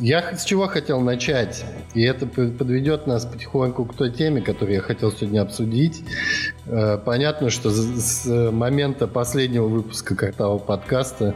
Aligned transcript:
я 0.00 0.36
с 0.36 0.44
чего 0.44 0.66
хотел 0.66 1.00
начать? 1.00 1.64
И 1.94 2.02
это 2.02 2.26
подведет 2.26 3.06
нас 3.06 3.26
потихоньку 3.26 3.84
к 3.84 3.94
той 3.94 4.10
теме, 4.10 4.40
которую 4.40 4.76
я 4.76 4.80
хотел 4.80 5.12
сегодня 5.12 5.42
обсудить. 5.42 6.02
Э, 6.66 6.98
понятно, 6.98 7.50
что 7.50 7.70
с 7.70 8.24
момента 8.50 9.06
последнего 9.06 9.66
выпуска 9.66 10.16
картавого 10.16 10.58
подкаста 10.58 11.34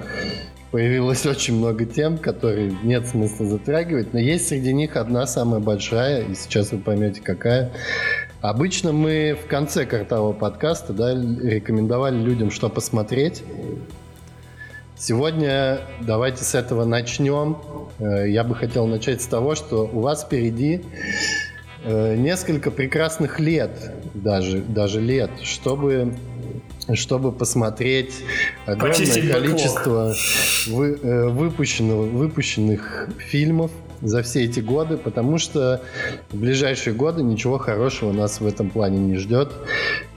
появилось 0.71 1.25
очень 1.27 1.57
много 1.59 1.85
тем, 1.85 2.19
которые 2.19 2.75
нет 2.83 3.07
смысла 3.07 3.47
затрагивать, 3.47 4.13
но 4.13 4.19
есть 4.19 4.49
среди 4.49 4.73
них 4.73 4.97
одна 4.97 5.27
самая 5.27 5.61
большая, 5.61 6.23
и 6.25 6.35
сейчас 6.35 6.73
вы 6.73 6.79
поймете, 6.79 7.21
какая. 7.21 7.71
Обычно 8.41 8.93
мы 8.93 9.39
в 9.41 9.47
конце 9.47 9.87
картавого 9.87 10.33
подкаста 10.33 10.93
да, 10.93 11.15
рекомендовали 11.15 12.17
людям, 12.17 12.51
что 12.51 12.69
посмотреть. 12.69 13.43
Сегодня 14.97 15.81
давайте 16.01 16.45
с 16.45 16.55
этого 16.55 16.85
начнем. 16.85 17.59
Э, 17.99 18.29
я 18.31 18.45
бы 18.45 18.55
хотел 18.55 18.87
начать 18.87 19.23
с 19.23 19.27
того, 19.27 19.57
что 19.57 19.91
у 19.93 20.01
вас 20.01 20.23
впереди 20.25 20.83
э, 21.83 22.15
несколько 22.17 22.71
прекрасных 22.71 23.41
лет, 23.41 23.71
даже, 24.15 24.59
даже 24.59 25.01
лет, 25.01 25.31
чтобы 25.43 26.15
чтобы 26.93 27.33
посмотреть 27.33 28.13
огромное 28.67 28.93
Почистить 28.93 29.31
количество 29.31 30.15
вы, 30.69 30.99
э, 31.03 31.29
выпущенного, 31.29 32.03
выпущенных 32.03 33.09
фильмов 33.19 33.71
за 34.03 34.23
все 34.23 34.45
эти 34.45 34.61
годы, 34.61 34.99
потому 34.99 35.39
что 35.39 35.83
в 36.31 36.37
ближайшие 36.37 36.95
годы 36.95 37.23
ничего 37.23 37.59
хорошего 37.59 38.13
нас 38.13 38.41
в 38.41 38.47
этом 38.47 38.71
плане 38.71 38.99
не 38.99 39.17
ждет. 39.17 39.53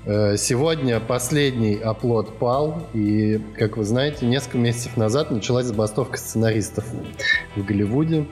Э, 0.10 0.38
сегодня 0.38 1.02
последний 1.02 1.76
оплот 1.76 2.38
пал, 2.40 2.88
и, 2.94 3.42
как 3.58 3.76
вы 3.76 3.84
знаете, 3.84 4.26
несколько 4.26 4.58
месяцев 4.58 4.96
назад 4.96 5.32
началась 5.32 5.66
забастовка 5.66 6.18
сценаристов 6.18 6.86
в 7.58 7.66
Голливуде. 7.66 8.26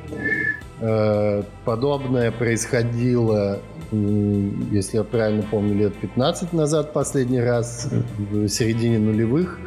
Э, 0.80 1.44
подобное 1.66 2.32
происходило, 2.32 3.60
если 3.92 4.98
я 4.98 5.04
правильно 5.04 5.44
помню, 5.44 5.76
лет 5.76 5.96
15 5.98 6.54
назад 6.54 6.94
последний 6.94 7.42
раз, 7.42 7.90
в 8.18 8.48
середине 8.48 8.98
нулевых. 8.98 9.60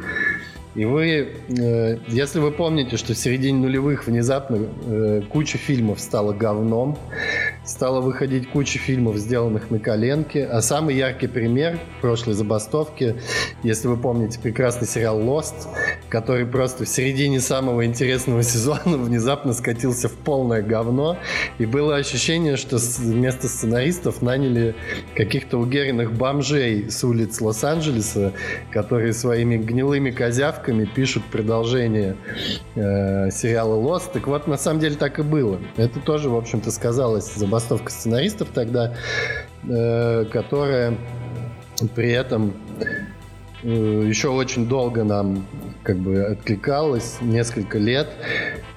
И 0.73 0.85
вы, 0.85 1.35
э, 1.47 1.97
если 2.07 2.39
вы 2.39 2.49
помните, 2.49 2.97
что 2.97 3.13
в 3.13 3.17
середине 3.19 3.59
нулевых 3.59 4.07
внезапно 4.07 5.21
куча 5.31 5.59
фильмов 5.59 5.99
стала 5.99 6.33
говном, 6.33 6.97
стала 7.69 8.01
выходить 8.01 8.49
куча 8.49 8.79
фильмов, 8.79 9.17
сделанных 9.17 9.69
на 9.69 9.79
коленке, 9.79 10.45
а 10.45 10.61
самый 10.61 10.95
яркий 10.95 11.27
пример 11.27 11.79
прошлой 12.01 12.33
забастовки, 12.33 13.15
если 13.63 13.87
вы 13.87 13.97
помните 13.97 14.39
прекрасный 14.39 14.87
сериал 14.87 15.19
Lost, 15.19 15.67
который 16.09 16.45
просто 16.47 16.85
в 16.85 16.89
середине 16.89 17.39
самого 17.39 17.85
интересного 17.85 18.41
сезона 18.49 18.97
внезапно 18.97 19.53
скатился 19.53 20.09
в 20.09 20.13
полное 20.13 20.63
говно, 20.63 21.17
и 21.59 21.65
было 21.65 21.95
ощущение, 21.95 22.57
что 22.57 22.77
вместо 22.77 23.47
сценаристов 23.47 24.21
наняли 24.23 24.75
каких-то 25.15 25.59
угеренных 25.59 26.11
бомжей 26.13 26.89
с 26.89 27.03
улиц 27.03 27.39
Лос-Анджелеса, 27.39 28.33
которые 28.71 29.13
своими 29.13 29.57
гнилыми 29.57 30.09
козявками 30.09 30.85
пишут 30.85 31.23
продолжение 31.25 32.17
э, 32.75 33.29
сериала 33.29 33.75
Lost. 33.75 34.11
Так 34.13 34.25
вот, 34.25 34.47
на 34.47 34.57
самом 34.57 34.79
деле 34.79 34.95
так 34.95 35.19
и 35.19 35.21
было. 35.21 35.59
Это 35.77 35.99
тоже, 35.99 36.29
в 36.29 36.35
общем-то, 36.35 36.71
сказалось 36.71 37.25
забастовка 37.59 37.91
сценаристов 37.91 38.49
тогда, 38.53 38.93
э, 39.67 40.25
которая 40.31 40.97
при 41.95 42.11
этом 42.11 42.53
э, 43.63 44.05
еще 44.07 44.29
очень 44.29 44.67
долго 44.67 45.03
нам 45.03 45.45
как 45.83 45.97
бы 45.97 46.23
откликалась, 46.23 47.17
несколько 47.21 47.77
лет. 47.77 48.07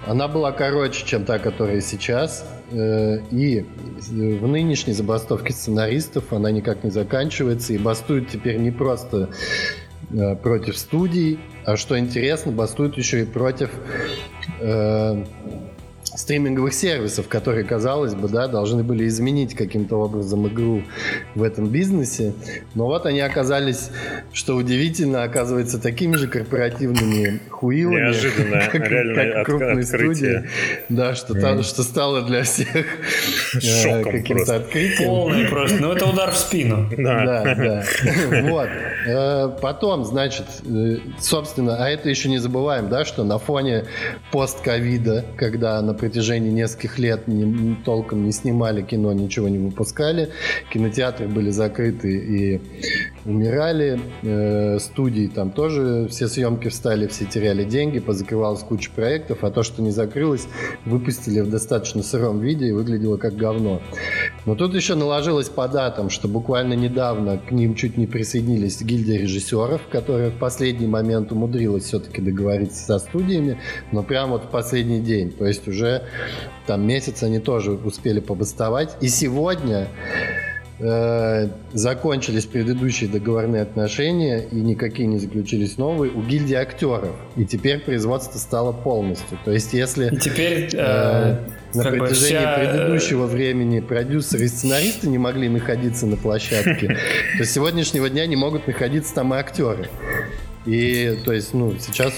Она 0.06 0.26
была 0.26 0.52
короче, 0.52 1.06
чем 1.06 1.24
та, 1.24 1.38
которая 1.38 1.80
сейчас. 1.80 2.44
Э, 2.72 3.18
и 3.30 3.64
в 4.08 4.48
нынешней 4.48 4.92
забастовке 4.92 5.52
сценаристов 5.52 6.32
она 6.32 6.50
никак 6.50 6.82
не 6.82 6.90
заканчивается. 6.90 7.72
И 7.72 7.78
бастуют 7.78 8.28
теперь 8.30 8.56
не 8.56 8.70
просто 8.70 9.30
против 10.42 10.76
студий, 10.76 11.38
а 11.64 11.76
что 11.76 11.98
интересно, 11.98 12.52
бастуют 12.52 12.98
еще 12.98 13.22
и 13.22 13.24
против 13.24 13.70
э, 14.60 15.24
стриминговых 16.16 16.74
сервисов, 16.74 17.28
которые, 17.28 17.64
казалось 17.64 18.14
бы, 18.14 18.28
да, 18.28 18.48
должны 18.48 18.82
были 18.82 19.06
изменить 19.06 19.54
каким-то 19.54 19.96
образом 19.96 20.46
игру 20.48 20.82
в 21.34 21.42
этом 21.42 21.68
бизнесе. 21.68 22.34
Но 22.74 22.86
вот 22.86 23.06
они 23.06 23.20
оказались, 23.20 23.90
что 24.32 24.56
удивительно, 24.56 25.22
оказывается, 25.22 25.80
такими 25.80 26.16
же 26.16 26.28
корпоративными 26.28 27.40
хуилами, 27.48 28.00
Неожиданно, 28.00 28.60
как, 28.72 28.82
как 28.82 29.46
крупные 29.46 29.80
открытие. 29.80 29.84
студии. 29.84 30.48
Да, 30.88 31.14
что, 31.14 31.34
mm. 31.34 31.40
там, 31.40 31.62
что 31.62 31.82
стало 31.82 32.22
для 32.22 32.42
всех 32.42 32.68
э, 33.54 34.02
каким-то 34.04 34.56
открытием. 34.56 35.08
Полный 35.08 35.48
просто. 35.48 35.78
Ну, 35.80 35.92
это 35.92 36.06
удар 36.06 36.30
в 36.30 36.36
спину. 36.36 36.90
Да, 37.02 37.24
да. 37.24 37.54
да. 37.54 37.84
Вот. 38.42 38.68
Э, 39.06 39.48
потом, 39.60 40.04
значит, 40.04 40.46
э, 40.64 40.98
собственно, 41.18 41.84
а 41.84 41.88
это 41.88 42.08
еще 42.08 42.28
не 42.28 42.38
забываем, 42.38 42.88
да, 42.88 43.04
что 43.04 43.24
на 43.24 43.38
фоне 43.38 43.86
постковида, 44.30 45.24
когда, 45.36 45.80
например, 45.82 46.01
протяжении 46.02 46.50
нескольких 46.50 46.98
лет 46.98 47.28
не, 47.28 47.76
толком 47.84 48.24
не 48.24 48.32
снимали 48.32 48.82
кино, 48.82 49.12
ничего 49.12 49.48
не 49.48 49.58
выпускали. 49.58 50.30
Кинотеатры 50.72 51.28
были 51.28 51.50
закрыты 51.50 52.08
и 52.10 52.60
умирали. 53.24 54.00
Э, 54.22 54.78
студии 54.78 55.26
там 55.28 55.50
тоже 55.50 56.08
все 56.10 56.28
съемки 56.28 56.68
встали, 56.68 57.06
все 57.06 57.24
теряли 57.24 57.64
деньги, 57.64 57.98
позакрывалась 57.98 58.62
куча 58.62 58.90
проектов, 58.94 59.44
а 59.44 59.50
то, 59.50 59.62
что 59.62 59.82
не 59.82 59.90
закрылось, 59.90 60.46
выпустили 60.84 61.40
в 61.40 61.50
достаточно 61.50 62.02
сыром 62.02 62.40
виде 62.40 62.68
и 62.68 62.72
выглядело 62.72 63.16
как 63.16 63.36
говно. 63.36 63.80
Но 64.44 64.54
тут 64.54 64.74
еще 64.74 64.94
наложилось 64.94 65.48
по 65.48 65.68
датам, 65.68 66.10
что 66.10 66.28
буквально 66.28 66.74
недавно 66.74 67.38
к 67.38 67.50
ним 67.52 67.74
чуть 67.74 67.96
не 67.96 68.06
присоединились 68.06 68.82
гильдия 68.82 69.18
режиссеров, 69.18 69.82
которая 69.90 70.30
в 70.30 70.38
последний 70.38 70.86
момент 70.86 71.32
умудрилась 71.32 71.84
все-таки 71.84 72.20
договориться 72.20 72.84
со 72.84 72.98
студиями, 72.98 73.58
но 73.92 74.02
прямо 74.02 74.32
вот 74.32 74.44
в 74.44 74.48
последний 74.48 75.00
день. 75.00 75.30
То 75.30 75.46
есть 75.46 75.68
уже 75.68 76.02
там 76.66 76.86
месяц 76.86 77.22
они 77.22 77.38
тоже 77.38 77.72
успели 77.72 78.20
побастовать. 78.20 78.96
И 79.00 79.08
сегодня 79.08 79.88
э, 80.82 81.48
закончились 81.72 82.44
предыдущие 82.44 83.08
договорные 83.08 83.62
отношения 83.62 84.40
и 84.40 84.56
никакие 84.56 85.06
не 85.06 85.18
заключились 85.18 85.78
новые 85.78 86.12
у 86.12 86.22
гильдии 86.22 86.54
актеров. 86.54 87.14
И 87.36 87.44
теперь 87.44 87.78
производство 87.78 88.38
стало 88.38 88.72
полностью. 88.72 89.38
То 89.44 89.52
есть 89.52 89.72
если 89.72 90.14
и 90.14 90.18
теперь, 90.18 90.68
э, 90.72 90.78
э, 90.78 91.38
на 91.74 91.84
протяжении 91.84 92.38
вся... 92.38 92.58
предыдущего 92.58 93.26
времени 93.26 93.80
продюсеры 93.80 94.44
и 94.44 94.48
сценаристы 94.48 95.08
не 95.08 95.18
могли 95.18 95.48
находиться 95.48 96.06
на 96.06 96.16
площадке, 96.16 96.98
то 97.38 97.44
с 97.44 97.50
сегодняшнего 97.50 98.10
дня 98.10 98.26
не 98.26 98.36
могут 98.36 98.66
находиться 98.66 99.14
там 99.14 99.32
и 99.34 99.36
актеры. 99.38 99.88
И 100.66 101.18
то 101.24 101.32
есть, 101.32 101.54
ну, 101.54 101.74
сейчас 101.78 102.12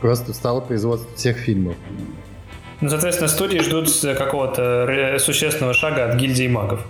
просто 0.00 0.32
стало 0.32 0.60
производство 0.60 1.14
всех 1.16 1.36
фильмов. 1.36 1.76
Ну, 2.80 2.90
соответственно, 2.90 3.28
студии 3.28 3.58
ждут 3.58 3.88
какого-то 4.02 5.16
существенного 5.18 5.72
шага 5.72 6.10
от 6.10 6.16
гильдии 6.16 6.46
магов. 6.46 6.86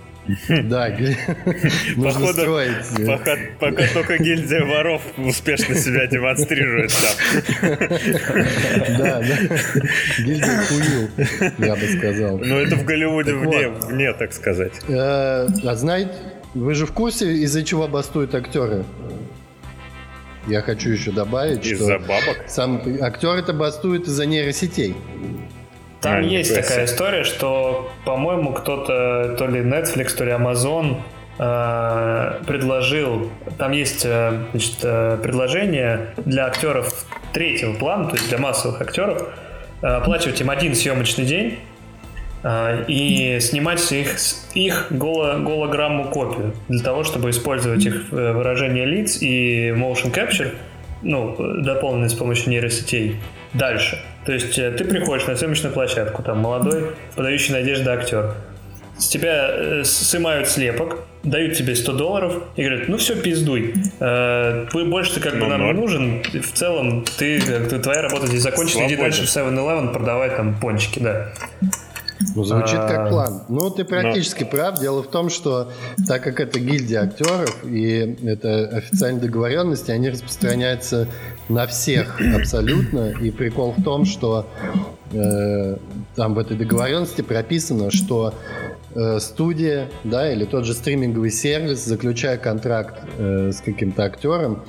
Да, 0.63 0.89
нужно 1.95 2.27
строить. 2.33 2.75
Пока, 3.05 3.37
пока 3.59 3.87
только 3.93 4.17
гильдия 4.17 4.65
воров 4.65 5.01
успешно 5.17 5.75
себя 5.75 6.07
демонстрирует 6.07 6.91
там. 6.91 7.77
Да, 8.97 9.21
да. 9.21 9.37
Гильдия 10.17 10.61
хуил, 10.67 11.09
я 11.57 11.75
бы 11.75 11.87
сказал. 11.97 12.39
Ну, 12.39 12.57
это 12.57 12.75
в 12.75 12.83
Голливуде 12.83 13.33
вне, 13.33 13.69
вне, 13.69 14.13
так 14.13 14.33
сказать. 14.33 14.73
Э, 14.87 15.47
а 15.63 15.75
знаете, 15.75 16.11
вы 16.53 16.73
же 16.73 16.85
в 16.85 16.91
курсе, 16.91 17.31
из-за 17.33 17.63
чего 17.63 17.87
бастуют 17.87 18.35
актеры? 18.35 18.83
Я 20.47 20.61
хочу 20.61 20.89
еще 20.89 21.11
добавить, 21.11 21.65
из-за 21.65 21.75
что... 21.75 21.95
Из-за 21.95 21.99
бабок? 21.99 22.43
Сам 22.47 22.81
актер 23.01 23.35
это 23.35 23.53
бастует 23.53 24.07
из-за 24.07 24.25
нейросетей. 24.25 24.95
Там 26.01 26.17
а, 26.17 26.21
есть 26.21 26.53
такая 26.53 26.85
история, 26.85 27.23
что, 27.23 27.91
по-моему, 28.05 28.53
кто-то, 28.53 29.35
то 29.37 29.47
ли 29.47 29.61
Netflix, 29.61 30.15
то 30.15 30.25
ли 30.25 30.31
Amazon 30.31 30.97
э, 31.39 32.43
предложил, 32.45 33.31
там 33.57 33.71
есть 33.71 34.05
э, 34.05 34.43
значит, 34.51 34.77
э, 34.83 35.17
предложение 35.21 36.09
для 36.17 36.45
актеров 36.45 37.05
третьего 37.33 37.73
плана, 37.73 38.09
то 38.09 38.15
есть 38.15 38.29
для 38.29 38.37
массовых 38.37 38.79
актеров, 38.81 39.27
оплачивать 39.81 40.39
им 40.41 40.49
один 40.49 40.73
съемочный 40.73 41.25
день 41.25 41.59
и 42.87 43.37
снимать 43.41 43.91
их, 43.91 44.15
их 44.55 44.87
голо, 44.89 45.37
голограмму 45.37 46.05
копию 46.05 46.53
для 46.67 46.83
того, 46.83 47.03
чтобы 47.03 47.29
использовать 47.29 47.85
их 47.85 48.09
выражение 48.09 48.85
лиц 48.85 49.21
и 49.21 49.69
motion 49.69 50.11
capture, 50.11 50.55
ну, 51.03 51.35
дополненный 51.61 52.09
с 52.09 52.13
помощью 52.13 52.49
нейросетей 52.49 53.17
дальше. 53.57 53.99
То 54.25 54.33
есть 54.33 54.57
э, 54.57 54.71
ты 54.71 54.83
приходишь 54.83 55.27
на 55.27 55.35
съемочную 55.35 55.73
площадку, 55.73 56.23
там 56.23 56.39
молодой, 56.39 56.91
подающий 57.15 57.53
надежды 57.53 57.89
актер. 57.89 58.33
С 58.97 59.07
тебя 59.07 59.47
э, 59.49 59.83
снимают 59.85 60.47
слепок, 60.47 61.05
дают 61.23 61.55
тебе 61.55 61.75
100 61.75 61.93
долларов 61.93 62.43
и 62.55 62.63
говорят, 62.63 62.87
ну 62.87 62.97
все, 62.97 63.15
пиздуй. 63.15 63.73
Э, 63.99 64.65
больше 64.73 65.15
ты 65.15 65.19
как 65.19 65.33
бы 65.33 65.41
ну, 65.41 65.49
нам 65.49 65.65
не 65.65 65.73
нужен. 65.73 66.23
В 66.23 66.51
целом, 66.53 67.05
ты, 67.17 67.39
твоя 67.79 68.01
работа 68.01 68.27
здесь 68.27 68.41
закончена, 68.41 68.87
иди 68.87 68.95
дальше 68.95 69.23
в 69.23 69.25
7-Eleven 69.25 69.93
продавать 69.93 70.35
там 70.35 70.55
пончики, 70.59 70.99
да. 70.99 71.29
Ну, 72.35 72.43
звучит 72.43 72.79
а... 72.79 72.87
как 72.87 73.09
план. 73.09 73.43
Ну, 73.49 73.69
ты 73.69 73.83
практически 73.83 74.43
Но... 74.43 74.49
прав. 74.49 74.79
Дело 74.79 75.03
в 75.03 75.07
том, 75.07 75.29
что 75.29 75.71
так 76.07 76.23
как 76.23 76.39
это 76.39 76.59
гильдия 76.59 77.01
актеров 77.01 77.63
и 77.63 78.17
это 78.25 78.67
официальные 78.67 79.21
договоренности, 79.21 79.91
они 79.91 80.09
распространяются 80.09 81.07
на 81.49 81.67
всех 81.67 82.19
абсолютно. 82.35 83.11
И 83.21 83.31
прикол 83.31 83.73
в 83.77 83.83
том, 83.83 84.05
что 84.05 84.47
э, 85.11 85.77
там 86.15 86.33
в 86.33 86.39
этой 86.39 86.57
договоренности 86.57 87.21
прописано, 87.21 87.91
что 87.91 88.33
э, 88.95 89.19
студия, 89.19 89.89
да, 90.03 90.31
или 90.31 90.45
тот 90.45 90.65
же 90.65 90.73
стриминговый 90.73 91.31
сервис, 91.31 91.85
заключая 91.85 92.37
контракт 92.37 93.01
э, 93.17 93.51
с 93.51 93.61
каким-то 93.61 94.03
актером, 94.03 94.63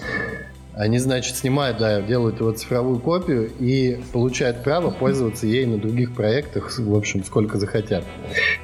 они, 0.79 0.99
значит, 0.99 1.37
снимают, 1.37 1.79
да, 1.79 2.01
делают 2.01 2.39
его 2.39 2.53
цифровую 2.53 3.01
копию 3.01 3.51
и 3.59 4.01
получают 4.13 4.63
право 4.63 4.91
пользоваться 4.91 5.45
ей 5.45 5.67
на 5.67 5.77
других 5.77 6.15
проектах, 6.15 6.79
в 6.79 6.95
общем, 6.95 7.25
сколько 7.25 7.59
захотят. 7.59 8.05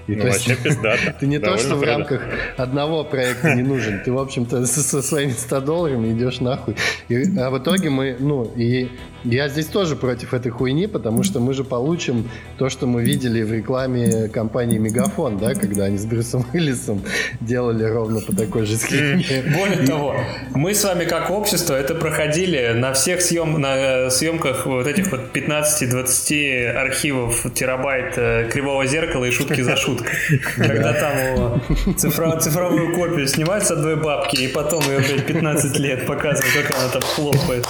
И 0.06 0.14
ну, 0.14 0.22
то 0.22 0.28
вообще 0.28 0.56
пиздато. 0.56 1.14
Ты 1.20 1.26
не 1.26 1.38
то, 1.38 1.56
что 1.56 1.76
в 1.76 1.82
рамках 1.82 2.22
одного 2.56 3.04
проекта 3.04 3.54
не 3.54 3.62
нужен, 3.62 4.02
ты, 4.04 4.12
в 4.12 4.18
общем-то, 4.18 4.66
со, 4.66 5.02
своими 5.02 5.32
100 5.32 5.60
долларами 5.60 6.12
идешь 6.12 6.40
нахуй. 6.40 6.76
И, 7.08 7.38
а 7.38 7.50
в 7.50 7.58
итоге 7.58 7.90
мы, 7.90 8.16
ну, 8.18 8.44
и 8.56 8.88
я 9.24 9.48
здесь 9.48 9.66
тоже 9.66 9.96
против 9.96 10.34
этой 10.34 10.50
хуйни, 10.50 10.86
потому 10.86 11.22
что 11.22 11.40
мы 11.40 11.54
же 11.54 11.64
получим 11.64 12.28
то, 12.58 12.68
что 12.68 12.86
мы 12.86 13.02
видели 13.02 13.42
в 13.42 13.52
рекламе 13.52 14.28
компании 14.28 14.78
Мегафон, 14.78 15.38
да, 15.38 15.54
когда 15.54 15.84
они 15.84 15.96
с 15.96 16.04
Брюсом 16.04 16.44
Уиллисом 16.52 17.02
делали 17.40 17.84
ровно 17.84 18.20
по 18.20 18.36
такой 18.36 18.66
же 18.66 18.76
схеме. 18.76 19.24
Более 19.56 19.86
того, 19.86 20.14
мы 20.54 20.74
с 20.74 20.84
вами 20.84 21.04
как 21.04 21.30
общество 21.30 21.74
это 21.74 21.94
проходили 21.94 22.72
на 22.74 22.92
всех 22.92 23.22
съем, 23.22 23.58
на 23.60 24.10
съемках 24.10 24.66
вот 24.66 24.86
этих 24.86 25.10
вот 25.10 25.34
15-20 25.34 26.70
архивов 26.72 27.46
терабайт 27.54 28.14
э, 28.16 28.48
кривого 28.52 28.86
зеркала 28.86 29.24
и 29.24 29.30
шутки 29.30 29.62
за 29.62 29.76
шуткой. 29.98 30.38
Когда 30.56 30.92
там 30.92 31.62
цифровую 31.96 32.94
копию 32.94 33.26
снимают 33.26 33.64
с 33.64 33.70
одной 33.70 33.96
бабки, 33.96 34.36
и 34.36 34.48
потом 34.48 34.82
ее, 34.84 34.98
блядь, 34.98 35.26
15 35.26 35.78
лет 35.78 36.06
показывают, 36.06 36.54
как 36.54 36.78
она 36.78 36.88
там 36.88 37.02
хлопает. 37.02 37.66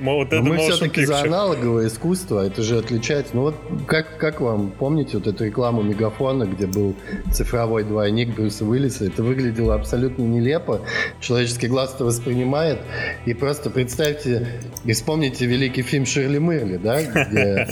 Вот 0.00 0.28
это 0.28 0.42
мы 0.42 0.58
все-таки 0.58 1.04
за 1.04 1.20
аналоговое 1.20 1.88
искусство, 1.88 2.46
это 2.46 2.62
же 2.62 2.78
отличается. 2.78 3.36
Ну 3.36 3.42
вот 3.42 3.54
как, 3.86 4.18
как 4.18 4.40
вам, 4.40 4.70
помните 4.70 5.18
вот 5.18 5.26
эту 5.26 5.44
рекламу 5.44 5.82
Мегафона, 5.82 6.44
где 6.44 6.66
был 6.66 6.96
цифровой 7.32 7.84
двойник 7.84 8.34
Брюса 8.34 8.64
Уиллиса? 8.64 9.04
Это 9.04 9.22
выглядело 9.22 9.74
абсолютно 9.74 10.22
нелепо. 10.22 10.80
Человеческий 11.20 11.68
глаз 11.68 11.92
это 11.94 12.04
воспринимает. 12.04 12.78
И 13.26 13.34
просто 13.34 13.58
просто 13.58 13.70
представьте 13.70 14.46
и 14.84 14.92
вспомните 14.92 15.46
великий 15.46 15.82
фильм 15.82 16.06
Ширли 16.06 16.38
Мырли, 16.38 16.76
да, 16.76 17.02
где 17.02 17.66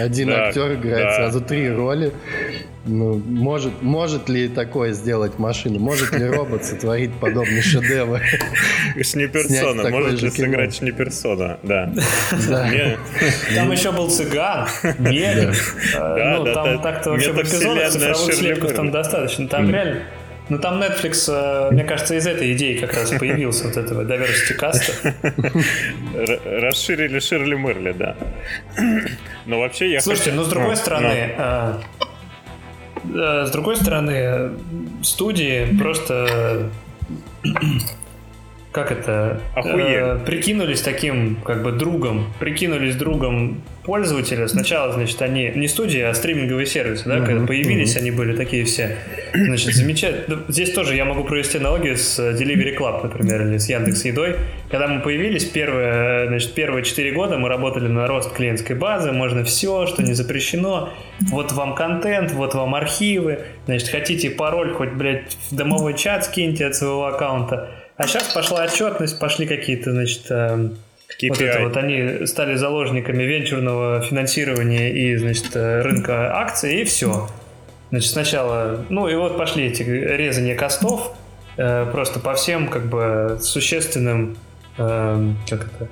один 0.00 0.30
актер 0.30 0.74
играет 0.74 1.14
сразу 1.14 1.40
три 1.40 1.70
роли. 1.70 2.12
Ну, 2.84 3.16
может, 3.18 3.80
может 3.82 4.28
ли 4.28 4.48
такое 4.48 4.92
сделать 4.92 5.38
машина? 5.38 5.78
Может 5.78 6.12
ли 6.12 6.26
робот 6.26 6.64
сотворить 6.64 7.12
подобный 7.14 7.62
шедевр? 7.62 8.20
Шниперсона. 9.00 9.88
Может 9.88 10.20
ли 10.20 10.30
сыграть 10.30 10.74
Шниперсона, 10.74 11.58
да. 11.62 11.92
Там 13.54 13.70
еще 13.70 13.92
был 13.92 14.10
цыган, 14.10 14.68
Мелик. 14.98 15.54
Ну, 15.94 16.52
там 16.52 16.82
так-то 16.82 17.10
вообще 17.10 17.32
в 17.32 17.38
эпизодах 17.40 17.90
цифровых 17.90 18.34
слепков 18.34 18.72
там 18.72 18.90
достаточно. 18.90 19.48
Там 19.48 19.70
реально 19.70 20.02
ну 20.48 20.58
там 20.58 20.82
Netflix, 20.82 21.32
э, 21.32 21.70
мне 21.70 21.84
кажется, 21.84 22.14
из 22.14 22.26
этой 22.26 22.52
идеи 22.52 22.76
как 22.76 22.92
раз 22.94 23.10
появился 23.10 23.68
вот 23.68 23.76
этого 23.76 24.02
diversity 24.02 24.54
каста. 24.54 24.92
Расширили 26.44 27.20
Ширли 27.20 27.54
Мерли, 27.54 27.92
да. 27.92 28.16
Но 29.46 29.60
вообще 29.60 29.90
я 29.90 30.00
Слушайте, 30.00 30.32
ну 30.32 30.42
с 30.42 30.48
другой 30.48 30.76
стороны, 30.76 31.06
э, 31.06 31.34
э, 31.38 31.74
с 33.04 33.50
другой 33.50 33.76
стороны, 33.76 34.52
студии 35.02 35.76
просто 35.78 36.70
как 38.72 38.90
это, 38.90 39.40
э, 39.54 40.18
прикинулись 40.24 40.80
таким 40.80 41.36
как 41.44 41.62
бы 41.62 41.72
другом, 41.72 42.32
прикинулись 42.40 42.96
другом 42.96 43.62
пользователя. 43.84 44.48
Сначала, 44.48 44.92
значит, 44.92 45.20
они 45.20 45.52
не 45.54 45.68
студия, 45.68 46.08
а 46.08 46.14
стриминговые 46.14 46.66
сервисы, 46.66 47.04
да, 47.06 47.18
mm-hmm. 47.18 47.26
когда 47.26 47.46
появились, 47.46 47.94
mm-hmm. 47.94 48.00
они 48.00 48.10
были 48.12 48.34
такие 48.34 48.64
все, 48.64 48.96
значит, 49.34 49.74
замечательно. 49.74 50.38
Здесь 50.48 50.72
тоже 50.72 50.96
я 50.96 51.04
могу 51.04 51.24
провести 51.24 51.58
аналогию 51.58 51.98
с 51.98 52.18
Delivery 52.18 52.78
Club, 52.78 53.02
например, 53.02 53.42
или 53.42 53.58
с 53.58 53.68
Яндекс 53.68 54.06
Едой. 54.06 54.36
Когда 54.70 54.88
мы 54.88 55.02
появились, 55.02 55.44
первые, 55.44 56.28
значит, 56.28 56.54
первые 56.54 56.82
4 56.82 57.12
года 57.12 57.36
мы 57.36 57.50
работали 57.50 57.88
на 57.88 58.06
рост 58.06 58.32
клиентской 58.32 58.74
базы, 58.74 59.12
можно 59.12 59.44
все, 59.44 59.86
что 59.86 60.02
не 60.02 60.14
запрещено. 60.14 60.94
Вот 61.20 61.52
вам 61.52 61.74
контент, 61.74 62.32
вот 62.32 62.54
вам 62.54 62.74
архивы, 62.74 63.40
значит, 63.66 63.88
хотите 63.88 64.30
пароль, 64.30 64.72
хоть, 64.72 64.92
блядь, 64.92 65.36
в 65.50 65.54
домовой 65.54 65.94
чат 65.94 66.24
скиньте 66.24 66.66
от 66.66 66.74
своего 66.74 67.04
аккаунта 67.04 67.81
а 68.02 68.06
сейчас 68.06 68.32
пошла 68.32 68.64
отчетность, 68.64 69.18
пошли 69.18 69.46
какие-то, 69.46 69.92
значит, 69.92 70.30
KPI. 70.30 70.80
Э, 71.20 71.28
вот 71.28 71.40
это 71.40 71.62
вот 71.62 71.76
они 71.76 72.26
стали 72.26 72.56
заложниками 72.56 73.22
венчурного 73.22 74.02
финансирования 74.02 74.92
и, 74.92 75.16
значит, 75.16 75.54
э, 75.54 75.82
рынка 75.82 76.36
акций, 76.36 76.82
и 76.82 76.84
все. 76.84 77.28
Значит, 77.90 78.10
сначала, 78.10 78.84
ну 78.88 79.06
и 79.06 79.14
вот 79.14 79.38
пошли 79.38 79.66
эти 79.66 79.82
резания 79.82 80.56
костов, 80.56 81.14
э, 81.56 81.86
просто 81.92 82.18
по 82.18 82.34
всем, 82.34 82.68
как 82.68 82.86
бы, 82.86 83.38
существенным, 83.40 84.36
э, 84.78 85.28
как 85.48 85.66
это, 85.66 85.88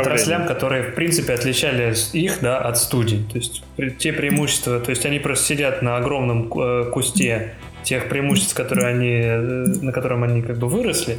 отраслям, 0.00 0.46
которые, 0.46 0.82
в 0.82 0.94
принципе, 0.94 1.32
отличали 1.32 1.94
их, 2.12 2.40
да, 2.42 2.58
от 2.58 2.76
студий. 2.76 3.24
То 3.32 3.38
есть, 3.38 3.62
те 3.98 4.12
преимущества, 4.12 4.80
то 4.80 4.90
есть, 4.90 5.06
они 5.06 5.18
просто 5.18 5.46
сидят 5.46 5.80
на 5.80 5.96
огромном 5.96 6.52
э, 6.52 6.90
кусте 6.92 7.54
тех 7.86 8.08
преимуществ, 8.08 8.54
которые 8.54 8.88
они, 8.88 9.12
э, 9.12 9.38
на 9.80 9.92
котором 9.92 10.24
они 10.24 10.42
как 10.42 10.58
бы 10.58 10.68
выросли, 10.68 11.18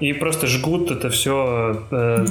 и 0.00 0.12
просто 0.12 0.46
жгут 0.46 0.90
это 0.90 1.08
все 1.08 1.86
э, 1.90 2.26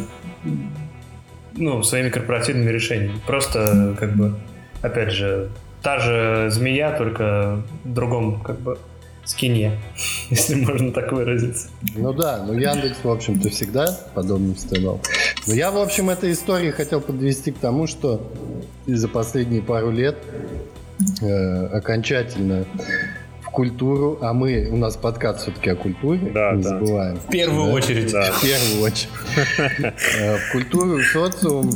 ну, 1.56 1.82
своими 1.84 2.10
корпоративными 2.10 2.70
решениями. 2.70 3.20
Просто 3.26 3.96
как 3.98 4.16
бы, 4.16 4.36
опять 4.82 5.12
же, 5.12 5.50
та 5.82 6.00
же 6.00 6.50
змея, 6.52 6.92
только 6.92 7.62
в 7.86 7.94
другом 7.94 8.42
как 8.42 8.60
бы 8.60 8.78
скине, 9.24 9.80
если 10.30 10.56
можно 10.56 10.92
так 10.92 11.14
выразиться. 11.14 11.70
Ну 11.96 12.12
да, 12.12 12.44
ну 12.46 12.54
Яндекс, 12.54 12.98
в 13.04 13.10
общем-то, 13.10 13.50
всегда 13.50 13.98
подобным 14.14 14.58
страдал. 14.58 15.00
Но 15.48 15.54
я, 15.54 15.72
в 15.72 15.78
общем, 15.78 16.10
этой 16.10 16.34
истории 16.34 16.72
хотел 16.72 17.00
подвести 17.00 17.52
к 17.52 17.60
тому, 17.60 17.88
что 17.88 18.30
за 18.88 19.08
последние 19.08 19.62
пару 19.62 19.90
лет 19.90 20.18
э, 21.22 21.66
окончательно 21.68 22.66
культуру, 23.52 24.18
а 24.22 24.34
мы, 24.34 24.70
у 24.72 24.78
нас 24.78 24.98
подкаст 24.98 25.42
все-таки 25.42 25.70
о 25.70 25.76
культуре, 25.76 26.32
да, 26.34 26.54
не 26.54 26.64
да. 26.64 26.70
забываем. 26.70 27.18
В 27.18 27.30
первую 27.30 27.68
да? 27.68 27.74
очередь. 27.74 28.12
Да. 28.12 28.32
В 28.32 28.42
первую 28.42 28.84
очередь. 28.84 29.10
Э, 30.20 30.38
в 30.38 30.52
культуру 30.52 31.02
социум 31.02 31.72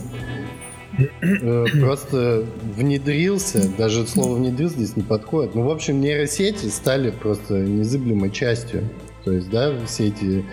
э, 1.22 1.66
просто 1.80 2.46
внедрился, 2.76 3.70
даже 3.78 4.06
слово 4.08 4.36
внедрился 4.36 4.76
здесь 4.76 4.96
не 4.96 5.04
подходит. 5.04 5.56
Ну, 5.56 5.64
в 5.64 5.70
общем, 5.70 6.02
нейросети 6.02 6.68
стали 6.68 7.12
просто 7.12 7.56
незыблемой 7.56 8.32
частью 8.32 8.90
то 9.24 9.32
есть, 9.32 9.50
да, 9.50 9.72
все 9.86 10.08
эти 10.08 10.46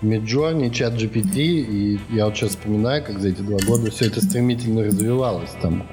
Midjourney, 0.00 0.70
чат 0.70 0.94
GPT, 0.94 1.38
и 1.38 2.00
я 2.10 2.26
вот 2.26 2.36
сейчас 2.36 2.50
вспоминаю, 2.50 3.02
как 3.04 3.18
за 3.18 3.28
эти 3.28 3.40
два 3.40 3.58
года 3.66 3.90
все 3.90 4.06
это 4.06 4.20
стремительно 4.20 4.84
развивалось. 4.84 5.50
Там 5.60 5.88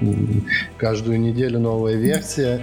каждую 0.77 1.19
неделю 1.19 1.59
новая 1.59 1.95
версия, 1.95 2.61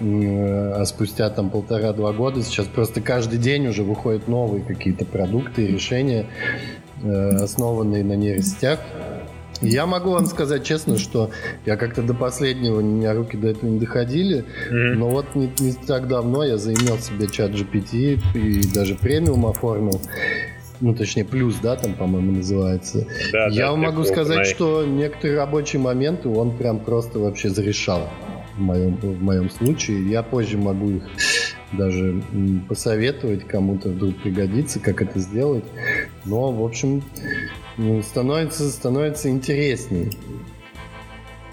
а 0.00 0.84
спустя 0.84 1.30
там 1.30 1.50
полтора-два 1.50 2.12
года 2.12 2.42
сейчас 2.42 2.66
просто 2.66 3.00
каждый 3.00 3.38
день 3.38 3.68
уже 3.68 3.84
выходят 3.84 4.26
новые 4.26 4.64
какие-то 4.64 5.04
продукты 5.04 5.66
и 5.66 5.72
решения, 5.72 6.26
э, 7.02 7.30
основанные 7.36 8.02
на 8.02 8.14
нейросетях. 8.14 8.80
Я 9.60 9.86
могу 9.86 10.10
вам 10.10 10.26
сказать 10.26 10.64
честно, 10.64 10.98
что 10.98 11.30
я 11.66 11.76
как-то 11.76 12.02
до 12.02 12.14
последнего, 12.14 12.78
у 12.78 12.82
меня 12.82 13.14
руки 13.14 13.36
до 13.36 13.48
этого 13.48 13.70
не 13.70 13.78
доходили, 13.78 14.44
mm-hmm. 14.70 14.94
но 14.94 15.08
вот 15.08 15.34
не, 15.34 15.52
не 15.58 15.72
так 15.72 16.08
давно 16.08 16.44
я 16.44 16.58
заимел 16.58 16.98
себе 16.98 17.26
чат 17.26 17.50
GPT 17.52 18.20
и 18.34 18.72
даже 18.72 18.94
премиум 18.94 19.46
оформил. 19.46 20.00
Ну, 20.80 20.94
точнее, 20.94 21.24
плюс, 21.24 21.56
да, 21.60 21.74
там, 21.74 21.94
по-моему, 21.94 22.32
называется. 22.32 23.04
Да, 23.32 23.48
я 23.48 23.64
да, 23.64 23.70
вам 23.72 23.80
могу 23.80 24.04
сказать, 24.04 24.46
что 24.46 24.84
некоторые 24.86 25.36
рабочие 25.36 25.82
моменты 25.82 26.28
он 26.28 26.56
прям 26.56 26.78
просто 26.78 27.18
вообще 27.18 27.48
зарешал 27.48 28.08
в 28.56 28.60
моем, 28.60 28.94
в 28.96 29.20
моем 29.20 29.50
случае. 29.50 30.08
Я 30.08 30.22
позже 30.22 30.56
могу 30.56 30.90
их 30.90 31.02
даже 31.72 32.22
посоветовать 32.68 33.46
кому-то 33.46 33.88
вдруг 33.88 34.16
пригодится, 34.16 34.78
как 34.78 35.02
это 35.02 35.18
сделать. 35.18 35.64
Но, 36.24 36.52
в 36.52 36.64
общем, 36.64 37.02
ну, 37.78 38.02
становится, 38.02 38.68
становится 38.70 39.28
интересней. 39.28 40.10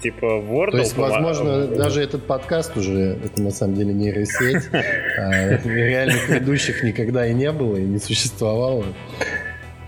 Типа 0.02 0.26
Wordle? 0.26 0.72
То 0.72 0.78
есть, 0.78 0.96
возможно, 0.96 1.66
даже 1.66 2.02
этот 2.02 2.26
подкаст 2.26 2.76
уже, 2.76 3.18
это 3.24 3.40
на 3.40 3.50
самом 3.50 3.76
деле 3.76 3.94
нейросеть. 3.94 4.64
а, 4.72 5.56
реальных 5.64 6.28
ведущих 6.28 6.82
никогда 6.82 7.26
и 7.26 7.32
не 7.32 7.50
было, 7.50 7.76
и 7.76 7.82
не 7.82 7.98
существовало. 7.98 8.84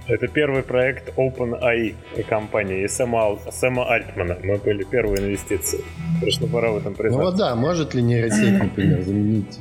Это 0.09 0.27
первый 0.27 0.63
проект 0.63 1.13
OpenAI 1.19 1.95
компании 2.31 2.85
и 2.85 2.89
Сэма, 2.89 3.39
Сэма 3.51 3.93
Альтмана. 3.93 4.39
Мы 4.43 4.57
были 4.57 4.83
первые 4.85 5.23
инвестиции. 5.23 5.81
Пришло 6.23 6.49
пора 6.49 6.71
в 6.71 6.79
этом 6.79 6.95
признаться. 6.95 7.19
Ну 7.19 7.31
вот 7.31 7.37
да, 7.37 7.55
может 7.55 7.95
ли 7.95 8.03
нейросеть, 8.03 8.59
например, 8.59 9.03
заменить 9.03 9.61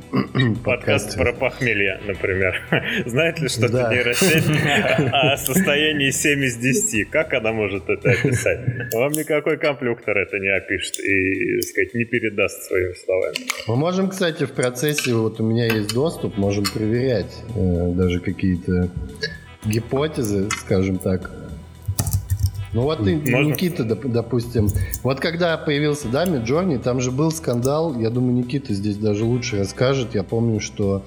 подкаст 0.64 1.18
про 1.18 1.34
похмелье, 1.34 2.00
например. 2.06 2.62
Знает 3.06 3.38
ли 3.40 3.48
что-то 3.48 3.74
да. 3.74 3.92
нейросеть 3.92 4.44
о 5.12 5.36
состоянии 5.36 6.10
7 6.10 6.42
из 6.42 6.56
10? 6.56 7.10
Как 7.10 7.34
она 7.34 7.52
может 7.52 7.88
это 7.90 8.10
описать? 8.10 8.60
Вам 8.94 9.12
никакой 9.12 9.58
комплюктор 9.58 10.16
это 10.16 10.38
не 10.38 10.48
опишет 10.48 10.98
и, 10.98 11.60
сказать, 11.60 11.92
не 11.92 12.04
передаст 12.06 12.62
своими 12.62 12.94
словами. 12.94 13.36
Мы 13.66 13.76
можем, 13.76 14.08
кстати, 14.08 14.44
в 14.44 14.52
процессе, 14.52 15.12
вот 15.12 15.40
у 15.40 15.44
меня 15.44 15.66
есть 15.66 15.92
доступ, 15.92 16.38
можем 16.38 16.64
проверять 16.64 17.36
э, 17.54 17.92
даже 17.92 18.20
какие-то 18.20 18.88
гипотезы, 19.68 20.48
скажем 20.50 20.98
так. 20.98 21.30
Ну 22.74 22.82
вот 22.82 23.02
ты, 23.02 23.16
Можно? 23.16 23.52
Никита, 23.52 23.82
допустим, 23.84 24.68
вот 25.02 25.20
когда 25.20 25.56
появился, 25.56 26.08
да, 26.08 26.26
Миджорни, 26.26 26.76
там 26.76 27.00
же 27.00 27.10
был 27.10 27.30
скандал, 27.30 27.98
я 27.98 28.10
думаю, 28.10 28.34
Никита 28.34 28.74
здесь 28.74 28.96
даже 28.96 29.24
лучше 29.24 29.58
расскажет. 29.58 30.14
Я 30.14 30.22
помню, 30.22 30.60
что 30.60 31.02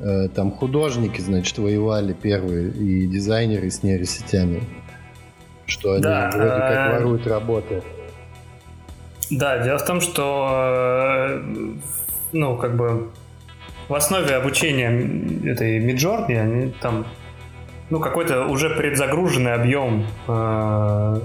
э, 0.00 0.28
там 0.34 0.50
художники, 0.50 1.20
значит, 1.20 1.56
воевали 1.58 2.12
первые 2.14 2.70
и 2.70 3.06
дизайнеры 3.06 3.70
с 3.70 3.84
нейросетями, 3.84 4.64
что 5.66 5.92
они 5.92 6.02
да, 6.02 6.30
вроде 6.34 6.50
как 6.50 6.72
э, 6.72 6.92
воруют 6.92 7.26
работы. 7.28 7.82
Да, 9.30 9.58
дело 9.62 9.78
в 9.78 9.86
том, 9.86 10.00
что, 10.00 10.48
э, 10.50 11.42
ну, 12.32 12.56
как 12.56 12.76
бы 12.76 13.10
в 13.88 13.94
основе 13.94 14.34
обучения 14.34 14.90
этой 15.48 15.78
Миджорни, 15.78 16.34
они 16.34 16.72
там 16.80 17.06
ну, 17.90 18.00
какой-то 18.00 18.46
уже 18.46 18.70
предзагруженный 18.70 19.54
объем 19.54 20.06
э, 20.26 20.32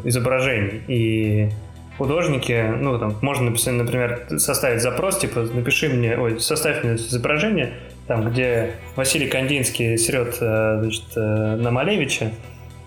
изображений. 0.03 0.81
И 0.87 1.49
художники, 1.97 2.73
ну, 2.79 2.97
там, 2.97 3.15
можно 3.21 3.49
написать, 3.49 3.73
например, 3.73 4.27
составить 4.37 4.81
запрос, 4.81 5.19
типа, 5.19 5.41
напиши 5.53 5.89
мне, 5.89 6.17
ой, 6.17 6.39
составь 6.39 6.83
мне 6.83 6.95
изображение, 6.95 7.73
там, 8.07 8.29
где 8.29 8.71
Василий 8.95 9.27
Кандинский 9.27 9.97
срет, 9.97 10.37
э, 10.41 10.79
значит, 10.81 11.05
э, 11.15 11.19
на 11.19 11.71
Малевича 11.71 12.31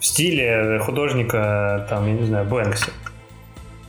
в 0.01 0.05
стиле 0.05 0.81
художника, 0.81 1.87
там, 1.89 2.07
я 2.07 2.13
не 2.15 2.27
знаю, 2.27 2.47
Бэнкси. 2.47 2.91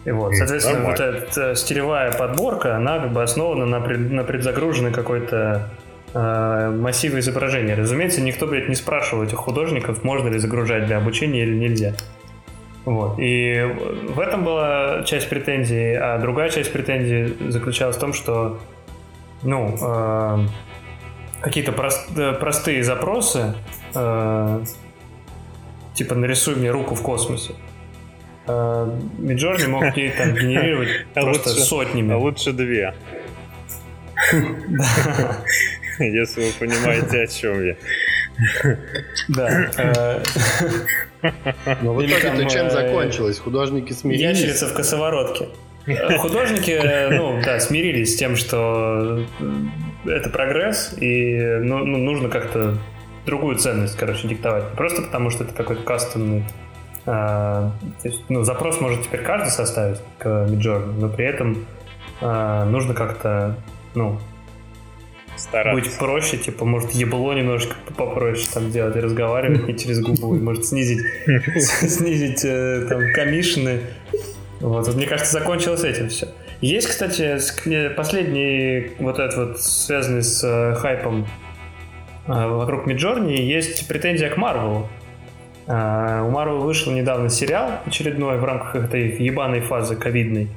И 0.06 0.12
вот, 0.12 0.36
соответственно, 0.36 0.80
Нормально. 0.80 1.06
вот 1.06 1.24
эта 1.24 1.56
стилевая 1.56 2.12
подборка, 2.12 2.76
она 2.76 3.00
как 3.00 3.14
бы 3.14 3.24
основана 3.24 3.66
на, 3.66 3.80
пред, 3.80 4.12
на 4.12 4.24
предзагруженной 4.24 4.92
какой-то 4.92 5.70
массивы 6.14 7.20
изображения. 7.20 7.76
Разумеется, 7.76 8.22
никто, 8.22 8.46
блядь, 8.46 8.70
не 8.70 8.76
спрашивал 8.76 9.24
этих 9.24 9.38
художников, 9.38 10.04
можно 10.04 10.30
ли 10.30 10.38
загружать 10.38 10.86
для 10.86 10.98
обучения 10.98 11.44
или 11.44 11.56
нельзя. 11.56 11.96
Вот. 12.86 13.18
И 13.18 13.62
в 14.10 14.20
этом 14.20 14.44
была 14.44 15.04
часть 15.04 15.30
претензий, 15.30 15.96
а 15.96 16.18
другая 16.20 16.50
часть 16.50 16.72
претензий 16.72 17.34
заключалась 17.50 17.96
в 17.96 18.00
том, 18.00 18.14
что 18.14 18.60
ну, 19.42 19.78
э, 19.82 20.48
какие-то 21.42 21.72
прост, 21.72 22.10
э, 22.18 22.34
простые 22.34 22.84
запросы, 22.84 23.54
э, 23.96 24.64
типа 25.94 26.16
нарисуй 26.16 26.56
мне 26.56 26.72
руку 26.72 26.96
в 26.96 27.02
космосе, 27.02 27.54
э, 28.48 29.00
Миджорни 29.18 29.68
мог 29.68 29.96
ей 29.96 30.12
там 30.12 30.34
генерировать 30.36 31.06
а 31.16 31.22
просто 31.22 31.50
сотнями. 31.50 32.14
А 32.14 32.18
лучше 32.18 32.52
две. 32.52 32.94
если 36.00 36.42
вы 36.42 36.52
понимаете, 36.60 37.22
о 37.22 37.28
чем 37.28 37.66
я. 37.66 37.76
Да. 39.30 39.70
Э, 39.78 40.24
Но 41.82 41.94
в 41.94 42.06
итоге-то 42.06 42.50
чем 42.50 42.68
э, 42.68 42.70
закончилось? 42.70 43.40
Художники 43.40 43.94
смирились? 43.94 44.40
Ящерица 44.40 44.68
в 44.68 44.74
косоворотке. 44.74 45.50
Э, 45.86 46.18
художники, 46.18 46.80
ну, 47.12 47.42
да, 47.44 47.60
смирились 47.60 48.14
с 48.14 48.18
тем, 48.18 48.36
что 48.36 49.26
это 50.06 50.30
прогресс, 50.30 50.96
и 51.00 51.38
ну, 51.62 51.86
ну, 51.86 51.98
нужно 51.98 52.30
как-то 52.30 52.78
другую 53.26 53.58
ценность, 53.58 53.96
короче, 53.96 54.28
диктовать. 54.28 54.72
Просто 54.76 55.04
потому, 55.04 55.30
что 55.30 55.44
это 55.44 55.54
какой-то 55.54 55.84
кастомный 55.84 56.44
а, 57.06 57.72
то 58.02 58.08
есть, 58.08 58.24
ну, 58.30 58.44
запрос 58.44 58.80
может 58.80 59.04
теперь 59.04 59.24
каждый 59.24 59.50
составить 59.50 60.00
к 60.20 60.26
Midjourney, 60.26 60.94
но 61.00 61.10
при 61.10 61.26
этом 61.26 61.66
а, 62.22 62.66
нужно 62.66 62.94
как-то, 62.94 63.58
ну, 63.94 64.20
Стараться. 65.44 65.82
быть 65.82 65.98
проще, 65.98 66.38
типа, 66.38 66.64
может, 66.64 66.92
ебло 66.92 67.34
немножко 67.34 67.76
попроще 67.98 68.48
там 68.54 68.72
делать 68.72 68.96
и 68.96 69.00
разговаривать 69.02 69.68
не 69.68 69.78
через 69.78 70.00
губу, 70.00 70.36
может 70.36 70.66
снизить, 70.66 71.06
снизить 71.58 72.46
э, 72.46 72.86
там 72.88 73.02
комиссионы. 73.14 73.82
Вот, 74.62 74.88
вот, 74.88 74.96
мне 74.96 75.06
кажется, 75.06 75.34
закончилось 75.34 75.84
этим 75.84 76.08
все. 76.08 76.30
Есть, 76.62 76.88
кстати, 76.88 77.40
последний 77.94 78.92
вот 79.00 79.20
этот 79.20 79.38
вот 79.38 79.62
связанный 79.62 80.24
с 80.24 80.42
э, 80.46 80.76
хайпом 80.76 81.28
э, 82.28 82.48
вокруг 82.48 82.86
Миджорни, 82.86 83.34
есть 83.34 83.86
претензия 83.90 84.30
к 84.30 84.38
Марвелу. 84.38 84.88
у 85.68 85.72
Марвел 86.30 86.62
вышел 86.62 86.94
недавно 86.94 87.28
сериал 87.28 87.82
очередной 87.86 88.38
в 88.38 88.46
рамках 88.46 88.76
этой 88.86 89.18
ебаной 89.18 89.60
фазы 89.60 89.98
ковидной. 89.98 90.48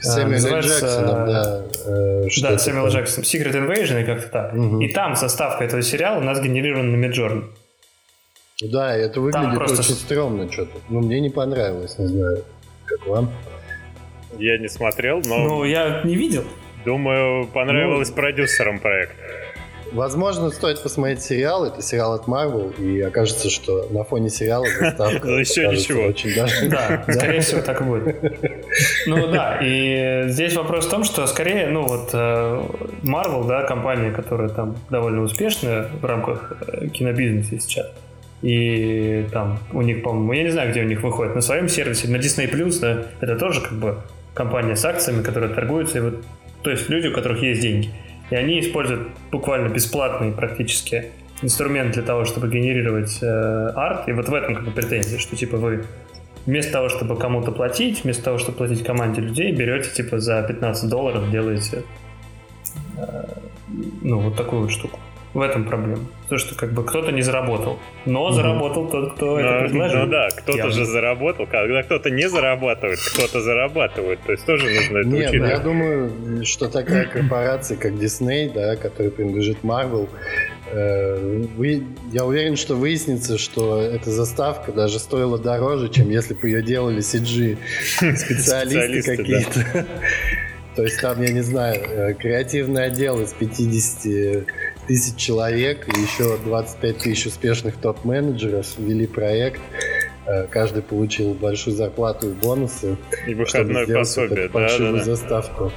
Сэмюэл 0.00 0.60
Джексоном, 0.60 1.26
да. 1.26 1.62
Э, 1.86 2.24
да, 2.42 2.58
Сэмюэл 2.58 2.88
Джексон. 2.88 3.24
Secret 3.24 3.52
Invasion 3.52 4.02
и 4.02 4.04
как-то 4.04 4.28
так. 4.28 4.54
Угу. 4.54 4.80
И 4.80 4.92
там 4.92 5.16
составка 5.16 5.64
этого 5.64 5.82
сериала 5.82 6.18
у 6.18 6.22
нас 6.22 6.40
генерирована 6.40 6.90
на 6.90 6.96
Миджорн. 6.96 7.50
Да, 8.60 8.94
это 8.96 9.20
выглядит 9.20 9.54
просто... 9.54 9.80
очень 9.80 9.94
стрёмно 9.94 10.50
что-то. 10.50 10.78
Ну, 10.88 11.00
мне 11.00 11.20
не 11.20 11.30
понравилось, 11.30 11.96
не 11.98 12.06
знаю, 12.06 12.44
как 12.86 13.06
вам. 13.06 13.30
Я 14.36 14.58
не 14.58 14.68
смотрел, 14.68 15.20
но... 15.24 15.38
Ну, 15.38 15.64
я 15.64 16.02
не 16.04 16.16
видел. 16.16 16.44
Думаю, 16.84 17.46
понравилось 17.46 18.08
ну... 18.10 18.14
продюсерам 18.16 18.78
проект. 18.80 19.14
Возможно, 19.92 20.50
стоит 20.50 20.82
посмотреть 20.82 21.22
сериал. 21.22 21.64
Это 21.64 21.82
сериал 21.82 22.14
от 22.14 22.26
Marvel, 22.26 22.74
и 22.78 23.00
окажется, 23.00 23.50
что 23.50 23.88
на 23.90 24.04
фоне 24.04 24.28
сериала 24.28 24.66
заставка 24.80 25.26
Ну, 25.26 25.38
еще 25.38 25.68
ничего. 25.68 26.02
Очень 26.04 26.34
даже... 26.34 26.68
Да, 26.68 27.04
скорее 27.08 27.40
всего, 27.40 27.62
так 27.62 27.80
и 27.80 27.84
будет. 27.84 28.16
Ну 29.06 29.28
да, 29.28 29.58
и 29.62 30.24
здесь 30.28 30.54
вопрос 30.54 30.86
в 30.86 30.90
том, 30.90 31.04
что 31.04 31.26
скорее, 31.26 31.68
ну 31.68 31.82
вот 31.82 32.10
э, 32.12 32.62
Marvel, 33.02 33.46
да, 33.46 33.62
компания, 33.62 34.10
которая 34.10 34.48
там 34.48 34.76
довольно 34.90 35.22
успешная 35.22 35.88
в 36.00 36.04
рамках 36.04 36.52
э, 36.66 36.88
кинобизнеса 36.88 37.58
сейчас, 37.60 37.86
и 38.42 39.26
там 39.32 39.58
у 39.72 39.82
них, 39.82 40.02
по-моему, 40.02 40.32
я 40.32 40.42
не 40.44 40.50
знаю, 40.50 40.70
где 40.70 40.82
у 40.82 40.84
них 40.84 41.02
выходит, 41.02 41.34
на 41.34 41.40
своем 41.40 41.68
сервисе, 41.68 42.08
на 42.08 42.16
Disney+, 42.16 42.80
да, 42.80 43.04
это 43.20 43.36
тоже 43.36 43.60
как 43.60 43.72
бы 43.72 43.98
компания 44.34 44.76
с 44.76 44.84
акциями, 44.84 45.22
которая 45.22 45.50
торгуется, 45.50 45.98
и 45.98 46.00
вот, 46.00 46.24
то 46.62 46.70
есть 46.70 46.88
люди, 46.88 47.08
у 47.08 47.12
которых 47.12 47.42
есть 47.42 47.60
деньги. 47.60 47.90
И 48.30 48.34
они 48.34 48.60
используют 48.60 49.08
буквально 49.30 49.68
бесплатный 49.68 50.32
практически 50.32 51.12
инструмент 51.42 51.92
для 51.92 52.02
того, 52.02 52.24
чтобы 52.24 52.48
генерировать 52.48 53.18
э, 53.22 53.26
арт. 53.74 54.08
И 54.08 54.12
вот 54.12 54.28
в 54.28 54.34
этом 54.34 54.54
как 54.54 54.64
бы 54.64 54.70
претензия, 54.70 55.18
что 55.18 55.36
типа 55.36 55.56
вы 55.56 55.84
вместо 56.46 56.72
того, 56.72 56.88
чтобы 56.88 57.16
кому-то 57.16 57.52
платить, 57.52 58.04
вместо 58.04 58.24
того, 58.24 58.38
чтобы 58.38 58.58
платить 58.58 58.82
команде 58.82 59.20
людей, 59.20 59.52
берете 59.52 59.90
типа 59.90 60.18
за 60.18 60.42
15 60.42 60.88
долларов, 60.88 61.30
делаете 61.30 61.84
э, 62.96 63.24
ну 64.02 64.20
вот 64.20 64.36
такую 64.36 64.62
вот 64.62 64.70
штуку. 64.70 64.98
В 65.34 65.40
этом 65.42 65.64
проблема. 65.64 66.04
То, 66.28 66.38
что 66.38 66.54
как 66.54 66.72
бы 66.72 66.84
кто-то 66.84 67.12
не 67.12 67.20
заработал. 67.20 67.78
Но 68.06 68.28
mm-hmm. 68.28 68.32
заработал 68.32 68.88
тот, 68.88 69.14
кто 69.14 69.38
но, 69.38 69.40
это 69.40 69.64
предложил. 69.64 70.00
Ну 70.00 70.06
да, 70.06 70.28
кто-то 70.30 70.70
же 70.70 70.86
заработал. 70.86 71.46
Когда 71.46 71.82
кто-то 71.82 72.10
не 72.10 72.28
зарабатывает, 72.28 72.98
кто-то 72.98 73.42
зарабатывает. 73.42 74.20
То 74.24 74.32
есть 74.32 74.46
тоже 74.46 74.64
нужно 74.64 74.98
это 74.98 75.08
Нет, 75.08 75.30
учитывать. 75.30 75.50
я 75.50 75.58
думаю, 75.58 76.44
что 76.46 76.68
такая 76.68 77.06
корпорация, 77.06 77.76
как 77.76 77.92
Disney, 77.92 78.52
да, 78.52 78.76
которая 78.76 79.10
принадлежит 79.10 79.58
Marvel, 79.62 80.08
э, 80.72 81.44
вы, 81.56 81.84
я 82.10 82.24
уверен, 82.24 82.56
что 82.56 82.74
выяснится, 82.74 83.36
что 83.36 83.82
эта 83.82 84.10
заставка 84.10 84.72
даже 84.72 84.98
стоила 84.98 85.38
дороже, 85.38 85.90
чем 85.90 86.08
если 86.08 86.32
бы 86.32 86.48
ее 86.48 86.62
делали 86.62 87.00
CG 87.00 87.58
специалисты 88.16 89.16
какие-то. 89.16 89.86
То 90.78 90.84
есть 90.84 91.00
там, 91.00 91.20
я 91.20 91.32
не 91.32 91.40
знаю, 91.40 91.82
э, 91.82 92.14
креативный 92.14 92.84
отдел 92.84 93.20
из 93.20 93.32
50 93.32 94.46
тысяч 94.88 95.16
человек 95.16 95.86
и 95.94 96.00
еще 96.00 96.38
25 96.38 96.98
тысяч 96.98 97.26
успешных 97.26 97.76
топ-менеджеров 97.76 98.66
ввели 98.78 99.06
проект. 99.06 99.60
Э, 100.26 100.46
каждый 100.50 100.82
получил 100.82 101.34
большую 101.34 101.76
зарплату 101.76 102.30
и 102.30 102.32
бонусы. 102.32 102.96
И 103.26 103.34
выходное 103.34 103.86
пособие, 103.86 104.48
да, 104.48 104.68
да, 104.78 104.92
да. 104.92 105.04
заставку. 105.04 105.72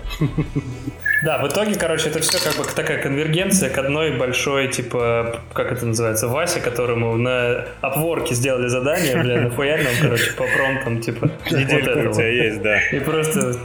Да, 1.24 1.38
в 1.38 1.48
итоге, 1.48 1.76
короче, 1.76 2.10
это 2.10 2.20
все 2.20 2.40
как 2.44 2.58
бы 2.58 2.64
такая 2.76 3.02
конвергенция 3.02 3.70
к 3.70 3.78
одной 3.78 4.18
большой, 4.18 4.70
типа, 4.70 5.42
как 5.54 5.72
это 5.72 5.86
называется, 5.86 6.28
Васе, 6.28 6.60
которому 6.60 7.16
на 7.16 7.66
опворке 7.82 8.34
сделали 8.34 8.68
задание, 8.68 9.22
бля, 9.22 9.42
нахуя 9.42 9.78
нам, 9.78 9.94
короче, 10.02 10.32
по 10.34 10.46
промптам, 10.48 11.00
типа, 11.00 11.30
неделька 11.52 12.10
у 12.10 12.14
тебя 12.14 12.28
есть, 12.28 12.62
да. 12.62 12.80
И 12.92 13.00
просто 13.00 13.56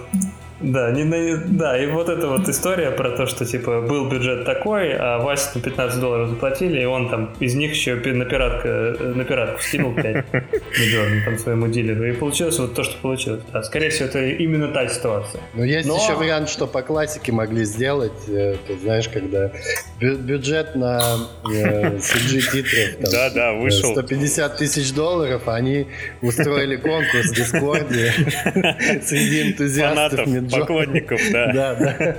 Да, 0.67 0.91
не 0.91 1.05
на, 1.05 1.37
да, 1.47 1.81
и 1.81 1.87
вот 1.87 2.09
эта 2.09 2.27
вот 2.27 2.49
история 2.49 2.91
про 2.91 3.11
то, 3.11 3.27
что 3.27 3.45
типа 3.45 3.83
был 3.83 4.09
бюджет 4.09 4.45
такой, 4.45 4.95
а 4.95 5.19
Вася 5.19 5.51
на 5.55 5.61
15 5.61 6.01
долларов 6.01 6.31
заплатили, 6.31 6.81
и 6.81 6.85
он 6.85 7.09
там 7.09 7.33
из 7.39 7.55
них 7.55 7.71
еще 7.71 7.95
на, 7.95 8.25
пиратка, 8.25 8.97
на 9.15 9.25
пиратку 9.25 9.63
скинул 9.63 9.95
5 9.95 10.05
миллионов 10.33 11.25
там 11.25 11.39
своему 11.39 11.69
дилеру. 11.69 12.09
И 12.09 12.13
получилось 12.13 12.59
вот 12.59 12.75
то, 12.75 12.83
что 12.83 12.97
получилось. 13.01 13.43
Да, 13.53 13.63
скорее 13.63 13.91
всего, 13.91 14.09
это 14.09 14.27
именно 14.27 14.67
та 14.69 14.89
ситуация. 14.89 15.41
Но 15.55 15.65
есть 15.65 15.87
Но... 15.87 15.97
еще 15.97 16.15
вариант, 16.15 16.49
что 16.49 16.67
по 16.67 16.83
классике 16.83 17.31
могли 17.31 17.65
сделать, 17.65 18.29
э, 18.29 18.57
ты 18.67 18.77
знаешь, 18.79 19.09
когда 19.09 19.53
бюджет 20.01 20.75
на 20.75 21.01
э, 21.49 21.99
CG 21.99 22.41
титров 22.41 23.13
да, 23.13 23.31
да, 23.31 23.53
вышел. 23.53 23.93
150 23.93 24.57
тысяч 24.57 24.93
долларов, 24.93 25.43
а 25.47 25.55
они 25.55 25.87
устроили 26.23 26.75
конкурс 26.75 27.31
в 27.31 27.35
Дискорде 27.35 28.13
среди 29.05 29.53
энтузиастов 29.53 30.27
поклонников, 30.61 31.21
да. 31.33 31.47
Да, 31.57 31.75
да. 31.75 32.17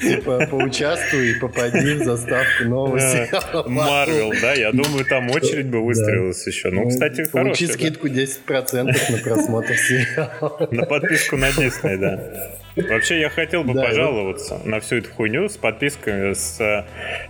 Типа 0.00 0.46
поучаствуй 0.50 1.32
и 1.32 1.34
попади 1.34 1.94
в 1.94 2.04
заставку 2.04 2.64
нового 2.64 2.98
сериала. 2.98 3.68
Марвел, 3.68 4.32
да, 4.40 4.54
я 4.54 4.72
думаю, 4.72 5.04
там 5.04 5.30
очередь 5.30 5.66
бы 5.66 5.84
выстроилась 5.84 6.46
еще. 6.46 6.70
Ну, 6.70 6.88
кстати, 6.88 7.22
хорошая. 7.22 7.42
Получи 7.44 7.66
скидку 7.66 8.08
10% 8.08 8.84
на 8.84 9.18
просмотр 9.18 9.76
сериала. 9.76 10.68
На 10.70 10.86
подписку 10.86 11.36
на 11.36 11.50
Disney, 11.50 11.96
да. 11.98 12.60
Вообще 12.76 13.20
я 13.20 13.28
хотел 13.28 13.64
бы 13.64 13.74
да, 13.74 13.82
пожаловаться 13.82 14.54
вот... 14.54 14.66
на 14.66 14.80
всю 14.80 14.96
эту 14.96 15.10
хуйню 15.10 15.48
с 15.48 15.56
подписками, 15.58 16.32
с 16.32 16.58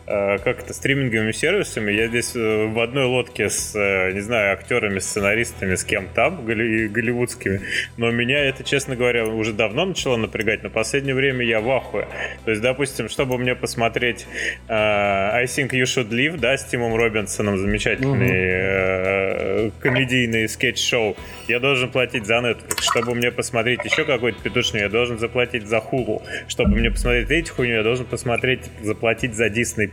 э, 0.07 0.39
как 0.39 0.61
это, 0.61 0.73
стриминговыми 0.73 1.33
сервисами. 1.33 1.91
Я 1.91 2.07
здесь 2.07 2.37
э, 2.37 2.67
в 2.67 2.79
одной 2.79 3.07
лодке 3.07 3.51
с, 3.51 3.75
э, 3.75 4.13
не 4.13 4.21
знаю, 4.21 4.53
актерами, 4.53 5.01
сценаристами, 5.01 5.75
с 5.75 5.83
кем 5.85 6.07
там, 6.15 6.45
голли, 6.45 6.87
голливудскими. 6.87 7.61
Но 7.97 8.11
меня 8.13 8.39
это, 8.39 8.63
честно 8.63 8.95
говоря, 8.95 9.27
уже 9.27 9.53
давно 9.53 9.85
начало 9.85 10.17
напрягать. 10.17 10.63
Но 10.63 10.69
в 10.69 10.73
последнее 10.73 11.17
время 11.17 11.45
я 11.45 11.61
в 11.61 11.69
ахуе. 11.71 12.07
То 12.45 12.53
есть, 12.53 12.63
допустим, 12.63 13.09
чтобы 13.09 13.37
мне 13.37 13.57
посмотреть 13.57 14.27
э, 14.69 14.73
I 14.73 15.45
Think 15.47 15.71
You 15.71 15.85
Should 15.85 16.11
Live, 16.11 16.39
да, 16.39 16.57
с 16.57 16.65
Тимом 16.67 16.95
Робинсоном, 16.95 17.59
замечательный 17.59 18.31
э, 18.33 19.71
комедийный 19.81 20.49
скетч-шоу, 20.49 21.17
я 21.49 21.59
должен 21.59 21.91
платить 21.91 22.27
за 22.27 22.35
Netflix. 22.35 22.83
Чтобы 22.83 23.17
мне 23.17 23.33
посмотреть 23.33 23.85
еще 23.85 24.05
какой-то 24.05 24.41
петушный, 24.41 24.83
я 24.83 24.89
должен 24.89 25.19
заплатить 25.19 25.32
заплатить 25.33 25.67
за 25.67 25.79
Hulu. 25.79 26.23
Чтобы 26.47 26.77
мне 26.77 26.91
посмотреть 26.91 27.31
эти 27.31 27.51
хуйню, 27.51 27.77
я 27.77 27.83
должен 27.83 28.05
посмотреть, 28.05 28.61
заплатить 28.83 29.35
за 29.35 29.47
Disney+. 29.47 29.89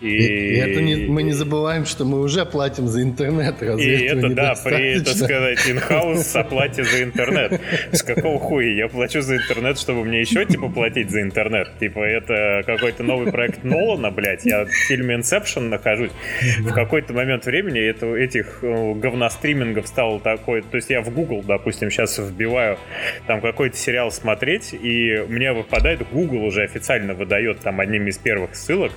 И, 0.00 0.06
и, 0.06 0.54
и 0.54 0.56
это 0.56 0.80
не, 0.80 1.06
мы 1.06 1.22
не 1.22 1.32
забываем, 1.32 1.84
что 1.84 2.04
мы 2.04 2.20
уже 2.20 2.46
платим 2.46 2.88
за 2.88 3.02
интернет. 3.02 3.56
Разве 3.60 3.98
и 3.98 4.04
это, 4.06 4.30
да, 4.30 4.54
при, 4.64 5.00
так 5.00 5.14
сказать, 5.14 5.58
in-house 5.68 6.34
оплате 6.40 6.84
за 6.84 7.02
интернет. 7.02 7.60
С 7.92 8.02
какого 8.02 8.38
хуя 8.38 8.74
я 8.74 8.88
плачу 8.88 9.20
за 9.20 9.36
интернет, 9.36 9.78
чтобы 9.78 10.04
мне 10.04 10.20
еще, 10.20 10.46
типа, 10.46 10.68
платить 10.68 11.10
за 11.10 11.20
интернет? 11.20 11.68
Типа, 11.78 12.00
это 12.00 12.62
какой-то 12.64 13.02
новый 13.02 13.30
проект 13.30 13.64
Нолана, 13.64 14.10
блядь. 14.10 14.46
Я 14.46 14.64
в 14.64 14.70
фильме 14.70 15.16
Inception 15.16 15.68
нахожусь. 15.68 16.12
В 16.60 16.72
какой-то 16.72 17.12
момент 17.12 17.44
времени 17.44 17.80
это, 17.80 18.14
этих 18.14 18.60
э, 18.62 18.94
говностримингов 18.94 19.86
стало 19.86 20.20
такой... 20.20 20.62
То 20.62 20.76
есть 20.76 20.88
я 20.88 21.02
в 21.02 21.10
Google, 21.10 21.42
допустим, 21.42 21.90
сейчас 21.90 22.18
вбиваю 22.18 22.78
там 23.26 23.40
какой-то 23.40 23.76
сериал 23.76 24.10
смотреть, 24.14 24.53
смотреть, 24.54 24.74
и 24.74 25.24
мне 25.28 25.52
выпадает, 25.52 26.06
Google 26.10 26.44
уже 26.44 26.62
официально 26.62 27.14
выдает 27.14 27.60
там 27.60 27.80
одним 27.80 28.06
из 28.06 28.18
первых 28.18 28.54
ссылок 28.54 28.92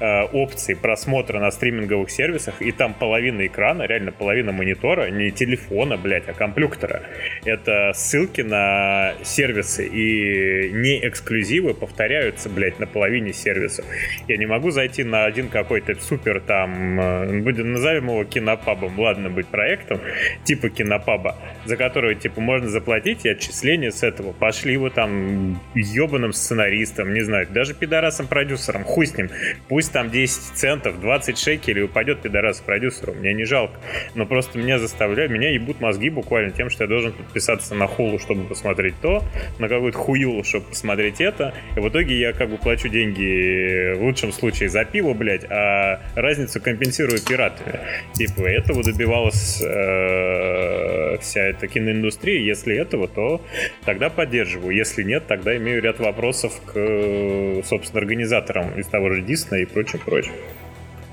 э, 0.00 0.22
опции 0.32 0.74
просмотра 0.74 1.38
на 1.38 1.50
стриминговых 1.50 2.10
сервисах, 2.10 2.60
и 2.60 2.72
там 2.72 2.94
половина 2.94 3.46
экрана, 3.46 3.84
реально 3.84 4.12
половина 4.12 4.52
монитора, 4.52 5.10
не 5.10 5.30
телефона, 5.30 5.96
блядь, 5.96 6.28
а 6.28 6.32
компьютера. 6.32 7.02
Это 7.44 7.92
ссылки 7.94 8.42
на 8.42 9.14
сервисы, 9.22 9.86
и 9.86 10.70
не 10.72 11.06
эксклюзивы 11.06 11.74
повторяются, 11.74 12.48
блядь, 12.48 12.78
на 12.78 12.86
половине 12.86 13.32
сервисов. 13.32 13.84
Я 14.28 14.36
не 14.36 14.46
могу 14.46 14.70
зайти 14.70 15.04
на 15.04 15.24
один 15.24 15.48
какой-то 15.48 15.94
супер 16.00 16.40
там, 16.40 17.00
э, 17.00 17.40
будем 17.40 17.72
назовем 17.72 18.04
его 18.04 18.24
кинопабом, 18.24 18.98
ладно, 18.98 19.30
быть 19.30 19.46
проектом, 19.46 20.00
типа 20.44 20.68
кинопаба, 20.68 21.36
за 21.64 21.76
который, 21.76 22.14
типа, 22.14 22.40
можно 22.40 22.68
заплатить, 22.68 23.24
и 23.24 23.28
отчисления 23.28 23.90
с 23.90 24.02
этого 24.02 24.32
пошли 24.32 24.76
вот 24.76 24.95
там 24.96 25.60
ебаным 25.74 26.32
сценаристом, 26.32 27.12
не 27.12 27.20
знаю, 27.20 27.46
даже 27.50 27.74
пидорасом-продюсером, 27.74 28.82
хуй 28.82 29.06
с 29.06 29.16
ним. 29.16 29.28
Пусть 29.68 29.92
там 29.92 30.10
10 30.10 30.56
центов, 30.56 30.98
20 31.00 31.38
шекелей 31.38 31.84
упадет 31.84 32.22
пидорас-продюсеру, 32.22 33.12
мне 33.12 33.34
не 33.34 33.44
жалко. 33.44 33.78
Но 34.14 34.24
просто 34.24 34.58
меня 34.58 34.78
заставляют, 34.78 35.30
меня 35.30 35.50
ебут 35.50 35.80
мозги 35.80 36.08
буквально 36.08 36.50
тем, 36.50 36.70
что 36.70 36.84
я 36.84 36.88
должен 36.88 37.12
подписаться 37.12 37.74
на 37.74 37.86
хулу, 37.86 38.18
чтобы 38.18 38.44
посмотреть 38.44 38.94
то, 39.02 39.22
на 39.58 39.68
какую-то 39.68 39.98
хуюлу, 39.98 40.42
чтобы 40.44 40.64
посмотреть 40.70 41.20
это. 41.20 41.54
И 41.76 41.80
в 41.80 41.88
итоге 41.90 42.18
я 42.18 42.32
как 42.32 42.48
бы 42.48 42.56
плачу 42.56 42.88
деньги 42.88 43.92
в 43.96 44.02
лучшем 44.02 44.32
случае 44.32 44.70
за 44.70 44.86
пиво, 44.86 45.12
блядь, 45.12 45.44
а 45.50 46.00
разницу 46.14 46.58
компенсирую 46.58 47.20
пиратами. 47.22 47.80
Типа 48.14 48.46
этого 48.46 48.82
добивалась 48.82 49.60
э, 49.60 51.18
вся 51.20 51.42
эта 51.42 51.68
киноиндустрия. 51.68 52.40
Если 52.40 52.74
этого, 52.74 53.08
то 53.08 53.42
тогда 53.84 54.08
поддерживаю. 54.08 54.74
Если 54.86 55.02
нет, 55.02 55.26
тогда 55.26 55.56
имею 55.56 55.82
ряд 55.82 55.98
вопросов 55.98 56.52
к, 56.64 57.62
собственно, 57.64 57.98
организаторам 58.00 58.78
из 58.78 58.86
того 58.86 59.10
же 59.10 59.20
Диснея 59.20 59.62
и 59.62 59.66
прочее, 59.66 60.00
прочее. 60.04 60.32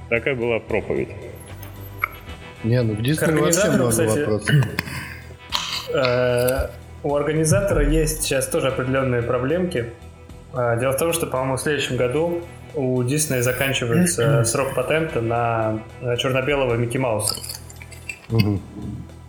Такая 0.10 0.36
была 0.36 0.60
проповедь. 0.60 1.10
Не, 2.64 2.84
ну 2.84 2.94
в 2.94 3.02
Диснея 3.02 3.36
вообще 3.36 3.72
много 3.72 3.90
кстати, 3.90 4.20
вопросов. 4.20 4.56
Э, 5.96 6.70
у 7.04 7.14
организатора 7.14 7.88
есть 7.88 8.24
сейчас 8.24 8.48
тоже 8.48 8.70
определенные 8.70 9.22
проблемки. 9.22 9.92
Э, 10.56 10.80
дело 10.80 10.94
в 10.94 10.98
том, 10.98 11.14
что, 11.14 11.28
по-моему, 11.28 11.58
в 11.58 11.62
следующем 11.62 11.98
году 11.98 12.42
у 12.74 13.04
Диснея 13.04 13.42
заканчивается 13.44 14.44
срок 14.46 14.74
патента 14.74 15.22
на 15.22 15.84
черно-белого 16.18 16.76
Микки 16.76 16.98
Мауса. 16.98 17.36
Угу. 18.30 18.60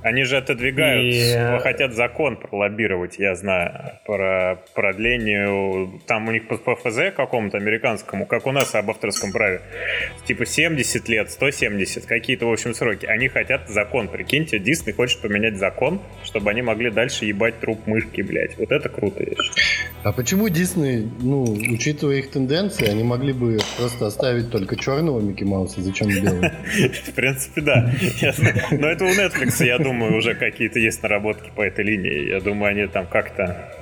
Они 0.05 0.25
же 0.25 0.37
отодвигают, 0.37 1.03
и... 1.03 1.33
Э, 1.35 1.59
хотят 1.61 1.95
закон 1.95 2.37
пролоббировать, 2.37 3.19
я 3.19 3.35
знаю, 3.35 3.99
про 4.05 4.59
продление, 4.75 5.99
там 6.07 6.29
у 6.29 6.31
них 6.31 6.47
по 6.47 6.77
ФЗ 6.77 7.15
какому-то 7.17 7.57
американскому, 7.57 8.27
как 8.27 8.47
у 8.47 8.53
нас 8.53 8.75
об 8.75 8.91
авторском 8.91 9.33
праве, 9.33 9.63
типа 10.27 10.45
70 10.45 11.09
лет, 11.09 11.31
170, 11.31 12.05
какие-то, 12.05 12.45
в 12.45 12.53
общем, 12.53 12.75
сроки. 12.75 13.07
Они 13.07 13.29
хотят 13.29 13.71
закон, 13.71 14.09
прикиньте, 14.09 14.59
Дисней 14.59 14.93
хочет 14.93 15.23
поменять 15.23 15.57
закон, 15.57 16.03
чтобы 16.23 16.51
они 16.51 16.61
могли 16.61 16.91
дальше 16.91 17.25
ебать 17.25 17.59
труп 17.61 17.87
мышки, 17.87 18.21
блядь. 18.21 18.59
Вот 18.59 18.73
это 18.73 18.91
круто, 18.91 19.23
я 19.23 19.31
считаю. 19.31 19.69
А 20.03 20.13
почему 20.13 20.51
Дисней, 20.51 21.09
ну, 21.21 21.45
учитывая 21.45 22.17
их 22.17 22.31
тенденции, 22.31 22.87
они 22.91 23.03
могли 23.03 23.33
бы 23.33 23.59
просто 23.79 24.09
оставить 24.09 24.51
только 24.51 24.77
черного 24.77 25.19
Микки 25.23 25.45
Мауса, 25.45 25.81
зачем 25.81 26.09
белый? 26.09 26.51
В 27.07 27.13
принципе, 27.15 27.63
да. 27.63 27.91
Но 28.71 28.87
это 28.87 29.05
у 29.05 29.09
Netflix, 29.09 29.65
я 29.65 29.79
думаю, 29.79 29.94
думаю, 29.95 30.17
уже 30.17 30.35
какие-то 30.35 30.79
есть 30.79 31.03
наработки 31.03 31.51
по 31.55 31.63
этой 31.63 31.85
линии. 31.85 32.29
Я 32.29 32.41
думаю, 32.41 32.71
они 32.71 32.87
там 32.87 33.07
как-то 33.07 33.73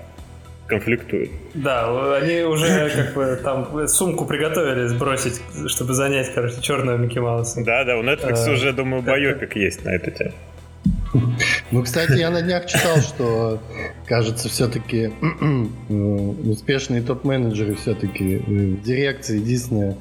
конфликтуют. 0.66 1.31
Да, 1.55 2.16
они 2.16 2.42
уже 2.42 2.90
как 2.90 3.14
бы 3.14 3.38
там 3.42 3.88
сумку 3.88 4.25
приготовили 4.25 4.87
сбросить, 4.87 5.40
чтобы 5.66 5.92
занять, 5.92 6.33
короче, 6.35 6.61
черного 6.61 6.96
Микки 6.96 7.18
Мауса. 7.18 7.62
Да, 7.64 7.85
да, 7.85 7.96
у 7.96 8.03
Netflix 8.03 8.48
а, 8.48 8.53
уже, 8.53 8.72
думаю, 8.72 9.03
байопик 9.03 9.57
есть 9.57 9.85
на 9.85 9.90
эту 9.90 10.11
тему. 10.11 10.33
Ну, 11.70 11.83
кстати, 11.83 12.18
я 12.18 12.31
на 12.31 12.40
днях 12.40 12.66
читал, 12.66 12.96
что, 12.98 13.61
кажется, 14.07 14.48
все-таки 14.48 15.12
успешные 16.48 17.03
топ-менеджеры 17.03 17.75
все-таки 17.75 18.37
в 18.38 18.83
дирекции 18.83 19.38
Диснея 19.38 19.96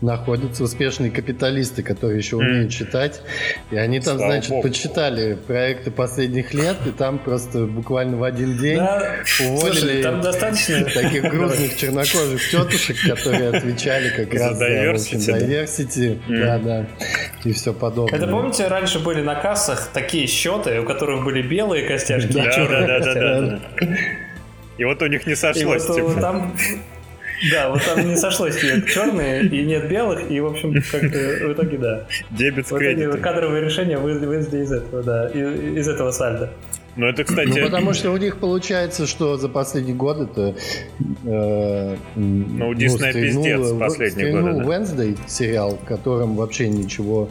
находятся 0.00 0.64
успешные 0.64 1.10
капиталисты, 1.10 1.82
которые 1.82 2.18
еще 2.18 2.36
умеют 2.36 2.72
читать. 2.72 3.20
И 3.70 3.76
они 3.76 4.00
там, 4.00 4.16
Слава 4.16 4.32
значит, 4.32 4.50
Богу. 4.50 4.62
почитали 4.62 5.34
проекты 5.34 5.90
последних 5.90 6.54
лет, 6.54 6.76
и 6.86 6.90
там 6.90 7.18
просто 7.18 7.66
буквально 7.66 8.16
в 8.16 8.24
один 8.24 8.56
день 8.56 8.78
да. 8.78 9.16
уволили 9.40 9.78
Слушай, 9.78 10.02
там 10.02 10.20
достаточно... 10.20 10.84
таких 10.94 11.22
грустных 11.30 11.76
чернокожих 11.78 12.50
тетушек, 12.50 12.96
которые 13.06 13.48
отвечали 13.50 14.10
как 14.10 14.32
раз 14.32 14.56
за 14.56 14.68
diversity. 14.68 16.18
Да, 16.28 16.58
да. 16.58 16.86
И 17.44 17.52
все 17.52 17.72
подобное. 17.72 18.18
Это 18.18 18.26
помните, 18.26 18.66
раньше 18.68 18.98
были 18.98 19.22
на 19.22 19.34
кассах 19.34 19.90
такие 19.92 20.26
счеты, 20.26 20.80
у 20.80 20.84
которых 20.84 21.24
были 21.24 21.42
белые 21.42 21.86
костяшки 21.86 22.32
да, 22.32 22.48
и 22.48 22.54
черные 22.54 22.86
да, 22.86 22.98
да, 23.00 23.14
да, 23.14 23.40
да, 23.40 23.60
да. 23.80 23.86
И 24.78 24.84
вот 24.84 25.02
у 25.02 25.06
них 25.06 25.26
не 25.26 25.34
сошлось. 25.34 25.84
И 25.84 25.88
вот, 25.88 25.96
типа. 25.96 26.20
там 26.20 26.56
да, 27.50 27.70
вот 27.70 27.82
там 27.84 28.08
не 28.08 28.16
сошлось 28.16 28.62
нет 28.62 28.86
черные 28.86 29.46
и 29.46 29.64
нет 29.64 29.88
белых, 29.88 30.30
и, 30.30 30.40
в 30.40 30.46
общем, 30.46 30.74
как-то 30.90 31.18
в 31.18 31.52
итоге, 31.52 31.78
да. 31.78 32.06
Дебет 32.30 32.66
с 32.66 32.70
кредитом. 32.70 33.20
Кадровые 33.20 33.64
решения 33.64 33.98
вылезли 33.98 34.62
из 34.62 34.72
этого, 34.72 35.02
да, 35.02 35.28
из 35.28 35.88
этого 35.88 36.10
сальда. 36.10 36.50
Ну, 36.96 37.06
это, 37.06 37.24
кстати... 37.24 37.48
Ну, 37.48 37.64
потому 37.64 37.92
что 37.94 38.10
у 38.10 38.16
них 38.16 38.38
получается, 38.38 39.06
что 39.06 39.36
за 39.36 39.48
последний 39.48 39.94
год 39.94 40.20
это... 40.20 40.56
Э, 41.24 41.96
ну, 42.16 42.68
у 42.68 42.74
Диснея 42.74 43.12
ну, 43.12 43.20
пиздец 43.20 43.72
последний 43.78 44.32
год. 44.32 44.56
Да. 44.56 44.62
Wednesday 44.64 45.16
сериал, 45.26 45.78
в 45.80 45.86
котором 45.86 46.34
вообще 46.34 46.68
ничего, 46.68 47.30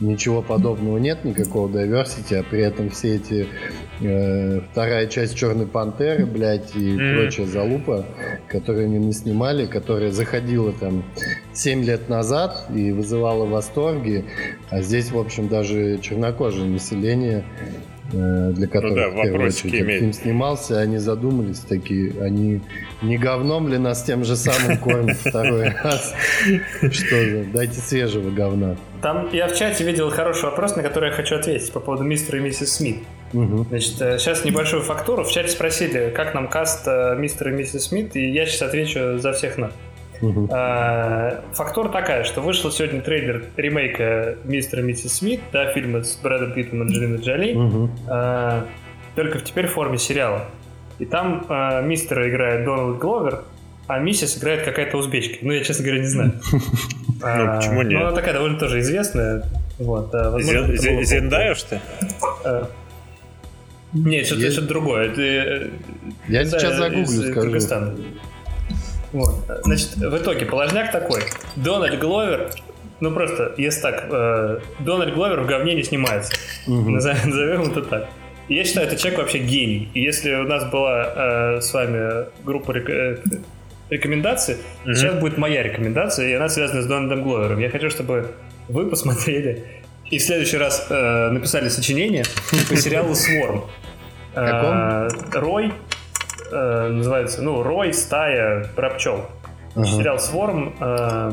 ничего 0.00 0.40
подобного 0.40 0.96
нет, 0.98 1.24
никакого 1.24 1.68
diversity, 1.68 2.34
а 2.36 2.42
при 2.42 2.62
этом 2.62 2.90
все 2.90 3.16
эти 3.16 3.46
э, 4.00 4.60
вторая 4.70 5.06
часть 5.06 5.36
Черной 5.36 5.66
Пантеры, 5.66 6.26
блядь, 6.26 6.74
и 6.74 6.96
mm. 6.96 7.22
прочая 7.22 7.46
залупа, 7.46 8.04
которую 8.48 8.86
они 8.86 8.98
не 8.98 9.12
снимали, 9.12 9.66
которая 9.66 10.10
заходила 10.10 10.72
там 10.72 11.04
7 11.52 11.84
лет 11.84 12.08
назад 12.08 12.66
и 12.74 12.92
вызывала 12.92 13.46
восторги, 13.46 14.24
а 14.70 14.80
здесь, 14.80 15.10
в 15.10 15.18
общем, 15.18 15.48
даже 15.48 15.98
чернокожее 15.98 16.66
население 16.66 17.44
Э, 18.12 18.52
для 18.52 18.66
которых 18.66 18.90
ну 18.90 18.96
да, 18.96 19.08
в 19.08 19.22
первую 19.22 19.48
очередь 19.48 19.74
этот 19.74 19.98
фильм 19.98 20.12
снимался, 20.12 20.78
они 20.78 20.98
задумались 20.98 21.60
такие, 21.60 22.12
они 22.22 22.60
не 23.02 23.16
говном 23.16 23.68
ли 23.68 23.78
нас 23.78 24.02
тем 24.02 24.24
же 24.24 24.36
самым 24.36 24.76
кормят 24.78 25.16
второй 25.16 25.70
раз? 25.82 26.14
Что 26.80 27.24
же, 27.24 27.46
дайте 27.52 27.80
свежего 27.80 28.30
говна. 28.30 28.76
Там 29.00 29.30
я 29.32 29.48
в 29.48 29.56
чате 29.56 29.84
видел 29.84 30.10
хороший 30.10 30.44
вопрос, 30.44 30.76
на 30.76 30.82
который 30.82 31.10
я 31.10 31.16
хочу 31.16 31.36
ответить 31.36 31.72
по 31.72 31.80
поводу 31.80 32.04
мистера 32.04 32.38
и 32.38 32.42
миссис 32.42 32.74
Смит. 32.74 32.98
Угу. 33.34 33.64
Значит, 33.68 33.96
сейчас 33.96 34.44
э, 34.44 34.48
небольшую 34.48 34.82
фактуру. 34.82 35.24
В 35.24 35.30
чате 35.30 35.48
спросили, 35.48 36.12
как 36.14 36.34
нам 36.34 36.48
каст 36.48 36.86
э, 36.86 37.16
мистера 37.18 37.50
и 37.50 37.54
миссис 37.54 37.86
Смит, 37.86 38.14
и 38.16 38.30
я 38.30 38.46
сейчас 38.46 38.62
отвечу 38.62 39.18
за 39.18 39.32
всех 39.32 39.58
нас. 39.58 39.72
Угу. 40.22 40.48
фактура 41.52 41.88
такая, 41.88 42.22
что 42.22 42.40
вышел 42.40 42.70
сегодня 42.70 43.02
трейлер 43.02 43.44
ремейка 43.56 44.38
«Мистера 44.44 44.80
и 44.80 44.84
миссис 44.84 45.14
Смит», 45.14 45.40
да, 45.52 45.72
фильма 45.72 46.02
с 46.02 46.16
Брэдом 46.16 46.52
Питтом 46.52 46.78
и 46.78 46.82
Анджелиной 46.82 47.18
Джоли, 47.18 47.54
угу. 47.54 47.90
только 49.16 49.40
теперь 49.40 49.66
в 49.66 49.72
форме 49.72 49.98
сериала. 49.98 50.46
И 50.98 51.04
там 51.04 51.44
а, 51.48 51.82
мистера 51.82 52.30
играет 52.30 52.64
Дональд 52.64 52.98
Гловер, 52.98 53.42
а 53.88 53.98
миссис 53.98 54.38
играет 54.38 54.62
какая-то 54.62 54.96
узбечка. 54.96 55.38
Ну, 55.42 55.52
я, 55.52 55.62
честно 55.64 55.84
говоря, 55.84 56.00
не 56.00 56.08
знаю. 56.08 56.32
Ну, 57.26 57.56
почему 57.56 57.80
нет? 57.82 57.92
Ну, 57.92 58.06
она 58.06 58.12
такая 58.14 58.34
довольно 58.34 58.58
тоже 58.58 58.80
известная. 58.80 59.44
Вот, 59.78 60.12
Зендаешь 60.12 61.62
ты? 61.70 61.80
Нет, 63.94 64.26
что-то 64.26 64.62
другое. 64.62 65.14
Э, 65.16 65.70
я 66.28 66.44
сейчас 66.44 66.76
загуглю, 66.76 67.06
скажу. 67.06 67.96
Вот. 69.12 69.34
Значит, 69.62 69.96
в 69.96 70.16
итоге 70.16 70.44
положняк 70.46 70.90
такой. 70.90 71.22
Дональд 71.56 72.00
Гловер 72.00 72.50
ну 73.00 73.10
просто, 73.12 73.54
если 73.58 73.80
так, 73.82 74.06
э, 74.10 74.58
Дональд 74.80 75.14
Гловер 75.14 75.40
в 75.40 75.46
говне 75.46 75.74
не 75.74 75.82
снимается. 75.82 76.32
Угу. 76.66 76.90
Назовем 76.90 77.62
это 77.70 77.82
так. 77.82 78.08
я 78.48 78.64
считаю, 78.64 78.86
это 78.86 78.96
человек 78.96 79.18
вообще 79.18 79.38
гений. 79.38 79.90
И 79.94 80.00
если 80.00 80.34
у 80.34 80.44
нас 80.44 80.70
была 80.70 81.56
э, 81.56 81.60
с 81.60 81.72
вами 81.74 82.26
группа 82.44 82.72
рек... 82.72 82.88
э, 82.88 83.18
рекомендаций, 83.90 84.56
угу. 84.84 84.94
сейчас 84.94 85.18
будет 85.20 85.38
моя 85.38 85.62
рекомендация, 85.62 86.28
и 86.28 86.32
она 86.32 86.48
связана 86.48 86.82
с 86.82 86.86
Дональдом 86.86 87.22
Гловером. 87.24 87.58
Я 87.58 87.68
хочу, 87.68 87.90
чтобы 87.90 88.30
вы 88.68 88.88
посмотрели 88.88 89.64
и 90.10 90.18
в 90.18 90.22
следующий 90.22 90.58
раз 90.58 90.86
э, 90.90 91.30
написали 91.30 91.68
сочинение 91.68 92.24
по 92.68 92.76
сериалу 92.76 93.14
Сворм. 93.14 93.64
Э, 94.36 95.08
Рой 95.32 95.72
э, 96.50 96.88
называется, 96.88 97.40
ну, 97.40 97.62
Рой, 97.62 97.94
стая, 97.94 98.66
про 98.74 98.90
пчел. 98.90 99.30
Uh-huh. 99.76 99.84
Сериал 99.84 100.18
Сворм. 100.18 100.74
Э, 100.80 101.32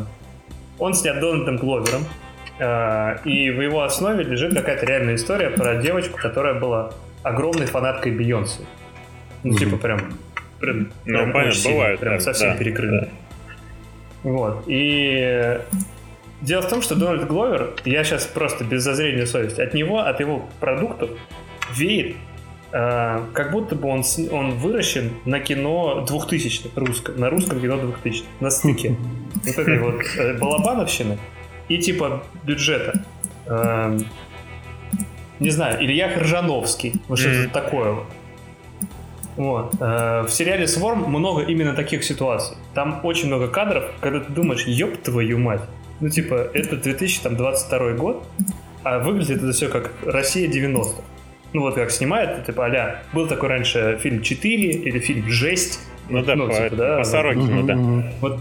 он 0.77 0.93
снят 0.93 1.19
Дональдом 1.19 1.57
Гловером. 1.57 2.05
Э, 2.59 3.17
и 3.25 3.49
в 3.49 3.59
его 3.59 3.81
основе 3.81 4.23
лежит 4.23 4.53
какая-то 4.53 4.85
реальная 4.85 5.15
история 5.15 5.49
про 5.49 5.77
девочку, 5.77 6.19
которая 6.19 6.59
была 6.59 6.93
огромной 7.23 7.65
фанаткой 7.65 8.11
Бейонсе. 8.11 8.61
Ну, 9.41 9.53
uh-huh. 9.53 9.57
типа 9.57 9.77
прям... 9.77 10.13
прям 10.59 10.91
ну, 11.05 11.17
прям 11.17 11.33
понятно, 11.33 11.71
бывает. 11.71 11.99
Прям 11.99 12.13
да, 12.13 12.19
совсем 12.19 12.51
да, 12.51 12.57
перекрыли. 12.57 12.99
Да. 12.99 13.09
Вот. 14.29 14.63
И 14.67 15.59
дело 16.41 16.61
в 16.61 16.69
том, 16.69 16.81
что 16.81 16.95
Дональд 16.95 17.27
Гловер, 17.27 17.75
я 17.85 18.03
сейчас 18.03 18.25
просто 18.25 18.63
без 18.63 18.83
зазрения 18.83 19.25
совести, 19.25 19.61
от 19.61 19.73
него, 19.73 19.99
от 19.99 20.19
его 20.19 20.49
продуктов 20.59 21.11
веет 21.73 22.15
э, 22.71 23.21
как 23.33 23.51
будто 23.51 23.75
бы 23.75 23.87
он, 23.87 24.03
он 24.31 24.51
выращен 24.51 25.11
на 25.25 25.39
кино 25.39 26.05
2000 26.07 26.71
русском, 26.75 27.19
на 27.19 27.29
русском 27.29 27.61
кино 27.61 27.77
2000 27.77 28.23
на 28.39 28.49
стыке 28.49 28.97
вот 29.45 29.57
этой 29.57 29.79
вот 29.79 30.01
э, 30.17 30.37
балабановщины 30.37 31.17
и 31.69 31.77
типа 31.77 32.23
бюджета. 32.43 33.05
Э, 33.45 33.97
не 35.39 35.49
знаю, 35.49 35.83
Илья 35.83 36.19
Ржановский, 36.19 36.93
вот 37.07 37.19
что-то 37.19 37.49
такое 37.49 37.91
вот. 37.91 38.05
Вот. 39.37 39.75
Э, 39.79 40.23
в 40.23 40.29
сериале 40.29 40.67
Сворм 40.67 41.09
много 41.09 41.43
именно 41.43 41.73
таких 41.73 42.03
ситуаций. 42.03 42.57
Там 42.73 42.99
очень 43.03 43.27
много 43.27 43.47
кадров, 43.47 43.85
когда 44.01 44.19
ты 44.19 44.31
думаешь, 44.31 44.65
ёб 44.65 44.97
твою 44.97 45.39
мать. 45.39 45.61
Ну, 46.01 46.09
типа, 46.09 46.49
это 46.53 46.75
2022 46.75 47.91
год, 47.93 48.27
а 48.83 48.99
выглядит 48.99 49.37
это 49.37 49.51
все 49.51 49.69
как 49.69 49.91
Россия 50.03 50.47
90 50.47 51.03
ну 51.53 51.61
вот 51.61 51.75
как 51.75 51.91
снимает, 51.91 52.45
типа 52.45 52.67
а 52.67 53.01
был 53.13 53.27
такой 53.27 53.49
раньше 53.49 53.99
фильм 54.01 54.21
4 54.21 54.71
или 54.71 54.99
фильм 54.99 55.27
Жесть. 55.29 55.79
Ну 56.09 56.23
да, 56.23 56.35
ну, 56.35 56.47
по, 56.47 56.53
типа, 56.53 56.75
да, 56.75 56.97
по 56.97 57.03
Сорокину, 57.03 57.63
да. 57.63 57.75
Вот, 58.19 58.39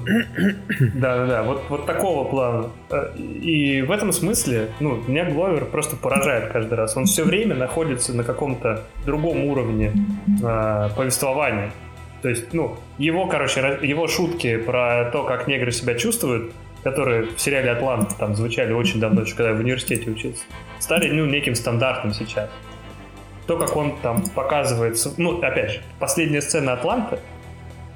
да, 0.95 1.17
да, 1.19 1.27
да, 1.27 1.43
вот, 1.45 1.63
вот 1.69 1.87
такого 1.87 2.29
плана. 2.29 2.71
Э, 2.91 3.15
и 3.17 3.83
в 3.83 3.93
этом 3.93 4.11
смысле, 4.11 4.71
ну, 4.81 5.01
меня 5.07 5.31
Гловер 5.31 5.67
просто 5.67 5.95
поражает 5.95 6.51
каждый 6.51 6.75
раз. 6.75 6.97
Он 6.97 7.05
все 7.05 7.23
время 7.23 7.55
находится 7.55 8.13
на 8.13 8.25
каком-то 8.25 8.85
другом 9.05 9.45
уровне 9.45 9.93
э, 10.43 10.89
повествования. 10.97 11.71
То 12.23 12.29
есть, 12.29 12.53
ну, 12.53 12.77
его, 12.99 13.27
короче, 13.27 13.79
его 13.83 14.09
шутки 14.09 14.57
про 14.57 15.09
то, 15.13 15.23
как 15.23 15.47
негры 15.47 15.71
себя 15.71 15.95
чувствуют, 15.95 16.53
которые 16.83 17.25
в 17.25 17.41
сериале 17.41 17.71
«Атлант» 17.71 18.17
там 18.17 18.35
звучали 18.35 18.73
очень 18.73 19.01
давно, 19.01 19.23
еще 19.23 19.35
когда 19.35 19.51
я 19.51 19.57
в 19.57 19.61
университете 19.61 20.11
учился, 20.11 20.43
стали, 20.79 21.11
ну, 21.11 21.27
неким 21.27 21.55
стандартом 21.55 22.13
сейчас. 22.13 22.49
То, 23.47 23.59
как 23.59 23.77
он 23.77 23.97
там 23.99 24.23
показывается, 24.35 25.13
ну, 25.17 25.41
опять 25.41 25.73
же, 25.73 25.83
последняя 25.99 26.41
сцена 26.41 26.75
Атланта, 26.75 27.21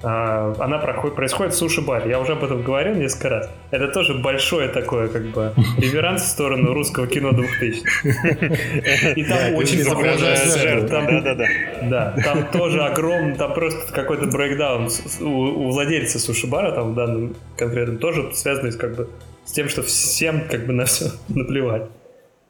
она 0.03 0.79
проходит, 0.79 1.17
происходит 1.17 1.55
в 1.55 1.57
суши-баре. 1.57 2.11
Я 2.11 2.21
уже 2.21 2.33
об 2.33 2.45
этом 2.45 2.63
говорил 2.63 2.95
несколько 2.95 3.29
раз. 3.29 3.51
Это 3.71 3.89
тоже 3.89 4.15
большое 4.15 4.69
такое, 4.69 5.09
как 5.09 5.23
бы, 5.27 5.53
реверанс 5.79 6.23
в 6.23 6.27
сторону 6.27 6.75
русского 6.75 7.07
кино 7.07 7.33
2000 7.33 9.19
И 9.19 9.25
там 9.25 9.55
очень 9.55 9.81
изображается 9.81 10.81
Да, 10.89 11.21
да, 11.21 11.35
да. 11.35 11.47
Да, 11.83 12.15
там 12.23 12.47
тоже 12.51 12.83
огромный, 12.83 13.35
там 13.35 13.55
просто 13.55 13.93
какой-то 13.93 14.27
брейкдаун 14.27 14.89
у 15.21 15.71
владельца 15.71 16.19
суши-бара, 16.19 16.73
там 16.73 16.93
в 16.93 16.95
данном 16.95 17.35
конкретном, 17.57 17.99
тоже 17.99 18.31
связанный 18.35 18.73
с, 18.73 18.77
как 18.77 18.97
бы, 18.97 19.09
с 19.45 19.53
тем, 19.53 19.69
что 19.69 19.83
всем 19.83 20.49
как 20.49 20.67
бы 20.67 20.73
на 20.73 20.85
все 20.85 21.07
наплевать. 21.29 21.85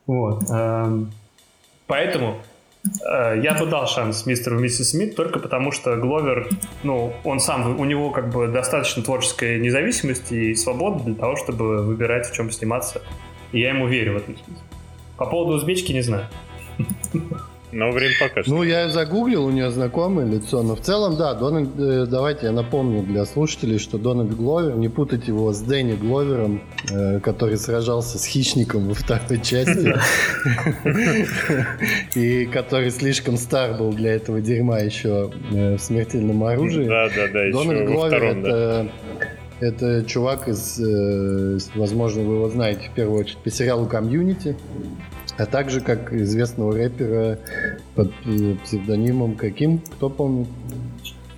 Вот. 0.07 0.43
Поэтому 1.87 2.39
я 3.03 3.57
тут 3.59 3.71
дал 3.71 3.87
шанс 3.87 4.27
мистеру 4.27 4.59
и 4.59 4.63
миссис 4.63 4.91
Смит 4.91 5.17
только 5.17 5.39
потому, 5.39 5.73
что 5.73 5.97
Гловер, 5.97 6.49
ну, 6.83 7.13
он 7.25 7.41
сам, 7.41 7.79
у 7.81 7.85
него 7.85 8.11
как 8.11 8.31
бы 8.31 8.49
достаточно 8.49 9.03
творческой 9.03 9.59
независимости 9.59 10.35
и 10.35 10.55
свободы 10.55 11.05
для 11.05 11.15
того, 11.15 11.37
чтобы 11.37 11.83
выбирать, 11.83 12.29
в 12.29 12.35
чем 12.35 12.51
сниматься. 12.51 13.03
И 13.53 13.61
я 13.61 13.71
ему 13.71 13.87
верю 13.87 14.15
в 14.15 14.17
этом 14.17 14.37
смысле. 14.37 14.65
По 15.17 15.27
поводу 15.27 15.57
узбечки 15.57 15.93
не 15.93 16.03
знаю. 16.03 16.27
Но 17.75 17.91
время 17.91 18.15
покажет. 18.21 18.47
Ну, 18.47 18.63
я 18.63 18.89
загуглил, 18.89 19.47
у 19.47 19.51
нее 19.51 19.71
знакомое 19.73 20.27
лицо. 20.27 20.63
Но 20.63 20.77
в 20.77 20.81
целом, 20.81 21.17
да, 21.17 21.35
Дональд, 21.35 21.71
э, 21.77 22.07
давайте 22.09 22.47
я 22.47 22.53
напомню 22.53 23.03
для 23.03 23.25
слушателей, 23.25 23.79
что 23.79 23.99
Дональд 23.99 24.37
Гловер, 24.37 24.77
не 24.77 24.89
путать 24.89 25.27
его 25.27 25.53
с 25.53 25.61
Дэнни 25.61 25.95
Гловером, 25.97 26.63
э, 26.89 27.19
который 27.19 27.57
сражался 27.57 28.19
с 28.19 28.27
хищником 28.27 28.89
во 28.89 28.95
второй 28.95 29.41
части. 29.41 29.93
И 32.15 32.47
который 32.47 32.93
слишком 32.93 33.37
стар 33.37 33.77
был 33.77 33.93
для 33.93 34.15
этого 34.15 34.41
дерьма 34.41 34.79
еще 34.79 35.33
э, 35.53 35.77
в 35.77 35.81
смертельном 35.81 36.45
оружии. 36.45 36.87
Да, 36.87 37.09
да, 37.09 37.27
да. 37.27 37.51
Дональд 37.51 37.89
Гловер 37.89 38.23
это 38.23 38.89
это 39.61 40.05
чувак 40.05 40.49
из, 40.49 40.79
возможно, 41.75 42.23
вы 42.23 42.35
его 42.35 42.49
знаете 42.51 42.89
в 42.91 42.95
первую 42.95 43.21
очередь 43.21 43.39
по 43.39 43.51
сериалу 43.51 43.87
«Community» 43.87 44.57
а 45.39 45.47
также 45.47 45.81
как 45.81 46.13
известного 46.13 46.75
рэпера 46.75 47.39
под 47.95 48.13
э, 48.27 48.57
псевдонимом 48.65 49.35
каким, 49.35 49.79
кто 49.79 50.09
помнит? 50.09 50.49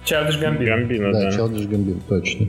Childish 0.05 0.39
Gambino. 0.39 0.67
Gambino, 0.67 1.13
да. 1.13 1.23
Да, 1.23 1.33
Childish 1.33 1.67
Gambino, 1.67 2.01
точно. 2.09 2.49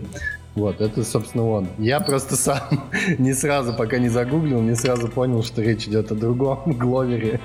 Вот, 0.58 0.82
это, 0.82 1.04
собственно, 1.04 1.48
он. 1.48 1.68
Я 1.78 2.00
просто 2.00 2.36
сам 2.36 2.90
не 3.20 3.34
сразу, 3.34 3.76
пока 3.76 4.00
не 4.00 4.10
загуглил, 4.10 4.60
не 4.60 4.76
сразу 4.76 5.08
понял, 5.08 5.44
что 5.44 5.62
речь 5.62 5.88
идет 5.88 6.12
о 6.12 6.16
другом 6.16 6.64
Гловере. 6.66 7.40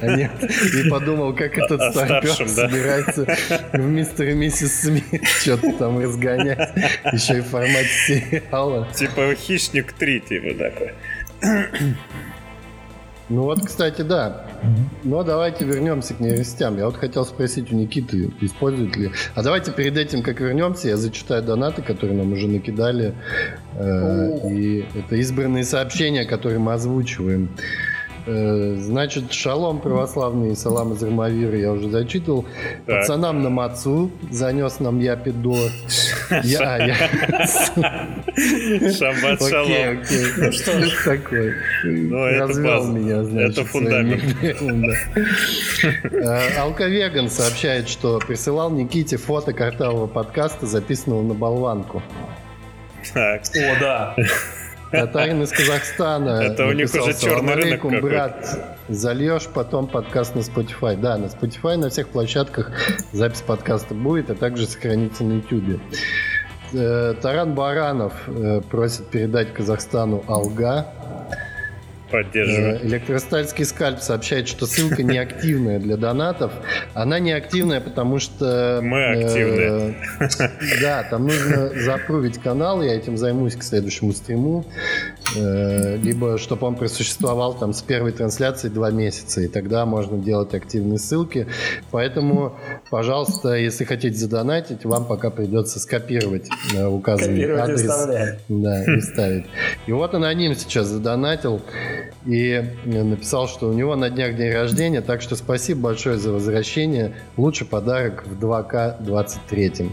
А 0.00 0.16
нет, 0.16 0.30
и 0.40 0.88
подумал, 0.88 1.34
как 1.34 1.58
этот 1.58 1.92
старпер 1.92 2.38
да? 2.38 2.46
собирается 2.46 3.26
в 3.72 3.78
мистер 3.78 4.28
и 4.28 4.34
миссис 4.34 4.80
Смит 4.80 5.26
что-то 5.40 5.72
там 5.72 5.98
разгонять. 5.98 6.70
Еще 7.12 7.38
и 7.38 7.40
в 7.40 7.46
формате 7.46 7.88
сериала. 8.06 8.86
Типа 8.94 9.34
Хищник 9.34 9.92
3, 9.92 10.20
типа 10.20 10.54
такой. 10.54 10.92
Ну 13.32 13.44
вот, 13.44 13.64
кстати, 13.64 14.02
да. 14.02 14.44
Но 15.04 15.22
давайте 15.22 15.64
вернемся 15.64 16.12
к 16.12 16.20
нейросетям. 16.20 16.76
Я 16.76 16.84
вот 16.84 16.96
хотел 16.96 17.24
спросить 17.24 17.72
у 17.72 17.76
Никиты, 17.76 18.30
используют 18.42 18.94
ли... 18.94 19.10
А 19.34 19.42
давайте 19.42 19.72
перед 19.72 19.96
этим, 19.96 20.22
как 20.22 20.40
вернемся, 20.40 20.88
я 20.88 20.98
зачитаю 20.98 21.42
донаты, 21.42 21.80
которые 21.80 22.14
нам 22.18 22.30
уже 22.30 22.46
накидали. 22.46 23.14
Э, 23.74 24.50
и 24.50 24.84
это 24.94 25.16
избранные 25.16 25.64
сообщения, 25.64 26.26
которые 26.26 26.58
мы 26.58 26.74
озвучиваем. 26.74 27.48
Э, 28.24 28.76
значит, 28.78 29.32
шалом 29.32 29.80
православный, 29.80 30.54
салам 30.54 30.92
из 30.92 31.02
Армавира 31.02 31.56
я 31.58 31.72
уже 31.72 31.88
зачитывал. 31.90 32.44
Так. 32.86 33.00
Пацанам 33.00 33.42
на 33.42 33.50
Мацу 33.50 34.10
занес 34.30 34.78
нам 34.80 35.00
я 35.00 35.16
пидо. 35.16 35.56
Я, 36.44 36.76
я. 36.76 36.94
Шаббат 38.92 39.40
шалом. 39.42 40.02
Ну 40.36 40.52
что 40.52 40.84
ж 40.84 41.04
такое. 41.04 41.54
Ну, 41.84 42.38
Развел 42.38 42.86
меня, 42.86 43.24
значит. 43.24 43.58
Это 43.58 43.64
фундамент. 43.64 44.22
Э, 46.04 46.58
Алковеган 46.58 47.28
сообщает, 47.28 47.88
что 47.88 48.18
присылал 48.20 48.70
Никите 48.70 49.16
фото 49.16 49.52
картавого 49.52 50.06
подкаста, 50.06 50.66
записанного 50.66 51.22
на 51.22 51.34
болванку. 51.34 52.02
Так. 53.12 53.42
О, 53.56 53.80
да. 53.80 54.16
Татарин 54.92 55.42
из 55.42 55.50
Казахстана. 55.50 56.42
Это 56.42 56.66
у 56.66 56.72
них 56.72 56.92
уже 56.94 57.14
черный 57.18 57.54
рынок 57.54 58.02
брат, 58.02 58.76
зальешь 58.88 59.48
потом 59.52 59.86
подкаст 59.86 60.34
на 60.34 60.40
Spotify. 60.40 60.96
Да, 60.96 61.16
на 61.16 61.26
Spotify, 61.26 61.76
на 61.76 61.88
всех 61.88 62.08
площадках 62.08 62.70
запись 63.12 63.40
подкаста 63.40 63.94
будет, 63.94 64.30
а 64.30 64.34
также 64.34 64.66
сохранится 64.66 65.24
на 65.24 65.34
YouTube. 65.34 65.80
Э, 66.74 67.14
Таран 67.20 67.54
Баранов 67.54 68.12
э, 68.26 68.60
просит 68.70 69.08
передать 69.08 69.52
Казахстану 69.54 70.24
Алга. 70.28 70.86
Поддерживаю. 72.12 72.76
Э, 72.76 72.86
электростальский 72.86 73.64
скальп 73.64 74.00
сообщает, 74.00 74.46
что 74.46 74.66
ссылка 74.66 75.02
неактивная 75.02 75.78
для 75.78 75.96
донатов. 75.96 76.52
Она 76.92 77.18
неактивная, 77.18 77.80
потому 77.80 78.18
что... 78.18 78.80
Мы 78.82 79.04
активны. 79.04 79.96
Э, 80.20 80.48
да, 80.82 81.02
там 81.04 81.26
нужно 81.26 81.70
запрувить 81.70 82.38
канал, 82.38 82.82
я 82.82 82.94
этим 82.94 83.16
займусь 83.16 83.56
к 83.56 83.62
следующему 83.62 84.12
стриму. 84.12 84.66
Э, 85.34 85.96
либо 85.96 86.38
чтобы 86.38 86.66
он 86.66 86.74
просуществовал 86.74 87.54
там 87.54 87.72
с 87.72 87.82
первой 87.82 88.12
трансляции 88.12 88.68
два 88.68 88.90
месяца, 88.90 89.40
и 89.40 89.48
тогда 89.48 89.86
можно 89.86 90.18
делать 90.18 90.54
активные 90.54 90.98
ссылки. 90.98 91.46
Поэтому, 91.90 92.56
пожалуйста, 92.90 93.54
если 93.54 93.84
хотите 93.84 94.16
задонатить, 94.16 94.84
вам 94.84 95.06
пока 95.06 95.30
придется 95.30 95.80
скопировать 95.80 96.48
э, 96.74 96.86
указанный 96.86 97.40
Копировать 97.40 97.62
адрес. 97.62 97.82
И 97.82 97.86
да, 98.48 98.84
и 98.84 99.00
ставить. 99.00 99.46
И 99.86 99.92
вот 99.92 100.14
аноним 100.14 100.54
сейчас 100.54 100.86
задонатил 100.86 101.62
и 102.26 102.62
написал, 102.84 103.48
что 103.48 103.68
у 103.68 103.72
него 103.72 103.96
на 103.96 104.10
днях 104.10 104.36
день 104.36 104.52
рождения, 104.52 105.00
так 105.00 105.22
что 105.22 105.36
спасибо 105.36 105.80
большое 105.82 106.18
за 106.18 106.32
возвращение. 106.32 107.14
Лучший 107.36 107.66
подарок 107.66 108.24
в 108.26 108.38
2К 108.38 109.02
23. 109.02 109.90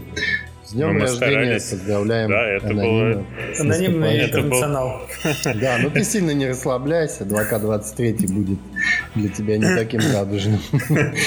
С 0.70 0.72
днем 0.72 0.98
ну, 0.98 1.00
рождения 1.00 1.58
старались. 1.58 1.70
поздравляем. 1.70 2.30
Да, 2.30 2.46
это 2.46 2.68
было... 2.68 3.26
Анонимный 3.58 4.24
интернационал. 4.24 5.02
Да, 5.56 5.78
но 5.82 5.90
ты 5.90 6.04
сильно 6.04 6.30
не 6.30 6.46
расслабляйся. 6.46 7.24
2К23 7.24 8.32
будет 8.32 8.58
для 9.14 9.28
тебя 9.28 9.58
не 9.58 9.74
таким 9.74 10.00
радужным. 10.00 10.60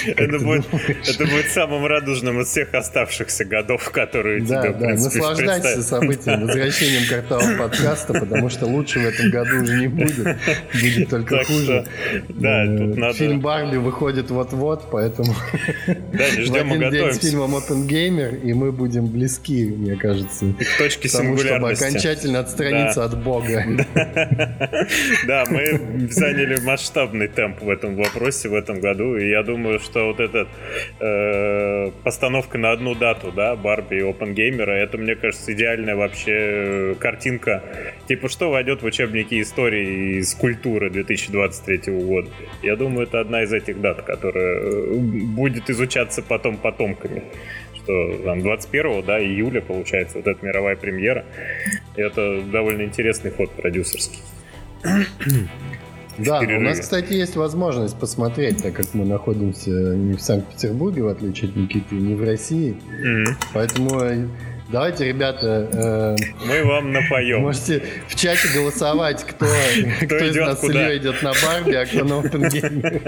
Это 0.05 0.39
будет, 0.39 0.65
это 1.07 1.25
будет 1.25 1.47
самым 1.51 1.85
радужным 1.85 2.41
из 2.41 2.47
всех 2.47 2.73
оставшихся 2.73 3.45
годов, 3.45 3.89
которые 3.91 4.41
да, 4.41 4.61
тебе, 4.61 4.73
Да, 4.73 4.89
наслаждайся 4.89 5.83
событием, 5.83 6.41
возвращением 6.47 7.07
картавого 7.09 7.57
подкаста, 7.57 8.13
потому 8.13 8.49
что 8.49 8.65
лучше 8.65 8.99
в 8.99 9.05
этом 9.05 9.29
году 9.29 9.61
уже 9.61 9.79
не 9.79 9.87
будет. 9.87 10.37
Будет 10.73 11.09
только 11.09 11.37
так 11.37 11.47
хуже. 11.47 11.63
Что, 11.63 11.85
да, 12.29 12.65
э, 12.65 12.77
тут 12.77 12.97
надо... 12.97 13.13
Фильм 13.13 13.39
Барби 13.39 13.77
выходит 13.77 14.29
вот-вот, 14.31 14.89
поэтому 14.91 15.35
да, 15.87 16.29
не 16.29 16.43
ждем, 16.43 16.69
в 16.69 16.73
один 16.73 16.91
день 16.91 17.13
с 17.13 17.19
фильмом 17.19 17.55
Open 17.55 17.87
Gamer, 17.87 18.41
и 18.41 18.53
мы 18.53 18.71
будем 18.71 19.07
близки, 19.07 19.65
мне 19.65 19.95
кажется. 19.95 20.45
И 20.45 20.63
к 20.63 20.77
точке 20.77 21.09
тому, 21.09 21.37
чтобы 21.37 21.71
окончательно 21.71 22.39
отстраниться 22.39 22.99
да. 23.01 23.05
от 23.05 23.23
Бога. 23.23 23.65
Да, 25.27 25.45
мы 25.49 26.07
заняли 26.09 26.59
масштабный 26.61 27.27
темп 27.27 27.42
в 27.47 27.69
этом 27.69 27.95
вопросе 27.95 28.49
в 28.49 28.55
этом 28.55 28.79
году. 28.79 29.15
И 29.15 29.29
я 29.29 29.43
думаю, 29.43 29.79
что 29.79 30.07
вот 30.07 30.19
эта 30.19 30.47
э, 30.99 31.91
постановка 32.03 32.57
на 32.57 32.71
одну 32.71 32.95
дату, 32.95 33.31
да, 33.31 33.55
Барби 33.55 33.95
и 33.97 34.01
Gamer, 34.01 34.69
это, 34.69 34.97
мне 34.97 35.15
кажется, 35.15 35.53
идеальная 35.53 35.95
вообще 35.95 36.95
картинка. 36.99 37.63
Типа, 38.07 38.29
что 38.29 38.49
войдет 38.49 38.81
в 38.81 38.85
учебники 38.85 39.41
истории 39.41 40.19
из 40.19 40.33
культуры 40.33 40.89
2023 40.89 41.93
года. 41.93 42.29
Я 42.61 42.75
думаю, 42.75 43.07
это 43.07 43.19
одна 43.19 43.43
из 43.43 43.53
этих 43.53 43.81
дат, 43.81 44.01
которая 44.01 44.59
э, 44.59 44.95
будет 44.95 45.69
изучаться 45.69 46.21
потом 46.21 46.57
потомками 46.57 47.23
что 47.83 48.17
там 48.23 48.41
21 48.41 49.03
да, 49.05 49.19
июля 49.21 49.61
получается 49.61 50.17
вот 50.17 50.27
эта 50.27 50.45
мировая 50.45 50.75
премьера. 50.75 51.25
И 51.95 52.01
это 52.01 52.41
довольно 52.41 52.83
интересный 52.83 53.31
ход 53.31 53.51
продюсерский. 53.51 54.19
Да, 56.17 56.39
у 56.39 56.59
нас, 56.59 56.79
кстати, 56.79 57.13
есть 57.13 57.35
возможность 57.35 57.97
посмотреть, 57.97 58.61
так 58.61 58.73
как 58.73 58.93
мы 58.93 59.05
находимся 59.05 59.71
не 59.71 60.13
в 60.15 60.21
Санкт-Петербурге, 60.21 61.03
в 61.03 61.07
отличие 61.07 61.49
от 61.49 61.55
Никиты, 61.55 61.95
не 61.95 62.13
в 62.13 62.23
России. 62.23 62.75
Mm-hmm. 63.03 63.35
Поэтому 63.53 63.99
э, 64.01 64.27
давайте, 64.71 65.05
ребята... 65.05 65.69
Э, 65.73 66.15
мы 66.45 66.63
вам 66.65 66.91
напоем. 66.91 67.41
Можете 67.41 67.83
в 68.07 68.15
чате 68.15 68.47
голосовать, 68.53 69.23
кто, 69.23 69.45
кто, 69.45 70.05
кто 70.05 70.25
из 70.25 70.35
нас 70.35 70.59
куда? 70.59 70.73
с 70.73 70.75
Ильей 70.75 70.97
идет 70.99 71.23
на 71.23 71.31
Барби, 71.33 71.73
а 71.73 71.85
кто 71.85 72.03
на 72.03 72.19
Опенгейме. 72.19 73.01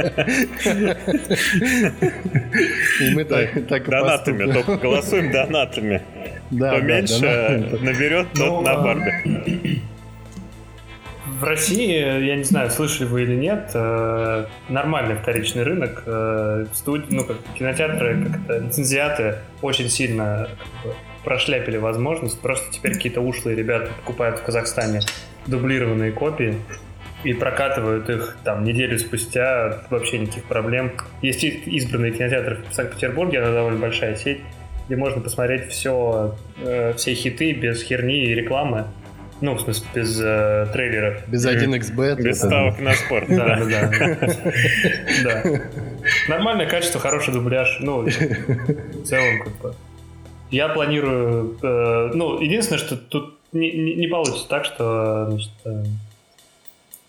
И 3.01 3.15
мы 3.15 3.23
так, 3.25 3.67
так 3.67 3.87
Донатами, 3.87 4.51
только 4.51 4.77
голосуем 4.77 5.31
донатами. 5.31 6.01
Да, 6.51 6.77
Кто 6.77 6.81
меньше 6.81 7.79
наберет, 7.81 8.27
тот 8.33 8.47
ну, 8.47 8.61
на 8.61 8.71
а 8.71 8.81
Барби. 8.81 9.74
В 11.39 11.43
России, 11.43 12.25
я 12.25 12.35
не 12.37 12.43
знаю, 12.43 12.69
слышали 12.69 13.07
вы 13.07 13.23
или 13.23 13.35
нет, 13.35 13.71
э, 13.73 14.45
нормальный 14.69 15.15
вторичный 15.15 15.63
рынок. 15.63 16.03
Э, 16.05 16.65
студ... 16.73 17.11
Ну, 17.11 17.25
как 17.25 17.37
кинотеатры, 17.57 18.23
как-то 18.23 18.59
лицензиаты 18.59 19.35
очень 19.61 19.89
сильно 19.89 20.47
прошляпили 21.25 21.75
возможность. 21.75 22.39
Просто 22.39 22.71
теперь 22.71 22.93
какие-то 22.93 23.19
ушлые 23.19 23.57
ребята 23.57 23.91
покупают 23.97 24.39
в 24.39 24.43
Казахстане 24.43 25.01
дублированные 25.45 26.13
копии 26.13 26.55
и 27.25 27.33
прокатывают 27.33 28.09
их 28.09 28.37
там 28.45 28.63
неделю 28.63 28.97
спустя, 28.97 29.81
вообще 29.89 30.19
никаких 30.19 30.45
проблем. 30.45 30.93
Есть 31.21 31.43
избранные 31.43 32.13
кинотеатры 32.13 32.63
в 32.69 32.73
Санкт-Петербурге, 32.73 33.41
она 33.41 33.51
довольно 33.51 33.79
большая 33.79 34.15
сеть, 34.15 34.39
где 34.85 34.95
можно 34.95 35.21
посмотреть 35.21 35.69
все, 35.69 36.35
э, 36.63 36.93
все 36.95 37.13
хиты 37.13 37.51
без 37.51 37.83
херни 37.83 38.23
и 38.23 38.35
рекламы. 38.35 38.85
Ну, 39.41 39.55
в 39.55 39.61
смысле, 39.61 39.85
без 39.93 40.21
э, 40.21 40.67
трейлеров. 40.71 41.27
Без 41.27 41.45
1xbet. 41.45 42.21
Без 42.21 42.37
ставок 42.37 42.79
на 42.79 42.93
спорт. 42.93 43.27
Да, 43.27 43.59
да, 43.65 43.91
да. 45.23 45.61
Нормальное 46.29 46.67
качество, 46.67 47.01
хороший 47.01 47.33
дубляж. 47.33 47.77
Ну, 47.81 48.01
в 48.03 49.03
целом, 49.03 49.43
как 49.43 49.57
бы. 49.57 49.75
Я 50.51 50.69
планирую... 50.69 51.57
Э, 51.61 52.11
ну, 52.13 52.39
единственное, 52.39 52.79
что 52.79 52.95
тут 52.95 53.37
не, 53.51 54.07
получится 54.07 54.47
так, 54.47 54.63
что, 54.63 55.37
э, 55.65 55.83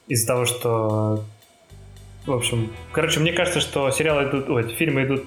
из-за 0.08 0.26
того, 0.26 0.46
что... 0.46 1.24
В 2.26 2.32
общем, 2.32 2.72
короче, 2.90 3.20
мне 3.20 3.32
кажется, 3.32 3.60
что 3.60 3.88
сериалы 3.92 4.28
идут... 4.28 4.48
Ой, 4.48 4.74
фильмы 4.74 5.04
идут 5.04 5.26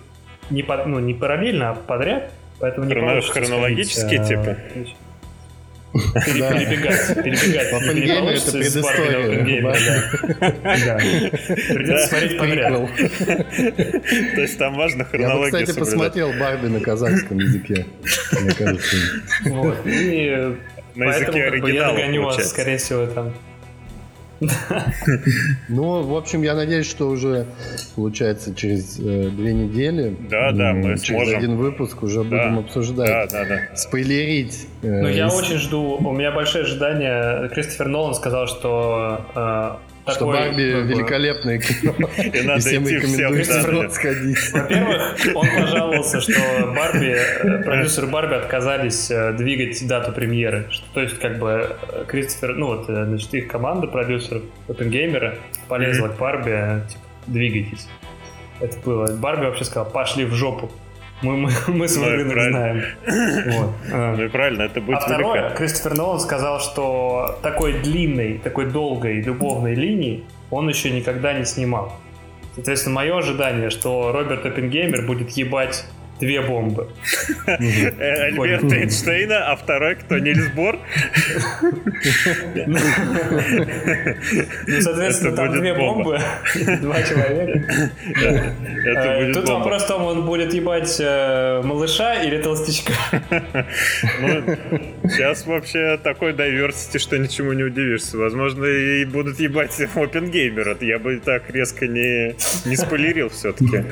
не, 0.49 0.63
по, 0.63 0.83
ну, 0.85 0.99
не 0.99 1.13
параллельно, 1.13 1.69
а 1.69 1.73
подряд. 1.75 2.31
Поэтому 2.59 2.88
не 2.88 2.95
получится 2.95 3.33
Хронологически, 3.33 4.17
типа? 4.27 4.57
Перебегать, 5.91 7.15
перебегать. 7.15 7.73
Опенгеймер 7.73 8.34
это 8.34 8.52
предыстория. 8.52 9.71
Да. 10.86 10.97
Придется 11.73 12.08
смотреть 12.08 12.38
подряд. 12.38 12.73
То 14.36 14.41
есть 14.41 14.58
там 14.58 14.75
важно 14.75 15.06
хронология 15.06 15.60
Я, 15.60 15.65
кстати, 15.65 15.80
посмотрел 15.80 16.32
Барби 16.34 16.67
на 16.67 16.80
казахском 16.80 17.39
языке. 17.39 17.86
Мне 18.39 18.52
кажется. 18.52 18.97
Вот. 19.45 19.78
И 19.86 20.56
на 20.95 21.04
языке 21.06 21.43
оригинала, 21.45 21.71
я 21.71 21.91
догоню 21.91 22.23
вас, 22.23 22.49
скорее 22.49 22.78
всего, 22.78 23.08
там 23.08 23.34
Ну, 25.69 26.02
в 26.02 26.15
общем, 26.15 26.43
я 26.43 26.56
надеюсь, 26.56 26.89
что 26.89 27.10
уже, 27.10 27.45
получается, 27.95 28.56
через 28.56 28.99
э, 28.99 29.30
две 29.30 29.54
недели, 29.54 30.15
да, 30.30 30.52
да, 30.52 30.73
мы 30.73 30.97
через 30.97 31.08
сможем. 31.08 31.38
один 31.38 31.58
выпуск 31.58 32.04
уже 32.04 32.23
да, 32.23 32.47
будем 32.47 32.60
обсуждать, 32.60 33.32
да, 33.32 33.45
да, 33.45 33.45
да. 33.45 33.75
спойлерить. 33.75 34.67
Э, 34.82 35.02
ну, 35.02 35.08
я 35.08 35.28
из... 35.28 35.34
очень 35.34 35.58
жду, 35.58 35.97
у 35.97 36.13
меня 36.13 36.32
большое 36.32 36.63
ожидание. 36.63 37.49
Кристофер 37.49 37.88
Нолан 37.88 38.15
сказал, 38.15 38.47
что 38.47 39.25
э, 39.36 39.88
что 40.10 40.26
Барби 40.26 40.74
бы... 40.74 40.82
великолепное 40.84 41.60
кино. 41.60 41.93
И 42.17 42.41
надо 42.41 42.60
всем 42.60 42.88
рекомендую 42.88 43.89
сходить. 43.91 44.54
Во-первых, 44.54 45.17
он 45.36 45.48
пожаловался, 45.56 46.22
что 46.22 46.34
Барби, 46.76 47.15
э, 47.15 47.63
продюсеры 47.63 48.08
Барби 48.08 48.36
отказались 48.36 49.10
э, 49.12 49.34
двигать 49.34 49.86
дату 49.88 50.12
премьеры. 50.12 50.67
То 50.93 51.02
есть, 51.02 51.19
как 51.19 51.39
бы, 51.39 51.76
э, 51.91 52.06
Кристофер, 52.08 52.56
ну 52.56 52.67
вот, 52.67 52.86
значит, 52.86 53.34
их 53.34 53.48
команда 53.48 53.88
продюсеров 53.88 54.43
Опенгеймера 54.67 55.36
полезла 55.67 56.08
к 56.08 56.17
Барби, 56.17 56.84
типа, 56.89 57.04
двигайтесь. 57.28 57.88
Это 58.60 58.78
было. 58.80 59.15
Барби 59.15 59.45
вообще 59.45 59.63
сказал, 59.63 59.89
пошли 59.89 60.26
в 60.26 60.34
жопу. 60.34 60.72
Мы, 61.21 61.38
мы, 61.38 61.51
мы 61.67 61.88
свой 61.88 62.12
ну, 62.12 62.15
рынок 62.15 62.39
знаем. 62.49 62.84
Вот. 63.58 63.71
Ну 63.91 64.23
и 64.23 64.27
правильно, 64.29 64.63
это 64.63 64.82
будет 64.82 64.97
А 64.97 65.01
второе, 65.01 65.49
Кристофер 65.51 65.95
Нолан 65.95 66.19
сказал, 66.19 66.60
что 66.60 67.38
такой 67.41 67.73
длинной, 67.82 68.39
такой 68.43 68.65
долгой 68.65 69.21
любовной 69.21 69.75
линии 69.75 70.23
он 70.51 70.69
еще 70.69 70.89
никогда 70.91 71.34
не 71.34 71.45
снимал. 71.45 71.93
Соответственно, 72.55 72.95
мое 72.95 73.17
ожидание, 73.17 73.69
что 73.69 74.12
Роберт 74.12 74.45
Оппенгеймер 74.45 75.05
будет 75.05 75.32
ебать 75.32 75.86
две 76.19 76.41
бомбы. 76.41 76.89
Альберт 77.47 78.71
Эйнштейна, 78.71 79.51
а 79.51 79.55
второй 79.55 79.95
кто, 79.95 80.19
Нильс 80.19 80.47
Бор? 80.49 80.79
Ну, 84.67 84.82
соответственно, 84.82 85.36
там 85.36 85.51
две 85.53 85.73
бомбы, 85.73 86.19
два 86.82 87.01
человека. 87.01 87.91
Э, 88.86 89.34
тут 89.34 89.49
вопрос 89.49 89.84
в 89.84 89.88
том, 89.88 90.03
он 90.03 90.25
будет 90.25 90.53
ебать 90.53 90.97
э, 90.99 91.62
малыша 91.63 92.15
или 92.23 92.41
толстячка. 92.41 92.93
Ну, 94.21 94.58
сейчас 95.10 95.45
вообще 95.45 95.97
такой 95.97 96.34
diversity, 96.34 96.99
что 96.99 97.17
ничему 97.17 97.53
не 97.53 97.63
удивишься. 97.63 98.17
Возможно, 98.17 98.65
и 98.65 99.05
будут 99.05 99.39
ебать 99.39 99.79
опенгеймера. 99.95 100.77
Я 100.82 100.99
бы 100.99 101.19
так 101.23 101.49
резко 101.49 101.88
не, 101.88 102.36
не 102.65 102.75
спойлерил 102.75 103.29
все-таки 103.29 103.84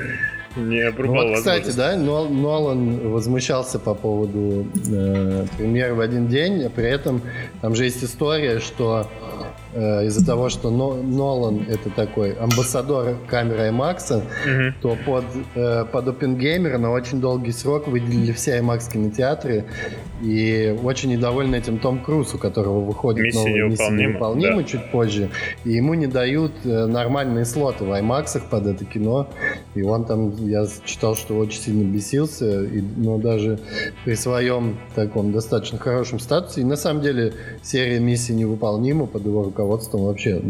не 0.58 0.80
обрубал 0.82 1.28
вот, 1.28 1.38
кстати, 1.38 1.72
да, 1.72 1.96
Нолан 1.96 3.10
возмущался 3.10 3.80
по 3.80 3.94
поводу 3.94 4.66
э, 4.92 5.46
премьеры 5.58 5.94
в 5.94 6.00
один 6.00 6.28
день, 6.28 6.64
а 6.64 6.70
при 6.70 6.86
этом 6.86 7.22
там 7.62 7.76
же 7.76 7.86
есть 7.86 8.04
история, 8.04 8.60
что 8.60 9.10
из-за 9.74 10.26
того, 10.26 10.50
что 10.50 10.70
Нолан 10.70 11.66
это 11.68 11.90
такой 11.90 12.32
амбассадор 12.34 13.16
камеры 13.28 13.70
IMAX, 13.70 14.18
угу. 14.18 14.76
то 14.82 14.98
под, 15.06 15.26
э, 15.56 15.86
под 15.92 16.08
Опенгеймера 16.08 16.78
на 16.78 16.92
очень 16.92 17.20
долгий 17.20 17.52
срок 17.52 17.88
выделили 17.88 18.32
все 18.32 18.60
IMAX 18.60 18.92
кинотеатры, 18.92 19.66
и 20.22 20.76
очень 20.84 21.12
недовольны 21.12 21.56
этим 21.58 21.80
Том 21.80 22.00
Круз, 22.04 22.34
у 22.34 22.38
которого 22.38 22.82
выходит 22.82 23.26
миссия 23.26 23.38
новая 23.40 23.70
миссия 23.70 23.90
невыполнима 23.90 24.58
да. 24.58 24.64
чуть 24.64 24.92
позже, 24.92 25.30
и 25.64 25.72
ему 25.72 25.94
не 25.94 26.08
дают 26.08 26.54
э, 26.64 26.86
нормальные 26.86 27.46
слоты 27.46 27.84
в 27.84 27.92
IMAX 27.92 28.42
под 28.50 28.68
это 28.68 28.86
кино, 28.86 29.30
и 29.76 29.82
он 29.82 30.06
там, 30.06 30.36
я 30.48 30.66
читал, 30.86 31.16
что 31.16 31.38
очень 31.38 31.62
сильно 31.62 31.84
бесился, 31.84 32.64
и, 32.64 32.82
но 32.82 33.18
даже 33.18 33.60
при 34.06 34.16
своем 34.16 34.78
таком 34.96 35.32
достаточно 35.32 35.78
хорошем 35.78 36.20
статусе, 36.20 36.62
и 36.62 36.64
на 36.64 36.76
самом 36.76 37.02
деле 37.02 37.34
серия 37.62 38.00
миссии 38.00 38.34
невыполнима 38.34 39.06
под 39.06 39.26
его 39.26 39.44
руководством 39.58 40.06
вообще, 40.06 40.42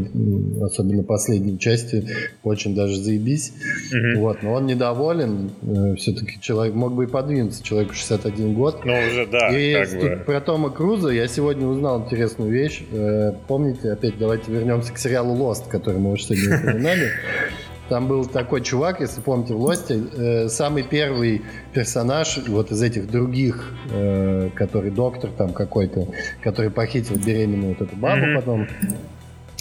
особенно 0.62 1.04
последней 1.04 1.58
части, 1.58 2.06
очень 2.44 2.76
даже 2.76 2.98
заебись. 2.98 3.54
Угу. 3.92 4.22
Вот, 4.22 4.44
но 4.44 4.54
он 4.54 4.66
недоволен. 4.66 5.52
Э, 5.62 5.96
Все-таки 5.96 6.40
человек 6.42 6.76
мог 6.76 6.94
бы 6.94 7.06
и 7.06 7.08
подвинуться, 7.08 7.64
человеку 7.64 7.94
61 7.94 8.54
год. 8.54 8.82
Ну, 8.84 8.94
уже 8.94 9.26
да. 9.28 9.50
И 9.58 9.74
как 9.74 10.00
бы. 10.00 10.24
про 10.26 10.42
Тома 10.42 10.70
Круза 10.70 11.10
я 11.10 11.28
сегодня 11.28 11.66
узнал 11.66 12.04
интересную 12.04 12.52
вещь. 12.52 12.84
Э, 12.92 13.32
помните, 13.48 13.92
опять 13.92 14.18
давайте 14.20 14.52
вернемся 14.52 14.92
к 14.92 14.98
сериалу 14.98 15.36
Lost, 15.36 15.70
который 15.70 16.00
мы 16.00 16.12
уже 16.12 16.24
сегодня 16.24 16.60
упоминали. 16.60 17.10
Там 17.90 18.08
был 18.08 18.26
такой 18.26 18.62
чувак, 18.62 19.00
если 19.00 19.22
помните, 19.22 19.54
в 19.54 19.62
Лосте, 19.62 20.02
э, 20.14 20.50
самый 20.50 20.84
первый 20.84 21.44
персонаж 21.74 22.38
вот 22.48 22.72
из 22.72 22.82
этих 22.82 23.10
других, 23.10 23.74
э, 23.92 24.50
который 24.56 24.92
доктор 24.92 25.30
там 25.32 25.54
какой-то, 25.54 26.08
который 26.44 26.70
похитил 26.70 27.16
беременную 27.16 27.76
вот 27.78 27.82
эту 27.82 27.96
бабу 27.96 28.26
mm-hmm. 28.26 28.36
потом. 28.36 28.68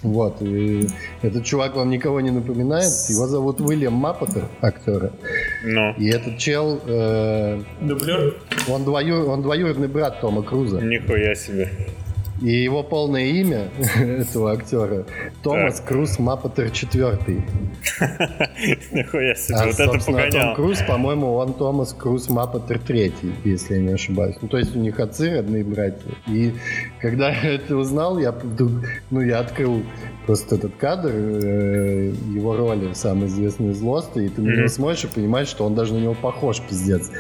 Вот, 0.02 0.42
и 0.42 0.86
этот 1.22 1.44
чувак 1.44 1.74
вам 1.74 1.90
никого 1.90 2.20
не 2.20 2.30
напоминает. 2.30 2.92
Его 3.08 3.26
зовут 3.26 3.60
Уильям 3.60 3.94
Маппотер, 3.94 4.44
актера. 4.60 5.12
No. 5.64 5.96
И 5.96 6.08
этот 6.08 6.38
чел... 6.38 6.80
Э, 6.86 7.62
Дублер? 7.80 8.36
Он, 8.68 8.84
двоюр, 8.84 9.28
он 9.28 9.42
двоюродный 9.42 9.88
брат 9.88 10.20
Тома 10.20 10.42
Круза. 10.42 10.80
Нихуя 10.80 11.34
себе. 11.34 11.70
И 12.42 12.51
его 12.51 12.83
полное 12.83 13.25
имя 13.27 13.68
этого 13.96 14.53
актера 14.53 15.07
Томас 15.42 15.77
так. 15.77 15.88
Круз 15.88 16.18
Маппетер 16.18 16.70
четвертый. 16.70 17.44
Нихуя 18.92 19.35
себе, 19.35 19.57
а, 19.57 19.66
вот 19.66 19.81
это 19.81 20.05
погонял. 20.05 20.31
Том 20.31 20.55
Круз, 20.55 20.83
по-моему, 20.87 21.35
он 21.35 21.55
Томас 21.55 21.94
Круз 21.94 22.29
Маппетер 22.29 22.79
третий, 22.79 23.33
если 23.44 23.75
я 23.75 23.81
не 23.81 23.92
ошибаюсь. 23.92 24.37
Ну, 24.42 24.49
то 24.49 24.59
есть 24.59 24.77
у 24.77 24.79
них 24.79 25.01
отцы 25.01 25.35
родные 25.35 25.64
братья. 25.64 26.11
И 26.27 26.55
когда 27.01 27.31
я 27.42 27.55
это 27.55 27.77
узнал, 27.77 28.18
я, 28.18 28.35
ну, 29.11 29.20
я 29.20 29.38
открыл 29.40 29.83
просто 30.27 30.57
этот 30.57 30.77
кадр 30.77 31.11
э, 31.12 32.12
его 32.35 32.57
роли 32.57 32.92
в 32.92 32.96
самой 32.96 33.29
известной 33.29 33.70
из 33.70 33.81
Лоста, 33.81 34.20
и 34.20 34.29
ты 34.29 34.42
на 34.42 34.51
него 34.51 34.68
смотришь 34.68 35.05
и 35.05 35.07
понимаешь, 35.07 35.49
что 35.49 35.64
он 35.64 35.75
даже 35.75 35.94
на 35.94 35.99
него 35.99 36.14
похож, 36.14 36.61
пиздец. 36.61 37.11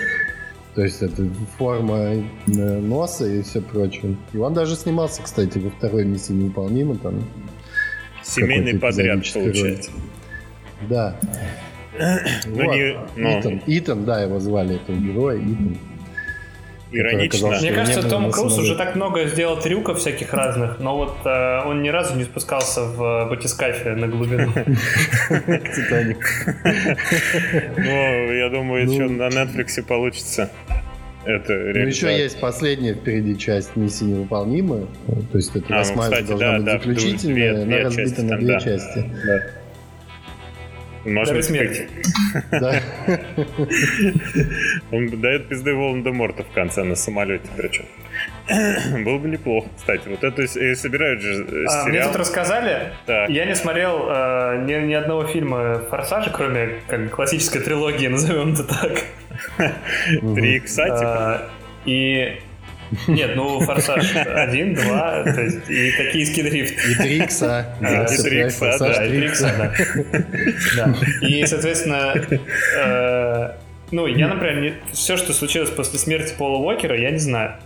То 0.76 0.84
есть 0.84 1.00
это 1.00 1.26
форма 1.56 1.96
э, 1.96 2.22
носа 2.46 3.26
и 3.26 3.40
все 3.40 3.62
прочее. 3.62 4.14
И 4.34 4.36
он 4.36 4.52
даже 4.52 4.76
снимался, 4.76 5.22
кстати, 5.22 5.56
во 5.56 5.70
второй 5.70 6.04
миссии 6.04 6.34
невыполнимо 6.34 6.96
там. 6.96 7.24
Семейный 8.22 8.78
подряд 8.78 9.20
получается. 9.32 9.90
Да. 10.86 11.18
Ну, 12.44 12.64
вот. 12.66 12.74
не, 12.76 12.94
но... 13.16 13.40
Итан, 13.40 13.62
Итан, 13.66 14.04
да, 14.04 14.20
его 14.20 14.38
звали 14.38 14.76
этого 14.76 14.98
героя, 14.98 15.38
Итан. 15.38 15.78
Иронично. 16.92 17.48
Мне 17.48 17.72
кажется, 17.72 18.08
Том 18.08 18.30
Круз 18.30 18.58
уже 18.58 18.76
так 18.76 18.94
много 18.94 19.26
сделал 19.26 19.58
трюков 19.58 19.98
всяких 19.98 20.32
разных, 20.32 20.78
но 20.78 20.96
вот 20.96 21.16
э, 21.24 21.62
он 21.66 21.82
ни 21.82 21.88
разу 21.88 22.16
не 22.16 22.24
спускался 22.24 22.82
в 22.82 23.28
батискафе 23.28 23.94
на 23.94 24.06
глубину. 24.06 24.52
Титаник. 24.52 26.18
Ну, 27.76 28.32
я 28.32 28.48
думаю, 28.50 28.88
еще 28.88 29.04
ну. 29.04 29.16
на 29.16 29.28
Netflix 29.28 29.82
получится. 29.82 30.50
Это 31.24 31.52
ну, 31.52 31.80
еще 31.80 32.16
есть 32.16 32.38
последняя 32.38 32.94
впереди 32.94 33.36
часть 33.36 33.74
миссии 33.74 34.04
невыполнимая. 34.04 34.86
То 35.32 35.38
есть 35.38 35.56
это 35.56 35.66
а, 35.66 35.70
ну, 35.70 35.76
восьмая 35.78 36.22
должна 36.22 36.58
быть 36.58 36.72
заключительная, 36.72 37.62
она 37.62 37.78
разбита 37.78 38.22
на 38.22 38.38
две 38.38 38.60
части. 38.60 39.10
Можно 41.06 41.42
смерти. 41.42 41.88
Да. 42.50 42.80
Он 44.92 45.08
дает 45.08 45.48
пизды 45.48 45.74
Волан-де-Морта 45.74 46.42
в 46.42 46.52
конце 46.54 46.82
на 46.82 46.94
самолете 46.94 47.48
причем. 47.56 47.86
Было 49.04 49.18
бы 49.18 49.28
неплохо, 49.28 49.68
кстати. 49.76 50.08
Вот 50.08 50.22
это 50.22 50.46
собирают 50.46 51.22
же 51.22 51.32
э, 51.32 51.64
а, 51.66 51.84
сериал. 51.84 51.88
Мне 51.88 52.02
тут 52.04 52.16
рассказали. 52.16 52.92
Так. 53.06 53.30
Я 53.30 53.46
не 53.46 53.54
смотрел 53.54 54.06
э, 54.08 54.64
ни, 54.66 54.86
ни 54.86 54.94
одного 54.94 55.24
фильма 55.26 55.78
«Форсажа», 55.90 56.30
кроме 56.30 56.80
как 56.88 57.10
классической 57.10 57.62
трилогии, 57.62 58.06
назовем 58.08 58.52
это 58.52 58.64
так. 58.64 59.04
Три 60.34 60.56
икса, 60.56 60.84
типа? 60.84 61.42
И 61.86 62.40
нет, 63.08 63.36
ну 63.36 63.60
Форсаж 63.60 64.14
1, 64.14 64.74
2, 64.74 65.22
то 65.24 65.40
есть 65.42 65.68
и 65.68 65.92
токийский 65.92 66.42
дрифт. 66.42 66.74
И 66.88 66.94
3 66.94 67.16
икса. 67.18 67.76
И 67.80 68.22
3 68.22 68.46
икса, 68.46 68.76
да, 68.78 69.04
и 69.04 69.08
3 69.08 69.26
икса, 69.26 69.74
да. 70.76 70.94
И, 71.20 71.46
соответственно, 71.46 72.14
э, 72.78 73.50
ну, 73.90 74.06
я, 74.06 74.28
например, 74.28 74.74
все, 74.92 75.16
что 75.16 75.32
случилось 75.32 75.70
после 75.70 75.98
смерти 75.98 76.34
Пола 76.36 76.58
Уокера, 76.58 76.98
я 76.98 77.10
не 77.10 77.18
знаю. 77.18 77.56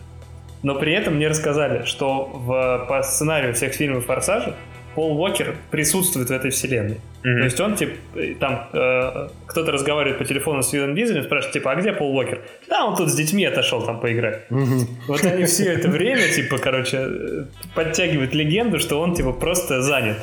Но 0.63 0.75
при 0.75 0.93
этом 0.93 1.17
мне 1.17 1.29
рассказали, 1.29 1.85
что 1.87 2.25
в, 2.25 2.87
по 2.87 3.03
сценарию 3.03 3.55
всех 3.55 3.73
фильмов 3.73 4.05
Форсажа 4.07 4.57
Пол 4.95 5.21
Уокер 5.21 5.55
присутствует 5.71 6.29
в 6.29 6.33
этой 6.33 6.51
вселенной. 6.51 7.01
Mm-hmm. 7.23 7.39
То 7.39 7.45
есть 7.45 7.61
он, 7.61 7.77
типа, 7.77 7.93
там, 8.41 8.69
э, 8.73 9.29
кто-то 9.47 9.71
разговаривает 9.71 10.19
по 10.19 10.25
телефону 10.25 10.63
с 10.63 10.73
Виллом 10.73 10.95
Дизелем, 10.95 11.23
спрашивает, 11.23 11.53
типа, 11.53 11.73
а 11.73 11.77
где 11.77 11.93
Пол 11.93 12.17
Уокер? 12.17 12.41
Да, 12.69 12.85
он 12.85 12.97
тут 12.97 13.09
с 13.09 13.15
детьми 13.15 13.45
отошел 13.45 13.85
там 13.85 14.01
поиграть. 14.01 14.43
Mm-hmm. 14.51 14.87
Вот 15.07 15.25
они 15.25 15.45
все 15.45 15.73
это 15.73 15.89
время, 15.89 16.29
типа, 16.29 16.59
короче, 16.59 17.47
подтягивают 17.75 18.35
легенду, 18.35 18.79
что 18.79 19.01
он, 19.01 19.15
типа, 19.15 19.33
просто 19.33 19.83
занят. 19.83 20.19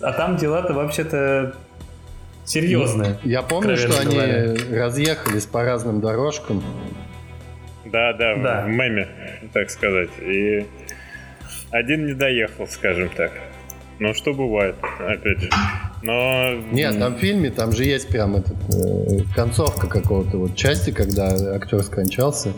А 0.00 0.12
там 0.12 0.36
дела-то 0.36 0.72
вообще-то 0.72 1.54
серьезные. 2.44 3.18
Я 3.22 3.42
помню, 3.42 3.76
что 3.76 3.88
говоря. 4.04 4.22
они 4.22 4.74
разъехались 4.74 5.46
по 5.46 5.62
разным 5.62 6.00
дорожкам. 6.00 6.62
Да, 7.84 8.12
да, 8.12 8.36
да, 8.36 8.64
в 8.64 8.68
меме, 8.68 9.08
так 9.52 9.70
сказать. 9.70 10.10
И 10.20 10.66
один 11.70 12.06
не 12.06 12.14
доехал, 12.14 12.66
скажем 12.66 13.08
так. 13.10 13.32
Ну, 14.00 14.14
что 14.14 14.32
бывает, 14.32 14.76
опять 14.98 15.40
же. 15.40 15.50
Но... 16.02 16.54
Нет, 16.72 16.98
там 16.98 17.16
в 17.16 17.18
фильме, 17.18 17.50
там 17.50 17.72
же 17.72 17.84
есть 17.84 18.08
прям 18.08 18.34
этот, 18.34 18.56
э, 18.74 19.24
концовка 19.36 19.88
какого-то 19.88 20.38
вот 20.38 20.56
части, 20.56 20.90
когда 20.90 21.28
актер 21.54 21.82
скончался, 21.82 22.54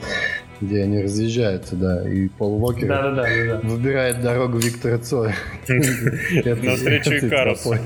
где 0.60 0.84
они 0.84 1.02
разъезжаются, 1.02 1.74
да, 1.74 2.08
и 2.08 2.28
Пол 2.28 2.62
Уокер 2.62 2.86
да, 2.86 3.10
да, 3.10 3.22
да, 3.24 3.24
да. 3.24 3.60
выбирает 3.68 4.22
дорогу 4.22 4.58
Виктора 4.58 4.98
Цоя. 4.98 5.34
Навстречу 5.68 7.10
Икарусу. 7.26 7.74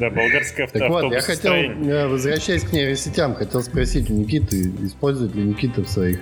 Да, 0.00 0.08
болгарская 0.08 0.64
авто. 0.64 0.78
Так 0.78 0.88
вот, 0.88 1.12
я 1.12 1.20
хотел, 1.20 1.52
э, 1.52 2.06
возвращаясь 2.08 2.62
к 2.62 2.72
нейросетям, 2.72 3.34
хотел 3.34 3.62
спросить 3.62 4.08
у 4.08 4.14
Никиты, 4.14 4.72
использует 4.82 5.34
ли 5.34 5.42
Никита 5.42 5.82
в 5.82 5.88
своих 5.90 6.20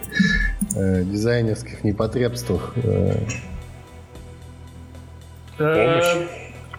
э, 0.74 1.04
дизайнерских 1.04 1.84
непотребствах 1.84 2.74
Помощь? 5.58 6.28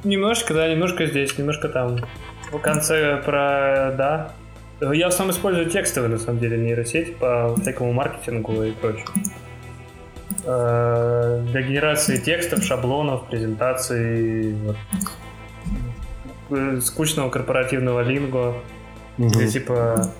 Немножко, 0.04 0.54
да, 0.54 0.68
немножко 0.68 1.06
здесь, 1.06 1.38
немножко 1.38 1.70
там. 1.70 1.98
В 2.52 2.60
конце 2.60 3.18
про, 3.26 3.94
да. 3.98 4.34
Я 4.82 5.10
сам 5.10 5.32
использую 5.32 5.70
текстовые, 5.70 6.12
на 6.12 6.18
самом 6.18 6.40
деле, 6.40 6.58
нейросеть 6.58 7.18
по 7.18 7.56
всякому 7.60 7.94
маркетингу 7.94 8.64
и 8.64 8.72
прочему. 8.72 9.08
э, 10.46 11.44
для 11.52 11.62
генерации 11.62 12.18
текстов, 12.18 12.64
шаблонов, 12.64 13.28
презентаций, 13.28 14.54
вот, 14.54 14.78
э, 16.52 16.80
скучного 16.82 17.30
корпоративного 17.30 18.02
линго, 18.02 18.56
угу. 19.18 19.28
где 19.30 19.48
типа 19.48 20.12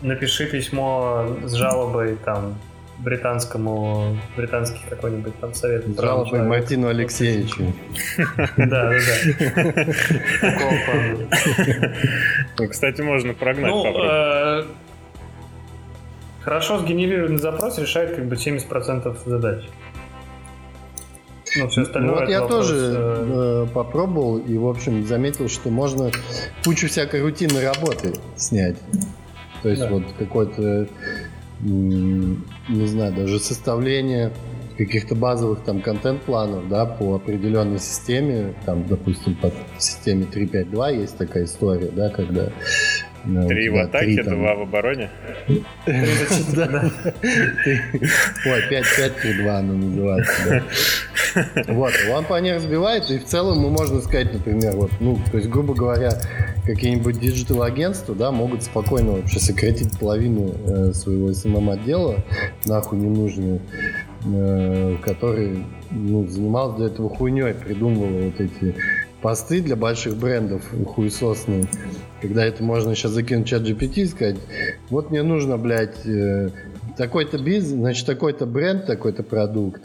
напиши 0.00 0.46
письмо 0.46 1.26
с 1.44 1.52
жалобой 1.52 2.16
там 2.24 2.54
британскому, 2.98 4.16
британский 4.36 4.80
какой-нибудь 4.88 5.38
там 5.40 5.54
совет. 5.54 5.84
Жалобой 5.98 6.42
Мартину 6.42 6.88
Алексеевичу. 6.88 7.72
Да, 8.56 8.90
да, 8.90 8.90
да. 8.90 9.72
Такого 10.40 10.74
плана. 10.86 12.68
Кстати, 12.70 13.00
можно 13.00 13.34
прогнать 13.34 13.70
ну, 13.70 13.84
э, 14.04 14.64
Хорошо 16.44 16.78
сгенерированный 16.78 17.38
запрос 17.38 17.78
решает 17.78 18.16
как 18.16 18.26
бы 18.26 18.36
70% 18.36 19.16
задач. 19.24 19.64
Ну, 21.56 21.68
все 21.68 21.82
остальное 21.82 22.20
вот 22.20 22.28
я 22.28 22.42
вопрос, 22.42 22.66
тоже 22.66 22.94
э, 22.96 23.66
попробовал 23.72 24.38
и, 24.38 24.58
в 24.58 24.66
общем, 24.66 25.06
заметил, 25.06 25.48
что 25.48 25.70
можно 25.70 26.10
кучу 26.64 26.88
всякой 26.88 27.22
рутинной 27.22 27.64
работы 27.64 28.12
снять. 28.36 28.76
То 29.62 29.70
есть 29.70 29.80
да. 29.80 29.88
вот 29.88 30.02
какой-то, 30.18 30.88
не 31.60 32.86
знаю, 32.86 33.12
даже 33.12 33.38
составление 33.38 34.32
каких-то 34.76 35.14
базовых 35.14 35.60
там 35.60 35.80
контент-планов, 35.80 36.68
да, 36.68 36.84
по 36.84 37.14
определенной 37.14 37.78
системе, 37.78 38.54
там, 38.66 38.86
допустим, 38.86 39.34
по 39.36 39.52
системе 39.78 40.26
3.5.2 40.32 41.00
есть 41.00 41.16
такая 41.16 41.44
история, 41.44 41.90
да, 41.92 42.10
когда 42.10 42.50
Три 43.24 43.70
в 43.70 43.78
атаке, 43.78 44.22
два 44.22 44.54
в 44.54 44.62
обороне. 44.62 45.08
Ой, 45.46 45.62
5-5-3-2 48.70 49.48
оно 49.48 49.72
называется. 49.72 50.62
Вот, 51.68 51.92
он 52.12 52.24
по 52.26 52.38
ней 52.40 52.52
разбивает, 52.52 53.10
и 53.10 53.18
в 53.18 53.24
целом 53.24 53.60
мы 53.60 53.70
можно 53.70 54.00
сказать, 54.02 54.32
например, 54.32 54.76
вот, 54.76 54.90
ну, 55.00 55.18
то 55.30 55.38
есть, 55.38 55.48
грубо 55.48 55.74
говоря, 55.74 56.20
какие-нибудь 56.64 57.20
digital-агентства, 57.20 58.14
да, 58.14 58.30
могут 58.30 58.62
спокойно 58.62 59.12
вообще 59.12 59.38
сократить 59.38 59.98
половину 59.98 60.54
э, 60.66 60.92
своего 60.92 61.30
SMM-отдела, 61.30 62.24
нахуй 62.64 62.98
ненужную, 62.98 63.60
э, 64.24 64.96
который 65.02 65.64
ну, 65.90 66.26
занимался 66.26 66.78
до 66.78 66.86
этого 66.86 67.08
хуйней, 67.08 67.54
придумывал 67.54 68.30
вот 68.30 68.40
эти 68.40 68.74
посты 69.20 69.62
для 69.62 69.76
больших 69.76 70.16
брендов 70.16 70.62
хуесосные, 70.86 71.66
когда 72.20 72.44
это 72.44 72.62
можно 72.62 72.94
сейчас 72.94 73.12
закинуть 73.12 73.46
ChatGPT 73.46 74.02
и 74.02 74.06
сказать, 74.06 74.36
вот 74.90 75.10
мне 75.10 75.22
нужно, 75.22 75.56
блядь, 75.56 76.06
э, 76.06 76.50
такой-то 76.96 77.38
бизнес, 77.38 77.78
значит, 77.78 78.06
такой-то 78.06 78.46
бренд, 78.46 78.86
такой-то 78.86 79.22
продукт, 79.22 79.82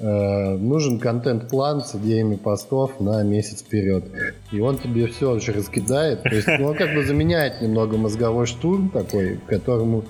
нужен 0.00 0.98
контент-план 0.98 1.82
с 1.84 1.94
идеями 1.94 2.36
постов 2.36 3.00
на 3.00 3.22
месяц 3.22 3.60
вперед. 3.60 4.04
И 4.50 4.60
он 4.60 4.78
тебе 4.78 5.06
все 5.06 5.32
уже 5.32 5.52
раскидает. 5.52 6.22
То 6.22 6.34
есть 6.34 6.48
ну, 6.58 6.68
он 6.68 6.74
как 6.74 6.94
бы 6.94 7.04
заменяет 7.04 7.60
немного 7.60 7.96
мозговой 7.96 8.46
штурм 8.46 8.88
такой, 8.88 9.38
которому 9.46 10.04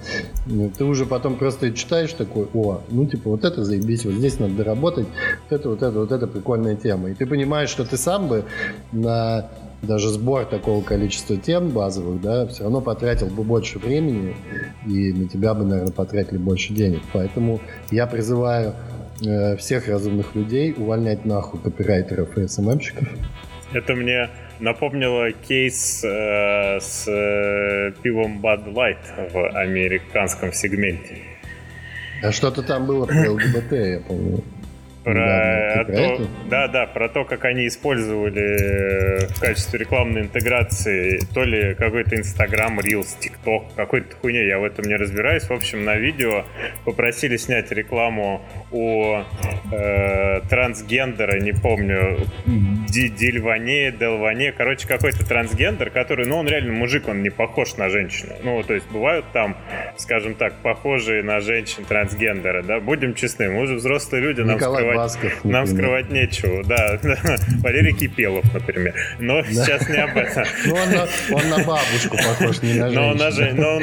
ну, 0.46 0.70
ты 0.76 0.84
уже 0.84 1.06
потом 1.06 1.36
просто 1.36 1.72
читаешь 1.72 2.12
такой, 2.12 2.46
о, 2.54 2.80
ну 2.90 3.06
типа 3.06 3.30
вот 3.30 3.44
это 3.44 3.64
заебись, 3.64 4.04
вот 4.04 4.14
здесь 4.14 4.38
надо 4.38 4.54
доработать, 4.54 5.06
вот 5.48 5.60
это, 5.60 5.68
вот 5.68 5.82
это, 5.82 5.98
вот 5.98 6.12
это 6.12 6.26
прикольная 6.26 6.76
тема. 6.76 7.10
И 7.10 7.14
ты 7.14 7.26
понимаешь, 7.26 7.70
что 7.70 7.84
ты 7.84 7.96
сам 7.96 8.28
бы 8.28 8.44
на 8.92 9.48
даже 9.82 10.10
сбор 10.10 10.44
такого 10.44 10.82
количества 10.82 11.36
тем 11.36 11.70
базовых, 11.70 12.20
да, 12.20 12.46
все 12.46 12.64
равно 12.64 12.80
потратил 12.80 13.28
бы 13.28 13.42
больше 13.42 13.78
времени, 13.78 14.36
и 14.86 15.12
на 15.12 15.28
тебя 15.28 15.54
бы, 15.54 15.64
наверное, 15.64 15.92
потратили 15.92 16.36
больше 16.36 16.74
денег. 16.74 17.00
Поэтому 17.12 17.60
я 17.90 18.06
призываю 18.06 18.74
Э, 19.26 19.56
всех 19.56 19.88
разумных 19.88 20.34
людей 20.34 20.74
увольнять 20.76 21.24
нахуй 21.24 21.60
копирайтеров 21.60 22.38
и 22.38 22.48
СММщиков. 22.48 23.08
Это 23.72 23.94
мне 23.94 24.30
напомнило 24.60 25.30
кейс 25.32 26.02
э, 26.04 26.80
с 26.80 27.06
э, 27.06 27.92
пивом 28.02 28.40
Bud 28.40 28.72
Light 28.72 29.30
в 29.32 29.48
американском 29.50 30.52
сегменте. 30.52 31.18
А 32.22 32.32
что-то 32.32 32.62
там 32.62 32.86
было 32.86 33.06
про 33.06 33.30
ЛГБТ, 33.30 33.72
я 33.72 34.00
помню. 34.00 34.42
Про, 35.04 35.14
да, 35.14 35.84
про 35.84 35.94
то, 35.94 36.28
да, 36.50 36.68
да, 36.68 36.86
про 36.86 37.08
то, 37.08 37.24
как 37.24 37.46
они 37.46 37.66
использовали 37.66 39.26
в 39.32 39.40
качестве 39.40 39.78
рекламной 39.78 40.22
интеграции 40.22 41.20
то 41.32 41.42
ли 41.42 41.74
какой-то 41.74 42.16
Инстаграм, 42.16 42.78
Reels, 42.80 43.18
ТикТок, 43.18 43.74
какой-то 43.76 44.14
хуйня, 44.16 44.42
я 44.42 44.58
в 44.58 44.64
этом 44.64 44.84
не 44.84 44.96
разбираюсь. 44.96 45.44
В 45.44 45.52
общем, 45.52 45.84
на 45.84 45.96
видео 45.96 46.44
попросили 46.84 47.38
снять 47.38 47.70
рекламу 47.72 48.42
о 48.72 49.24
э, 49.72 50.40
трансгендера, 50.48 51.40
не 51.40 51.52
помню, 51.52 52.18
Дильване, 52.90 53.92
Делване, 53.92 54.52
короче, 54.52 54.86
какой-то 54.86 55.26
трансгендер, 55.26 55.90
который, 55.90 56.26
ну, 56.26 56.36
он 56.36 56.46
реально 56.46 56.72
мужик, 56.72 57.08
он 57.08 57.22
не 57.22 57.30
похож 57.30 57.76
на 57.76 57.88
женщину. 57.88 58.34
Ну, 58.42 58.62
то 58.62 58.74
есть 58.74 58.90
бывают 58.90 59.24
там, 59.32 59.56
скажем 59.96 60.34
так, 60.34 60.54
похожие 60.62 61.22
на 61.22 61.40
женщин 61.40 61.84
трансгендеры, 61.84 62.62
да, 62.62 62.80
будем 62.80 63.14
честны, 63.14 63.50
мы 63.50 63.62
уже 63.62 63.76
взрослые 63.76 64.22
люди, 64.22 64.40
нам 64.40 64.56
Николай 64.56 64.89
скрывать, 65.08 65.44
нам 65.44 65.66
скрывать 65.66 66.10
нечего, 66.10 66.64
да. 66.64 66.98
Валерий 67.62 67.94
Кипелов, 67.94 68.44
например. 68.52 68.94
Но 69.18 69.42
сейчас 69.42 69.88
не 69.88 69.98
об 69.98 70.16
этом. 70.16 70.44
Он 71.32 71.48
на 71.48 71.64
бабушку 71.64 72.16
похож, 72.16 72.62
не 72.62 72.74
на 72.74 72.90
женщину. 73.30 73.80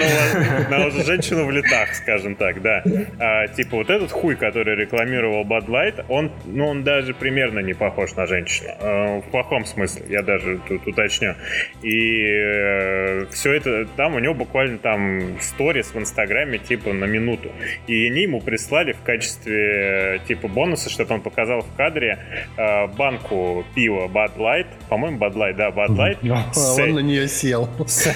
Но 0.70 0.78
на 0.78 0.89
женщину 1.03 1.45
в 1.45 1.51
летах, 1.51 1.93
скажем 1.95 2.36
так, 2.36 2.62
да. 2.62 2.84
А, 3.20 3.47
типа 3.47 3.78
вот 3.78 3.89
этот 3.89 4.12
хуй, 4.12 4.36
который 4.36 4.76
рекламировал 4.76 5.43
Bud 5.43 5.68
Light, 5.68 6.05
он, 6.10 6.32
ну, 6.45 6.68
он 6.68 6.84
даже 6.84 7.14
примерно 7.14 7.60
не 7.60 7.74
похож 7.74 8.16
на 8.16 8.26
женщину. 8.26 8.70
А, 8.80 9.20
в 9.20 9.30
плохом 9.32 9.66
смысле, 9.66 10.05
я 10.10 10.22
даже 10.22 10.60
тут 10.68 10.88
уточню. 10.88 11.36
И 11.82 12.24
э, 12.24 13.26
все 13.32 13.53
это, 13.53 13.86
там 13.95 14.16
у 14.16 14.20
него 14.20 14.34
буквально 14.34 14.78
там 14.78 15.39
сторис 15.41 15.93
в 15.93 15.97
Инстаграме, 15.97 16.58
типа, 16.58 16.93
на 16.93 17.05
минуту. 17.05 17.51
И 17.88 18.08
они 18.08 18.24
ему 18.24 18.41
прислали 18.41 18.93
в 18.93 19.01
качестве, 19.01 20.22
типа, 20.28 20.47
бонуса, 20.47 20.89
чтобы 20.98 21.16
он 21.16 21.22
показал 21.22 21.62
в 21.62 21.76
кадре 21.76 22.18
э, 22.58 22.88
банку 22.88 23.64
пива 23.76 24.08
Bud 24.08 24.38
Light, 24.38 24.68
по-моему, 24.89 25.18
Bud 25.18 25.34
Light, 25.34 25.54
да, 25.54 25.70
Bud 25.70 25.89
Light. 25.89 26.18
А 26.32 26.54
с, 26.54 26.80
он 26.80 26.93
на 26.93 27.00
нее 27.00 27.28
сел. 27.28 27.70
С, 27.86 28.08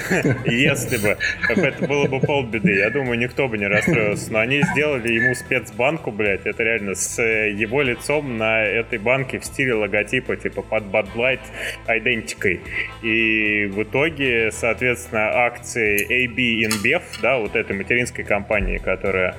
если 0.46 0.96
бы, 0.98 1.16
это 1.48 1.86
было 1.86 2.06
бы 2.06 2.20
полбеды, 2.20 2.74
я 2.74 2.90
думаю, 2.90 3.18
никто 3.18 3.48
бы 3.48 3.58
не 3.58 3.66
расстроился. 3.66 4.32
Но 4.32 4.40
они 4.40 4.62
сделали 4.62 5.12
ему 5.12 5.34
спецбанку, 5.34 6.10
блядь, 6.10 6.46
это 6.46 6.62
реально 6.62 6.94
с 6.94 7.22
его 7.22 7.82
лицом 7.82 8.36
на 8.36 8.62
этой 8.62 8.98
банке 8.98 9.38
в 9.38 9.44
стиле 9.44 9.74
логотипа, 9.74 10.36
типа 10.36 10.62
под 10.62 10.84
Bud 10.84 11.08
Light 11.14 11.40
идентикой. 11.88 12.60
И 13.02 13.66
в 13.66 13.82
итоге, 13.82 14.50
соответственно, 14.52 15.44
акции 15.44 16.26
AB 16.26 16.66
InBev, 16.66 17.02
да, 17.22 17.38
вот 17.38 17.54
этой 17.54 17.76
материнской 17.76 18.24
компании, 18.24 18.78
которая 18.78 19.36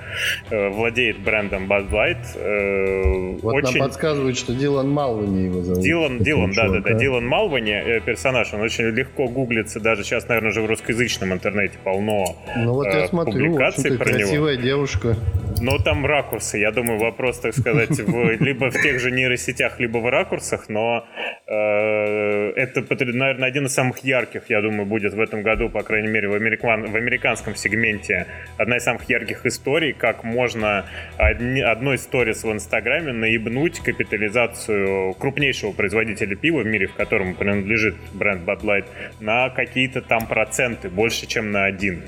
э, 0.50 0.70
владеет 0.70 1.20
брендом 1.20 1.72
Bud 1.72 1.90
Light, 1.90 2.26
э, 2.36 3.33
вот 3.42 3.56
очень... 3.56 3.80
нам 3.80 3.88
подсказывают, 3.88 4.38
что 4.38 4.54
Дилан 4.54 4.90
Малвани 4.90 5.46
его 5.46 5.62
зовут. 5.62 5.84
Дилан, 5.84 6.20
Дилан, 6.20 6.52
да, 6.54 6.70
да, 6.70 6.80
да, 6.80 6.94
Дилан 6.94 7.26
Малвани, 7.26 7.72
э, 7.72 8.00
персонаж, 8.02 8.54
он 8.54 8.62
очень 8.62 8.86
легко 8.86 9.28
гуглится, 9.28 9.80
даже 9.80 10.04
сейчас, 10.04 10.28
наверное, 10.28 10.52
уже 10.52 10.62
в 10.62 10.66
русскоязычном 10.66 11.34
интернете 11.34 11.78
полно 11.84 12.36
Ну 12.56 12.74
вот 12.74 12.88
я 12.88 13.06
э, 13.06 13.08
смотрю, 13.08 13.34
публикаций 13.34 13.98
про 13.98 14.06
красивая 14.06 14.56
него. 14.56 14.64
девушка. 14.64 15.16
Но 15.64 15.78
там 15.78 16.06
ракурсы, 16.06 16.58
я 16.58 16.72
думаю, 16.72 17.00
вопрос, 17.00 17.40
так 17.40 17.56
сказать, 17.56 17.98
в, 17.98 18.32
либо 18.44 18.70
в 18.70 18.82
тех 18.82 19.00
же 19.00 19.12
нейросетях, 19.12 19.80
либо 19.80 20.00
в 20.00 20.10
ракурсах, 20.10 20.68
но 20.68 21.08
э, 21.48 22.52
это, 22.58 22.84
наверное, 23.14 23.48
один 23.48 23.68
из 23.68 23.74
самых 23.74 24.00
ярких, 24.00 24.50
я 24.50 24.62
думаю, 24.62 24.86
будет 24.86 25.14
в 25.14 25.22
этом 25.22 25.42
году, 25.42 25.70
по 25.70 25.82
крайней 25.84 26.10
мере, 26.10 26.28
в, 26.28 26.34
американ, 26.34 26.92
в 26.92 26.96
американском 26.98 27.56
сегменте. 27.56 28.28
Одна 28.58 28.76
из 28.76 28.84
самых 28.84 29.08
ярких 29.08 29.46
историй, 29.46 29.94
как 29.94 30.26
можно 30.26 30.86
одни, 31.16 31.62
одной 31.62 31.98
сторис 31.98 32.44
в 32.44 32.52
Инстаграме 32.52 33.14
наебнуть 33.14 33.80
капитализацию 33.80 35.14
крупнейшего 35.14 35.72
производителя 35.72 36.36
пива 36.36 36.60
в 36.60 36.66
мире, 36.66 36.88
в 36.88 36.94
котором 36.96 37.36
принадлежит 37.36 37.96
бренд 38.12 38.42
Bud 38.44 38.64
Light, 38.64 38.86
на 39.22 39.50
какие-то 39.50 40.02
там 40.02 40.28
проценты, 40.28 40.90
больше, 40.90 41.26
чем 41.26 41.54
на 41.54 41.64
один. 41.64 42.02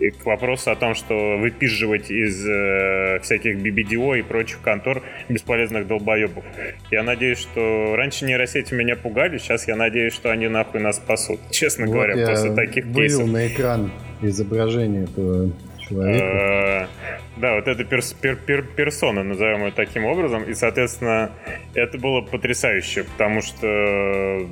И 0.00 0.10
к 0.10 0.24
вопросу 0.24 0.70
о 0.70 0.76
том, 0.76 0.94
что 0.94 1.36
выпизживать 1.36 2.10
из 2.10 2.46
э, 2.46 3.20
всяких 3.22 3.56
BBDO 3.58 4.18
и 4.18 4.22
прочих 4.22 4.60
контор 4.60 5.02
бесполезных 5.28 5.86
долбоебов. 5.86 6.44
Я 6.90 7.02
надеюсь, 7.02 7.38
что 7.38 7.94
раньше 7.96 8.24
нейросети 8.24 8.72
меня 8.72 8.96
пугали, 8.96 9.38
сейчас 9.38 9.68
я 9.68 9.76
надеюсь, 9.76 10.14
что 10.14 10.30
они 10.30 10.48
нахуй 10.48 10.80
нас 10.80 10.96
спасут. 10.96 11.38
Честно 11.50 11.86
вот 11.86 11.92
говоря, 11.92 12.26
после 12.26 12.54
таких 12.54 12.92
кейсов. 12.92 13.28
на 13.28 13.46
экран 13.46 13.92
изображение 14.22 15.04
этого 15.04 15.52
человека. 15.78 16.88
Да, 17.36 17.54
вот 17.54 17.68
это 17.68 17.84
перс, 17.84 18.12
пер, 18.12 18.36
пер, 18.36 18.62
персона, 18.62 19.22
назовем 19.22 19.64
ее 19.64 19.72
таким 19.72 20.04
образом. 20.04 20.44
И, 20.44 20.54
соответственно, 20.54 21.30
это 21.74 21.98
было 21.98 22.20
потрясающе, 22.20 23.04
потому 23.04 23.40
что 23.40 24.46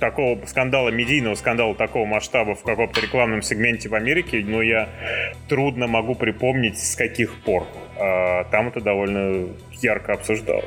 такого 0.00 0.44
скандала, 0.46 0.88
медийного 0.88 1.36
скандала 1.36 1.74
такого 1.74 2.06
масштаба 2.06 2.54
в 2.54 2.62
каком-то 2.62 3.00
рекламном 3.00 3.42
сегменте 3.42 3.88
в 3.88 3.94
Америке, 3.94 4.42
но 4.44 4.62
я 4.62 4.88
трудно 5.48 5.86
могу 5.86 6.14
припомнить, 6.16 6.78
с 6.78 6.96
каких 6.96 7.34
пор. 7.42 7.66
А 7.96 8.44
там 8.44 8.68
это 8.68 8.80
довольно 8.80 9.48
ярко 9.80 10.14
обсуждалось. 10.14 10.64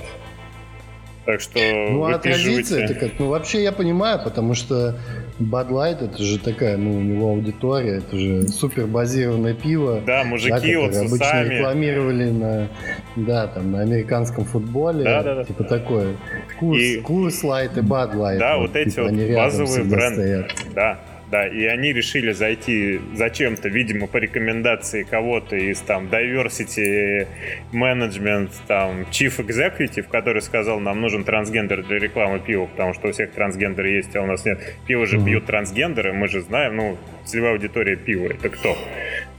Так 1.25 1.41
что 1.41 1.59
Ну, 1.59 2.05
а 2.05 2.17
традиция 2.19 2.85
это 2.85 2.95
как? 2.95 3.11
Ну, 3.17 3.27
вообще 3.27 3.63
я 3.63 3.71
понимаю, 3.71 4.21
потому 4.23 4.53
что 4.55 4.99
Bud 5.39 5.69
Light 5.69 6.03
это 6.03 6.21
же 6.21 6.37
такая, 6.37 6.77
ну, 6.77 6.97
у 6.97 7.01
него 7.01 7.29
аудитория, 7.29 7.97
это 7.97 8.17
же 8.17 8.47
супер 8.47 8.85
базированное 8.85 9.53
пиво. 9.53 10.01
Да, 10.05 10.23
мужики 10.23 10.73
да, 10.73 10.79
вот 10.79 10.95
обычно 10.95 11.15
усами. 11.15 11.53
рекламировали 11.55 12.29
на, 12.29 12.67
да, 13.15 13.47
там, 13.47 13.71
на 13.71 13.81
американском 13.81 14.45
футболе. 14.45 15.03
Да, 15.03 15.23
да, 15.23 15.35
да. 15.35 15.43
Типа 15.43 15.63
такое. 15.63 16.15
Курс, 16.59 16.81
и... 16.81 16.97
курс 16.97 17.43
Light 17.43 17.77
и 17.77 17.81
Bud 17.81 18.15
Light. 18.15 18.37
Да, 18.37 18.57
вот, 18.57 18.67
вот 18.67 18.75
эти 18.75 18.91
типа, 18.91 19.09
вот 19.09 19.35
базовые 19.35 19.83
бренды. 19.83 20.21
Стоят. 20.21 20.51
Да, 20.75 20.99
да, 21.33 21.47
и 21.47 21.65
они 21.65 21.93
решили 21.93 22.31
зайти 22.31 23.01
зачем-то, 23.15 23.67
видимо, 23.67 24.05
по 24.05 24.17
рекомендации 24.17 25.01
кого-то 25.01 25.55
из 25.55 25.79
там 25.79 26.05
diversity 26.05 27.27
management, 27.71 28.51
там 28.67 29.01
chief 29.09 29.43
executive, 29.43 30.03
который 30.11 30.43
сказал, 30.43 30.79
нам 30.79 31.01
нужен 31.01 31.23
трансгендер 31.23 31.81
для 31.81 31.97
рекламы 31.97 32.39
пива, 32.39 32.67
потому 32.67 32.93
что 32.93 33.07
у 33.07 33.11
всех 33.13 33.31
трансгендеры 33.31 33.89
есть, 33.89 34.15
а 34.15 34.21
у 34.21 34.27
нас 34.27 34.45
нет. 34.45 34.59
Пиво 34.85 35.07
же 35.07 35.19
пьют 35.19 35.47
трансгендеры, 35.47 36.13
мы 36.13 36.27
же 36.27 36.41
знаем, 36.41 36.75
ну, 36.75 36.97
целевая 37.25 37.53
аудитория 37.53 37.95
пива, 37.95 38.27
это 38.27 38.49
кто? 38.49 38.77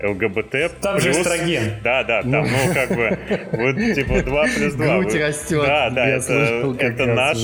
ЛГБТ 0.05 0.80
Там 0.80 0.94
плюс... 0.98 1.05
же 1.05 1.11
эстроген. 1.12 1.62
Да, 1.82 2.05
да, 2.05 2.22
там, 2.22 2.46
ну, 2.46 2.74
как 2.74 2.88
бы, 2.90 3.18
вот, 3.52 3.76
типа, 3.94 4.22
2 4.22 4.44
плюс 4.57 4.74
2. 4.74 4.98
Грудь 4.98 5.14
растет. 5.14 5.64
Да, 5.66 5.90
да, 5.90 6.07
это, 6.07 6.76
это 6.78 7.07
наш... 7.07 7.38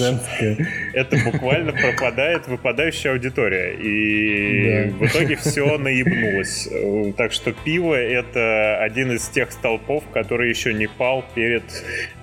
Это 0.95 1.17
буквально 1.25 1.73
пропадает 1.73 2.47
выпадающая 2.49 3.13
аудитория. 3.13 3.75
И 3.75 4.91
в 4.91 5.07
итоге 5.07 5.37
все 5.37 5.79
наебнулось. 5.79 6.69
Так 7.17 7.33
что 7.33 7.53
пиво— 7.53 7.95
это 7.95 8.79
один 8.83 9.13
из 9.13 9.29
тех 9.29 9.53
столпов, 9.53 10.05
который 10.13 10.49
еще 10.49 10.75
не 10.75 10.87
пал 10.87 11.25
перед 11.35 11.63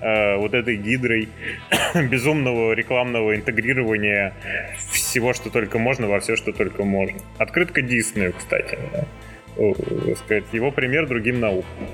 э, 0.00 0.36
вот 0.36 0.54
этой 0.54 0.76
гидрой 0.76 1.28
безумного 2.10 2.72
рекламного 2.72 3.34
интегрирования 3.34 4.34
всего, 4.92 5.32
что 5.32 5.50
только 5.50 5.78
можно, 5.78 6.06
во 6.08 6.20
все, 6.20 6.36
что 6.36 6.52
только 6.52 6.84
можно. 6.84 7.18
Открытка 7.38 7.82
Диснею, 7.82 8.32
кстати. 8.32 8.78
Да 8.92 9.04
сказать, 10.16 10.44
его 10.52 10.70
пример 10.70 11.06
другим 11.08 11.40
наукам. 11.40 11.88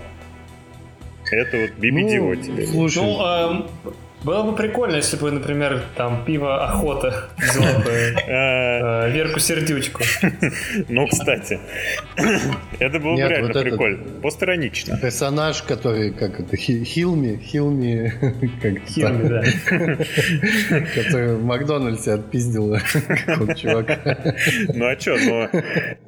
Это 1.30 1.56
вот 1.58 1.70
BBD 1.78 2.20
ну, 2.20 2.36
тебе. 2.36 2.66
Слушай, 2.66 3.02
ну, 3.02 3.16
а, 3.20 3.66
было 4.24 4.42
бы 4.42 4.56
прикольно, 4.56 4.96
если 4.96 5.16
бы, 5.16 5.30
например, 5.30 5.82
там 5.96 6.24
пиво 6.24 6.64
охота 6.64 7.28
взяла 7.36 7.78
бы 7.80 7.90
э, 8.26 9.10
Верку 9.10 9.38
Сердючку. 9.38 10.02
Ну, 10.88 11.06
кстати, 11.06 11.60
это 12.78 12.98
было 12.98 13.14
бы 13.14 13.20
реально 13.20 13.52
прикольно. 13.52 14.20
Постиронично. 14.22 14.98
Персонаж, 14.98 15.62
который, 15.62 16.12
как 16.12 16.40
это, 16.40 16.56
Хилми, 16.56 17.36
Хилми, 17.36 18.12
как 18.62 18.88
Хилми, 18.88 19.28
да. 19.28 19.42
Который 20.94 21.36
в 21.36 21.44
Макдональдсе 21.44 22.12
отпиздил 22.12 22.76
чувак. 23.56 23.98
Ну, 24.74 24.86
а 24.86 24.98
что, 24.98 25.16
ну, 25.16 25.48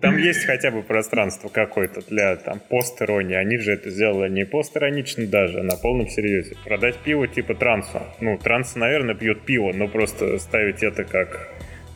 там 0.01 0.17
есть 0.17 0.45
хотя 0.45 0.71
бы 0.71 0.83
пространство 0.83 1.49
какое-то 1.49 2.01
для 2.09 2.37
там 2.37 2.61
постиронии. 2.69 3.37
Они 3.37 3.59
же 3.59 3.73
это 3.73 3.91
сделали 3.91 4.31
не 4.31 4.45
постиронично 4.45 5.27
даже, 5.27 5.61
а 5.61 5.63
на 5.63 5.77
полном 5.77 6.09
серьезе. 6.09 6.57
Продать 6.65 6.97
пиво 6.97 7.27
типа 7.29 7.55
трансу 7.55 8.06
ну, 8.21 8.39
транс, 8.39 8.75
наверное, 8.77 9.15
пьет 9.15 9.43
пиво, 9.43 9.73
но 9.73 9.89
просто 9.89 10.39
ставить 10.39 10.83
это 10.83 11.05
как 11.05 11.49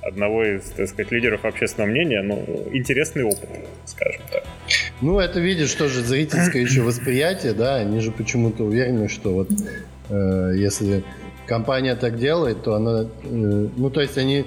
одного 0.02 0.44
из, 0.44 0.62
так 0.70 0.88
сказать, 0.88 1.12
лидеров 1.12 1.44
общественного 1.44 1.90
мнения, 1.90 2.22
ну, 2.22 2.68
интересный 2.72 3.24
опыт, 3.24 3.48
скажем 3.84 4.22
так. 4.30 4.44
Ну, 5.00 5.18
это, 5.18 5.40
видишь, 5.40 5.72
тоже 5.74 6.02
зрительское 6.02 6.62
еще 6.62 6.82
восприятие, 6.82 7.52
да, 7.52 7.76
они 7.76 8.00
же 8.00 8.10
почему-то 8.10 8.64
уверены, 8.64 9.08
что 9.08 9.32
вот 9.32 9.50
э, 10.08 10.52
если 10.56 11.04
компания 11.50 11.96
так 11.96 12.16
делает, 12.16 12.62
то 12.62 12.74
она, 12.74 13.02
э, 13.02 13.06
ну 13.24 13.90
то 13.90 14.00
есть 14.00 14.16
они 14.18 14.46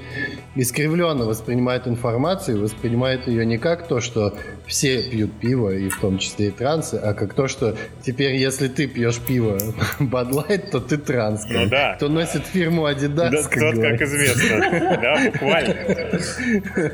искривленно 0.56 1.26
воспринимают 1.26 1.86
информацию, 1.86 2.62
воспринимают 2.62 3.28
ее 3.28 3.46
не 3.46 3.58
как 3.58 3.88
то, 3.88 4.00
что 4.00 4.34
все 4.68 5.04
пьют 5.04 5.32
пиво, 5.40 5.70
и 5.70 5.90
в 5.90 6.00
том 6.00 6.18
числе 6.18 6.48
и 6.48 6.52
трансы, 6.52 6.96
а 6.96 7.14
как 7.14 7.34
то, 7.34 7.48
что 7.48 7.76
теперь 8.02 8.36
если 8.36 8.68
ты 8.68 8.88
пьешь 8.88 9.20
пиво 9.20 9.60
Light, 10.00 10.70
то 10.72 10.80
ты 10.80 10.98
транс. 10.98 11.46
Ну 11.50 11.68
да. 11.68 11.96
Кто 11.96 12.10
носит 12.10 12.46
фирму 12.46 12.88
Adidas. 12.88 13.30
Да, 13.30 13.44
как 13.44 13.60
тот, 13.60 13.76
как 13.76 14.02
известно. 14.02 14.60
Да, 15.02 15.22
буквально. 15.32 15.76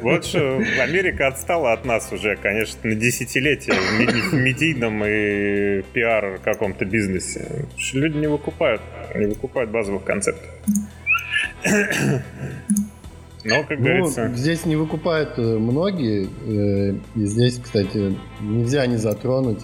Вот 0.01 0.25
что 0.25 0.57
Америка 0.81 1.27
отстала 1.27 1.73
от 1.73 1.85
нас 1.85 2.11
уже, 2.11 2.35
конечно, 2.35 2.79
на 2.83 2.95
десятилетия 2.95 3.73
в 3.73 4.33
медийном 4.33 5.03
и 5.05 5.81
пиар 5.93 6.39
каком-то 6.43 6.85
бизнесе. 6.85 7.65
Люди 7.93 8.17
не 8.17 8.27
выкупают, 8.27 8.81
не 9.15 9.27
выкупают 9.27 9.69
базовых 9.69 10.03
концептов. 10.03 10.49
Но, 13.43 13.63
как 13.63 13.79
ну, 13.79 13.85
говорится... 13.85 14.29
Здесь 14.35 14.65
не 14.65 14.75
выкупают 14.75 15.37
э, 15.37 15.41
многие. 15.41 16.27
Э, 16.45 16.95
и 17.15 17.25
здесь, 17.25 17.59
кстати, 17.59 18.15
нельзя 18.41 18.85
не 18.85 18.97
затронуть 18.97 19.61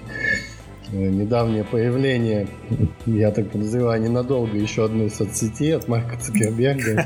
э, 0.91 0.97
недавнее 0.97 1.65
появление, 1.65 2.47
я 3.05 3.32
так 3.32 3.51
подозреваю, 3.51 4.01
ненадолго 4.01 4.57
еще 4.57 4.86
одной 4.86 5.09
соцсети 5.09 5.71
от 5.71 5.88
Марка 5.88 6.17
Цукерберга 6.17 7.05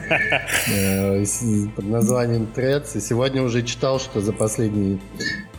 под 1.76 1.86
названием 1.86 2.47
Threads. 2.55 2.97
И 2.97 2.99
сегодня 2.99 3.41
уже 3.41 3.63
читал, 3.63 3.99
что 3.99 4.22
за 4.22 4.34
последние 4.34 4.99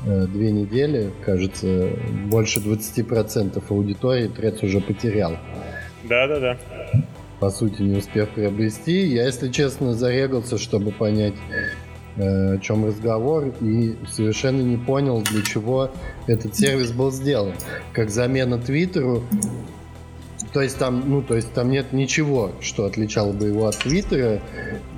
две 0.04 0.50
недели, 0.50 1.11
кажется, 1.26 1.90
больше 2.26 2.61
20% 2.61 3.62
аудитории 3.68 4.30
Threads 4.30 4.64
уже 4.64 4.80
потерял. 4.80 5.36
Да-да-да 6.04 6.56
по 7.41 7.51
сути, 7.51 7.80
не 7.82 7.99
успев 7.99 8.28
приобрести. 8.28 9.07
Я, 9.07 9.24
если 9.24 9.49
честно, 9.49 9.95
зарегался, 9.95 10.59
чтобы 10.59 10.93
понять, 10.93 11.34
э, 12.16 12.55
о 12.55 12.59
чем 12.59 12.86
разговор, 12.86 13.55
и 13.62 13.97
совершенно 14.09 14.61
не 14.61 14.76
понял, 14.76 15.22
для 15.22 15.43
чего 15.43 15.91
этот 16.26 16.55
сервис 16.55 16.93
был 16.93 17.11
сделан. 17.11 17.55
Как 17.93 18.11
замена 18.11 18.59
Твиттеру. 18.59 19.24
То 20.53 20.61
есть 20.61 20.78
там, 20.78 21.05
ну, 21.09 21.22
то 21.22 21.36
есть 21.36 21.53
там 21.53 21.70
нет 21.70 21.93
ничего, 21.93 22.51
что 22.61 22.84
отличало 22.84 23.32
бы 23.32 23.47
его 23.47 23.66
от 23.66 23.76
Твиттера, 23.78 24.41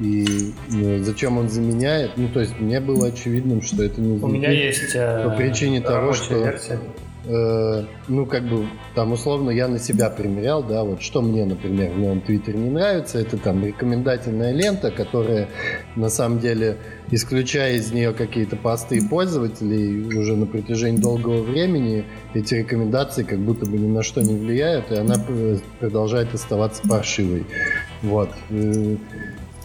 и 0.01 0.53
ну, 0.71 1.03
зачем 1.05 1.37
он 1.37 1.51
заменяет. 1.51 2.13
Ну, 2.17 2.29
то 2.29 2.41
есть 2.41 2.59
мне 2.59 2.81
было 2.81 3.09
очевидным, 3.09 3.61
что 3.61 3.83
это 3.83 4.01
не 4.01 4.19
У 4.19 4.29
меня 4.29 4.51
есть 4.51 4.95
по 4.95 5.35
причине 5.37 5.81
того, 5.83 6.15
что 6.15 6.43
версия 6.43 6.79
э, 7.25 7.85
ну, 8.09 8.27
как 8.27 8.49
бы, 8.49 8.67
там, 8.95 9.13
условно, 9.13 9.51
я 9.51 9.69
на 9.69 9.79
себя 9.79 10.11
примерял, 10.11 10.63
да, 10.63 10.85
вот 10.85 11.03
что 11.03 11.23
мне, 11.23 11.45
например, 11.45 11.93
в 11.93 11.99
новом 11.99 12.21
Твиттере 12.21 12.59
не 12.59 12.71
нравится, 12.71 13.19
это 13.19 13.37
там 13.37 13.65
рекомендательная 13.65 14.53
лента, 14.53 14.91
которая, 14.91 15.49
на 15.97 16.09
самом 16.09 16.41
деле, 16.41 16.77
исключая 17.11 17.75
из 17.75 17.93
нее 17.93 18.13
какие-то 18.13 18.57
посты 18.57 19.07
пользователей, 19.07 20.19
уже 20.19 20.37
на 20.37 20.47
протяжении 20.47 21.01
долгого 21.01 21.43
времени 21.43 22.05
эти 22.35 22.55
рекомендации 22.55 23.23
как 23.23 23.39
будто 23.39 23.67
бы 23.67 23.79
ни 23.79 23.89
на 23.89 24.03
что 24.03 24.23
не 24.23 24.35
влияют, 24.35 24.91
и 24.91 24.97
она 24.97 25.17
продолжает 25.81 26.35
оставаться 26.35 26.83
паршивой. 26.89 27.47
Вот. 28.03 28.31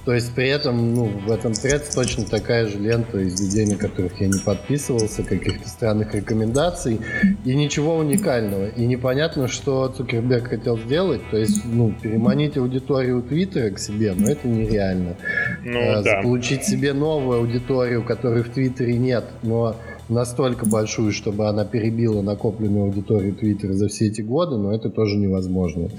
То 0.08 0.14
есть 0.14 0.34
при 0.34 0.48
этом, 0.48 0.94
ну, 0.94 1.04
в 1.28 1.30
этом 1.30 1.52
тред 1.52 1.84
точно 1.94 2.24
такая 2.24 2.66
же 2.66 2.80
лента 2.80 3.20
из 3.20 3.42
людей, 3.42 3.66
на 3.66 3.76
которых 3.76 4.22
я 4.22 4.28
не 4.28 4.40
подписывался, 4.40 5.22
каких-то 5.22 5.68
странных 5.68 6.16
рекомендаций, 6.16 7.02
и 7.44 7.54
ничего 7.54 7.98
уникального. 7.98 8.70
И 8.70 8.86
непонятно, 8.86 9.50
что 9.50 9.90
Цукерберг 9.90 10.48
хотел 10.48 10.78
сделать, 10.78 11.20
то 11.30 11.36
есть, 11.36 11.66
ну, 11.66 11.94
переманить 12.02 12.56
аудиторию 12.56 13.22
Твиттера 13.22 13.72
к 13.72 13.80
себе, 13.80 14.14
но 14.18 14.30
это 14.30 14.48
нереально. 14.48 15.18
Ну, 15.66 15.78
а, 15.78 16.02
да. 16.02 16.16
Заполучить 16.16 16.64
себе 16.64 16.94
новую 16.94 17.40
аудиторию, 17.40 18.02
которой 18.02 18.44
в 18.44 18.50
Твиттере 18.50 18.98
нет, 18.98 19.26
но 19.44 19.76
настолько 20.08 20.66
большую, 20.66 21.12
чтобы 21.12 21.50
она 21.50 21.66
перебила 21.66 22.22
накопленную 22.22 22.86
аудиторию 22.86 23.36
Твиттера 23.36 23.74
за 23.74 23.90
все 23.90 24.08
эти 24.08 24.22
годы, 24.22 24.56
но 24.56 24.74
это 24.74 24.90
тоже 24.90 25.18
невозможно. 25.18 25.90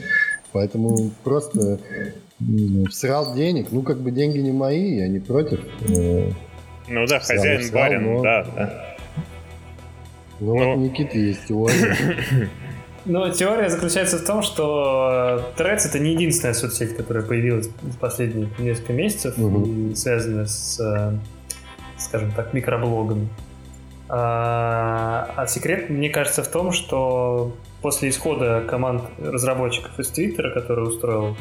Поэтому 0.53 1.11
просто 1.25 1.79
всрал 2.91 3.35
денег. 3.35 3.69
Ну, 3.71 3.83
как 3.83 3.99
бы 4.01 4.11
деньги 4.11 4.39
не 4.39 4.53
мои, 4.53 4.97
я 4.97 5.09
не 5.09 5.19
против. 5.19 5.61
Э, 5.89 6.31
ну 6.89 7.07
да, 7.07 7.19
всрал, 7.19 7.39
хозяин 7.39 7.63
всрал, 7.63 7.83
барин, 7.83 8.15
но... 8.15 8.23
да, 8.23 8.47
да. 8.57 8.97
Ну, 10.41 10.59
но... 10.59 10.71
вот 10.71 10.77
у 10.77 10.81
Никиты 10.81 11.19
есть 11.19 11.47
теория. 11.47 11.97
Ну, 13.05 13.33
теория 13.33 13.71
заключается 13.71 14.19
в 14.19 14.25
том, 14.27 14.43
что 14.43 15.43
Threads 15.57 15.89
это 15.89 15.99
не 15.99 16.13
единственная 16.13 16.53
соцсеть, 16.53 16.95
которая 16.95 17.25
появилась 17.25 17.69
в 17.81 17.97
последние 17.97 18.49
несколько 18.59 18.93
месяцев 18.93 19.39
угу. 19.39 19.65
и 19.65 19.95
связана 19.95 20.45
с, 20.45 20.79
э, 20.79 21.17
скажем 21.97 22.33
так, 22.33 22.53
микроблогами. 22.53 23.29
А, 24.11 25.33
а 25.37 25.47
секрет, 25.47 25.89
мне 25.89 26.11
кажется, 26.11 26.43
в 26.43 26.49
том, 26.49 26.73
что 26.73 27.57
после 27.81 28.11
исхода 28.11 28.63
команд 28.69 29.05
разработчиков 29.19 29.99
из 29.99 30.09
Твиттера, 30.09 30.53
который 30.53 30.87
устроил 30.87 31.35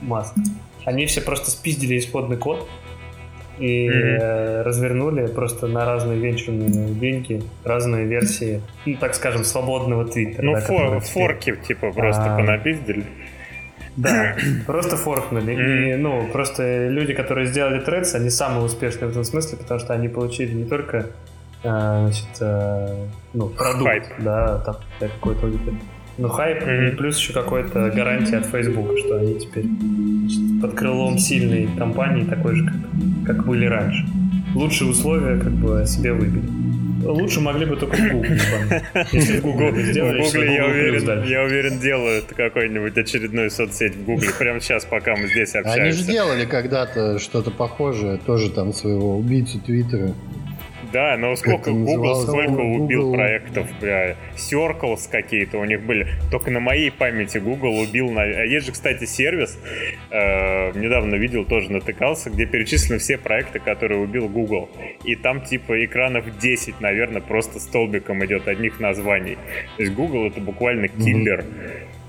Маск, 0.00 0.34
они 0.84 1.06
все 1.06 1.20
просто 1.20 1.50
спиздили 1.50 1.98
исходный 1.98 2.36
код 2.36 2.68
и 3.58 3.88
mm-hmm. 3.88 4.62
развернули 4.62 5.26
просто 5.26 5.66
на 5.66 5.84
разные 5.84 6.18
венчурные 6.18 6.94
деньги 6.94 7.42
разные 7.62 8.06
версии, 8.06 8.62
ну, 8.86 8.96
так 8.98 9.14
скажем, 9.14 9.44
свободного 9.44 10.06
твиттера. 10.06 10.44
Ну, 10.44 10.54
да, 10.54 10.60
фор, 10.60 11.00
форки, 11.00 11.54
типа, 11.66 11.92
просто 11.92 12.34
а... 12.34 12.36
понапиздили. 12.38 13.04
Да, 13.96 14.36
просто 14.66 14.96
форкнули. 14.96 15.54
Mm. 15.54 15.92
И, 15.92 15.96
ну, 15.96 16.26
просто 16.32 16.88
люди, 16.88 17.12
которые 17.12 17.48
сделали 17.48 17.84
Threads, 17.84 18.14
они 18.14 18.30
самые 18.30 18.64
успешные 18.64 19.08
в 19.08 19.10
этом 19.10 19.24
смысле, 19.24 19.58
потому 19.58 19.78
что 19.78 19.92
они 19.92 20.08
получили 20.08 20.52
не 20.52 20.64
только 20.64 21.10
а, 21.62 22.06
значит, 22.06 22.28
а, 22.40 23.06
ну, 23.34 23.48
продукт, 23.48 23.84
Хайп. 23.84 24.04
да, 24.18 24.58
там, 24.58 24.76
какой-то 24.98 25.46
аудитории. 25.46 25.80
Ну, 26.18 26.28
хайп, 26.28 26.62
mm-hmm. 26.62 26.92
и 26.92 26.96
плюс 26.96 27.18
еще 27.18 27.32
какая-то 27.32 27.90
гарантия 27.94 28.38
от 28.38 28.46
Facebook, 28.46 28.98
что 28.98 29.16
они 29.16 29.38
теперь 29.38 29.64
под 30.60 30.74
крылом 30.74 31.18
сильной 31.18 31.68
компании, 31.78 32.24
такой 32.24 32.56
же, 32.56 32.64
как, 32.66 33.36
как 33.36 33.46
были 33.46 33.66
раньше. 33.66 34.06
Лучшие 34.54 34.90
условия 34.90 35.38
как 35.38 35.52
бы 35.52 35.84
себе 35.86 36.12
выбили. 36.12 36.48
Лучше 37.02 37.40
могли 37.40 37.64
бы 37.64 37.76
только 37.76 37.96
в 37.96 38.10
Google. 38.10 38.34
Если 39.12 39.38
в 39.38 39.42
Google 39.42 39.74
сделали, 39.80 40.20
в 40.20 40.24
Google, 40.24 40.42
я, 40.42 40.66
уверен, 40.66 41.24
я 41.24 41.42
уверен, 41.44 41.78
делают 41.78 42.26
какой-нибудь 42.26 42.96
очередную 42.96 43.50
соцсеть 43.50 43.94
в 43.94 44.04
Google 44.04 44.28
прямо 44.38 44.60
сейчас, 44.60 44.84
пока 44.84 45.16
мы 45.16 45.28
здесь 45.28 45.54
общаемся. 45.54 45.82
Они 45.82 45.92
же 45.92 46.04
делали 46.04 46.44
когда-то 46.44 47.18
что-то 47.18 47.50
похожее, 47.50 48.18
тоже 48.18 48.50
там 48.50 48.74
своего 48.74 49.16
убийцу 49.16 49.58
Твиттера. 49.60 50.12
Да, 50.92 51.16
но 51.16 51.36
сколько 51.36 51.70
Google, 51.70 52.22
сколько 52.22 52.50
Google. 52.50 52.84
убил 52.84 53.12
проектов, 53.12 53.68
бля, 53.80 54.16
Circles 54.36 55.08
какие-то 55.10 55.58
у 55.58 55.64
них 55.64 55.82
были. 55.82 56.08
Только 56.30 56.50
на 56.50 56.60
моей 56.60 56.90
памяти 56.90 57.38
Google 57.38 57.78
убил... 57.78 58.10
На... 58.10 58.22
А 58.22 58.44
есть 58.44 58.66
же, 58.66 58.72
кстати, 58.72 59.04
сервис, 59.04 59.58
э, 60.10 60.72
недавно 60.78 61.14
видел, 61.14 61.44
тоже 61.44 61.70
натыкался, 61.72 62.30
где 62.30 62.46
перечислены 62.46 62.98
все 62.98 63.18
проекты, 63.18 63.58
которые 63.58 64.00
убил 64.00 64.28
Google. 64.28 64.68
И 65.04 65.14
там 65.14 65.42
типа 65.42 65.84
экранов 65.84 66.24
10, 66.38 66.80
наверное, 66.80 67.20
просто 67.20 67.60
столбиком 67.60 68.24
идет 68.24 68.48
одних 68.48 68.80
названий. 68.80 69.36
То 69.76 69.82
есть 69.82 69.94
Google 69.94 70.26
это 70.26 70.40
буквально 70.40 70.88
киллер. 70.88 71.40
Mm-hmm 71.40 71.99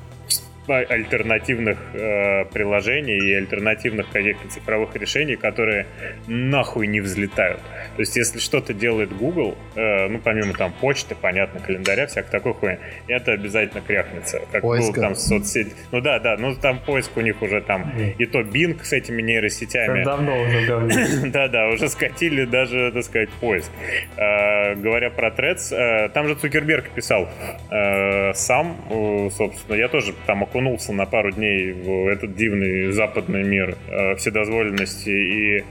альтернативных 0.67 1.77
э, 1.93 2.45
приложений 2.45 3.17
и 3.17 3.33
альтернативных 3.33 4.09
каких-то 4.09 4.47
цифровых 4.47 4.95
решений, 4.95 5.35
которые 5.35 5.87
нахуй 6.27 6.87
не 6.87 7.01
взлетают. 7.01 7.59
То 7.95 8.01
есть, 8.01 8.15
если 8.15 8.39
что-то 8.39 8.73
делает 8.73 9.15
Google, 9.15 9.57
э, 9.75 10.07
ну, 10.07 10.19
помимо 10.19 10.53
там 10.53 10.73
почты, 10.79 11.15
понятно, 11.19 11.59
календаря, 11.59 12.07
всяк 12.07 12.29
такой 12.29 12.53
хуйни, 12.53 12.77
это 13.07 13.33
обязательно 13.33 13.81
кряхнется. 13.81 14.41
Как 14.51 14.61
Поиска. 14.61 14.93
был 14.93 15.01
там 15.01 15.15
соцсеть. 15.15 15.73
Ну 15.91 16.01
да, 16.01 16.19
да, 16.19 16.37
ну 16.37 16.55
там 16.55 16.79
поиск 16.79 17.17
у 17.17 17.21
них 17.21 17.41
уже 17.41 17.61
там 17.61 17.91
и 18.17 18.25
то 18.25 18.41
Bing 18.41 18.83
с 18.83 18.93
этими 18.93 19.21
нейросетями. 19.21 20.03
Как 20.03 20.05
давно 20.05 20.41
уже 20.41 20.65
давно. 20.67 20.89
да, 21.25 21.47
да, 21.47 21.67
уже 21.67 21.89
скатили 21.89 22.45
даже, 22.45 22.91
так 22.91 23.03
сказать, 23.03 23.29
поиск. 23.39 23.71
Э, 24.17 24.75
говоря 24.75 25.09
про 25.09 25.29
Threads, 25.29 25.75
э, 25.75 26.09
там 26.09 26.27
же 26.27 26.35
Цукерберг 26.35 26.89
писал 26.89 27.27
э, 27.69 28.33
сам, 28.33 28.77
э, 28.89 29.29
собственно, 29.31 29.75
я 29.75 29.87
тоже 29.87 30.13
там 30.25 30.43
окунулся 30.51 30.91
на 30.91 31.05
пару 31.05 31.31
дней 31.31 31.71
в 31.71 32.07
этот 32.07 32.35
дивный 32.35 32.91
западный 32.91 33.43
мир 33.43 33.77
э, 33.87 34.15
вседозволенности 34.15 35.09
и 35.09 35.63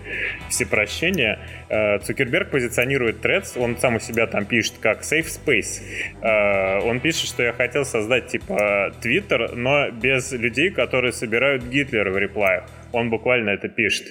всепрощения. 0.49 1.39
Э, 1.69 1.99
Цукерберг 1.99 2.51
позиционирует 2.51 3.25
Threads, 3.25 3.59
он 3.59 3.77
сам 3.77 3.97
у 3.97 4.01
себя 4.01 4.27
там 4.27 4.47
пишет 4.47 4.75
как 4.81 5.03
safe 5.03 5.27
space. 5.27 5.83
Э, 6.23 6.81
он 6.81 7.01
пишет, 7.01 7.29
что 7.29 7.43
я 7.43 7.53
хотел 7.53 7.85
создать 7.85 8.29
типа 8.29 8.93
Twitter, 9.03 9.55
но 9.55 9.91
без 9.91 10.33
людей, 10.33 10.71
которые 10.71 11.13
собирают 11.13 11.65
Гитлера 11.65 12.11
в 12.11 12.17
реплаях. 12.17 12.65
Он 12.93 13.11
буквально 13.11 13.51
это 13.51 13.69
пишет. 13.69 14.07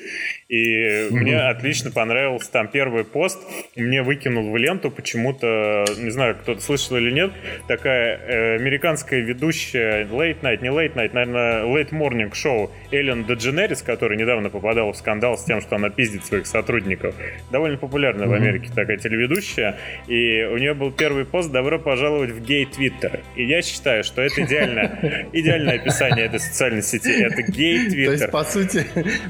И 0.50 0.56
mm-hmm. 0.56 1.12
мне 1.12 1.38
отлично 1.38 1.92
понравился 1.92 2.52
там 2.52 2.68
первый 2.68 3.04
пост. 3.04 3.40
Мне 3.76 4.02
выкинул 4.02 4.50
в 4.50 4.58
ленту 4.58 4.90
почему-то, 4.90 5.86
не 5.98 6.10
знаю, 6.10 6.36
кто-то 6.36 6.60
слышал 6.60 6.98
или 6.98 7.12
нет, 7.12 7.32
такая 7.68 8.18
э, 8.18 8.56
американская 8.56 9.20
ведущая 9.22 10.06
Late 10.06 10.42
Night, 10.42 10.62
не 10.64 10.70
Late 10.70 10.96
Night, 10.96 11.12
наверное, 11.14 11.66
Late 11.66 11.92
Morning 11.92 12.32
Show 12.32 12.72
Эллен 12.92 13.26
Дедженерис, 13.26 13.84
которая 13.84 14.18
недавно 14.18 14.50
попадала 14.50 14.92
в 14.92 14.98
скандал 14.98 15.38
с 15.38 15.44
тем, 15.44 15.62
что 15.62 15.76
она 15.76 15.92
пиздит 15.92 16.26
своих 16.26 16.48
сотрудников. 16.48 17.14
Довольно 17.52 17.78
популярная 17.78 18.26
mm-hmm. 18.26 18.30
в 18.30 18.34
Америке 18.34 18.72
такая 18.74 18.98
телеведущая. 18.98 19.78
И 20.08 20.44
у 20.44 20.58
нее 20.58 20.74
был 20.74 20.92
первый 20.92 21.26
пост 21.26 21.52
«Добро 21.52 21.78
пожаловать 21.78 22.32
в 22.32 22.44
гей 22.44 22.66
Твиттер». 22.66 23.20
И 23.36 23.46
я 23.46 23.62
считаю, 23.62 24.04
что 24.04 24.24
это 24.24 24.44
идеальное, 24.44 25.28
идеальное 25.32 25.76
описание 25.76 26.26
этой 26.26 26.40
социальной 26.40 26.82
сети. 26.82 27.22
Это 27.22 27.44
гей 27.44 27.88
Твиттер. 27.88 28.06
То 28.06 28.12
есть, 28.24 28.32
по 28.32 28.44
сути, 28.44 28.86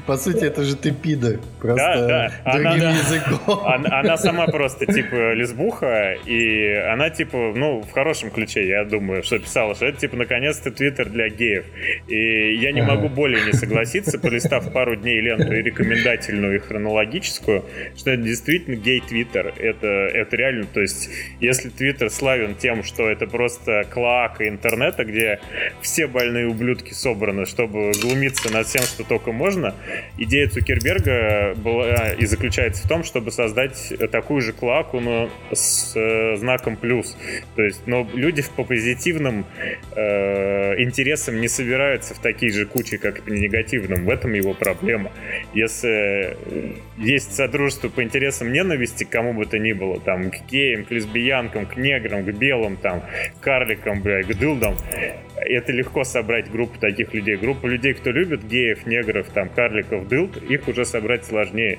по 0.06 0.16
сути, 0.16 0.44
это 0.46 0.64
же 0.64 0.76
ты 0.76 0.92
пидор. 1.10 1.40
Просто 1.60 2.06
да, 2.06 2.06
да. 2.06 2.32
Она, 2.44 2.76
да. 2.76 2.90
языком. 2.90 3.66
Она, 3.66 4.00
она 4.00 4.16
сама 4.16 4.46
просто, 4.46 4.86
типа, 4.86 5.34
лесбуха, 5.34 6.16
и 6.26 6.72
она, 6.92 7.10
типа, 7.10 7.52
ну, 7.54 7.80
в 7.80 7.90
хорошем 7.92 8.30
ключе, 8.30 8.66
я 8.66 8.84
думаю, 8.84 9.22
что 9.22 9.38
писала, 9.38 9.74
что 9.74 9.86
это, 9.86 9.98
типа, 9.98 10.16
наконец-то 10.16 10.70
твиттер 10.70 11.08
для 11.08 11.28
геев. 11.28 11.64
И 12.08 12.54
я 12.56 12.72
не 12.72 12.82
могу 12.82 13.08
более 13.08 13.44
не 13.44 13.52
согласиться, 13.52 14.18
полистав 14.18 14.72
пару 14.72 14.96
дней 14.96 15.20
ленту 15.20 15.52
и 15.52 15.62
рекомендательную, 15.62 16.56
и 16.56 16.58
хронологическую, 16.58 17.64
что 17.96 18.10
это 18.10 18.22
действительно 18.22 18.76
гей-твиттер. 18.76 19.54
Это, 19.58 19.86
это 19.86 20.36
реально, 20.36 20.66
то 20.72 20.80
есть, 20.80 21.10
если 21.40 21.68
твиттер 21.68 22.10
славен 22.10 22.54
тем, 22.54 22.82
что 22.82 23.08
это 23.08 23.26
просто 23.26 23.84
клоака 23.90 24.48
интернета, 24.48 25.04
где 25.04 25.40
все 25.82 26.06
больные 26.06 26.46
ублюдки 26.48 26.92
собраны, 26.92 27.46
чтобы 27.46 27.92
глумиться 28.00 28.52
над 28.52 28.66
всем, 28.66 28.82
что 28.82 29.04
только 29.04 29.32
можно, 29.32 29.74
идея 30.18 30.48
Цукерберга 30.48 30.99
была 31.04 32.12
и 32.12 32.26
заключается 32.26 32.84
в 32.84 32.88
том, 32.88 33.04
чтобы 33.04 33.30
создать 33.30 33.92
такую 34.10 34.40
же 34.40 34.52
клаку, 34.52 35.00
но 35.00 35.30
с 35.52 35.96
э, 35.96 36.36
знаком 36.36 36.76
плюс. 36.76 37.16
То 37.56 37.62
есть, 37.62 37.86
но 37.86 38.08
люди 38.14 38.44
по 38.56 38.64
позитивным 38.64 39.46
э, 39.94 40.80
интересам 40.82 41.40
не 41.40 41.48
собираются 41.48 42.14
в 42.14 42.18
такие 42.18 42.52
же 42.52 42.66
кучи, 42.66 42.96
как 42.96 43.18
и 43.18 43.22
по 43.22 43.30
негативным. 43.30 44.04
В 44.04 44.10
этом 44.10 44.32
его 44.32 44.54
проблема. 44.54 45.12
Если 45.54 46.36
есть 46.98 47.34
содружество 47.34 47.88
по 47.88 48.02
интересам 48.02 48.52
ненависти 48.52 49.04
кому 49.04 49.32
бы 49.32 49.46
то 49.46 49.58
ни 49.58 49.72
было, 49.72 50.00
там, 50.00 50.30
к 50.30 50.46
геям, 50.50 50.84
к 50.84 50.90
лесбиянкам, 50.90 51.66
к 51.66 51.76
неграм, 51.76 52.24
к 52.24 52.32
белым, 52.32 52.76
там, 52.76 53.02
к 53.38 53.40
карликам, 53.42 54.02
бля, 54.02 54.22
к 54.22 54.38
дылдам, 54.38 54.76
это 55.36 55.72
легко 55.72 56.04
собрать 56.04 56.50
группу 56.50 56.78
таких 56.78 57.14
людей. 57.14 57.36
Группу 57.36 57.66
людей, 57.66 57.94
кто 57.94 58.10
любит 58.10 58.46
геев, 58.46 58.86
негров, 58.86 59.28
там, 59.28 59.48
карликов, 59.48 60.06
дылд, 60.08 60.36
их 60.42 60.68
уже 60.68 60.84
собрать 60.90 61.24
сложнее. 61.24 61.78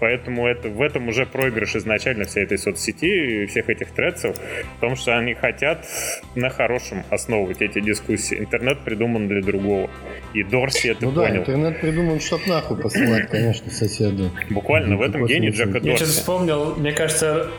Поэтому 0.00 0.46
это, 0.46 0.68
в 0.68 0.82
этом 0.82 1.08
уже 1.08 1.26
проигрыш 1.26 1.76
изначально 1.76 2.24
всей 2.24 2.44
этой 2.44 2.58
соцсети 2.58 3.42
и 3.42 3.46
всех 3.46 3.68
этих 3.68 3.90
тредсов, 3.90 4.36
в 4.76 4.80
том, 4.80 4.96
что 4.96 5.16
они 5.16 5.34
хотят 5.34 5.86
на 6.34 6.50
хорошем 6.50 7.04
основывать 7.10 7.60
эти 7.60 7.80
дискуссии. 7.80 8.38
Интернет 8.38 8.80
придуман 8.80 9.28
для 9.28 9.42
другого. 9.42 9.90
И 10.34 10.42
Дорси 10.42 10.88
это 10.88 11.04
ну 11.04 11.12
понял. 11.12 11.32
да, 11.32 11.38
интернет 11.40 11.80
придуман, 11.80 12.20
чтоб 12.20 12.46
нахуй 12.46 12.76
посылать, 12.78 13.28
конечно, 13.28 13.70
соседу. 13.70 14.30
Буквально 14.48 14.96
в 14.96 15.02
этом 15.02 15.26
гений 15.26 15.50
Джека 15.50 15.80
Дорси. 15.80 15.88
Я 15.88 15.96
сейчас 15.96 16.08
вспомнил, 16.10 16.76
мне 16.76 16.92
кажется, 16.92 17.50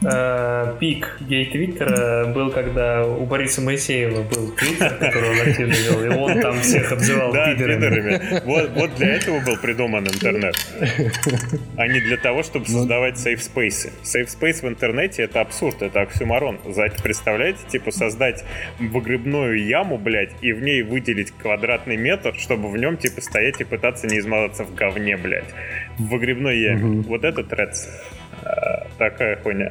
Э, 0.00 0.76
пик 0.78 1.16
гей-твиттера 1.20 2.26
был, 2.32 2.50
когда 2.50 3.04
у 3.04 3.26
Бориса 3.26 3.60
Моисеева 3.60 4.22
был 4.22 4.52
твиттер, 4.52 4.94
который 4.94 5.30
он 5.30 5.48
активно 5.48 5.72
вел, 5.72 6.04
и 6.04 6.08
он 6.08 6.40
там 6.40 6.60
всех 6.60 6.92
обзывал 6.92 7.32
да, 7.32 7.52
пидорами. 7.52 8.40
Вот, 8.44 8.70
вот 8.76 8.94
для 8.94 9.16
этого 9.16 9.40
был 9.40 9.56
придуман 9.56 10.06
интернет, 10.06 10.54
а 11.76 11.88
не 11.88 12.00
для 12.00 12.16
того, 12.16 12.44
чтобы 12.44 12.66
ну, 12.68 12.78
создавать 12.78 13.18
сейф-спейсы. 13.18 13.92
Сейф-спейс 14.04 14.62
в 14.62 14.68
интернете— 14.68 15.22
это 15.24 15.40
абсурд, 15.40 15.82
это 15.82 16.02
оксюмарон. 16.02 16.60
Представляете, 17.02 17.58
типа 17.68 17.90
создать 17.90 18.44
выгребную 18.78 19.66
яму, 19.66 19.98
блядь, 19.98 20.32
и 20.42 20.52
в 20.52 20.62
ней 20.62 20.82
выделить 20.82 21.32
квадратный 21.32 21.96
метр, 21.96 22.34
чтобы 22.38 22.70
в 22.70 22.76
нем, 22.76 22.98
типа, 22.98 23.20
стоять 23.20 23.60
и 23.60 23.64
пытаться 23.64 24.06
не 24.06 24.18
измазаться 24.18 24.62
в 24.62 24.74
говне, 24.74 25.16
блядь. 25.16 25.52
В 25.98 26.06
выгребной 26.06 26.58
яме. 26.58 27.02
Вот 27.02 27.24
это 27.24 27.42
трец. 27.42 27.88
Такая 28.98 29.36
хуйня. 29.36 29.70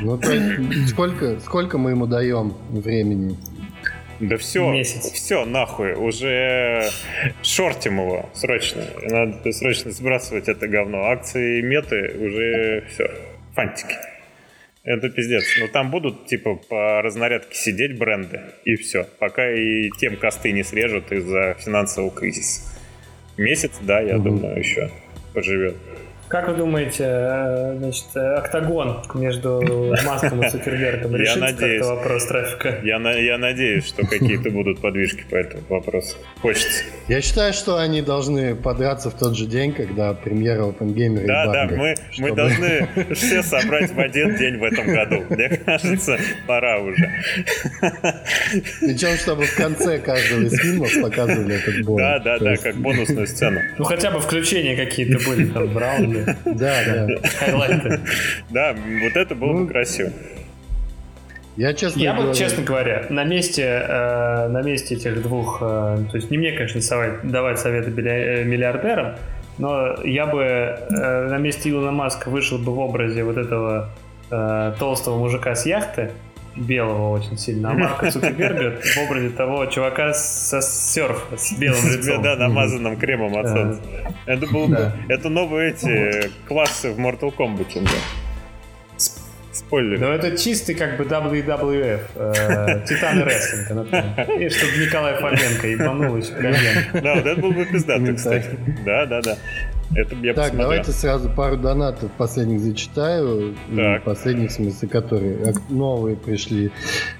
Ну, 0.00 0.18
то 0.18 0.32
есть, 0.32 0.88
сколько, 0.90 1.38
сколько 1.40 1.78
мы 1.78 1.90
ему 1.90 2.06
даем 2.06 2.54
времени? 2.70 3.36
Да 4.20 4.36
все, 4.36 4.70
Месяц. 4.70 5.10
все, 5.12 5.46
нахуй, 5.46 5.94
уже 5.94 6.90
шортим 7.42 8.00
его 8.00 8.28
срочно. 8.34 8.84
Надо 9.02 9.50
срочно 9.52 9.92
сбрасывать 9.92 10.46
это 10.46 10.68
говно. 10.68 11.04
Акции 11.06 11.62
меты 11.62 12.16
уже 12.18 12.84
все, 12.90 13.10
фантики. 13.54 13.94
Это 14.84 15.08
пиздец. 15.08 15.44
Но 15.60 15.68
там 15.68 15.90
будут, 15.90 16.26
типа, 16.26 16.56
по 16.56 17.00
разнарядке 17.00 17.54
сидеть 17.54 17.98
бренды, 17.98 18.40
и 18.64 18.76
все. 18.76 19.06
Пока 19.18 19.50
и 19.50 19.90
тем 19.98 20.16
косты 20.16 20.52
не 20.52 20.64
срежут 20.64 21.12
из-за 21.12 21.56
финансового 21.58 22.10
кризиса. 22.10 22.62
Месяц, 23.38 23.72
да, 23.80 24.00
я 24.00 24.16
угу. 24.16 24.24
думаю, 24.24 24.58
еще 24.58 24.90
поживет. 25.32 25.76
Как 26.30 26.46
вы 26.46 26.54
думаете, 26.54 27.06
э, 27.08 27.74
значит, 27.76 28.04
э, 28.14 28.34
октагон 28.36 29.02
между 29.14 29.92
Маском 30.06 30.44
и 30.44 30.48
Цукербергом 30.48 31.16
решит 31.16 31.40
как-то 31.40 31.84
вопрос 31.96 32.26
трафика? 32.26 32.78
Я, 32.84 33.00
на, 33.00 33.14
я 33.14 33.36
надеюсь, 33.36 33.88
что 33.88 34.06
какие-то 34.06 34.48
будут 34.50 34.80
подвижки 34.80 35.24
по 35.28 35.34
этому 35.34 35.64
вопросу. 35.68 36.16
Хочется. 36.40 36.84
Я 37.08 37.20
считаю, 37.20 37.52
что 37.52 37.78
они 37.78 38.00
должны 38.00 38.54
подраться 38.54 39.10
в 39.10 39.18
тот 39.18 39.36
же 39.36 39.46
день, 39.46 39.72
когда 39.72 40.14
премьера 40.14 40.66
OpenGamer 40.66 41.26
Да, 41.26 41.46
да, 41.46 41.68
мы, 41.68 41.96
чтобы... 42.12 42.28
мы 42.28 42.36
должны 42.36 42.88
все 43.16 43.42
собрать 43.42 43.90
в 43.90 43.98
один 43.98 44.36
день 44.36 44.58
в 44.58 44.62
этом 44.62 44.86
году. 44.86 45.24
Мне 45.30 45.48
кажется, 45.48 46.16
пора 46.46 46.78
уже. 46.78 47.10
Причем, 48.82 49.16
чтобы 49.16 49.46
в 49.46 49.56
конце 49.56 49.98
каждого 49.98 50.42
из 50.42 50.56
фильмов 50.56 50.92
показывали 51.02 51.56
этот 51.56 51.84
бой. 51.84 52.00
Да, 52.00 52.20
да, 52.20 52.38
да, 52.38 52.56
как 52.56 52.76
бонусную 52.76 53.26
сцену. 53.26 53.58
Ну 53.78 53.84
хотя 53.84 54.12
бы 54.12 54.20
включения 54.20 54.76
какие-то 54.76 55.18
были 55.28 55.46
там 55.46 55.66
в 56.19 56.19
Да, 56.44 56.76
да. 56.84 57.06
Хайлайты. 57.38 58.00
Да, 58.50 58.74
вот 58.74 59.16
это 59.16 59.34
было 59.34 59.52
бы 59.52 59.60
ну, 59.60 59.66
красиво. 59.68 60.10
Я, 61.56 61.74
честно 61.74 62.00
я 62.00 62.14
бы, 62.14 62.34
честно 62.34 62.62
говоря, 62.62 63.06
на 63.10 63.24
месте, 63.24 63.62
э, 63.62 64.48
на 64.48 64.62
месте 64.62 64.94
этих 64.94 65.20
двух, 65.22 65.58
э, 65.60 65.98
то 66.10 66.16
есть 66.16 66.30
не 66.30 66.38
мне, 66.38 66.52
конечно, 66.52 66.80
совать, 66.80 67.22
давать 67.28 67.58
советы 67.58 67.90
э, 67.90 68.44
миллиардерам, 68.44 69.16
но 69.58 69.96
я 70.04 70.26
бы 70.26 70.42
э, 70.42 71.28
на 71.28 71.36
месте 71.36 71.68
Илона 71.68 71.90
Маска 71.90 72.30
вышел 72.30 72.56
бы 72.56 72.72
в 72.72 72.78
образе 72.78 73.24
вот 73.24 73.36
этого 73.36 73.90
э, 74.30 74.72
толстого 74.78 75.18
мужика 75.18 75.54
с 75.54 75.66
яхты, 75.66 76.12
белого 76.56 77.10
очень 77.10 77.38
сильно, 77.38 77.70
а 77.70 77.74
Марка 77.74 78.10
Цукерберга 78.10 78.80
в 78.82 78.98
образе 78.98 79.30
того 79.30 79.66
чувака 79.66 80.12
со 80.14 80.60
серфа, 80.60 81.36
с 81.36 81.52
белым 81.52 81.86
лицом. 81.86 82.22
Да, 82.22 82.36
намазанным 82.36 82.96
кремом 82.96 83.36
от 83.36 83.48
солнца. 83.48 83.80
Это, 84.26 84.46
был, 84.46 84.72
это 85.08 85.28
новые 85.28 85.70
эти 85.70 86.30
классы 86.46 86.90
в 86.90 86.98
Mortal 86.98 87.34
Kombat. 87.36 87.88
Спойлер. 89.52 89.98
Ну, 89.98 90.06
это 90.06 90.38
чистый 90.38 90.74
как 90.74 90.96
бы 90.96 91.04
WWF, 91.04 92.00
э, 92.14 92.86
Титан 92.86 93.22
Рестлинг. 93.22 93.88
И 94.40 94.48
чтобы 94.48 94.72
Николай 94.78 95.14
Фоменко 95.20 95.66
ебанул 95.66 96.16
еще 96.16 96.32
Да, 97.00 97.14
вот 97.16 97.26
это 97.26 97.40
был 97.40 97.52
бы 97.52 97.64
пиздатый, 97.64 98.14
кстати. 98.14 98.56
Да, 98.84 99.06
да, 99.06 99.20
да. 99.22 99.36
Это 99.94 100.14
я 100.16 100.34
так, 100.34 100.44
посмотрел. 100.44 100.58
давайте 100.58 100.92
сразу 100.92 101.28
пару 101.30 101.56
донатов 101.56 102.12
последних 102.12 102.60
зачитаю. 102.60 103.56
Так. 103.74 104.04
Последних, 104.04 104.50
в 104.50 104.52
смысле, 104.52 104.88
которые 104.88 105.52
новые 105.68 106.16
пришли. 106.16 106.70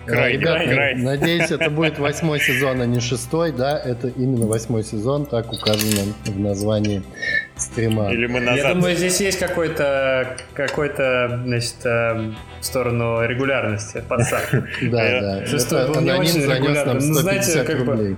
Крайне, 0.07 0.39
Ребята, 0.39 0.64
крайне. 0.64 1.03
надеюсь, 1.03 1.51
это 1.51 1.68
будет 1.68 1.99
восьмой 1.99 2.39
сезон, 2.39 2.81
а 2.81 2.87
не 2.87 3.01
шестой, 3.01 3.51
да? 3.53 3.77
Это 3.77 4.09
именно 4.09 4.47
восьмой 4.47 4.85
сезон, 4.85 5.27
так 5.27 5.53
указано 5.53 6.14
в 6.27 6.39
названии 6.39 7.03
стрима. 7.57 8.12
Или 8.12 8.27
мы 8.27 8.41
назад. 8.41 8.64
Я 8.64 8.75
думаю, 8.75 8.97
здесь 8.97 9.21
есть 9.21 9.39
какой-то, 9.41 10.37
какой-то, 10.55 11.41
значит, 11.45 11.75
э, 11.85 12.33
в 12.61 12.64
сторону 12.64 13.27
регулярности 13.27 14.03
подсак. 14.09 14.49
Да, 14.83 15.21
да. 15.21 15.47
Шестой 15.47 15.89
был 15.89 16.01
не 16.01 16.12
очень 16.12 16.43
регулярным. 16.43 16.99
Ну, 16.99 17.14
знаете, 17.14 17.62
как 17.64 17.85
бы... 17.85 18.16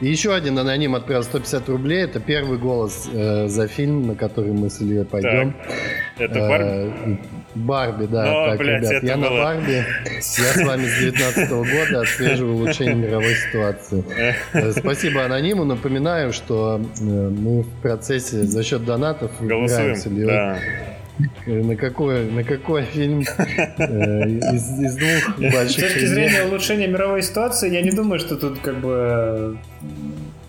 И 0.00 0.08
еще 0.08 0.34
один 0.34 0.58
аноним 0.58 0.94
отправил 0.94 1.22
150 1.22 1.68
рублей. 1.68 2.02
Это 2.02 2.20
первый 2.20 2.58
голос 2.58 3.08
э, 3.12 3.48
за 3.48 3.68
фильм, 3.68 4.06
на 4.06 4.14
который 4.14 4.52
мы 4.52 4.70
с 4.70 4.80
Ильей 4.80 5.04
пойдем. 5.04 5.52
Так. 5.52 5.76
Это 6.18 6.38
э, 6.38 6.48
Барби? 6.48 7.20
Барби, 7.54 8.06
да. 8.06 8.24
Но, 8.24 8.46
так, 8.46 8.58
блядь, 8.58 8.82
ребят, 8.82 9.02
я 9.02 9.16
было... 9.16 9.24
на 9.24 9.30
Барби. 9.30 9.72
Я 9.72 10.22
с 10.22 10.64
вами 10.64 10.86
с 10.86 10.98
19 10.98 11.50
года 11.50 12.00
отслеживаю 12.00 12.54
улучшение 12.54 12.94
мировой 12.94 13.34
ситуации. 13.34 14.04
Э, 14.52 14.72
спасибо 14.72 15.24
анониму. 15.24 15.64
Напоминаю, 15.64 16.32
что 16.32 16.80
э, 16.80 17.02
мы 17.04 17.62
в 17.62 17.82
процессе 17.82 18.44
за 18.44 18.62
счет 18.62 18.84
донатов 18.84 19.30
Голосуем, 19.40 19.96
с 19.96 20.06
Ильей. 20.06 20.26
Да 20.26 20.58
на 21.46 21.76
какой, 21.76 22.30
на 22.30 22.44
какой 22.44 22.84
фильм 22.84 23.20
э, 23.20 24.28
из, 24.28 24.80
из 24.80 24.96
двух 24.96 25.38
больших 25.52 25.70
С 25.70 25.92
точки 25.92 26.06
зрения 26.06 26.44
улучшения 26.44 26.86
мировой 26.86 27.22
ситуации, 27.22 27.72
я 27.72 27.82
не 27.82 27.90
думаю, 27.90 28.18
что 28.18 28.36
тут 28.36 28.58
как 28.60 28.80
бы 28.80 29.58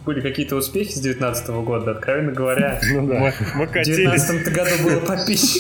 были 0.05 0.21
какие-то 0.21 0.55
успехи 0.55 0.93
с 0.93 0.99
19 0.99 1.47
года, 1.49 1.91
откровенно 1.91 2.31
говоря. 2.31 2.79
Ну, 2.91 3.07
да. 3.07 3.19
мы, 3.19 3.33
мы 3.55 3.65
в 3.67 3.71
19 3.71 4.53
году 4.53 4.71
было 4.83 4.99
попизже. 5.05 5.59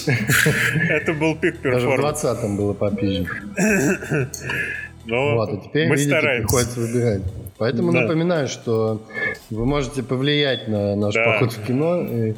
Это 0.89 1.13
был 1.13 1.35
пик 1.35 1.59
перформанс. 1.59 2.21
Даже 2.21 2.35
в 2.35 2.39
20 2.39 2.57
было 2.57 2.73
попизже. 2.73 3.29
Ну, 5.05 5.35
вот, 5.35 5.49
а 5.49 5.57
теперь, 5.57 5.87
мы 5.87 5.95
видите, 5.95 6.17
стараемся. 6.17 6.47
приходится 6.47 6.79
выбирать. 6.79 7.21
Поэтому 7.61 7.93
да. 7.93 8.01
напоминаю, 8.01 8.47
что 8.47 9.03
вы 9.51 9.67
можете 9.67 10.01
повлиять 10.01 10.67
на 10.67 10.95
наш 10.95 11.13
да. 11.13 11.25
поход 11.25 11.53
в 11.53 11.63
кино 11.63 12.01
и, 12.01 12.33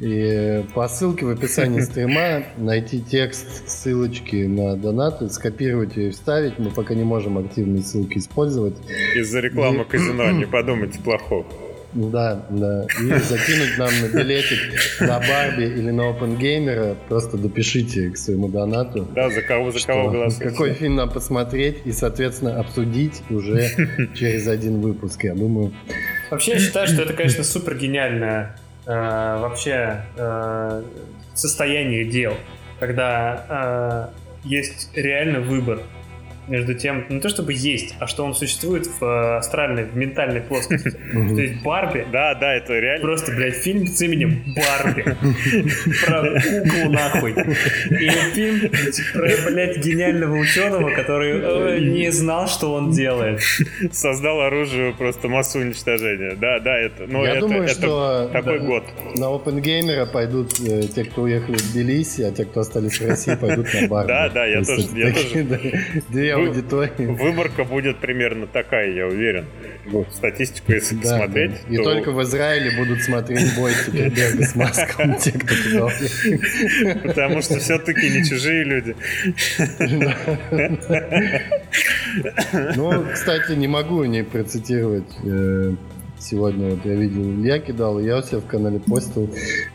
и 0.00 0.64
по 0.74 0.86
ссылке 0.86 1.24
в 1.24 1.30
описании 1.30 1.80
стрима 1.80 2.42
найти 2.58 3.00
текст 3.00 3.70
ссылочки 3.70 4.44
на 4.44 4.76
донаты, 4.76 5.30
скопировать 5.30 5.96
ее 5.96 6.08
и 6.08 6.10
вставить. 6.10 6.58
Мы 6.58 6.68
пока 6.68 6.92
не 6.92 7.04
можем 7.04 7.38
активные 7.38 7.82
ссылки 7.82 8.18
использовать. 8.18 8.74
Из-за 9.14 9.40
рекламы 9.40 9.86
казино, 9.86 10.30
не 10.32 10.44
подумайте 10.52 10.98
плохого. 10.98 11.46
Да, 11.92 12.44
да. 12.50 12.86
И 13.00 13.18
закинуть 13.20 13.78
нам 13.78 13.90
на 14.02 14.08
билетик 14.08 14.58
на 15.00 15.18
Барби 15.20 15.64
или 15.64 15.90
на 15.90 16.10
OpenGamer, 16.10 16.96
просто 17.08 17.36
допишите 17.36 18.10
к 18.10 18.16
своему 18.16 18.48
донату. 18.48 19.08
Да, 19.14 19.30
за 19.30 19.42
кого, 19.42 19.70
за 19.70 19.86
кого 19.86 20.10
голосуете. 20.10 20.50
Какой 20.50 20.74
фильм 20.74 20.96
нам 20.96 21.10
посмотреть 21.10 21.78
и, 21.84 21.92
соответственно, 21.92 22.60
обсудить 22.60 23.22
уже 23.30 23.68
через 24.14 24.46
один 24.46 24.80
выпуск, 24.80 25.24
я 25.24 25.34
думаю. 25.34 25.72
Вообще, 26.30 26.52
я 26.52 26.58
считаю, 26.58 26.86
что 26.86 27.02
это, 27.02 27.12
конечно, 27.12 27.44
супер 27.44 27.76
гениальное 27.76 28.56
э, 28.86 28.90
вообще 28.90 30.04
э, 30.16 30.82
состояние 31.34 32.04
дел, 32.04 32.34
когда 32.80 34.12
э, 34.44 34.48
есть 34.48 34.90
реально 34.94 35.40
выбор 35.40 35.80
между 36.48 36.74
тем, 36.74 37.04
не 37.08 37.20
то 37.20 37.28
чтобы 37.28 37.52
есть, 37.52 37.94
а 37.98 38.06
что 38.06 38.24
он 38.24 38.34
существует 38.34 38.86
в 38.86 39.04
э, 39.04 39.36
астральной, 39.38 39.84
в 39.84 39.96
ментальной 39.96 40.40
плоскости. 40.40 40.90
То 41.12 41.40
есть 41.40 41.62
Барби... 41.62 42.06
Да, 42.12 42.34
да, 42.34 42.54
это 42.54 42.78
реально. 42.78 43.02
Просто, 43.02 43.32
блядь, 43.32 43.56
фильм 43.56 43.86
с 43.86 44.00
именем 44.00 44.44
Барби. 44.54 45.02
Про 46.06 46.40
куклу 46.40 46.90
нахуй. 46.90 47.32
И 47.32 48.10
фильм 48.34 48.70
про, 49.14 49.50
блядь, 49.50 49.78
гениального 49.78 50.36
ученого, 50.36 50.90
который 50.90 51.76
э, 51.76 51.80
не 51.80 52.10
знал, 52.10 52.48
что 52.48 52.72
он 52.74 52.92
делает. 52.92 53.40
Создал 53.92 54.40
оружие 54.40 54.92
просто 54.92 55.28
массу 55.28 55.60
уничтожения. 55.60 56.36
Да, 56.36 56.60
да, 56.60 56.78
это... 56.78 57.06
Ну, 57.06 57.24
Я 57.24 57.40
думаю, 57.40 57.68
что 57.68 58.30
такой 58.32 58.60
год. 58.60 58.84
На 59.16 59.24
OpenGamer 59.26 60.06
пойдут 60.06 60.60
э, 60.60 60.82
те, 60.94 61.04
кто 61.04 61.22
уехали 61.22 61.56
в 61.56 61.72
Тбилиси, 61.72 62.22
а 62.22 62.30
те, 62.30 62.44
кто 62.44 62.60
остались 62.60 63.00
в 63.00 63.08
России, 63.08 63.34
пойдут 63.34 63.66
на 63.74 63.88
Барби. 63.88 64.08
Да, 64.08 64.28
да, 64.28 64.46
я 64.46 64.62
тоже. 64.62 64.86
Две 66.08 66.35
аудитории. 66.36 67.06
Выборка 67.06 67.64
будет 67.64 67.98
примерно 67.98 68.46
такая, 68.46 68.92
я 68.92 69.06
уверен. 69.06 69.46
Статистику, 70.12 70.72
если 70.72 70.96
да, 70.96 71.02
посмотреть. 71.02 71.52
Да. 71.68 71.74
И 71.74 71.76
то... 71.76 71.84
только 71.84 72.12
в 72.12 72.22
Израиле 72.22 72.76
будут 72.76 73.02
смотреть 73.02 73.54
бой 73.56 73.72
Цукерберга 73.84 74.42
с 74.46 74.54
Маском, 74.54 75.16
те, 75.16 75.32
кто 75.32 75.54
туда 75.54 75.88
Потому 77.04 77.42
что 77.42 77.58
все-таки 77.58 78.10
не 78.10 78.24
чужие 78.24 78.64
люди. 78.64 78.96
Ну, 82.76 83.04
кстати, 83.12 83.52
не 83.52 83.68
могу 83.68 84.04
не 84.04 84.24
процитировать 84.24 85.10
э, 85.24 85.74
сегодня 86.18 86.70
вот 86.70 86.84
я 86.84 86.94
видел, 86.94 87.22
Илья 87.22 87.58
кидал, 87.58 88.00
я 88.00 88.18
у 88.18 88.22
себя 88.22 88.38
в 88.38 88.46
канале 88.46 88.80
постил 88.80 89.30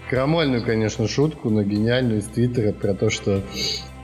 крамольную, 0.09 0.63
конечно, 0.63 1.07
шутку, 1.07 1.49
но 1.49 1.63
гениальную 1.63 2.19
из 2.19 2.25
Твиттера 2.25 2.73
про 2.73 2.93
то, 2.93 3.09
что 3.09 3.41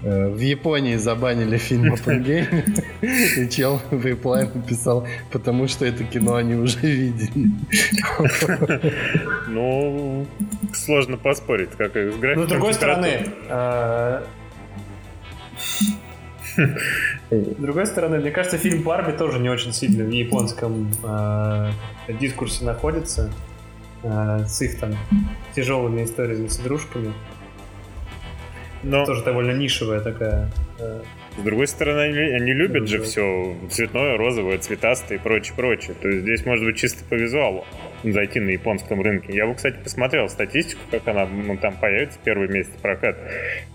в 0.01 0.39
Японии 0.39 0.95
забанили 0.95 1.57
фильм 1.57 1.93
Оппенгеймер, 1.93 2.65
и 3.01 3.49
чел 3.49 3.81
в 3.89 4.05
реплай 4.05 4.43
написал, 4.53 5.07
потому 5.31 5.67
что 5.67 5.85
это 5.85 6.03
кино 6.03 6.35
они 6.35 6.55
уже 6.55 6.79
видели. 6.79 7.49
Ну, 9.47 10.25
сложно 10.73 11.17
поспорить, 11.17 11.71
как 11.71 11.93
с 11.93 12.15
графиком. 12.15 12.41
Но 12.41 12.45
с 12.45 12.49
другой 12.49 12.73
стороны, 12.73 13.25
э, 13.49 14.23
с 17.31 17.55
другой 17.57 17.85
стороны, 17.87 18.19
мне 18.19 18.31
кажется, 18.31 18.57
фильм 18.57 18.83
Барби 18.83 19.11
тоже 19.11 19.39
не 19.39 19.49
очень 19.49 19.73
сильно 19.73 20.03
в 20.03 20.09
японском 20.09 20.91
э, 21.03 21.71
дискурсе 22.19 22.65
находится 22.65 23.31
с 24.03 24.61
их 24.61 24.79
там 24.79 24.91
тяжелыми 25.55 26.03
историями 26.03 26.47
с 26.47 26.59
игрушками. 26.59 27.13
Но... 28.83 29.05
Тоже 29.05 29.23
довольно 29.23 29.51
нишевая 29.51 30.01
такая. 30.01 30.49
Э, 30.79 31.01
с 31.37 31.41
другой 31.41 31.67
стороны, 31.67 31.99
они, 31.99 32.17
они 32.17 32.53
любят 32.53 32.87
же 32.87 33.01
все 33.01 33.55
цветное, 33.69 34.17
розовое, 34.17 34.57
цветастое 34.57 35.17
и 35.17 35.21
прочее, 35.21 35.53
прочее. 35.55 35.95
То 36.01 36.07
есть 36.07 36.21
здесь 36.21 36.45
может 36.45 36.65
быть 36.65 36.77
чисто 36.77 37.03
по 37.05 37.13
визуалу 37.15 37.65
зайти 38.03 38.39
на 38.39 38.51
японском 38.51 39.01
рынке. 39.01 39.33
Я 39.33 39.47
бы, 39.47 39.55
кстати, 39.55 39.77
посмотрел 39.83 40.29
статистику, 40.29 40.81
как 40.91 41.07
она 41.07 41.25
ну, 41.25 41.57
там 41.57 41.75
появится 41.77 42.19
первый 42.23 42.47
месяц 42.47 42.71
прокат. 42.81 43.17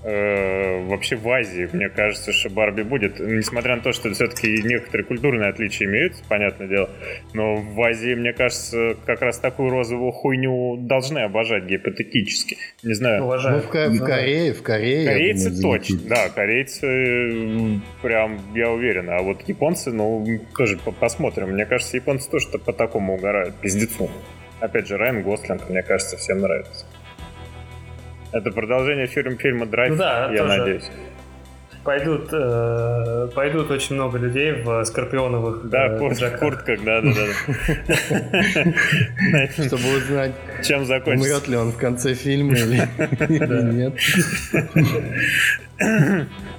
Э, 0.05 0.85
вообще 0.87 1.17
в 1.17 1.29
Азии, 1.29 1.69
мне 1.73 1.89
кажется, 1.89 2.33
что 2.33 2.51
Барби 2.51 2.83
будет, 2.83 3.19
несмотря 3.21 3.77
на 3.77 3.83
то, 3.83 3.93
что 3.93 4.13
все-таки 4.13 4.63
некоторые 4.63 5.07
культурные 5.07 5.51
отличия 5.51 5.87
имеются, 5.87 6.23
понятное 6.29 6.69
дело, 6.69 6.91
но 7.35 7.57
в 7.57 7.81
Азии, 7.83 8.15
мне 8.15 8.33
кажется, 8.33 8.97
как 9.05 9.23
раз 9.23 9.39
такую 9.39 9.71
розовую 9.71 10.13
хуйню 10.13 10.77
должны 10.79 11.21
обожать 11.21 11.65
гипотетически. 11.65 12.59
Не 12.83 12.95
знаю. 12.95 13.25
Уважаю. 13.25 13.57
Ну, 13.57 13.63
в, 13.63 13.99
в 13.99 14.05
Корее, 14.05 14.53
в 14.53 14.63
Корее. 14.63 15.07
Корейцы 15.07 15.51
думаю, 15.51 15.81
точно, 15.81 15.99
да, 16.09 16.29
корейцы 16.29 17.81
прям, 18.03 18.41
я 18.55 18.71
уверен. 18.71 19.11
А 19.11 19.23
вот 19.23 19.43
японцы, 19.49 19.93
ну, 19.93 20.25
тоже 20.57 20.79
посмотрим. 20.79 21.51
Мне 21.51 21.67
кажется, 21.67 21.97
японцы 21.97 22.31
тоже 22.31 22.49
по 22.59 22.73
такому 22.73 23.15
угорают, 23.15 23.55
пиздецу. 23.57 24.11
Опять 24.63 24.87
же, 24.87 24.97
Райан 24.97 25.23
Гослинг, 25.23 25.69
мне 25.69 25.83
кажется, 25.83 26.17
всем 26.17 26.39
нравится. 26.41 26.87
Это 28.31 28.53
продолжение 28.53 29.09
фильм, 29.09 29.37
фильма 29.37 29.67
«Драйв», 29.67 29.91
ну, 29.91 29.97
да, 29.97 30.31
я 30.33 30.43
тоже. 30.45 30.59
надеюсь. 30.59 30.91
Пойдут, 31.83 32.29
э, 32.33 33.29
пойдут 33.35 33.73
очень 33.73 33.97
много 33.97 34.19
людей 34.19 34.53
в 34.53 34.85
скорпионовых 34.85 35.69
Да, 35.69 35.87
э, 35.87 35.99
курт, 35.99 36.21
куртках, 36.39 36.79
да, 36.85 37.01
да, 37.01 37.11
да. 37.13 37.25
Чтобы 39.67 39.97
узнать, 39.97 40.33
чем 40.63 40.85
закончится. 40.87 41.29
Умрет 41.29 41.49
ли 41.49 41.57
он 41.57 41.73
в 41.73 41.77
конце 41.77 42.15
фильма 42.15 42.55
или 42.55 42.87
нет. 43.75 43.95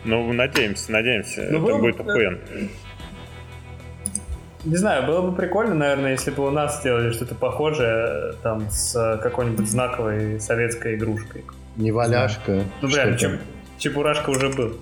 Ну, 0.04 0.34
надеемся, 0.34 0.92
надеемся. 0.92 1.48
Ну, 1.50 1.66
Это 1.70 1.78
будет 1.78 2.00
охуенно. 2.02 2.40
Не 4.66 4.78
знаю, 4.78 5.06
было 5.06 5.22
бы 5.22 5.36
прикольно, 5.36 5.76
наверное, 5.76 6.12
если 6.12 6.32
бы 6.32 6.48
у 6.48 6.52
нас 6.52 6.80
сделали 6.80 7.12
что-то 7.12 7.36
похожее 7.36 8.34
там 8.44 8.70
с 8.70 9.20
какой-нибудь 9.22 9.70
знаковой 9.70 10.40
советской 10.40 10.96
игрушкой. 10.96 11.44
Не 11.76 11.92
валяшка. 11.92 12.64
Ну, 12.82 12.88
бля, 12.88 13.16
чеп, 13.18 13.40
Чебурашка 13.78 14.30
уже 14.30 14.50
был. 14.50 14.78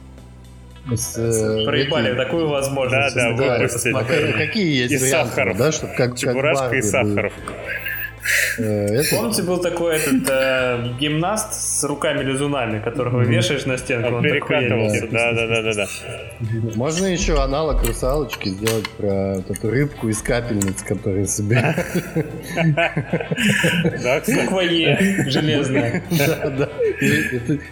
С, 0.96 1.18
э, 1.18 1.66
Проебали 1.66 2.12
эти... 2.12 2.18
такую 2.18 2.50
возможность. 2.50 3.16
Да, 3.16 3.34
да, 3.36 3.60
выпустить. 3.60 3.96
Какие 4.38 4.82
есть 4.84 4.94
и 4.94 4.98
варианты, 4.98 5.30
Сахаров. 5.30 5.58
да, 5.58 5.72
чтобы 5.72 5.94
как, 5.96 6.18
Чебурашка 6.18 6.66
как 6.66 6.74
и 6.74 6.82
Сахаров. 6.82 7.34
Был. 7.34 7.54
Э, 8.58 8.86
это... 8.88 9.16
Помните, 9.16 9.44
был 9.44 9.58
такой 9.60 9.96
этот 9.96 10.30
э, 10.30 10.94
гимнаст 11.00 11.54
с 11.54 11.84
руками-лизунами, 11.84 12.80
которого 12.82 13.22
mm-hmm. 13.22 13.26
вешаешь 13.26 13.66
на 13.66 13.78
стенку, 13.78 14.16
он 14.16 14.24
перекатывался, 14.24 15.08
да, 15.08 15.34
да, 15.34 15.48
да, 15.48 15.62
да, 15.62 15.74
да. 15.74 15.88
Можно 16.76 17.06
еще 17.08 17.42
аналог 17.42 17.84
русалочки 17.84 18.50
сделать 18.50 18.90
про 18.90 19.36
вот 19.36 19.50
эту 19.50 19.70
рыбку 19.70 20.10
из 20.10 20.22
капельниц, 20.22 20.84
которые 20.84 21.26
собирают. 21.28 21.78
Буква 24.28 24.62
Е, 24.62 25.26
железная. 25.28 26.04
Да, 26.12 26.50
да. 26.50 26.70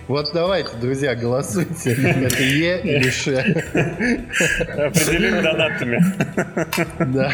Вот 0.08 0.32
давайте, 0.34 0.70
друзья, 0.82 1.16
голосуйте. 1.16 1.92
Это 1.92 2.42
Е 2.44 2.82
или 2.82 3.10
Ш. 3.10 3.32
Определим 4.88 5.44
донатами. 5.44 6.04
Да. 7.00 7.32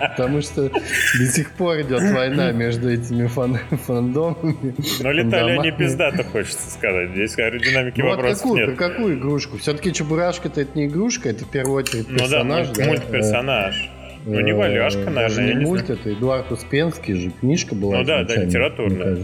Потому 0.00 0.42
что 0.42 0.68
до 0.68 1.26
сих 1.26 1.50
пор 1.52 1.80
идет 1.80 2.02
война 2.16 2.52
между 2.52 2.90
этими 2.90 3.26
фан 3.26 3.58
фандомами. 3.86 4.74
Но 5.00 5.12
летали 5.12 5.58
они 5.58 5.70
пиздато, 5.72 6.24
хочется 6.24 6.70
сказать. 6.70 7.10
Здесь 7.10 7.38
аэродинамики 7.38 8.00
ну, 8.00 8.08
вопросов 8.08 8.42
какую, 8.42 8.66
нет. 8.66 8.76
Какую 8.76 9.18
игрушку? 9.18 9.58
Все-таки 9.58 9.92
Чебурашка-то 9.92 10.60
это 10.60 10.78
не 10.78 10.86
игрушка, 10.86 11.28
это 11.28 11.44
в 11.44 11.50
первую 11.50 11.76
очередь 11.76 12.08
персонаж. 12.08 12.68
Ну 12.68 12.74
да, 12.74 12.84
мультперсонаж. 12.86 13.90
Ну, 14.26 14.40
не 14.40 14.52
валяшка, 14.52 15.02
э, 15.02 15.10
наверное. 15.10 15.54
не 15.54 15.64
мульт, 15.64 15.88
это 15.88 16.12
Эдуард 16.12 16.50
Успенский 16.50 17.14
же, 17.14 17.30
книжка 17.30 17.74
была. 17.76 17.98
Ну 17.98 18.04
да, 18.04 18.24
да, 18.24 18.36
литературная. 18.36 19.18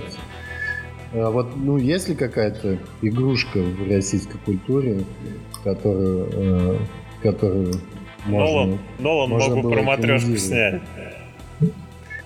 А 1.12 1.30
вот, 1.30 1.56
ну, 1.56 1.76
есть 1.76 2.08
ли 2.08 2.14
какая-то 2.14 2.78
игрушка 3.02 3.58
в 3.58 3.90
российской 3.90 4.38
культуре, 4.38 5.00
которую, 5.64 6.28
э, 6.32 6.78
которую 7.22 7.74
можно, 8.24 8.54
Нолан, 8.54 8.78
Нолан 8.98 9.30
можно 9.30 9.56
мог 9.56 9.64
бы 9.64 9.70
про 9.72 9.82
матрешку 9.82 10.36
снять. 10.36 10.80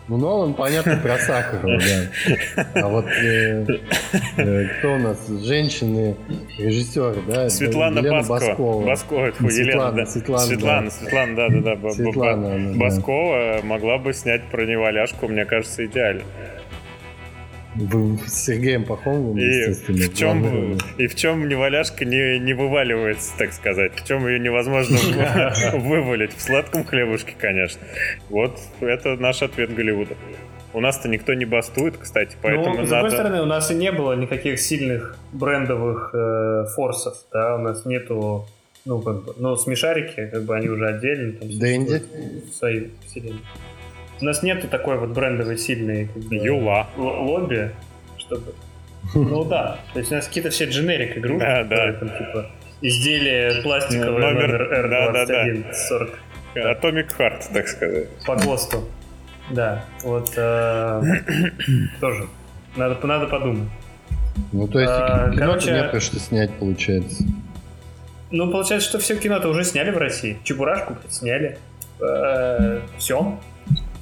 Ну, 0.09 0.19
Нолан, 0.19 0.55
понятно, 0.55 0.97
про 1.03 1.19
Сахарова, 1.19 1.79
да. 1.79 2.67
А 2.75 2.89
вот 2.89 3.07
э, 3.07 3.67
э, 4.37 4.65
кто 4.79 4.95
у 4.95 4.99
нас? 4.99 5.27
Женщины, 5.29 6.17
режиссеры, 6.59 7.23
да? 7.27 7.51
Светлана 7.51 7.99
Елена 7.99 8.19
Баскова. 8.23 8.39
Баскова. 8.39 8.87
Баскова, 8.87 9.27
это 9.27 9.37
Светлана, 9.51 9.59
Елена, 9.59 9.93
да. 9.93 10.07
Светлана, 10.07 10.47
Светлана, 10.47 10.85
да. 10.85 10.91
Светлана, 10.91 11.37
да, 11.37 11.49
да, 11.49 11.77
да. 11.77 11.91
Светлана, 11.91 12.79
Баскова 12.79 13.61
могла 13.65 13.99
бы 13.99 14.13
снять 14.13 14.45
про 14.45 14.65
неваляшку, 14.65 15.27
мне 15.27 15.45
кажется, 15.45 15.85
идеально. 15.85 16.23
С 18.27 18.45
Сергеем 18.45 18.85
Пахомовым, 18.85 19.37
естественно. 19.37 19.99
В 19.99 20.15
чем, 20.15 20.79
и 20.99 21.07
в 21.07 21.15
чем 21.15 21.49
неваляшка 21.49 22.05
не, 22.05 22.39
не 22.39 22.55
вываливается, 22.55 23.33
так 23.37 23.53
сказать? 23.53 23.93
В 23.95 24.07
чем 24.07 24.27
ее 24.27 24.39
невозможно 24.39 24.97
вывалить? 25.75 26.35
В 26.35 26.41
сладком 26.41 26.85
хлебушке, 26.85 27.35
конечно. 27.39 27.81
Вот 28.31 28.59
это 28.81 29.17
наш 29.17 29.43
ответ 29.43 29.75
Голливуда. 29.75 30.15
У 30.73 30.81
нас-то 30.81 31.09
никто 31.09 31.33
не 31.35 31.45
бастует, 31.45 31.97
кстати, 31.97 32.37
поэтому 32.43 32.77
ну, 32.79 32.87
с 32.87 32.91
другой 32.91 33.11
стороны, 33.11 33.41
у 33.41 33.47
нас 33.47 33.71
и 33.71 33.75
не 33.75 33.91
было 33.93 34.13
никаких 34.13 34.61
сильных 34.61 35.17
брендовых 35.33 36.11
э, 36.13 36.67
форсов, 36.75 37.17
да, 37.33 37.57
у 37.57 37.59
нас 37.59 37.87
нету, 37.87 38.47
ну, 38.85 39.01
как 39.01 39.25
бы, 39.25 39.35
ну, 39.39 39.57
смешарики, 39.57 40.29
как 40.31 40.45
бы, 40.45 40.55
они 40.55 40.69
уже 40.69 40.87
отдельно. 40.87 41.33
Там, 41.33 41.59
Дэнди? 41.59 42.03
Свои 42.53 42.89
вселенные. 43.07 43.41
У 44.21 44.25
нас 44.25 44.43
нету 44.43 44.69
такой 44.69 44.99
вот 44.99 45.11
брендовой 45.11 45.59
сильной 45.59 46.07
как 46.07 46.23
бы, 46.23 46.37
Юла. 46.37 46.89
лобби, 46.97 47.71
чтобы... 48.17 48.55
Ну 49.15 49.45
да, 49.45 49.79
то 49.93 50.01
есть 50.01 50.11
у 50.11 50.17
нас 50.17 50.27
какие-то 50.27 50.51
все 50.51 50.65
дженерик 50.65 51.17
игрушки, 51.19 51.45
да, 51.45 51.63
да. 51.65 51.93
там 51.93 52.09
типа 52.09 52.51
изделие 52.81 53.63
пластиковое 53.63 54.19
номер, 54.19 54.49
номер 54.49 54.87
R21 54.87 55.11
да, 55.11 55.25
да, 55.25 55.69
да. 55.69 55.75
40. 55.75 56.19
Atomic 56.57 57.17
Heart, 57.19 57.53
так 57.53 57.69
сказать. 57.69 58.09
По 58.27 58.37
ГОСТу. 58.37 58.85
Да, 59.51 59.85
вот 60.03 60.33
э, 60.37 61.03
тоже. 62.01 62.27
Надо, 62.77 63.07
надо 63.07 63.27
подумать. 63.27 63.69
Ну, 64.53 64.67
то 64.69 64.81
есть 64.81 64.93
а, 64.93 65.31
кино 65.31 65.47
короче, 65.47 65.73
не 65.73 65.85
про 65.85 66.01
что 66.01 66.19
снять, 66.19 66.51
получается. 66.59 67.25
Ну, 68.31 68.51
получается, 68.51 68.89
что 68.89 68.99
все 68.99 69.17
кино-то 69.17 69.49
уже 69.49 69.65
сняли 69.65 69.91
в 69.91 69.99
России. 69.99 70.39
Чебурашку 70.45 70.97
сняли. 71.09 71.59
Э, 72.01 72.81
все. 72.99 73.39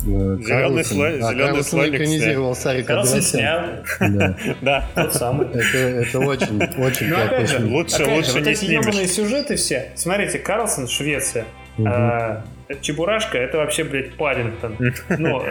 Зеленый 0.05 0.85
слой, 0.85 1.21
а, 1.21 1.33
зеленый 1.33 1.65
слоник 1.65 1.95
экранизировал 1.95 2.55
Сарик 2.55 2.87
Карлсон 2.87 3.23
снял. 3.23 3.61
Да. 4.61 4.87
Тот 4.95 5.15
самый. 5.15 5.47
Это, 5.49 5.79
это 5.79 6.19
очень, 6.21 6.63
очень 6.79 7.09
Ну, 7.09 7.17
опять 7.17 7.51
же, 7.51 7.65
лучше, 7.65 8.03
опять 8.03 8.17
лучше 8.17 8.31
же, 8.31 8.39
вот 8.39 8.47
не 8.47 8.53
эти 8.53 8.65
ебаные 8.67 9.07
сюжеты 9.07 9.57
все. 9.57 9.93
Смотрите, 9.95 10.39
Карлсон, 10.39 10.89
Швеция. 10.89 11.47
Угу. 11.79 11.89
А, 11.89 12.45
Чебурашка, 12.81 13.39
это 13.39 13.59
вообще, 13.59 13.85
блядь, 13.85 14.15
Паддингтон. 14.15 14.77
Ну, 15.19 15.43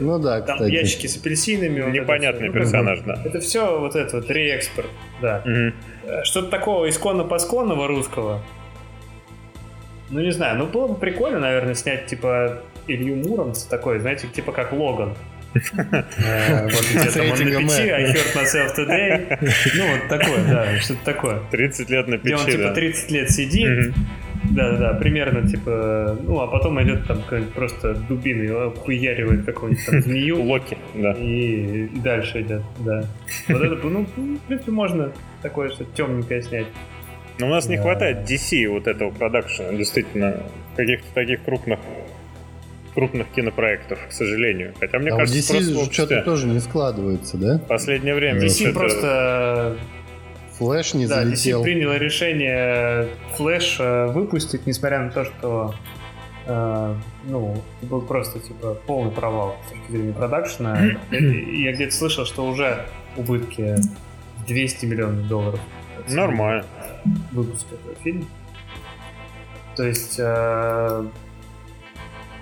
ну 0.00 0.18
да, 0.18 0.40
там 0.40 0.56
кстати. 0.56 0.72
ящики 0.72 1.06
с 1.06 1.16
апельсинами. 1.16 1.90
Непонятный 1.90 2.48
вот 2.48 2.54
персонаж, 2.54 3.00
да. 3.00 3.20
Это 3.24 3.40
все 3.40 3.78
вот 3.78 3.96
это 3.96 4.16
вот 4.16 4.30
реэкспорт, 4.30 4.88
да. 5.20 5.42
Угу. 5.44 6.24
Что-то 6.24 6.48
такого 6.48 6.88
исконно-посконного 6.88 7.86
русского. 7.86 8.40
Ну, 10.10 10.20
не 10.20 10.30
знаю, 10.30 10.58
ну 10.58 10.66
было 10.66 10.86
бы 10.86 10.94
прикольно, 10.94 11.40
наверное, 11.40 11.74
снять, 11.74 12.06
типа, 12.06 12.62
Илью 12.86 13.16
Муромца 13.16 13.68
такой, 13.68 13.98
знаете, 13.98 14.28
типа 14.28 14.52
как 14.52 14.72
Логан. 14.72 15.14
Э, 16.18 16.64
вот 16.64 16.84
где 16.94 17.10
там 17.10 17.30
он 17.30 17.38
на 17.38 17.60
печи, 17.60 17.88
I 17.88 18.12
hurt 18.12 18.34
myself 18.34 18.76
today. 18.76 19.38
Ну, 19.74 19.90
вот 19.90 20.08
такое, 20.08 20.44
да, 20.44 20.78
что-то 20.78 21.04
такое. 21.04 21.40
30 21.50 21.90
лет 21.90 22.08
на 22.08 22.18
печи, 22.18 22.34
Где 22.34 22.34
он, 22.34 22.46
типа, 22.50 22.74
30 22.74 23.10
лет 23.10 23.30
сидит, 23.30 23.94
да-да-да, 24.50 24.94
примерно, 24.94 25.48
типа, 25.48 26.18
ну, 26.22 26.40
а 26.40 26.46
потом 26.46 26.82
идет 26.82 27.06
там 27.06 27.22
просто 27.54 27.94
дубиной, 27.94 28.70
хуяривает 28.72 29.44
какую-нибудь 29.44 29.86
там 29.86 30.02
змею. 30.02 30.42
Локи, 30.42 30.76
да. 30.94 31.12
И, 31.12 31.86
и 31.86 32.00
дальше 32.00 32.42
идет, 32.42 32.62
да. 32.80 33.04
Вот 33.48 33.62
это, 33.62 33.86
ну, 33.86 34.06
в 34.16 34.40
принципе, 34.46 34.72
можно 34.72 35.12
такое 35.42 35.70
что-то 35.70 35.94
темненькое 35.96 36.42
снять. 36.42 36.66
Но 37.38 37.46
у 37.46 37.50
нас 37.50 37.66
не 37.68 37.76
хватает 37.76 38.30
DC 38.30 38.68
вот 38.68 38.86
этого 38.86 39.10
продакшена, 39.10 39.72
действительно, 39.72 40.42
каких-то 40.76 41.12
таких 41.14 41.42
крупных 41.44 41.80
крупных 42.96 43.28
кинопроектов, 43.28 43.98
к 44.08 44.12
сожалению. 44.12 44.72
Хотя 44.80 44.98
мне 44.98 45.10
а 45.10 45.18
кажется, 45.18 45.54
DC 45.54 45.74
просто 45.74 45.92
что-то 45.92 46.22
тоже 46.22 46.46
не 46.46 46.60
складывается, 46.60 47.36
да? 47.36 47.58
Последнее 47.68 48.14
время. 48.14 48.40
DC 48.40 48.72
просто 48.72 49.76
Флэш 50.58 50.94
не 50.94 51.06
да, 51.06 51.16
залетел. 51.16 51.60
DC 51.60 51.64
приняло 51.64 51.98
решение 51.98 53.08
Флэш 53.36 53.76
э, 53.80 54.06
выпустить, 54.06 54.66
несмотря 54.66 55.00
на 55.00 55.10
то, 55.10 55.26
что 55.26 55.74
э, 56.46 56.94
ну, 57.24 57.62
был 57.82 58.00
просто 58.00 58.40
типа 58.40 58.78
полный 58.86 59.12
провал 59.12 59.58
с 59.66 59.72
точки 59.72 59.90
зрения 59.90 60.14
продакшена. 60.14 60.78
Я 61.10 61.72
где-то 61.72 61.94
слышал, 61.94 62.24
что 62.24 62.46
уже 62.46 62.86
убытки 63.18 63.76
200 64.48 64.86
миллионов 64.86 65.28
долларов. 65.28 65.60
Нормально. 66.08 66.64
Выпуск 67.30 67.66
этого 67.70 67.94
фильма. 68.02 68.24
То 69.76 69.84
есть 69.84 70.16
э, 70.18 71.06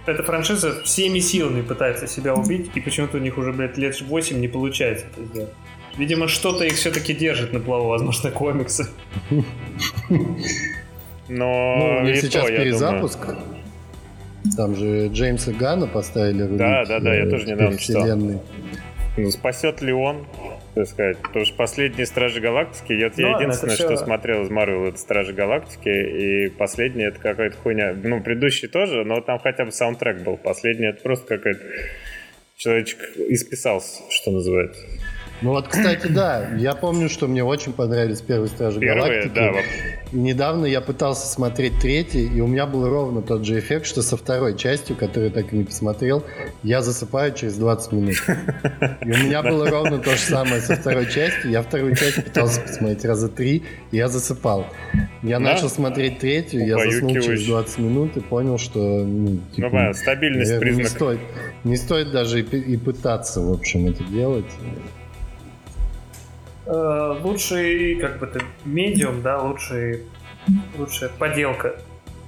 эта 0.07 0.23
франшиза 0.23 0.83
всеми 0.83 1.19
силами 1.19 1.63
пытается 1.63 2.07
себя 2.07 2.35
убить, 2.35 2.71
и 2.75 2.81
почему-то 2.81 3.19
у 3.19 3.21
них 3.21 3.39
уже, 3.39 3.53
блядь, 3.53 3.79
лет 3.79 4.01
8 4.01 4.39
не 4.39 4.49
получается 4.49 5.07
это 5.13 5.25
сделать. 5.27 5.51
Видимо, 5.97 6.29
что-то 6.29 6.65
их 6.65 6.75
все-таки 6.75 7.15
держит 7.15 7.53
на 7.53 7.61
плаву, 7.61 7.89
возможно, 7.89 8.31
комиксы. 8.33 8.89
Но 11.29 12.03
ну, 12.03 12.15
сейчас 12.15 12.47
перезапуск. 12.47 13.19
Там 14.57 14.77
же 14.77 15.09
Джеймса 15.09 15.53
Гана 15.53 15.87
поставили. 15.87 16.43
Да, 16.43 16.85
да, 16.85 17.01
да, 17.01 17.15
я 17.15 17.31
тоже 17.31 17.47
недавно 17.47 17.79
читал. 17.79 18.07
Спасет 19.31 19.81
ли 19.81 19.93
он? 19.93 20.27
Так 20.75 20.87
сказать. 20.87 21.19
Потому 21.19 21.45
что 21.45 21.57
последние 21.57 22.07
Стражи 22.07 22.41
Галактики, 22.41 22.93
я, 22.93 23.11
ну, 23.17 23.31
я 23.31 23.39
единственное, 23.39 23.77
что 23.77 23.97
смотрел 23.97 24.43
из 24.43 24.51
Марвел, 24.51 24.87
это 24.87 24.99
Стражи 24.99 25.33
Галактики, 25.33 25.89
и 25.89 26.49
последний 26.51 27.05
это 27.05 27.21
какая-то 27.21 27.57
хуйня. 27.57 27.95
Ну, 28.03 28.23
предыдущий 28.23 28.69
тоже, 28.69 29.05
но 29.05 29.21
там 29.21 29.39
хотя 29.39 29.65
бы 29.65 29.73
саундтрек 29.73 30.23
был. 30.23 30.37
Последний 30.37 30.89
это 30.89 31.03
просто 31.03 31.37
какая-то 31.37 31.63
человечек 32.57 32.99
исписался, 33.29 34.03
что 34.11 34.31
называется. 34.31 34.83
Ну 35.45 35.51
вот, 35.51 35.69
кстати, 35.69 36.07
да, 36.07 36.49
я 36.57 36.75
помню, 36.75 37.11
что 37.11 37.27
мне 37.27 37.45
очень 37.45 37.75
понравились 37.75 38.23
первые 38.23 38.49
Стражи 38.49 38.81
Первые, 38.81 39.29
Галактики. 39.29 39.35
Да. 40.11 40.19
недавно 40.19 40.65
я 40.65 40.81
пытался 40.81 41.27
смотреть 41.27 41.81
третий, 41.81 42.27
и 42.27 42.41
у 42.41 42.47
меня 42.47 42.65
был 42.65 42.89
ровно 42.89 43.21
тот 43.21 43.45
же 43.45 43.59
эффект, 43.59 43.85
что 43.85 44.01
со 44.01 44.17
второй 44.17 44.57
частью, 44.57 44.97
которую 44.97 45.31
так 45.31 45.53
и 45.53 45.57
не 45.57 45.65
посмотрел, 45.65 46.25
я 46.63 46.81
засыпаю 46.81 47.35
через 47.35 47.57
20 47.57 47.93
минут. 47.93 48.17
И 49.05 49.11
у 49.11 49.19
меня 49.19 49.43
было 49.43 49.69
ровно 49.69 49.99
то 49.99 50.13
же 50.13 50.19
самое 50.19 50.63
со 50.63 50.77
второй 50.77 51.11
частью. 51.11 51.51
Я 51.51 51.61
вторую 51.61 51.95
часть 51.95 52.25
пытался 52.25 52.63
посмотреть 52.63 53.05
раза 53.05 53.29
три, 53.29 53.65
и 53.91 53.99
я 53.99 54.09
засыпал. 54.09 54.65
Я 55.23 55.41
да? 55.41 55.45
начал 55.45 55.69
смотреть 55.69 56.21
третью, 56.21 56.67
я 56.67 56.79
заснул 56.79 57.13
через 57.17 57.45
20 57.45 57.79
минут 57.81 58.17
и 58.17 58.21
понял, 58.21 58.57
что... 58.57 58.79
Ну, 59.05 59.41
типа, 59.55 59.69
ну, 59.71 59.93
стабильность 59.93 60.53
наверное, 60.53 60.75
признак. 60.75 60.85
Не 60.85 60.89
стоит, 60.89 61.21
не 61.65 61.77
стоит 61.77 62.13
даже 62.13 62.41
и, 62.41 62.45
и 62.45 62.79
пытаться, 62.79 63.43
в 63.43 63.53
общем, 63.53 63.89
это 63.89 64.03
делать. 64.05 64.47
Э, 66.67 67.19
лучший, 67.23 67.97
как 67.97 68.19
бы 68.19 68.27
это, 68.27 68.41
медиум, 68.65 69.23
да, 69.23 69.43
лучший, 69.43 70.05
лучшая 70.79 71.11
поделка 71.19 71.77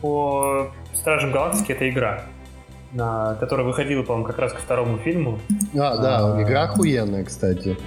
по 0.00 0.70
Стражам 0.94 1.32
Галактики 1.32 1.72
это 1.72 1.88
игра, 1.88 2.22
на, 2.92 3.34
которая 3.40 3.66
выходила, 3.66 4.02
по-моему, 4.02 4.26
как 4.26 4.38
раз 4.38 4.52
к 4.52 4.58
второму 4.58 4.98
фильму. 4.98 5.38
А, 5.74 5.96
да, 5.96 6.36
а, 6.36 6.42
игра 6.42 6.64
охуенная, 6.64 7.24
кстати. 7.24 7.78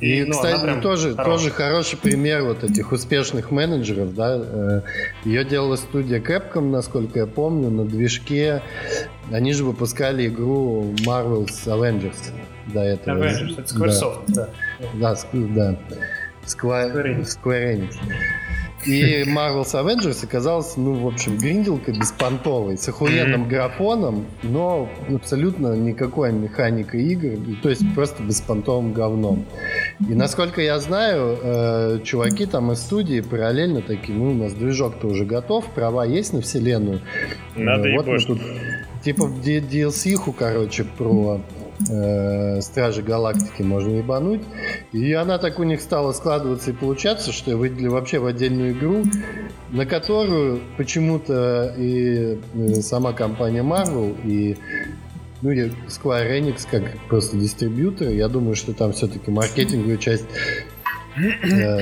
И, 0.00 0.24
ну, 0.24 0.32
кстати, 0.32 0.80
тоже, 0.82 1.14
тоже 1.14 1.50
хороший 1.50 1.98
пример 1.98 2.42
вот 2.42 2.62
этих 2.62 2.92
успешных 2.92 3.50
менеджеров, 3.50 4.14
да. 4.14 4.36
Э, 4.38 4.82
Ее 5.24 5.42
делала 5.44 5.76
студия 5.76 6.20
Capcom, 6.20 6.68
насколько 6.68 7.20
я 7.20 7.26
помню, 7.26 7.70
на 7.70 7.86
движке. 7.86 8.62
Они 9.32 9.54
же 9.54 9.64
выпускали 9.64 10.28
игру 10.28 10.94
Marvel's 11.06 11.64
Avengers 11.66 12.30
до 12.66 12.80
этого. 12.80 13.24
Avengers, 13.24 13.58
это 13.58 13.74
Squaresoft, 13.74 14.24
да. 14.28 14.44
Да, 14.44 14.48
да. 15.54 15.78
Square, 16.46 17.22
Square 17.22 17.76
Enix. 17.76 17.96
И 18.86 19.24
Marvel's 19.24 19.74
Avengers 19.74 20.24
оказалась, 20.24 20.76
ну, 20.78 20.94
в 20.94 21.06
общем, 21.06 21.36
гринделка 21.36 21.92
беспонтовой, 21.92 22.78
с 22.78 22.88
охуенным 22.88 23.46
графоном, 23.46 24.24
но 24.42 24.88
абсолютно 25.14 25.74
никакой 25.74 26.32
механикой 26.32 27.02
игр, 27.04 27.38
то 27.62 27.68
есть 27.68 27.82
просто 27.94 28.22
беспонтовым 28.22 28.94
говном. 28.94 29.44
И 30.08 30.14
насколько 30.14 30.62
я 30.62 30.78
знаю, 30.78 31.38
э, 31.42 32.00
чуваки 32.04 32.46
там 32.46 32.72
из 32.72 32.78
студии 32.78 33.20
параллельно 33.20 33.82
такие, 33.82 34.16
ну, 34.16 34.30
у 34.30 34.34
нас 34.34 34.54
движок-то 34.54 35.08
уже 35.08 35.26
готов, 35.26 35.66
права 35.74 36.06
есть 36.06 36.32
на 36.32 36.40
вселенную. 36.40 37.00
Надо 37.56 37.86
э, 37.86 37.96
вот 37.96 38.06
мы 38.06 38.18
тут 38.18 38.40
типа 39.04 39.26
в 39.26 39.40
DLC-ху, 39.40 40.32
короче, 40.32 40.84
про 40.84 41.42
э, 41.88 42.60
Стражи 42.60 43.02
Галактики 43.02 43.62
можно 43.62 43.96
ебануть. 43.96 44.42
И 44.92 45.12
она 45.12 45.38
так 45.38 45.58
у 45.58 45.62
них 45.62 45.80
стала 45.80 46.12
складываться 46.12 46.70
и 46.70 46.74
получаться, 46.74 47.32
что 47.32 47.56
выделили 47.56 47.88
вообще 47.88 48.18
в 48.18 48.26
отдельную 48.26 48.72
игру, 48.72 49.04
на 49.70 49.86
которую 49.86 50.60
почему-то 50.76 51.74
и 51.76 52.38
э, 52.54 52.74
сама 52.82 53.12
компания 53.12 53.62
Marvel, 53.62 54.16
и 54.24 54.56
ну, 55.42 55.50
Square 55.52 56.38
Enix 56.38 56.66
как 56.70 56.82
просто 57.08 57.36
дистрибьютор, 57.36 58.08
я 58.08 58.28
думаю, 58.28 58.56
что 58.56 58.74
там 58.74 58.92
все-таки 58.92 59.30
маркетинговая 59.30 59.96
часть 59.96 60.26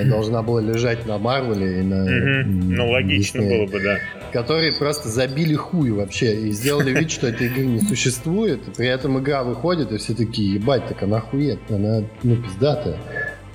должна 0.09 0.43
была 0.43 0.61
лежать 0.61 1.07
на 1.07 1.19
Марвеле 1.19 1.81
и 1.81 1.83
на... 1.83 2.05
Ну, 2.45 2.91
логично 2.91 3.43
было 3.43 3.67
бы, 3.67 3.81
да 3.81 3.99
которые 4.33 4.73
просто 4.73 5.09
забили 5.09 5.55
хуй 5.55 5.91
вообще 5.91 6.35
и 6.35 6.51
сделали 6.53 6.99
вид, 6.99 7.11
что 7.11 7.29
этой 7.29 7.47
игры 7.47 7.67
не 7.67 7.81
существует. 7.81 8.61
При 8.77 8.87
этом 8.87 9.19
игра 9.19 9.43
выходит, 9.43 9.93
и 9.93 9.99
все 9.99 10.15
такие, 10.15 10.55
ебать, 10.55 10.87
так 10.87 11.03
она 11.03 11.21
хует, 11.21 11.59
она, 11.71 12.03
ну, 12.23 12.37
пиздатая. 12.37 12.99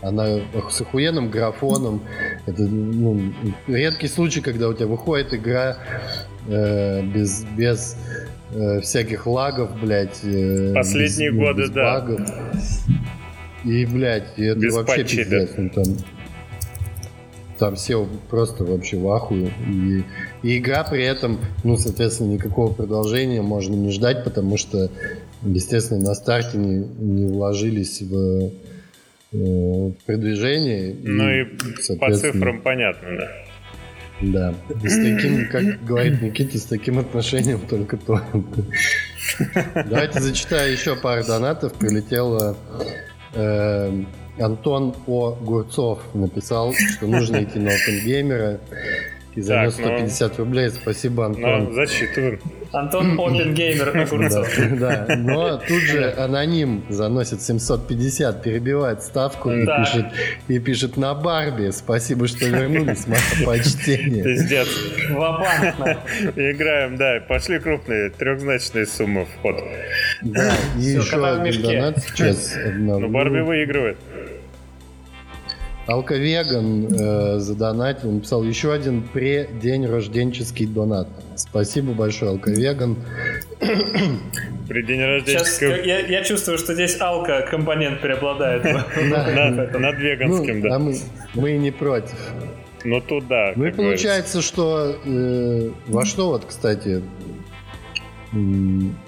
Она 0.01 0.39
с 0.69 0.81
охуенным 0.81 1.29
графоном. 1.29 2.01
Это 2.45 2.63
ну, 2.63 3.33
редкий 3.67 4.07
случай, 4.07 4.41
когда 4.41 4.67
у 4.67 4.73
тебя 4.73 4.87
выходит 4.87 5.33
игра 5.33 5.77
э, 6.47 7.01
без, 7.03 7.45
без 7.55 7.95
э, 8.51 8.81
всяких 8.81 9.25
лагов, 9.25 9.79
блядь. 9.79 10.19
Э, 10.23 10.73
Последние 10.75 11.31
без, 11.31 11.39
годы, 11.39 11.61
без 11.61 11.69
да. 11.69 11.83
Багов. 11.83 12.19
И, 13.63 13.85
блядь, 13.85 14.37
это 14.37 14.59
без 14.59 14.73
вообще 14.73 15.03
патчи, 15.03 15.17
пиздец. 15.17 15.49
Да. 15.55 15.61
Ну, 15.61 15.69
там, 15.69 15.83
там 17.57 17.75
все 17.75 18.07
просто 18.29 18.65
вообще 18.65 18.97
в 18.97 19.07
ахуе. 19.09 19.51
И, 19.67 20.03
и 20.43 20.57
игра 20.57 20.83
при 20.83 21.03
этом, 21.03 21.39
ну, 21.63 21.77
соответственно, 21.77 22.33
никакого 22.33 22.73
продолжения 22.73 23.41
можно 23.41 23.73
не 23.73 23.91
ждать, 23.91 24.23
потому 24.23 24.57
что, 24.57 24.89
естественно, 25.43 26.01
на 26.01 26.13
старте 26.13 26.57
не, 26.57 26.85
не 26.85 27.25
вложились 27.25 28.01
в, 28.01 28.51
э, 29.31 29.91
продвижение. 30.05 30.95
Ну 31.01 31.29
и, 31.29 31.43
и 31.43 31.97
по 31.97 32.13
цифрам 32.13 32.61
понятно, 32.61 33.07
да. 33.17 33.29
Да. 34.21 34.53
И 34.83 34.87
с 34.87 34.95
таким, 34.95 35.49
как 35.49 35.83
говорит 35.85 36.21
Никита, 36.21 36.57
с 36.57 36.63
таким 36.63 36.99
отношением 36.99 37.59
только 37.59 37.97
то. 37.97 38.21
Давайте 39.73 40.21
зачитаю 40.21 40.71
еще 40.71 40.95
пару 40.95 41.25
донатов. 41.25 41.73
Прилетело 41.73 42.55
э, 43.33 44.03
Антон 44.39 44.95
О. 45.07 45.31
Гурцов 45.41 45.99
написал, 46.13 46.73
что 46.73 47.07
нужно 47.07 47.43
идти 47.43 47.59
на 47.59 47.69
OpenGamer 47.69 48.59
и 49.35 49.41
занес 49.41 49.73
150 49.75 50.37
ну, 50.37 50.43
рублей. 50.43 50.69
Спасибо, 50.69 51.25
Антон. 51.25 51.65
Ну, 51.65 51.73
засчитываем. 51.73 52.39
Антон 52.73 53.13
Опенгеймер 53.19 53.97
Огурцов. 53.97 54.49
Да, 54.79 55.05
но 55.15 55.57
тут 55.57 55.81
же 55.81 56.11
аноним 56.17 56.83
заносит 56.89 57.41
750, 57.41 58.41
перебивает 58.43 59.03
ставку 59.03 59.51
и 59.51 59.65
пишет 59.65 60.05
и 60.47 60.59
пишет 60.59 60.97
на 60.97 61.13
Барби. 61.13 61.69
Спасибо, 61.71 62.27
что 62.27 62.45
вернулись, 62.45 63.07
мое 63.07 63.19
почтение. 63.45 64.23
Пиздец. 64.23 64.67
Играем, 66.35 66.97
да, 66.97 67.21
пошли 67.27 67.59
крупные, 67.59 68.09
трехзначные 68.09 68.87
суммы 68.87 69.25
вход. 69.25 69.55
Да, 70.21 70.53
и 70.77 70.81
еще 70.81 71.25
один 71.25 71.61
донат 71.61 72.03
сейчас. 72.03 72.55
Ну, 72.73 73.07
Барби 73.07 73.39
выигрывает. 73.39 73.97
Алковеган 75.85 76.87
э, 76.87 77.39
задонатил, 77.39 78.11
написал 78.11 78.43
еще 78.43 78.71
один 78.71 79.03
пре-день 79.03 79.85
рожденческий 79.85 80.65
донат. 80.65 81.07
Спасибо 81.35 81.93
большое, 81.93 82.31
Алковеган. 82.31 82.95
При 84.69 84.83
день 84.83 85.03
рожденческого... 85.03 85.75
Сейчас, 85.75 85.85
я, 85.85 85.99
я 85.99 86.23
чувствую, 86.23 86.57
что 86.57 86.73
здесь 86.73 86.99
алка-компонент 87.01 87.99
преобладает. 87.99 88.63
Над 89.03 89.99
веганским, 89.99 90.61
ну, 90.61 90.69
да. 90.69 90.75
А 90.75 91.39
мы 91.39 91.51
не 91.53 91.71
против. 91.71 92.15
Ну 92.85 93.01
туда. 93.01 93.53
Ну 93.55 93.65
и 93.65 93.71
получается, 93.71 94.41
что 94.41 94.95
э, 95.05 95.69
во 95.87 96.05
что 96.05 96.29
вот, 96.29 96.45
кстати, 96.45 97.01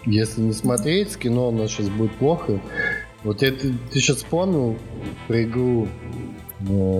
если 0.05 0.41
не 0.41 0.53
смотреть, 0.53 1.17
кино 1.17 1.49
у 1.49 1.51
нас 1.51 1.71
сейчас 1.71 1.89
будет 1.89 2.11
плохо. 2.15 2.59
Вот 3.23 3.43
это 3.43 3.67
ты 3.91 3.99
сейчас 3.99 4.17
вспомнил 4.17 4.77
про 5.27 5.43
игру 5.43 5.87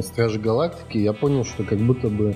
Стражи 0.02 0.40
Галактики, 0.40 0.98
я 0.98 1.14
понял, 1.14 1.46
что 1.46 1.64
как 1.64 1.80
будто 1.80 2.10
бы 2.10 2.36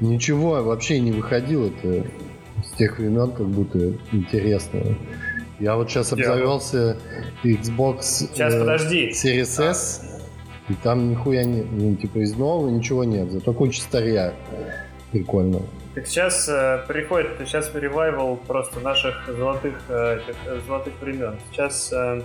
ничего 0.00 0.62
вообще 0.62 1.00
не 1.00 1.12
выходило 1.12 1.66
это 1.66 2.06
с 2.64 2.76
тех 2.76 2.98
времен, 2.98 3.32
как 3.32 3.46
будто 3.46 3.92
интересно. 4.12 4.80
Я 5.58 5.76
вот 5.76 5.90
сейчас 5.90 6.12
обзавелся 6.12 6.96
Xbox 7.44 8.02
сейчас, 8.02 8.54
э, 8.54 8.60
подожди. 8.60 9.10
Series 9.10 9.62
S, 9.62 10.20
и 10.68 10.74
там 10.74 11.10
нихуя 11.10 11.44
не, 11.44 11.62
ну, 11.62 11.94
типа 11.96 12.18
из 12.18 12.34
нового 12.34 12.68
ничего 12.68 13.04
нет, 13.04 13.30
зато 13.30 13.52
куча 13.52 13.80
старья. 13.80 14.34
Прикольно. 15.12 15.60
Так 15.94 16.06
сейчас 16.06 16.48
э, 16.48 16.82
приходит, 16.88 17.32
сейчас 17.46 17.70
ревайвал 17.74 18.36
просто 18.36 18.80
наших 18.80 19.14
золотых, 19.26 19.74
э, 19.88 20.20
э 20.46 20.60
золотых 20.66 20.94
времен. 21.00 21.38
Сейчас 21.50 21.92
э, 21.92 22.22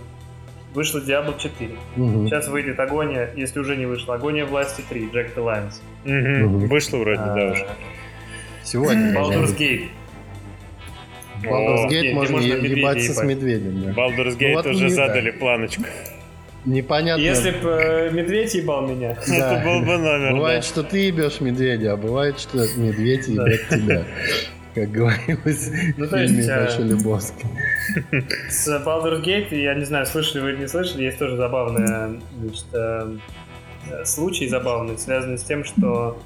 Вышла 0.78 1.00
Diablo 1.00 1.34
4. 1.36 1.72
Угу. 1.98 2.28
Сейчас 2.28 2.48
выйдет 2.50 2.80
Агония, 2.80 3.32
если 3.36 3.58
уже 3.58 3.76
не 3.76 3.88
вышла. 3.88 4.14
Агония 4.14 4.46
власти 4.46 4.84
3, 4.88 5.10
Jack 5.12 5.34
the 5.36 5.44
Lions. 5.44 5.82
Угу. 6.06 6.56
Угу. 6.56 6.68
Вышла 6.68 6.98
вроде, 6.98 7.20
а, 7.20 7.34
да, 7.34 7.52
уже. 7.52 7.68
Сегодня. 8.64 9.12
Baldur's 9.12 9.58
Gate. 9.58 9.88
Baldur's 11.42 11.90
Gate 11.90 12.14
можно 12.14 12.38
ебаться 12.38 13.12
с 13.12 13.24
медведем. 13.24 13.86
Да. 13.86 13.90
Baldur's 13.90 14.38
Gate 14.38 14.62
ну, 14.66 14.70
уже 14.70 14.84
не, 14.84 14.90
задали 14.92 15.32
да. 15.32 15.40
планочку. 15.40 15.84
Непонятно. 16.66 17.24
Если 17.24 17.50
бы 17.50 17.70
э, 17.70 18.12
медведь 18.12 18.54
ебал 18.54 18.88
меня, 18.88 19.18
да. 19.28 19.56
это 19.56 19.66
был 19.66 19.80
бы 19.80 19.98
номер. 19.98 20.34
Бывает, 20.34 20.62
да. 20.62 20.68
что 20.68 20.84
ты 20.84 21.08
ебешь 21.08 21.42
медведя, 21.42 21.94
а 21.94 21.98
бывает, 21.98 22.40
что 22.40 22.60
медведь 22.78 23.28
ебет 23.28 23.68
тебя 23.68 24.06
как 24.78 24.92
говорилось 24.92 25.72
ну, 25.98 26.06
фильме 26.06 26.38
есть, 26.38 26.50
Большой 26.50 26.86
Любовский. 26.86 27.48
С 28.50 28.68
Baldur's 28.68 29.24
Gate, 29.24 29.56
я 29.56 29.74
не 29.74 29.86
знаю, 29.86 30.06
слышали 30.06 30.42
вы 30.42 30.52
или 30.52 30.60
не 30.60 30.68
слышали, 30.68 31.04
есть 31.04 31.18
тоже 31.18 31.36
забавный 31.36 32.20
значит, 32.40 32.66
э, 32.74 33.18
случай 34.06 34.48
забавный, 34.48 34.98
связанный 34.98 35.40
с 35.40 35.44
тем, 35.44 35.64
что 35.64 36.20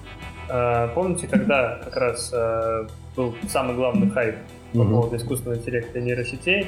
э, 0.50 0.90
помните, 0.94 1.28
когда 1.28 1.80
как 1.84 1.96
раз 1.96 2.32
э, 2.34 2.88
был 3.16 3.36
самый 3.48 3.76
главный 3.76 4.10
хайп 4.10 4.36
по 4.74 4.84
поводу 4.84 5.16
искусственного 5.16 5.60
интеллекта 5.60 6.00
и 6.00 6.02
нейросетей. 6.02 6.68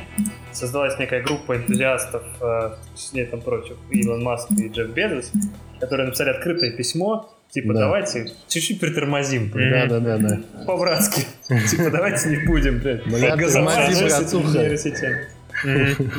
Создалась 0.52 1.00
некая 1.00 1.22
группа 1.24 1.56
энтузиастов, 1.56 2.22
в 2.40 2.78
числе 2.98 3.26
там 3.26 3.40
прочих, 3.40 3.78
Илон 3.92 4.24
Маск 4.24 4.52
и 4.52 4.68
Джефф 4.68 4.90
Безос, 4.90 5.32
которые 5.80 6.08
написали 6.08 6.32
открытое 6.32 6.72
письмо, 6.72 7.34
типа, 7.54 7.74
да. 7.74 7.82
давайте 7.82 8.26
чуть-чуть 8.48 8.80
притормозим. 8.80 9.52
Да, 9.54 9.86
да, 9.86 10.00
да, 10.00 10.18
да. 10.18 10.40
По-братски. 10.66 11.26
Типа, 11.70 11.90
давайте 11.92 12.30
не 12.30 12.46
будем, 12.46 12.80
блядь, 12.80 13.06
газоваться 13.38 14.26
с 14.26 14.34
нейросетями. 14.34 15.28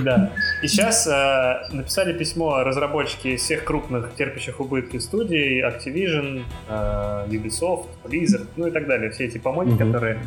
Да. 0.04 0.30
И 0.62 0.68
сейчас 0.68 1.06
э, 1.06 1.74
написали 1.74 2.16
письмо 2.16 2.62
разработчики 2.62 3.36
всех 3.36 3.64
крупных 3.64 4.14
терпящих 4.14 4.60
убытки 4.60 4.98
студий, 4.98 5.62
Activision, 5.62 6.44
э, 6.68 7.26
Ubisoft, 7.28 7.88
Blizzard, 8.04 8.46
ну 8.56 8.68
и 8.68 8.70
так 8.70 8.86
далее. 8.86 9.10
Все 9.10 9.24
эти 9.24 9.38
помойки, 9.38 9.76
которые 9.76 10.18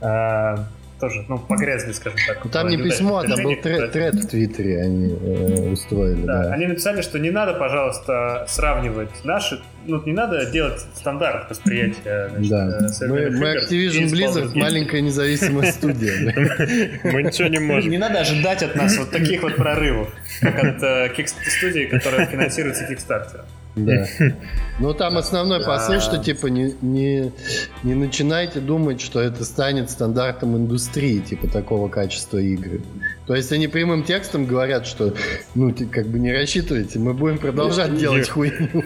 э, 0.00 0.56
тоже, 1.00 1.24
ну, 1.28 1.38
погрязли, 1.38 1.92
скажем 1.92 2.18
так. 2.26 2.44
Ну, 2.44 2.50
там 2.50 2.68
не 2.68 2.76
письмо, 2.76 3.18
а 3.18 3.26
там 3.26 3.42
был 3.42 3.56
тред, 3.56 3.92
тред 3.92 4.14
в 4.14 4.28
Твиттере 4.28 4.82
они 4.82 5.14
э, 5.14 5.72
устроили. 5.72 6.22
Да, 6.22 6.44
да, 6.44 6.52
они 6.52 6.66
написали, 6.66 7.00
что 7.00 7.18
не 7.18 7.30
надо, 7.30 7.54
пожалуйста, 7.54 8.44
сравнивать 8.48 9.24
наши, 9.24 9.60
ну, 9.86 10.02
не 10.04 10.12
надо 10.12 10.46
делать 10.46 10.80
стандарт 10.94 11.50
восприятия. 11.50 12.28
Значит, 12.30 12.50
да. 12.50 12.88
Э, 13.00 13.08
мы, 13.08 13.30
мы 13.30 13.56
Activision 13.56 14.10
Blizzard, 14.10 14.52
маленькая 14.54 15.00
независимая 15.00 15.72
студия. 15.72 16.34
Мы 17.04 17.22
ничего 17.22 17.48
не 17.48 17.58
можем. 17.58 17.90
Не 17.90 17.98
надо 17.98 18.20
ожидать 18.20 18.62
от 18.62 18.74
нас 18.74 18.96
вот 18.98 19.10
таких 19.10 19.42
вот 19.42 19.56
прорывов, 19.56 20.12
как 20.40 20.58
от 20.62 20.82
э, 20.82 21.26
студии, 21.48 21.86
которая 21.86 22.26
финансируется 22.26 22.84
Kickstarter. 22.84 23.44
Да. 23.76 24.06
Но 24.80 24.92
там 24.92 25.16
основной 25.16 25.64
посыл, 25.64 26.00
что 26.00 26.18
типа 26.18 26.48
не, 26.48 26.74
не, 26.80 27.32
не 27.82 27.94
начинайте 27.94 28.60
думать, 28.60 29.00
что 29.00 29.20
это 29.20 29.44
станет 29.44 29.90
стандартом 29.90 30.56
индустрии, 30.56 31.20
типа 31.20 31.46
такого 31.46 31.88
качества 31.88 32.38
игры. 32.38 32.80
То 33.30 33.36
есть 33.36 33.52
они 33.52 33.68
прямым 33.68 34.02
текстом 34.02 34.44
говорят, 34.44 34.88
что 34.88 35.14
ну 35.54 35.72
как 35.92 36.08
бы 36.08 36.18
не 36.18 36.32
рассчитывайте, 36.32 36.98
мы 36.98 37.14
будем 37.14 37.38
продолжать 37.38 37.96
делать 37.96 38.28
хуйню. 38.28 38.82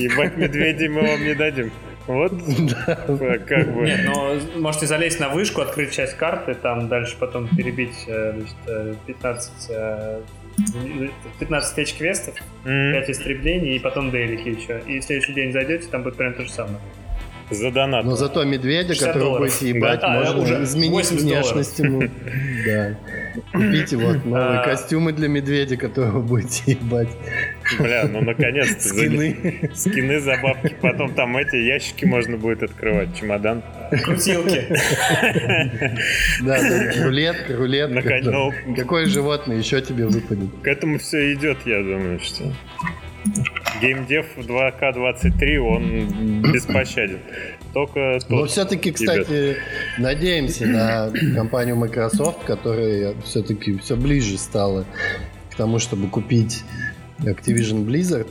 Ебать 0.00 0.36
медведей 0.36 0.88
мы 0.88 1.02
вам 1.02 1.22
не 1.22 1.32
дадим. 1.32 1.70
Вот, 2.08 2.32
да. 2.58 3.38
как 3.38 3.72
бы. 3.72 3.82
Нет, 3.82 4.00
но 4.04 4.34
можете 4.56 4.88
залезть 4.88 5.20
на 5.20 5.28
вышку, 5.28 5.60
открыть 5.60 5.92
часть 5.92 6.16
карты, 6.16 6.54
там 6.54 6.88
дальше 6.88 7.14
потом 7.20 7.46
перебить 7.46 7.94
э, 8.08 8.32
значит, 8.66 8.98
15 9.06 9.52
э, 9.68 10.20
15 11.38 11.74
тысяч 11.76 11.94
квестов, 11.94 12.34
mm-hmm. 12.64 12.92
5 12.94 13.10
истреблений 13.10 13.76
и 13.76 13.78
потом 13.78 14.10
дейлики 14.10 14.48
еще. 14.48 14.82
И 14.88 14.98
в 14.98 15.04
следующий 15.04 15.34
день 15.34 15.52
зайдете, 15.52 15.86
там 15.86 16.02
будет 16.02 16.16
прям 16.16 16.34
то 16.34 16.42
же 16.42 16.50
самое. 16.50 16.80
За 17.48 17.70
донат. 17.70 18.04
Но 18.04 18.16
зато 18.16 18.42
медведя, 18.42 18.94
которого 18.94 19.38
долларов. 19.38 19.46
будете 19.46 19.68
ебать, 19.68 20.00
да, 20.00 20.08
можно 20.08 20.40
уже 20.40 20.64
изменить 20.64 21.12
внешность 21.12 21.78
ему. 21.78 22.02
Да. 22.66 22.96
Купите 23.52 23.96
вот 23.96 24.24
новые 24.24 24.60
а... 24.60 24.64
костюмы 24.64 25.12
для 25.12 25.28
медведя, 25.28 25.76
которого 25.76 26.20
будете 26.20 26.72
ебать. 26.72 27.08
Бля, 27.78 28.06
ну 28.08 28.20
наконец-то. 28.20 28.88
Скины. 28.88 29.70
Скины 29.74 30.20
за 30.20 30.36
бабки. 30.42 30.74
Потом 30.80 31.14
там 31.14 31.36
эти 31.36 31.56
ящики 31.56 32.04
можно 32.04 32.36
будет 32.36 32.62
открывать. 32.62 33.18
Чемодан. 33.18 33.62
Крутилки. 34.02 34.64
Да, 36.40 36.58
рулетка, 37.04 37.56
рулетка. 37.56 38.20
Ну, 38.22 38.52
Какое 38.76 39.06
животное 39.06 39.58
еще 39.58 39.80
тебе 39.80 40.06
выпадет? 40.06 40.50
К 40.62 40.66
этому 40.66 40.98
все 40.98 41.32
идет, 41.34 41.58
я 41.66 41.78
думаю, 41.78 42.20
что... 42.20 42.52
Геймдев 43.80 44.26
2К23, 44.36 45.56
он 45.58 46.42
беспощаден. 46.52 47.18
Только 47.74 48.20
Но 48.28 48.46
все-таки, 48.46 48.92
кстати, 48.92 49.56
надеемся 49.98 50.64
на 50.66 51.12
компанию 51.34 51.74
Microsoft, 51.76 52.44
которая 52.44 53.14
все-таки 53.24 53.76
все 53.78 53.96
ближе 53.96 54.38
стала 54.38 54.86
к 55.50 55.56
тому, 55.56 55.80
чтобы 55.80 56.08
купить 56.08 56.62
Activision 57.18 57.84
Blizzard. 57.84 58.28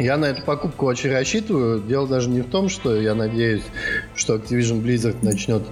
Я 0.00 0.16
на 0.16 0.26
эту 0.26 0.44
покупку 0.44 0.86
очень 0.86 1.10
рассчитываю. 1.10 1.80
Дело 1.80 2.06
даже 2.06 2.30
не 2.30 2.40
в 2.40 2.48
том, 2.48 2.68
что 2.68 3.00
я 3.00 3.14
надеюсь, 3.14 3.62
что 4.14 4.36
Activision 4.36 4.82
Blizzard 4.82 5.16
начнет 5.22 5.62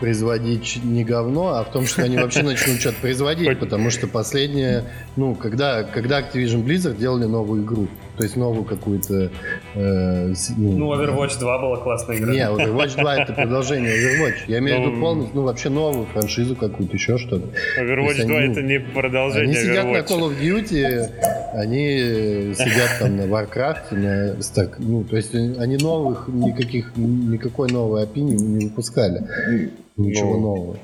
производить 0.00 0.80
не 0.82 1.04
говно, 1.04 1.54
а 1.54 1.64
в 1.64 1.70
том, 1.70 1.86
что 1.86 2.02
они 2.02 2.16
вообще 2.16 2.42
начнут 2.42 2.80
что-то 2.80 2.96
производить, 3.00 3.58
потому 3.58 3.90
что 3.90 4.06
последнее, 4.06 4.84
ну, 5.16 5.34
когда, 5.34 5.82
когда 5.82 6.20
Activision 6.20 6.64
Blizzard 6.64 6.96
делали 6.96 7.24
новую 7.24 7.64
игру, 7.64 7.88
то 8.18 8.24
есть 8.24 8.36
новую 8.36 8.64
какую-то... 8.64 9.30
Э, 9.74 10.34
ну, 10.56 10.72
ну, 10.72 10.92
Overwatch 10.92 11.38
2 11.38 11.58
была 11.58 11.76
классная 11.76 12.18
игра. 12.18 12.32
Не, 12.32 12.40
Overwatch 12.40 13.00
2 13.00 13.16
это 13.16 13.32
продолжение 13.32 13.92
Overwatch. 13.92 14.38
Я 14.48 14.58
имею 14.58 14.82
в 14.82 14.86
виду 14.88 15.00
полностью, 15.00 15.36
ну, 15.36 15.42
вообще 15.42 15.68
новую 15.68 16.06
франшизу 16.06 16.56
какую-то, 16.56 16.94
еще 16.94 17.16
что-то. 17.16 17.46
Overwatch 17.78 18.26
2 18.26 18.40
это 18.42 18.62
не 18.62 18.80
продолжение 18.80 19.44
Они 19.44 19.54
сидят 19.54 19.86
на 19.86 19.98
Call 19.98 20.28
of 20.28 20.40
Duty, 20.40 21.10
они 21.54 22.54
сидят 22.54 22.98
там 22.98 23.16
на 23.16 23.22
Warcraft, 23.22 23.94
на 23.94 24.32
Star... 24.40 24.74
Ну, 24.78 25.04
то 25.04 25.16
есть 25.16 25.32
они 25.34 25.76
новых, 25.76 26.26
никаких, 26.26 26.96
никакой 26.96 27.70
новой 27.70 28.02
опинии 28.02 28.36
не 28.36 28.64
выпускали. 28.66 29.22
Ничего 29.96 30.34
ну, 30.34 30.40
нового. 30.40 30.78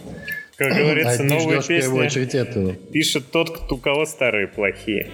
Как 0.56 0.72
говорится, 0.72 1.22
а 1.22 1.24
новые 1.24 1.62
песни 1.62 2.38
этого. 2.38 2.74
пишет 2.74 3.24
тот, 3.32 3.50
кто, 3.50 3.74
у 3.74 3.78
кого 3.78 4.06
старые 4.06 4.46
плохие. 4.46 5.08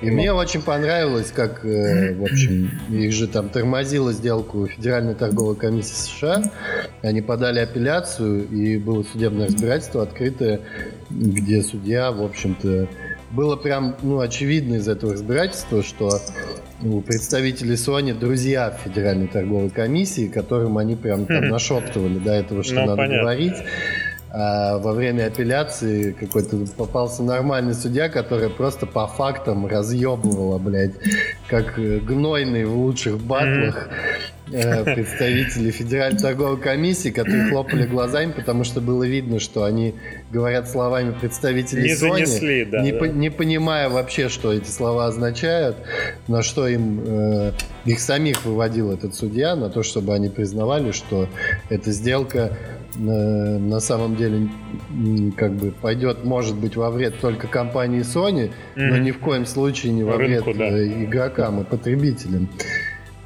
И 0.00 0.10
мне 0.10 0.32
очень 0.32 0.62
понравилось, 0.62 1.30
как, 1.30 1.64
э, 1.66 2.14
в 2.14 2.22
общем, 2.22 2.70
их 2.90 3.12
же 3.12 3.28
там 3.28 3.50
тормозила 3.50 4.12
сделку 4.12 4.66
Федеральной 4.66 5.14
торговой 5.14 5.56
комиссии 5.56 5.94
США. 5.94 6.50
Они 7.02 7.20
подали 7.20 7.60
апелляцию, 7.60 8.48
и 8.48 8.78
было 8.78 9.02
судебное 9.02 9.48
разбирательство 9.48 10.02
открытое, 10.02 10.60
где 11.10 11.62
судья, 11.62 12.10
в 12.10 12.22
общем-то, 12.22 12.88
было 13.32 13.56
прям, 13.56 13.96
ну, 14.02 14.20
очевидно 14.20 14.76
из 14.76 14.88
этого 14.88 15.12
разбирательства, 15.12 15.82
что 15.82 16.10
у 16.82 17.00
представителей 17.02 17.74
Sony 17.74 18.18
друзья 18.18 18.70
в 18.70 18.82
Федеральной 18.82 19.28
торговой 19.28 19.70
комиссии, 19.70 20.26
которым 20.26 20.78
они 20.78 20.96
прям 20.96 21.26
там 21.26 21.48
нашептывали 21.48 22.18
до 22.18 22.32
этого, 22.32 22.64
что 22.64 22.76
ну, 22.76 22.80
надо 22.80 22.96
понятно. 22.96 23.20
говорить. 23.20 23.54
А 24.32 24.78
во 24.78 24.92
время 24.92 25.26
апелляции 25.26 26.12
какой-то 26.12 26.58
попался 26.76 27.22
нормальный 27.22 27.74
судья, 27.74 28.08
который 28.08 28.48
просто 28.48 28.86
по 28.86 29.06
фактам 29.08 29.66
разъебывала, 29.66 30.58
блядь, 30.58 30.92
как 31.48 31.74
гнойный 31.76 32.64
в 32.64 32.76
лучших 32.76 33.18
батлах. 33.18 33.88
Э, 34.52 34.82
представители 34.82 35.70
Федеральной 35.70 36.18
торговой 36.18 36.60
комиссии, 36.60 37.10
которые 37.10 37.50
хлопали 37.50 37.86
глазами, 37.86 38.32
потому 38.32 38.64
что 38.64 38.80
было 38.80 39.04
видно, 39.04 39.38
что 39.38 39.62
они 39.62 39.94
говорят 40.32 40.68
словами 40.68 41.12
представителей 41.12 41.82
не 41.82 41.94
Sony, 41.94 42.26
занесли, 42.26 42.64
да, 42.64 42.82
не, 42.82 42.90
да. 42.90 42.98
По, 42.98 43.04
не 43.04 43.30
понимая 43.30 43.88
вообще, 43.88 44.28
что 44.28 44.52
эти 44.52 44.68
слова 44.68 45.06
означают, 45.06 45.76
на 46.26 46.42
что 46.42 46.66
им 46.66 47.00
э, 47.06 47.52
их 47.84 48.00
самих 48.00 48.44
выводил 48.44 48.90
этот 48.90 49.14
судья, 49.14 49.54
на 49.54 49.70
то, 49.70 49.84
чтобы 49.84 50.14
они 50.14 50.28
признавали, 50.28 50.90
что 50.90 51.28
эта 51.68 51.92
сделка 51.92 52.56
э, 52.96 53.58
на 53.58 53.80
самом 53.80 54.16
деле 54.16 54.48
как 55.36 55.52
бы 55.52 55.72
пойдет, 55.72 56.24
может 56.24 56.56
быть, 56.56 56.76
во 56.76 56.90
вред 56.90 57.20
только 57.20 57.46
компании 57.46 58.00
Sony, 58.00 58.46
mm-hmm. 58.46 58.50
но 58.76 58.96
ни 58.98 59.10
в 59.10 59.18
коем 59.18 59.46
случае 59.46 59.92
не 59.92 60.02
во 60.02 60.16
вред 60.16 60.44
Рынку, 60.44 60.58
да. 60.58 60.68
Э, 60.68 61.04
игрокам 61.04 61.60
и 61.60 61.64
потребителям 61.64 62.48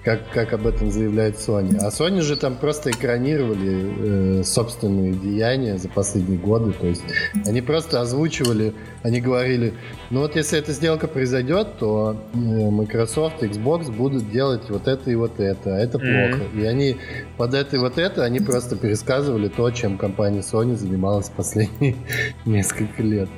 как, 0.05 0.31
как 0.31 0.53
об 0.53 0.67
этом 0.67 0.91
заявляет 0.91 1.37
Sony. 1.37 1.79
А 1.81 1.89
Sony 1.89 2.21
же 2.21 2.37
там 2.37 2.57
просто 2.57 2.91
экранировали 2.91 4.41
э, 4.41 4.45
собственные 4.45 5.15
деяния 5.15 5.79
за 5.79 5.89
последние 5.89 6.39
годы. 6.39 6.73
То 6.73 6.87
есть 6.87 7.03
они 7.47 7.63
просто 7.63 8.03
озвучивали, 8.03 8.75
они 9.03 9.21
говорили, 9.23 9.73
ну 10.11 10.21
вот 10.21 10.37
если 10.37 10.59
эта 10.59 10.73
сделка 10.73 11.09
произойдет, 11.09 11.79
то 11.79 12.23
э, 12.35 12.37
Microsoft, 12.37 13.43
Xbox 13.43 13.91
будут 13.91 14.31
делать 14.31 14.69
вот 14.69 14.87
это 14.89 15.11
и 15.11 15.15
вот 15.15 15.41
это, 15.41 15.75
а 15.75 15.79
это 15.79 15.97
mm-hmm. 15.97 16.31
плохо. 16.31 16.45
И 16.55 16.67
они 16.67 16.97
под 17.39 17.55
это 17.55 17.77
и 17.77 17.79
вот 17.79 17.97
это, 17.97 18.25
они 18.25 18.41
просто 18.41 18.77
пересказывали 18.77 19.49
то, 19.49 19.71
чем 19.71 19.97
компания 19.97 20.41
Sony 20.41 20.77
занималась 20.77 21.31
последние 21.31 21.97
несколько 22.45 23.03
лет. 23.03 23.31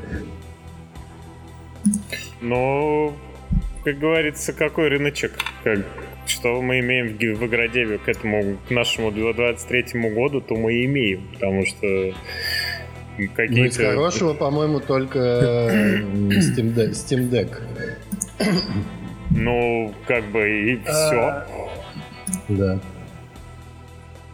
Ну, 2.40 3.14
как 3.84 3.98
говорится, 4.00 4.52
какой 4.52 4.88
рыночек? 4.88 5.32
Как 5.62 5.78
что 6.28 6.60
мы 6.60 6.80
имеем 6.80 7.16
в, 7.16 7.46
Игродеве 7.46 7.98
к 7.98 8.08
этому, 8.08 8.58
к 8.68 8.70
нашему 8.70 9.10
2023 9.10 10.10
году, 10.10 10.40
то 10.40 10.54
мы 10.54 10.74
и 10.74 10.86
имеем, 10.86 11.28
потому 11.34 11.64
что 11.66 12.14
какие-то... 13.34 13.52
Ну, 13.52 13.64
из 13.64 13.76
хорошего, 13.76 14.34
по-моему, 14.34 14.80
только 14.80 15.18
Steam 15.68 16.74
Deck. 16.74 16.90
Steam 16.90 17.30
Deck. 17.30 17.50
Ну, 19.30 19.94
как 20.06 20.24
бы 20.30 20.72
и 20.72 20.76
все. 20.84 21.44
Да. 22.48 22.80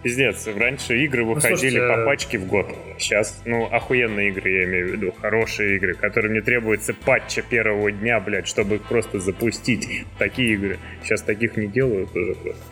Пиздец, 0.03 0.49
раньше 0.49 0.99
игры 1.05 1.25
ну, 1.25 1.35
выходили 1.35 1.79
ну, 1.79 1.95
по 1.95 2.05
пачке 2.05 2.39
в 2.39 2.47
год. 2.47 2.75
Сейчас, 2.99 3.41
ну, 3.45 3.67
охуенные 3.67 4.31
игры, 4.31 4.51
я 4.51 4.65
имею 4.65 4.89
в 4.89 4.93
виду, 4.93 5.15
хорошие 5.21 5.77
игры, 5.77 5.95
которым 5.95 6.33
не 6.35 6.41
требуется 6.41 6.93
патча 6.93 7.43
первого 7.43 7.93
дня, 7.93 8.19
блядь, 8.19 8.49
чтобы 8.49 8.77
их 8.77 8.83
просто 8.83 9.21
запустить. 9.21 10.05
Такие 10.19 10.55
игры. 10.55 10.79
Сейчас 11.05 11.23
таких 11.23 11.57
не 11.57 11.69
делают 11.69 12.15
уже 12.17 12.35
просто. 12.35 12.63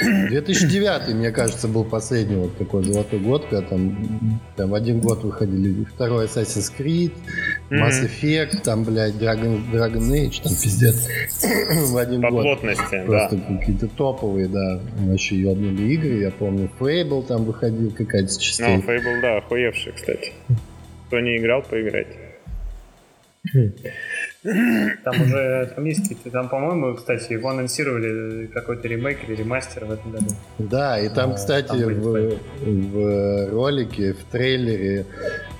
2009, 0.00 1.14
мне 1.14 1.30
кажется, 1.32 1.66
был 1.68 1.84
последний 1.84 2.36
вот 2.36 2.56
такой 2.56 2.84
золотой 2.84 3.18
год, 3.18 3.46
когда 3.50 3.62
там, 3.68 4.40
там 4.56 4.70
в 4.70 4.74
один 4.74 5.00
год 5.00 5.24
выходили 5.24 5.84
второй 5.84 6.26
Assassin's 6.26 6.72
Creed, 6.78 7.12
Mass 7.70 8.04
Effect, 8.06 8.62
там, 8.62 8.84
блядь, 8.84 9.14
Dragon, 9.14 9.60
Dragon 9.72 10.08
Age, 10.10 10.42
там 10.42 10.52
пиздец. 10.52 11.06
в 11.90 11.96
один 11.96 12.22
По 12.22 12.30
год. 12.30 12.42
плотности, 12.42 13.04
Просто 13.06 13.36
да. 13.36 13.56
какие-то 13.58 13.88
топовые, 13.88 14.48
да, 14.48 14.80
вообще 15.00 15.36
ебнули 15.40 15.92
игры. 15.94 16.20
Я 16.20 16.30
помню, 16.30 16.70
Fable 16.78 17.26
там 17.26 17.44
выходил 17.44 17.90
какая-то 17.90 18.32
Ну, 18.32 18.38
частей. 18.40 18.76
Fable, 18.76 19.20
да, 19.20 19.38
охуевший, 19.38 19.92
кстати. 19.92 20.32
Кто 21.08 21.20
не 21.20 21.38
играл, 21.38 21.62
поиграть. 21.62 22.06
Там 24.42 25.20
уже 25.22 25.72
там 25.74 25.84
есть 25.84 26.02
какие-то, 26.02 26.30
там, 26.30 26.48
по-моему, 26.48 26.94
кстати, 26.94 27.32
его 27.32 27.48
анонсировали 27.50 28.46
какой-то 28.46 28.86
ремейк 28.86 29.18
или 29.28 29.34
ремастер 29.34 29.84
в 29.84 29.90
этом 29.92 30.12
году. 30.12 30.26
Да, 30.58 30.98
и 31.00 31.08
там, 31.08 31.32
А, 31.32 31.34
кстати, 31.34 31.66
там 31.66 31.78
в, 31.78 32.38
в 32.62 33.50
ролике, 33.50 34.12
в 34.12 34.22
трейлере 34.30 35.06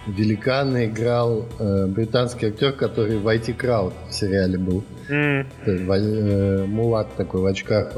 Великана 0.07 0.87
играл 0.87 1.47
э, 1.59 1.87
британский 1.87 2.47
актер, 2.47 2.73
который 2.73 3.19
в 3.19 3.27
IT 3.27 3.57
Crowd 3.57 3.93
в 4.09 4.15
сериале 4.15 4.59
был. 4.59 4.85
Ва- 5.09 5.99
э, 5.99 6.65
мулат 6.65 7.09
такой 7.17 7.41
в 7.41 7.47
очках. 7.47 7.93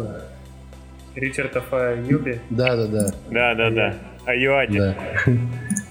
Ричард 1.14 1.56
Афа 1.56 1.94
Юби. 2.08 2.40
Да, 3.30 3.54
да, 3.54 3.70
да. 3.70 3.94
А 4.24 4.34
Юади. 4.34 4.78
Да. 4.78 4.96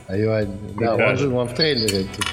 А 0.08 0.18
Юань, 0.18 0.50
да, 0.80 0.96
Да. 0.96 1.08
он 1.10 1.18
же 1.18 1.30
он 1.30 1.48
в 1.48 1.54
трейлере 1.54 2.06
это 2.06 2.28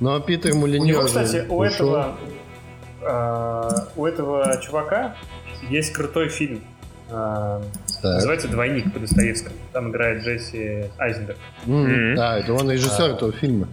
Фейбл. 0.00 0.12
Но 0.12 0.20
Питер 0.20 0.52
У 0.52 0.56
Мулиньо 0.56 0.84
него, 0.84 1.02
же 1.02 1.06
кстати, 1.08 1.46
у 1.48 1.62
этого, 1.62 2.16
а, 3.02 3.88
у 3.96 4.06
этого 4.06 4.58
чувака 4.62 5.14
есть 5.68 5.92
крутой 5.92 6.28
фильм. 6.28 6.62
А, 7.12 7.60
Так. 8.02 8.14
называется 8.14 8.48
«Двойник» 8.48 8.92
по 8.92 8.98
Достоевскому. 9.00 9.56
Там 9.72 9.90
играет 9.90 10.22
Джесси 10.24 10.84
Айзенберг. 10.98 11.38
Мгм. 11.66 12.14
Да, 12.14 12.38
это 12.38 12.52
он 12.54 12.70
режиссер 12.70 13.10
А. 13.10 13.14
этого 13.14 13.32
фильма. 13.32 13.68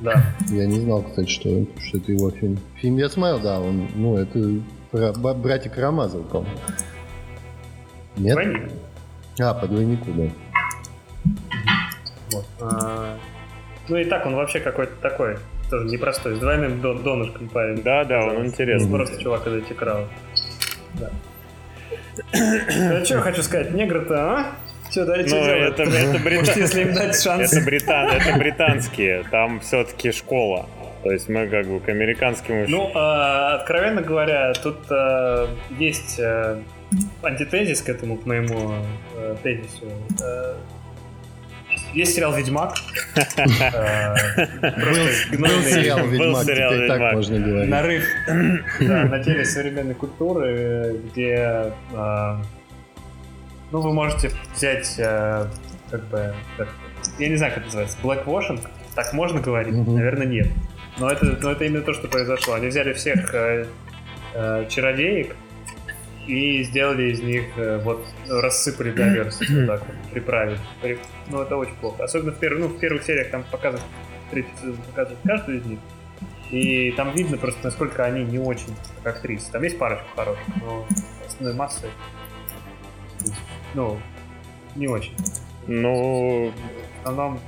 Да. 0.00 0.22
Я 0.50 0.66
не 0.66 0.80
знал, 0.80 1.02
кстати, 1.02 1.28
что, 1.30 1.48
что 1.80 1.96
это 1.98 2.12
его 2.12 2.30
фильм. 2.30 2.58
Фильм 2.76 2.98
я 2.98 3.08
смотрел, 3.08 3.40
да, 3.40 3.60
он, 3.60 3.88
ну, 3.94 4.18
это 4.18 4.60
про 4.90 5.12
братья 5.34 5.70
Карамазов, 5.70 6.26
по-моему. 6.28 6.54
Нет? 8.16 8.34
«Двойник». 8.34 8.70
А, 9.40 9.54
по 9.54 9.66
двойнику, 9.66 10.12
да. 10.12 10.28
Вот. 12.32 12.44
А, 12.60 13.16
ну 13.88 13.96
и 13.96 14.04
так 14.04 14.26
он 14.26 14.34
вообще 14.34 14.60
какой-то 14.60 14.94
такой, 15.02 15.36
тоже 15.70 15.86
непростой, 15.86 16.36
с 16.36 16.38
двойным 16.38 16.80
дон- 16.80 17.02
донышком 17.02 17.48
парень. 17.48 17.82
Да, 17.82 18.04
да, 18.04 18.20
он 18.24 18.46
интересный. 18.46 18.90
Просто 18.90 19.20
чувак 19.22 19.46
из 19.46 19.54
этих 19.54 19.76
крау. 19.76 20.06
Да. 20.94 21.10
Ну, 22.32 23.04
что 23.04 23.14
я 23.16 23.20
хочу 23.20 23.42
сказать, 23.42 23.72
негры-то, 23.72 24.14
а? 24.14 24.46
Что, 24.90 25.04
да, 25.06 25.16
Ну, 25.16 25.26
что 25.26 25.36
это, 25.36 25.82
это, 25.82 26.18
брита- 26.22 26.36
Может, 26.40 26.56
если 26.56 26.82
им 26.82 26.94
дать 26.94 27.20
шанс? 27.20 27.52
это, 27.52 27.64
британ... 27.64 28.08
это 28.10 28.38
британские, 28.38 29.24
там 29.30 29.60
все-таки 29.60 30.12
школа. 30.12 30.66
То 31.02 31.10
есть 31.10 31.28
мы 31.28 31.48
как 31.48 31.66
бы 31.66 31.80
к 31.80 31.88
американским 31.88 32.64
Ну, 32.68 32.90
а, 32.94 33.56
откровенно 33.56 34.00
говоря, 34.02 34.52
тут 34.54 34.78
а, 34.90 35.48
есть 35.78 36.18
а, 36.20 36.62
антитезис 37.22 37.82
к 37.82 37.88
этому, 37.88 38.16
к 38.16 38.24
моему 38.26 38.72
а, 39.16 39.36
тезису. 39.42 39.86
А, 40.22 40.56
есть 41.94 42.14
сериал 42.14 42.34
«Ведьмак». 42.34 42.74
Просто 43.14 43.38
Был 45.38 45.62
сериал 45.62 46.06
«Ведьмак», 46.06 46.44
сериал 46.44 46.72
теперь 46.72 46.88
так 46.88 46.98
«Ведьмак». 46.98 47.14
можно 47.14 47.38
говорить. 47.38 47.70
нарыв 47.70 48.04
на 48.80 49.22
теле 49.22 49.44
современной 49.44 49.94
культуры, 49.94 51.00
где 51.04 51.72
а, 51.94 52.42
ну, 53.70 53.80
вы 53.80 53.92
можете 53.92 54.30
взять 54.54 54.96
а, 54.98 55.48
как 55.90 56.04
бы 56.08 56.34
я 57.18 57.28
не 57.28 57.36
знаю, 57.36 57.52
как 57.54 57.66
это 57.66 57.76
называется, 57.76 57.98
blackwashing, 58.02 58.60
так 58.94 59.12
можно 59.12 59.40
говорить? 59.40 59.74
Наверное, 59.74 60.26
нет. 60.26 60.48
Но 60.98 61.10
это, 61.10 61.26
но 61.26 61.52
это 61.52 61.64
именно 61.64 61.82
то, 61.82 61.92
что 61.92 62.08
произошло. 62.08 62.54
Они 62.54 62.68
взяли 62.68 62.92
всех 62.92 63.34
э, 63.34 63.66
э, 64.34 64.66
чародеек 64.68 65.34
и 66.26 66.62
сделали 66.64 67.10
из 67.12 67.20
них, 67.20 67.44
э, 67.56 67.78
вот, 67.84 68.04
рассыпали 68.28 68.90
доверсность, 68.96 69.50
вот 69.52 69.66
так 69.66 69.86
вот, 69.86 69.96
приправили. 70.12 70.58
При- 70.80 70.98
Ну, 71.30 71.40
это 71.42 71.56
очень 71.56 71.74
плохо. 71.76 72.04
Особенно 72.04 72.32
в, 72.32 72.38
первых, 72.38 72.60
ну, 72.60 72.68
в 72.68 72.78
первых 72.78 73.02
сериях 73.04 73.30
там 73.30 73.44
показывают, 73.50 73.84
сезон 74.60 74.76
показывают 74.88 75.20
каждую 75.24 75.58
из 75.60 75.64
них. 75.66 75.78
И 76.50 76.92
там 76.92 77.12
видно 77.14 77.36
просто, 77.38 77.60
насколько 77.64 78.04
они 78.04 78.22
не 78.24 78.38
очень 78.38 78.74
как 79.02 79.16
актрисы. 79.16 79.50
Там 79.50 79.62
есть 79.62 79.78
парочку 79.78 80.06
хороших, 80.14 80.44
но 80.62 80.86
основной 81.26 81.54
массы, 81.54 81.86
ну, 83.74 83.98
не 84.76 84.86
очень. 84.88 85.14
Ну, 85.66 86.52
В 87.02 87.06
основном 87.08 87.40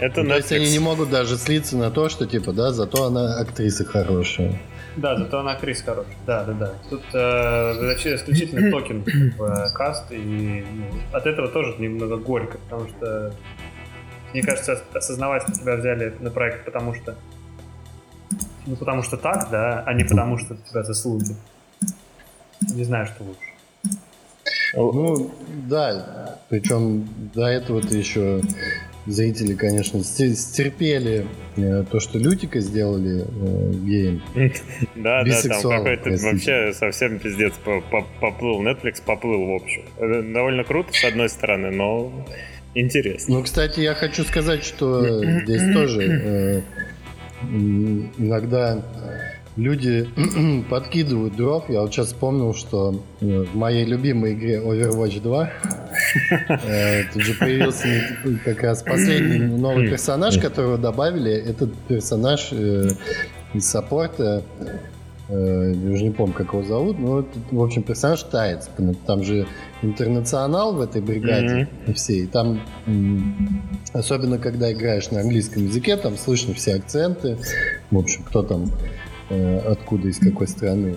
это 0.00 0.22
Ну, 0.22 0.28
то 0.30 0.36
есть 0.36 0.52
они 0.52 0.64
Netflix. 0.66 0.70
не 0.72 0.78
могут 0.80 1.10
даже 1.10 1.36
слиться 1.38 1.76
на 1.76 1.90
то, 1.90 2.08
что 2.08 2.26
типа, 2.26 2.52
да, 2.52 2.72
зато 2.72 3.04
она 3.04 3.38
актриса 3.38 3.84
хорошая. 3.84 4.58
Да, 4.96 5.16
зато 5.16 5.38
она 5.40 5.52
актриса 5.52 5.84
хорошая. 5.84 6.14
Да, 6.26 6.44
да, 6.44 6.52
да. 6.52 6.72
Тут 6.90 7.02
э, 7.12 7.72
исключительно 8.16 8.70
токен 8.78 9.04
в 9.36 9.42
э, 9.42 9.70
каст, 9.74 10.10
и 10.10 10.64
ну, 10.72 10.86
от 11.12 11.26
этого 11.26 11.48
тоже 11.48 11.74
немного 11.78 12.16
горько, 12.16 12.58
потому 12.58 12.88
что 12.88 13.32
мне 14.32 14.42
кажется, 14.42 14.72
ос- 14.74 14.84
осознавать, 14.94 15.42
что 15.42 15.52
тебя 15.52 15.76
взяли 15.76 16.14
на 16.20 16.30
проект, 16.30 16.64
потому 16.64 16.94
что 16.94 17.14
ну, 18.66 18.76
потому 18.76 19.02
что 19.02 19.16
так, 19.16 19.48
да, 19.50 19.82
а 19.86 19.92
не 19.94 20.04
потому 20.04 20.38
что 20.38 20.56
тебя 20.56 20.82
заслуги. 20.82 21.36
Не 22.74 22.84
знаю, 22.84 23.06
что 23.06 23.22
лучше. 23.24 23.40
Ну, 24.74 25.30
да, 25.68 26.38
причем 26.48 27.08
до 27.34 27.46
этого 27.46 27.80
ты 27.80 27.96
еще 27.96 28.40
зрители, 29.06 29.54
конечно, 29.54 30.02
сте- 30.02 30.34
стерпели 30.34 31.26
э, 31.56 31.84
то, 31.90 32.00
что 32.00 32.18
Лютика 32.18 32.60
сделали 32.60 33.24
э, 33.26 33.72
геем. 33.72 34.22
Да, 34.96 35.22
да, 35.24 35.42
там 35.42 35.62
какой-то 35.62 36.10
вообще 36.10 36.72
совсем 36.74 37.18
пиздец 37.18 37.52
по- 37.64 37.80
по- 37.80 38.06
поплыл. 38.20 38.62
Netflix 38.62 39.02
поплыл, 39.04 39.46
в 39.46 39.54
общем. 39.54 39.82
Это 39.98 40.22
довольно 40.22 40.64
круто, 40.64 40.92
с 40.92 41.04
одной 41.04 41.28
стороны, 41.28 41.70
но 41.70 42.26
интересно. 42.74 43.36
Ну, 43.36 43.42
кстати, 43.44 43.80
я 43.80 43.94
хочу 43.94 44.24
сказать, 44.24 44.64
что 44.64 45.24
здесь 45.44 45.72
тоже 45.74 46.02
э, 46.02 46.60
иногда 48.18 48.82
люди 49.56 50.08
подкидывают 50.70 51.36
дров. 51.36 51.68
Я 51.68 51.80
вот 51.80 51.92
сейчас 51.92 52.08
вспомнил, 52.08 52.54
что 52.54 53.02
э, 53.20 53.44
в 53.44 53.56
моей 53.56 53.84
любимой 53.84 54.34
игре 54.34 54.60
Overwatch 54.60 55.20
2 55.20 55.50
э, 56.48 57.04
тут 57.12 57.22
же 57.22 57.34
появился 57.34 57.88
как 58.44 58.62
раз 58.62 58.82
последний 58.82 59.38
новый 59.38 59.88
персонаж, 59.88 60.38
которого 60.38 60.78
добавили. 60.78 61.32
Этот 61.32 61.74
персонаж 61.88 62.48
э, 62.52 62.90
из 63.54 63.66
саппорта 63.66 64.42
я 65.28 65.90
уже 65.90 66.04
не 66.04 66.12
помню, 66.12 66.34
как 66.34 66.52
его 66.52 66.62
зовут, 66.62 67.00
но 67.00 67.18
это, 67.18 67.30
в 67.50 67.60
общем, 67.60 67.82
персонаж 67.82 68.22
таец. 68.22 68.70
Там 69.08 69.24
же 69.24 69.48
интернационал 69.82 70.74
в 70.74 70.80
этой 70.80 71.02
бригаде 71.02 71.68
всей. 71.96 72.28
Там, 72.28 72.60
особенно 73.92 74.38
когда 74.38 74.72
играешь 74.72 75.10
на 75.10 75.22
английском 75.22 75.64
языке, 75.64 75.96
там 75.96 76.16
слышно 76.16 76.54
все 76.54 76.76
акценты. 76.76 77.38
В 77.90 77.98
общем, 77.98 78.22
кто 78.22 78.44
там 78.44 78.70
откуда, 79.28 80.08
из 80.08 80.18
какой 80.18 80.46
страны. 80.46 80.96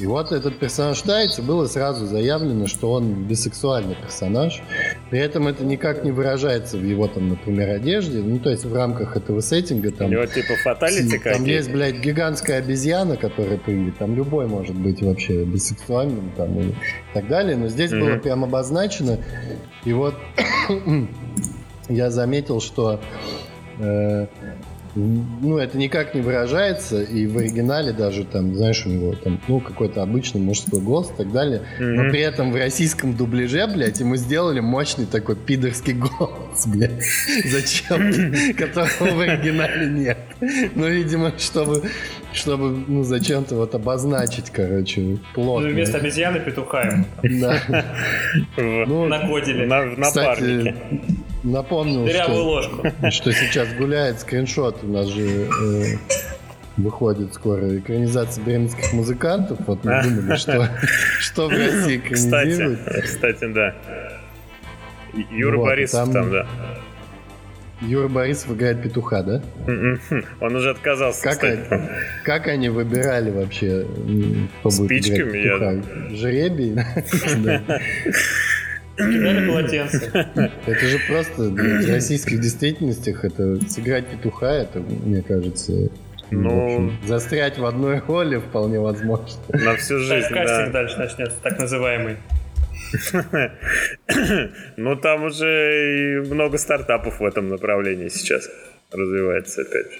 И 0.00 0.06
вот 0.06 0.32
этот 0.32 0.58
персонаж 0.58 1.00
таец, 1.02 1.38
и 1.38 1.42
было 1.42 1.66
сразу 1.66 2.06
заявлено, 2.06 2.66
что 2.66 2.92
он 2.92 3.24
бисексуальный 3.24 3.94
персонаж. 3.94 4.62
При 5.10 5.20
этом 5.20 5.46
это 5.46 5.64
никак 5.64 6.02
не 6.02 6.10
выражается 6.10 6.76
в 6.78 6.84
его, 6.84 7.06
там, 7.06 7.28
например, 7.28 7.70
одежде. 7.70 8.18
Ну, 8.18 8.38
то 8.38 8.50
есть 8.50 8.64
в 8.64 8.74
рамках 8.74 9.16
этого 9.16 9.40
сеттинга 9.40 9.88
У 9.88 9.92
там 9.92 10.10
него 10.10 10.26
типа 10.26 10.54
фаталити 10.64 11.18
там 11.18 11.44
есть, 11.44 11.70
блядь, 11.70 12.00
гигантская 12.00 12.58
обезьяна, 12.58 13.16
которая 13.16 13.58
прыгает. 13.58 13.98
Там 13.98 14.16
любой 14.16 14.46
может 14.46 14.74
быть 14.74 15.02
вообще 15.02 15.44
бисексуальным 15.44 16.32
там, 16.36 16.58
и 16.58 16.74
так 17.14 17.28
далее. 17.28 17.56
Но 17.56 17.68
здесь 17.68 17.92
Мгм. 17.92 18.00
было 18.00 18.16
прям 18.16 18.44
обозначено. 18.44 19.18
И 19.84 19.92
вот 19.92 20.14
я 21.88 22.10
заметил, 22.10 22.60
что 22.60 23.00
э, 23.78 24.26
ну, 24.94 25.58
это 25.58 25.78
никак 25.78 26.14
не 26.14 26.20
выражается, 26.20 27.02
и 27.02 27.26
в 27.26 27.38
оригинале 27.38 27.92
даже 27.92 28.24
там, 28.24 28.54
знаешь, 28.54 28.84
у 28.86 28.90
него 28.90 29.14
там, 29.14 29.40
ну, 29.48 29.60
какой-то 29.60 30.02
обычный 30.02 30.40
мужской 30.40 30.80
голос 30.80 31.10
и 31.10 31.14
так 31.16 31.32
далее. 31.32 31.62
Но 31.78 32.02
Мгм. 32.02 32.10
при 32.10 32.20
этом 32.20 32.52
в 32.52 32.56
российском 32.56 33.14
дубляже, 33.16 33.66
блядь, 33.66 34.00
ему 34.00 34.16
сделали 34.16 34.60
мощный 34.60 35.06
такой 35.06 35.36
пидорский 35.36 35.94
голос, 35.94 36.66
блядь. 36.66 37.02
Зачем? 37.44 38.54
Которого 38.56 39.14
в 39.16 39.20
оригинале 39.20 39.86
нет. 39.86 40.18
Ну, 40.74 40.88
видимо, 40.88 41.32
чтобы, 41.38 41.82
чтобы, 42.32 42.70
ну, 42.86 43.02
зачем-то 43.02 43.54
вот 43.56 43.74
обозначить, 43.74 44.50
короче, 44.50 45.18
плотно. 45.34 45.68
Ну, 45.68 45.74
вместо 45.74 45.98
обезьяны 45.98 46.40
петуха 46.40 46.82
ему 46.82 47.04
Да. 47.40 47.58
В- 48.56 48.84
Ну, 48.86 49.06
накодили. 49.06 49.64
на- 49.64 49.94
кстати, 50.02 50.74
напомнил, 51.42 52.04
Дырявую 52.04 52.62
что, 52.62 52.80
ложку. 52.82 52.88
что 53.10 53.32
сейчас 53.32 53.72
гуляет 53.74 54.20
скриншот. 54.20 54.82
У 54.82 54.88
нас 54.88 55.06
же 55.06 55.48
э, 55.48 55.96
выходит 56.76 57.34
скоро 57.34 57.78
экранизация 57.78 58.44
бременских 58.44 58.92
музыкантов. 58.92 59.58
Вот 59.66 59.84
мы 59.84 60.02
думали, 60.02 60.36
что, 60.36 60.68
что 61.20 61.48
в 61.48 61.50
России 61.50 61.98
экранизируют. 61.98 62.80
Кстати, 62.80 63.06
кстати 63.06 63.52
да. 63.52 63.74
Юра 65.30 65.58
вот, 65.58 65.66
Борисов 65.66 66.04
там, 66.04 66.12
там, 66.12 66.30
да. 66.30 66.46
Юра 67.82 68.08
Борисов 68.08 68.52
играет 68.52 68.80
петуха, 68.80 69.22
да? 69.22 69.42
Он 70.40 70.54
уже 70.54 70.70
отказался, 70.70 71.22
как 71.22 71.42
Они, 71.42 71.58
как 72.24 72.46
они 72.46 72.68
выбирали 72.68 73.30
вообще, 73.30 73.86
Спичками, 74.68 75.38
я 75.38 75.58
думаю. 75.58 75.84
Жребий? 79.02 79.18
Кидали 79.18 79.48
полотенце. 79.48 80.10
Это 80.66 80.86
же 80.86 80.98
просто 81.08 81.42
в 81.42 81.90
российских 81.90 82.40
действительностях 82.40 83.24
это 83.24 83.58
сыграть 83.68 84.06
петуха, 84.06 84.52
это, 84.52 84.80
мне 84.80 85.22
кажется, 85.22 85.90
ну, 86.30 86.64
общем, 86.64 86.98
застрять 87.06 87.58
в 87.58 87.64
одной 87.64 88.00
роли 88.00 88.38
вполне 88.38 88.80
возможно. 88.80 89.26
На 89.52 89.76
всю 89.76 89.98
жизнь, 89.98 90.28
так, 90.28 90.46
кастинг 90.46 90.72
дальше 90.72 90.98
начнется, 90.98 91.36
так 91.42 91.58
называемый. 91.58 92.16
Ну, 94.76 94.96
там 94.96 95.24
уже 95.24 96.20
и 96.20 96.28
много 96.28 96.58
стартапов 96.58 97.20
в 97.20 97.24
этом 97.24 97.48
направлении 97.48 98.08
сейчас 98.08 98.48
развивается, 98.90 99.62
опять 99.62 99.92
же. 99.92 99.98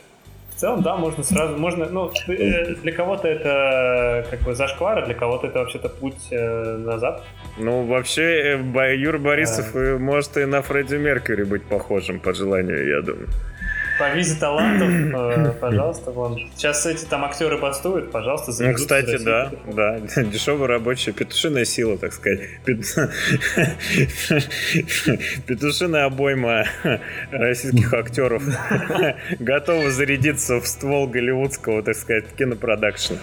В 0.63 0.65
целом, 0.65 0.83
да, 0.83 0.97
можно 0.97 1.25
сразу, 1.25 1.59
можно, 1.59 1.87
ну, 1.87 2.13
э, 2.29 2.77
для 2.83 2.93
кого-то 2.93 3.27
это 3.27 4.25
как 4.31 4.43
бы 4.43 4.55
зашквар, 4.55 4.99
а 4.99 5.07
для 5.07 5.15
кого-то 5.15 5.49
это 5.49 5.59
вообще-то 5.59 5.89
путь 5.89 6.29
э, 6.31 6.77
назад. 6.77 7.25
Ну, 7.59 7.85
вообще, 7.85 8.61
э, 8.63 8.97
Юр 8.97 9.19
Борисов 9.19 9.75
а... 9.75 9.99
может 9.99 10.37
и 10.37 10.45
на 10.45 10.63
Фредди 10.63 10.95
Меркьюри 10.95 11.43
быть 11.43 11.65
похожим 11.65 12.21
по 12.21 12.33
желанию, 12.33 12.89
я 12.89 13.03
думаю. 13.03 13.27
По 13.99 14.15
визе 14.15 14.39
талантов, 14.39 14.89
э, 15.15 15.53
пожалуйста, 15.61 16.11
вон. 16.11 16.39
Сейчас 16.57 16.87
эти 16.87 17.05
там 17.05 17.25
актеры 17.25 17.59
бастуют, 17.59 18.11
пожалуйста, 18.11 18.53
Ну, 18.63 18.75
кстати, 18.75 19.19
да, 19.23 19.51
да. 19.67 20.01
Дешевая 20.23 20.69
рабочая 20.69 21.13
петушиная 21.13 21.65
сила, 21.65 21.99
так 21.99 22.13
сказать. 22.13 22.41
Петушиная 25.47 26.07
обойма 26.07 26.65
российских 27.31 27.93
актеров 28.03 28.43
готова 29.39 29.91
зарядиться 29.91 30.61
в 30.61 30.67
ствол 30.67 31.07
голливудского, 31.07 31.83
так 31.83 31.97
сказать, 31.97 32.27
кинопродакшна. 32.37 33.19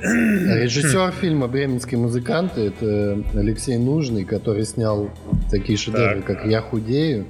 Режиссер 0.00 1.12
фильма 1.12 1.48
«Бременские 1.48 1.98
музыканты»— 1.98 2.60
это 2.68 3.22
Алексей 3.34 3.78
Нужный, 3.78 4.24
который 4.24 4.64
снял 4.64 5.10
такие 5.50 5.78
шедевры, 5.78 6.22
как 6.22 6.46
«Я 6.46 6.60
худею», 6.60 7.26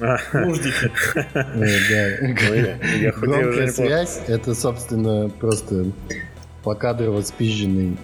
Нуждики. 0.00 0.90
Громкая 3.20 3.68
связь— 3.68 4.20
это, 4.26 4.54
собственно, 4.54 5.28
просто 5.28 5.86
покадрово 6.62 7.22
спизженный 7.22 7.96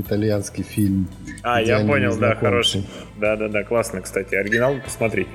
итальянский 0.00 0.64
фильм. 0.64 1.08
А, 1.42 1.60
я 1.60 1.80
понял, 1.80 2.16
да, 2.16 2.34
хороший. 2.34 2.88
Да-да-да, 3.18 3.64
классно, 3.64 4.00
кстати. 4.00 4.34
Оригинал 4.34 4.76
посмотри. 4.84 5.26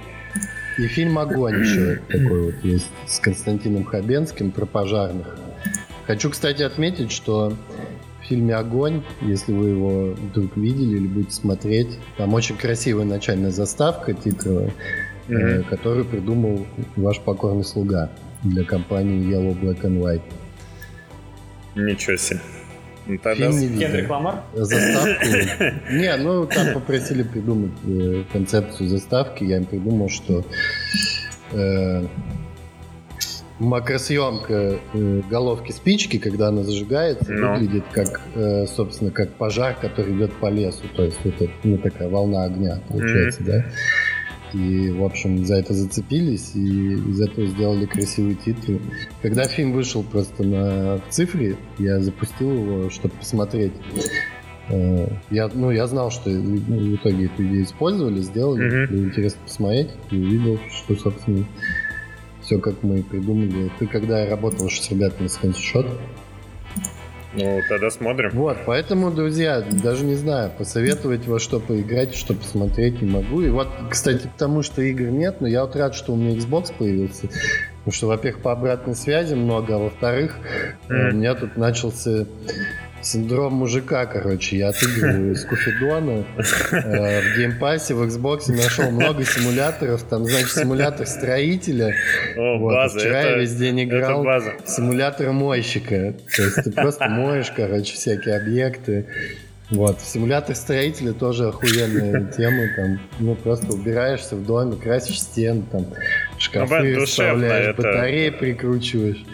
И 0.77 0.88
фильм 0.88 1.18
«Огонь» 1.18 1.59
еще 1.61 1.99
такой 2.07 2.51
вот 2.51 2.55
есть 2.64 2.88
с 3.07 3.19
Константином 3.19 3.84
Хабенским 3.84 4.51
про 4.51 4.65
пожарных. 4.65 5.35
Хочу, 6.05 6.30
кстати, 6.30 6.61
отметить, 6.61 7.11
что 7.11 7.53
в 8.22 8.26
фильме 8.27 8.55
«Огонь», 8.55 9.03
если 9.22 9.53
вы 9.53 9.69
его 9.69 10.14
вдруг 10.14 10.55
видели 10.55 10.97
или 10.97 11.07
будете 11.07 11.34
смотреть, 11.34 11.97
там 12.18 12.34
очень 12.35 12.57
красивая 12.57 13.05
начальная 13.05 13.51
заставка 13.51 14.14
титровая 14.14 14.72
mm-hmm. 15.27 15.69
который 15.69 16.03
придумал 16.03 16.65
ваш 16.95 17.19
покорный 17.19 17.63
слуга 17.63 18.09
для 18.43 18.63
компании 18.63 19.27
Yellow 19.29 19.59
Black 19.59 19.81
and 19.81 20.01
White. 20.01 20.21
Ничего 21.75 22.17
себе. 22.17 22.39
Ну, 23.07 23.17
тогда... 23.19 23.51
Фильм 23.51 23.77
не 23.77 24.07
Ламар? 24.07 24.43
Заставку. 24.53 25.23
Не, 25.91 26.15
ну 26.17 26.45
там 26.45 26.73
попросили 26.73 27.23
придумать 27.23 27.71
э, 27.85 28.23
концепцию 28.33 28.89
заставки. 28.89 29.45
Я 29.45 29.57
им 29.57 29.65
придумал, 29.65 30.09
что 30.09 30.43
э, 31.53 32.05
макросъемка 33.59 34.79
э, 34.93 35.21
головки 35.29 35.71
спички, 35.71 36.17
когда 36.17 36.49
она 36.49 36.63
зажигается, 36.63 37.31
Но. 37.31 37.47
Ну. 37.47 37.53
выглядит 37.53 37.85
как, 37.91 38.21
э, 38.35 38.65
собственно, 38.67 39.11
как 39.11 39.29
пожар, 39.33 39.75
который 39.79 40.13
идет 40.13 40.33
по 40.33 40.47
лесу. 40.49 40.83
То 40.95 41.03
есть 41.03 41.19
это 41.23 41.49
ну, 41.63 41.77
такая 41.77 42.09
волна 42.09 42.43
огня 42.43 42.81
получается, 42.89 43.41
mm-hmm. 43.41 43.45
да? 43.45 43.65
И, 44.53 44.89
в 44.91 45.03
общем, 45.03 45.45
за 45.45 45.55
это 45.55 45.73
зацепились, 45.73 46.51
и 46.55 46.93
из 46.93 47.21
этого 47.21 47.47
сделали 47.47 47.85
красивый 47.85 48.35
титр. 48.35 48.79
Когда 49.21 49.47
фильм 49.47 49.73
вышел 49.73 50.03
просто 50.03 50.43
на 50.43 50.99
цифре, 51.09 51.57
я 51.77 51.99
запустил 51.99 52.51
его, 52.51 52.89
чтобы 52.89 53.13
посмотреть. 53.15 53.73
Э, 54.69 55.07
я, 55.29 55.49
ну, 55.53 55.71
я 55.71 55.87
знал, 55.87 56.11
что 56.11 56.29
в 56.29 56.95
итоге 56.95 57.25
эту 57.25 57.45
идею 57.45 57.63
использовали, 57.63 58.19
сделали. 58.21 58.65
Mm-hmm. 58.65 58.87
Было 58.91 59.05
интересно 59.05 59.39
посмотреть, 59.45 59.89
и 60.11 60.17
увидел, 60.17 60.59
что, 60.69 60.95
собственно, 60.95 61.45
все 62.41 62.59
как 62.59 62.81
мы 62.83 63.03
придумали. 63.03 63.71
Ты 63.79 63.87
когда 63.87 64.25
работал 64.25 64.69
с 64.69 64.89
ребятами 64.89 65.27
с 65.27 65.37
Handshot, 65.41 65.89
ну, 67.33 67.61
тогда 67.67 67.89
смотрим. 67.89 68.31
Вот, 68.31 68.57
поэтому, 68.65 69.11
друзья, 69.11 69.61
даже 69.61 70.05
не 70.05 70.15
знаю, 70.15 70.51
посоветовать 70.57 71.27
во 71.27 71.39
что 71.39 71.59
поиграть, 71.59 72.15
что 72.15 72.33
посмотреть 72.33 73.01
не 73.01 73.09
могу. 73.09 73.41
И 73.41 73.49
вот, 73.49 73.67
кстати, 73.89 74.27
к 74.27 74.37
тому, 74.37 74.63
что 74.63 74.81
игр 74.81 75.05
нет, 75.05 75.41
но 75.41 75.47
я 75.47 75.63
вот 75.63 75.75
рад, 75.75 75.93
что 75.93 76.13
у 76.13 76.15
меня 76.15 76.37
Xbox 76.37 76.73
появился. 76.77 77.27
Потому 77.79 77.91
что, 77.91 78.07
во-первых, 78.07 78.41
по 78.41 78.51
обратной 78.51 78.95
связи 78.95 79.33
много, 79.33 79.75
а 79.75 79.79
во-вторых, 79.79 80.35
м. 80.89 81.09
у 81.11 81.15
меня 81.15 81.35
тут 81.35 81.57
начался 81.57 82.25
Синдром 83.07 83.53
мужика, 83.53 84.05
короче. 84.05 84.57
Я 84.57 84.69
отыгрываю 84.69 85.31
из 85.31 85.45
Куфидона. 85.45 86.25
Э, 86.71 87.21
в 87.21 87.38
Game 87.38 87.60
Pass 87.60 87.82
е, 87.82 87.93
в 87.93 88.03
Xbox 88.03 88.51
нашел 88.51 88.91
много 88.91 89.23
симуляторов. 89.23 90.03
Там, 90.03 90.25
значит, 90.25 90.51
симулятор 90.51 91.07
строителя. 91.07 91.95
О, 92.35 92.57
вот. 92.57 92.73
база. 92.73 92.99
Вчера 92.99 93.21
это, 93.21 93.29
я 93.29 93.38
весь 93.38 93.55
день 93.55 93.85
играл 93.85 94.25
база. 94.25 94.55
симулятор 94.65 95.31
мойщика. 95.31 96.15
То 96.35 96.41
есть 96.43 96.63
ты 96.65 96.71
просто 96.71 97.07
моешь, 97.07 97.49
короче, 97.55 97.93
всякие 97.93 98.35
объекты. 98.35 99.05
Вот, 99.69 100.01
симулятор 100.01 100.55
строителя 100.55 101.13
тоже 101.13 101.47
охуенная 101.47 102.25
тема, 102.38 102.63
там, 102.73 103.01
ну, 103.19 103.35
просто 103.35 103.73
убираешься 103.73 104.38
в 104.38 104.45
доме, 104.45 104.77
красишь 104.77 105.19
стены, 105.19 105.63
там, 105.69 105.88
шкафы 106.38 106.95
ну, 106.95 107.05
вставляешь, 107.05 107.73
это... 107.73 107.81
батареи 107.81 108.29
прикручиваешь. 108.29 109.25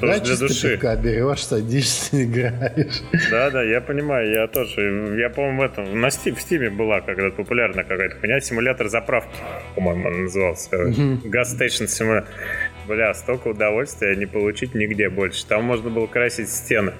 Тоже 0.00 0.18
да, 0.18 0.24
для 0.24 0.36
души. 0.36 0.70
Пивка 0.72 0.96
берешь, 0.96 1.44
садишься, 1.44 2.22
играешь. 2.24 3.02
Да, 3.30 3.50
да, 3.50 3.62
я 3.62 3.80
понимаю, 3.80 4.30
я 4.30 4.46
тоже. 4.46 5.16
Я, 5.18 5.30
по-моему, 5.30 5.62
в 5.62 5.64
этом 5.64 6.00
на 6.00 6.06
Steam, 6.06 6.34
в 6.34 6.38
Steam 6.38 6.70
была 6.70 7.00
когда-то 7.00 7.36
популярная 7.36 7.84
какая-то 7.84 8.16
хуйня, 8.20 8.40
симулятор 8.40 8.88
заправки, 8.88 9.36
по-моему, 9.74 10.08
он 10.08 10.22
назывался. 10.24 10.70
Gas 10.76 11.56
Station 11.58 11.86
Simulator. 11.86 12.26
Бля, 12.86 13.12
столько 13.12 13.48
удовольствия 13.48 14.16
не 14.16 14.24
получить 14.24 14.74
нигде 14.74 15.10
больше. 15.10 15.44
Там 15.46 15.64
можно 15.64 15.90
было 15.90 16.06
красить 16.06 16.48
стены. 16.48 16.92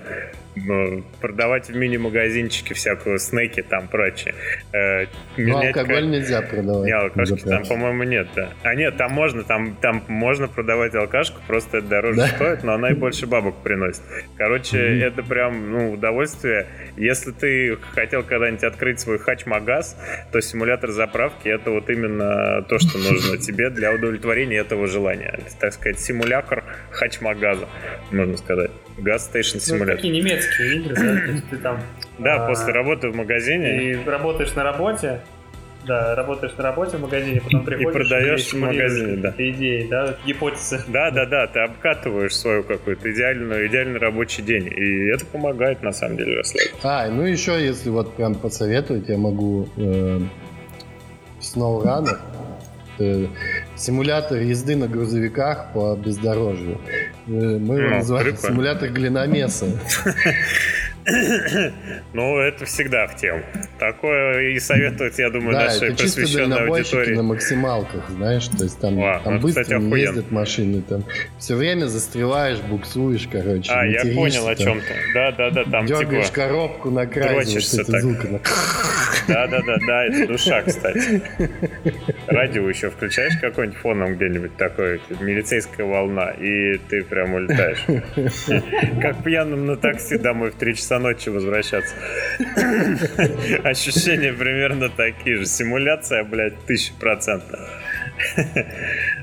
Продавать 1.21 1.69
в 1.69 1.77
мини-магазинчике 1.77 2.75
всякую 2.75 3.19
снеки 3.19 3.63
там 3.63 3.89
прочее. 3.89 4.35
Э, 4.73 5.07
ну, 5.37 5.57
алкоголь 5.57 6.09
нельзя 6.09 6.43
продавать. 6.43 6.87
Не, 6.87 6.93
алкашки 6.93 7.41
там, 7.45 7.65
по-моему, 7.65 8.03
нет, 8.05 8.29
да. 8.35 8.51
А 8.63 8.75
нет, 8.75 8.97
там 8.97 9.13
можно, 9.13 9.45
там, 9.45 9.77
там 9.77 10.03
можно 10.09 10.49
продавать 10.49 10.95
алкашку, 10.95 11.41
просто 11.47 11.79
это 11.79 11.87
дороже 11.89 12.19
да? 12.19 12.29
стоит, 12.29 12.65
но 12.65 12.75
она 12.75 12.91
и 12.91 12.95
больше 12.95 13.27
бабок 13.27 13.63
приносит. 13.63 14.03
Короче, 14.37 14.79
mm-hmm. 14.79 15.05
это 15.05 15.23
прям, 15.23 15.71
ну, 15.71 15.93
удовольствие. 15.93 16.67
Если 16.97 17.31
ты 17.33 17.79
хотел 17.93 18.23
когда-нибудь 18.23 18.65
открыть 18.65 19.01
свой 19.01 19.19
хач-магаз, 19.19 19.97
то 20.33 20.41
симулятор 20.41 20.91
заправки 20.91 21.49
это 21.49 21.71
вот 21.71 21.89
именно 21.91 22.63
то, 22.63 22.79
что 22.79 22.99
нужно 22.99 23.39
тебе 23.39 23.71
для 23.71 23.93
удовлетворения 23.93 24.59
этого 24.59 24.87
желания. 24.87 25.31
Это, 25.33 25.57
так 25.59 25.73
сказать, 25.73 26.01
симулятор 26.01 26.65
хач-магаза, 26.91 27.69
можно 28.11 28.37
сказать. 28.37 28.71
Gas 28.99 29.31
Station 29.33 29.59
Simulator. 29.59 29.87
Ну, 29.87 29.97
такие 29.97 30.13
немецкие 30.13 30.77
игры, 30.77 30.95
да, 30.95 31.03
то 31.03 31.33
есть 31.33 31.51
ты 31.51 31.57
там... 31.59 31.83
Да, 32.19 32.47
а, 32.47 32.49
после 32.49 32.73
работы 32.73 33.11
в 33.11 33.15
магазине. 33.15 33.93
И 33.93 34.05
работаешь 34.05 34.53
на 34.57 34.65
работе, 34.65 35.21
да, 35.87 36.15
работаешь 36.17 36.53
на 36.57 36.65
работе 36.65 36.97
в 36.97 37.01
магазине, 37.01 37.41
потом 37.41 37.65
приходишь 37.65 37.91
и 37.91 37.93
продаешь 37.93 38.53
в 38.53 38.59
магазине, 38.59 39.17
да. 39.17 39.35
идеи, 39.39 39.87
да, 39.89 40.17
гипотезы. 40.27 40.81
Да, 40.89 41.11
да, 41.11 41.27
да, 41.27 41.47
ты 41.47 41.61
обкатываешь 41.61 42.37
свою 42.37 42.65
какую-то 42.65 43.11
идеальную, 43.13 43.69
идеальный 43.69 43.99
рабочий 43.99 44.43
день, 44.43 44.67
и 44.67 45.15
это 45.15 45.25
помогает 45.27 45.83
на 45.83 45.93
самом 45.93 46.17
деле 46.17 46.37
расслабиться. 46.37 46.77
А, 46.83 47.09
ну 47.09 47.23
еще, 47.23 47.53
если 47.65 47.89
вот 47.91 48.15
прям 48.15 48.35
посоветовать, 48.35 49.09
я 49.09 49.17
могу 49.17 49.69
э, 49.77 50.21
SnowRunner, 51.41 52.19
э, 52.99 53.27
симулятор 53.77 54.39
езды 54.39 54.77
на 54.77 54.89
грузовиках 54.89 55.73
по 55.73 55.97
бездорожью. 55.97 56.79
Мы 57.29 57.79
его 57.79 57.97
называем 57.97 58.35
прикольно. 58.35 58.55
симулятор 58.55 58.89
глиномеса. 58.91 59.67
Ну, 62.13 62.39
это 62.39 62.67
всегда 62.67 63.07
в 63.07 63.17
тему. 63.17 63.43
Такое 63.79 64.51
и 64.51 64.61
советуют, 64.61 65.19
я 65.19 65.31
думаю, 65.31 65.53
да, 65.53 65.65
нашей 65.67 65.89
это 65.89 65.97
просвещенной 65.97 66.69
аудитории. 66.69 67.15
на 67.15 67.23
максималках, 67.23 68.11
знаешь, 68.11 68.47
то 68.49 68.65
есть 68.65 68.79
там, 68.79 69.03
а, 69.03 69.21
там 69.21 69.37
ну, 69.37 69.41
быстро 69.41 69.63
кстати, 69.63 69.99
ездят 69.99 70.31
машины, 70.31 70.83
там 70.83 71.05
все 71.39 71.55
время 71.55 71.87
застреваешь, 71.87 72.59
буксуешь, 72.59 73.27
короче. 73.31 73.73
А, 73.73 73.87
я 73.87 74.03
понял 74.15 74.47
о 74.47 74.55
чем-то. 74.55 74.95
Да, 75.15 75.33
да, 75.33 75.51
да, 75.51 75.65
там 75.65 75.87
Дергаешь 75.87 76.27
типа... 76.27 76.37
коробку 76.37 76.91
на 76.91 77.07
край, 77.07 77.35
вот 77.37 77.45
эти 77.45 77.77
так. 77.77 78.01
звуки. 78.03 78.41
Да, 79.29 79.47
да, 79.47 79.61
да, 79.61 79.77
да, 79.87 80.05
это 80.07 80.27
душа, 80.27 80.63
кстати. 80.63 81.23
Радио 82.27 82.69
еще 82.69 82.91
включаешь 82.91 83.37
какой-нибудь 83.41 83.79
фоном 83.79 84.17
где-нибудь 84.17 84.57
такой, 84.57 85.01
милицейская 85.21 85.87
волна, 85.87 86.31
и 86.31 86.79
ты 86.89 87.05
прям 87.05 87.35
улетаешь. 87.35 87.85
Как 89.01 89.23
пьяным 89.23 89.67
на 89.67 89.77
такси 89.77 90.19
домой 90.19 90.51
в 90.51 90.55
3 90.55 90.75
часа 90.75 90.99
ночи 90.99 91.29
возвращаться. 91.29 91.95
Ощущения 93.65 94.33
примерно 94.33 94.89
такие 94.89 95.37
же. 95.37 95.47
Симуляция, 95.47 96.25
блядь, 96.25 96.59
тысяча 96.67 96.95
процентов. 96.95 97.61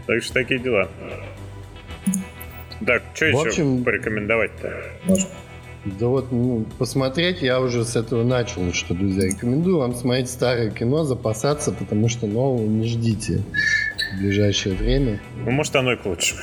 Так 0.08 0.24
что 0.24 0.34
такие 0.34 0.60
дела. 0.60 0.88
Так, 2.86 3.02
что 3.16 3.26
еще 3.26 3.48
общем, 3.48 3.84
порекомендовать-то? 3.84 4.74
Да 5.86 6.08
вот, 6.08 6.32
ну, 6.32 6.66
посмотреть 6.80 7.44
я 7.44 7.62
уже 7.62 7.86
с 7.86 7.96
этого 7.96 8.24
начал, 8.24 8.74
что, 8.74 8.96
друзья, 8.96 9.28
рекомендую 9.28 9.78
вам 9.78 9.94
смотреть 9.94 10.30
старое 10.30 10.72
кино, 10.72 11.04
запасаться, 11.04 11.72
потому 11.72 12.10
что 12.10 12.26
нового 12.26 12.66
не 12.66 12.88
ждите 12.88 13.44
в 14.14 14.20
ближайшее 14.20 14.76
время. 14.76 15.20
Ну, 15.46 15.52
может, 15.52 15.76
оно 15.76 15.94
и 15.94 15.96
к 15.96 16.06
лучшему. 16.06 16.42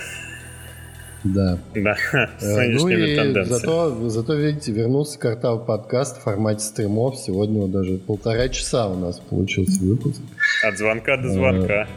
Да. 1.25 1.59
Да, 1.75 1.97
с 2.39 2.45
э, 2.45 2.69
ну 2.69 2.89
и 2.89 3.45
зато, 3.45 4.09
зато, 4.09 4.35
видите, 4.35 4.73
вернулся 4.73 5.19
картав 5.19 5.67
подкаст 5.67 6.19
в 6.19 6.23
формате 6.23 6.61
стримов. 6.61 7.17
Сегодня 7.17 7.67
даже 7.67 7.99
полтора 7.99 8.49
часа 8.49 8.89
у 8.89 8.97
нас 8.97 9.19
получился 9.19 9.83
выпуск. 9.83 10.21
От 10.65 10.79
звонка 10.79 11.17
до 11.17 11.29
звонка. 11.29 11.89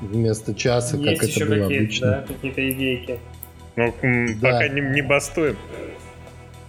Вместо 0.00 0.54
часа, 0.54 0.96
Есть 0.96 1.20
как 1.20 1.30
это 1.30 1.46
было 1.46 1.66
обычно. 1.66 2.06
Да, 2.06 2.24
какие-то 2.28 2.70
идейки. 2.70 3.18
Ну, 3.76 3.94
да. 4.40 4.52
пока 4.52 4.68
не, 4.68 4.80
не 4.80 5.02
бастуем. 5.02 5.56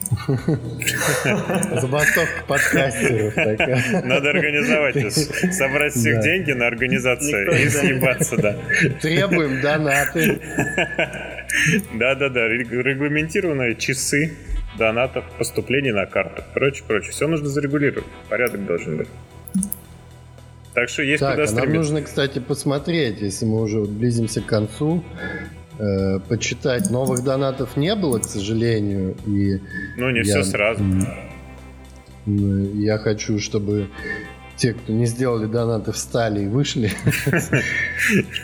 Забастовка 1.81 2.43
подкастеров 2.47 3.33
такая. 3.35 4.03
Надо 4.03 4.29
организовать, 4.31 5.13
собрать 5.53 5.93
всех 5.93 6.21
деньги 6.21 6.51
на 6.51 6.67
организацию 6.67 7.51
и 7.51 7.69
съебаться, 7.69 8.37
да. 8.37 8.57
Требуем 9.01 9.61
донаты. 9.61 10.39
Да-да-да, 11.93 12.47
регламентированные 12.47 13.75
часы 13.75 14.33
донатов, 14.77 15.25
поступлений 15.37 15.91
на 15.91 16.05
карту. 16.05 16.43
Короче, 16.53 16.83
прочее, 16.87 17.11
все 17.11 17.27
нужно 17.27 17.49
зарегулировать. 17.49 18.05
Порядок 18.29 18.65
должен 18.65 18.97
быть. 18.97 19.07
Так 20.73 20.89
что 20.89 21.03
есть 21.03 21.19
так, 21.19 21.35
куда 21.35 21.49
а 21.49 21.65
нам 21.65 21.73
нужно, 21.73 22.01
кстати, 22.01 22.39
посмотреть, 22.39 23.21
если 23.21 23.45
мы 23.45 23.61
уже 23.61 23.81
близимся 23.81 24.41
к 24.41 24.45
концу, 24.45 25.03
э, 25.79 26.19
почитать. 26.27 26.89
Новых 26.91 27.23
донатов 27.23 27.77
не 27.77 27.95
было, 27.95 28.19
к 28.19 28.25
сожалению. 28.25 29.15
И 29.25 29.59
ну, 29.97 30.09
не 30.11 30.19
я, 30.19 30.23
все 30.23 30.43
сразу. 30.43 30.83
Я 32.25 32.97
хочу, 32.97 33.39
чтобы 33.39 33.89
те, 34.59 34.73
кто 34.73 34.91
не 34.91 35.05
сделали 35.05 35.45
донаты, 35.45 35.91
встали 35.91 36.43
и 36.43 36.47
вышли. 36.47 36.91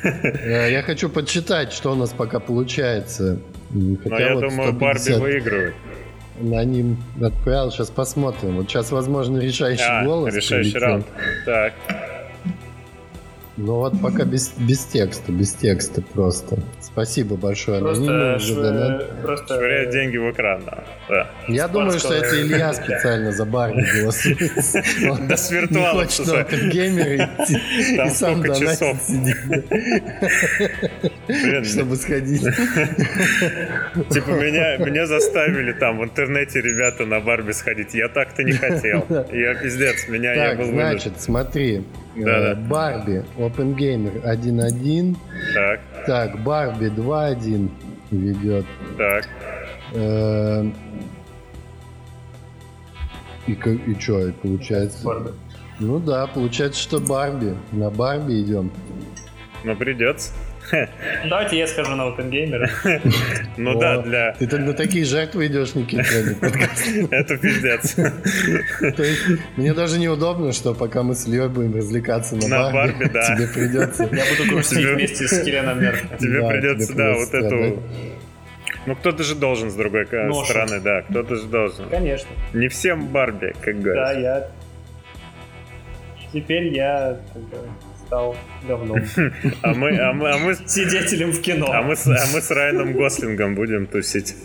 Э, 0.03 0.71
я 0.71 0.81
хочу 0.83 1.09
почитать, 1.09 1.73
что 1.73 1.91
у 1.91 1.95
нас 1.95 2.11
пока 2.11 2.39
получается. 2.39 3.39
Но 3.71 4.19
я 4.19 4.35
думаю, 4.35 4.73
Барби 4.73 5.13
выигрывает. 5.13 5.75
На 6.39 6.63
ним 6.63 6.97
отправил, 7.21 7.71
сейчас 7.71 7.89
посмотрим. 7.89 8.57
Вот 8.57 8.69
сейчас, 8.69 8.91
возможно, 8.91 9.39
решающий 9.39 9.83
а, 9.87 10.03
голос. 10.03 10.33
Решающий 10.33 10.77
раунд. 10.77 11.05
Так. 11.45 11.73
Ну 13.57 13.75
вот 13.75 14.01
пока 14.01 14.25
без, 14.25 14.51
без 14.57 14.83
текста, 14.83 15.31
без 15.31 15.53
текста 15.53 16.01
просто. 16.01 16.59
Спасибо 16.81 17.37
большое 17.37 17.79
просто 17.79 18.39
шв... 18.39 18.55
донат. 18.55 19.21
Просто 19.21 19.55
швыряет 19.55 19.91
деньги 19.91 20.17
в 20.17 20.29
экран. 20.31 20.63
Да. 20.65 20.83
да. 21.07 21.27
Я 21.47 21.69
думаю, 21.69 21.97
что 21.99 22.13
это 22.13 22.41
Илья 22.41 22.73
специально 22.73 23.31
за 23.31 23.45
Барби 23.45 23.85
голосует. 24.01 24.51
Да 25.29 25.37
с 25.37 25.51
виртуалом. 25.51 25.99
Не 25.99 26.03
хочет 26.03 26.27
он 26.27 26.69
геймер 26.69 27.15
идти. 27.15 27.95
Там 27.95 28.09
сколько 28.09 28.55
часов. 28.55 28.97
Чтобы 31.65 31.95
сходить. 31.95 32.41
Типа 34.09 34.31
меня, 34.31 34.77
меня 34.77 35.05
заставили 35.07 35.71
там 35.71 35.99
в 35.99 36.03
интернете 36.03 36.59
ребята 36.59 37.05
на 37.05 37.21
Барби 37.21 37.53
сходить. 37.53 37.93
Я 37.93 38.09
так-то 38.09 38.43
не 38.43 38.51
хотел. 38.51 39.05
Я 39.31 39.55
пиздец, 39.55 40.07
меня 40.09 40.33
я 40.33 40.55
был 40.55 40.65
значит, 40.65 41.21
смотри. 41.21 41.83
Да, 42.15 42.55
да. 42.55 42.55
Барби, 42.55 43.23
OpenGamer 43.37 44.23
1.1. 44.23 45.15
Так. 45.53 45.79
Так, 46.05 46.43
Барби 46.43 46.85
2.1 46.85 47.69
ведет. 48.11 48.65
Так. 48.97 49.27
Э, 49.93 50.65
и, 53.47 53.51
и 53.51 53.99
что, 53.99 54.27
и 54.27 54.31
получается? 54.31 55.03
Барби. 55.03 55.31
Ну 55.79 55.99
да, 55.99 56.27
получается, 56.27 56.81
что 56.81 56.99
Барби. 56.99 57.55
На 57.71 57.89
Барби 57.89 58.41
идем. 58.41 58.71
Ну, 59.63 59.75
придется. 59.75 60.31
Давайте 61.29 61.57
я 61.57 61.67
скажу 61.67 61.95
на 61.95 62.03
OpenGamer. 62.03 62.69
Ну 63.57 63.79
да, 63.79 64.01
для... 64.01 64.33
Ты 64.33 64.57
на 64.57 64.73
такие 64.73 65.05
жертвы 65.05 65.47
идешь, 65.47 65.75
Никита, 65.75 66.03
Это 67.11 67.37
пиздец. 67.37 67.95
То 67.95 69.03
есть 69.03 69.21
мне 69.55 69.73
даже 69.73 69.97
неудобно, 69.97 70.51
что 70.51 70.73
пока 70.73 71.03
мы 71.03 71.15
с 71.15 71.25
Ильей 71.27 71.47
будем 71.47 71.75
развлекаться 71.75 72.35
на 72.35 72.71
Барби, 72.71 73.05
тебе 73.05 73.47
придется... 73.47 74.03
Я 74.03 74.23
буду 74.37 74.51
грустить 74.51 74.85
вместе 74.85 75.27
с 75.27 75.43
Киреном 75.43 75.79
Тебе 76.19 76.47
придется, 76.47 76.93
да, 76.95 77.13
вот 77.13 77.33
эту... 77.33 77.81
Ну, 78.85 78.95
кто-то 78.95 79.23
же 79.23 79.35
должен, 79.35 79.71
с 79.71 79.75
другой 79.75 80.05
стороны, 80.05 80.79
да, 80.79 81.01
кто-то 81.03 81.35
же 81.35 81.45
должен. 81.45 81.89
Конечно. 81.89 82.29
Не 82.53 82.67
всем 82.67 83.07
Барби, 83.07 83.53
как 83.61 83.81
говорят. 83.81 84.13
Да, 84.13 84.19
я... 84.19 84.47
Теперь 86.33 86.73
я 86.73 87.17
стал 88.05 88.35
говном. 88.67 88.99
А 89.61 89.73
мы, 89.73 89.97
а 89.97 90.13
мы, 90.13 90.31
а 90.31 90.37
мы 90.37 90.55
свидетелем 90.55 91.31
в 91.31 91.41
кино. 91.41 91.71
А 91.71 91.81
мы, 91.81 91.93
а 91.93 92.25
мы 92.33 92.41
с 92.41 92.51
Райаном 92.51 92.93
Гослингом 92.93 93.55
будем 93.55 93.87
тусить. 93.87 94.35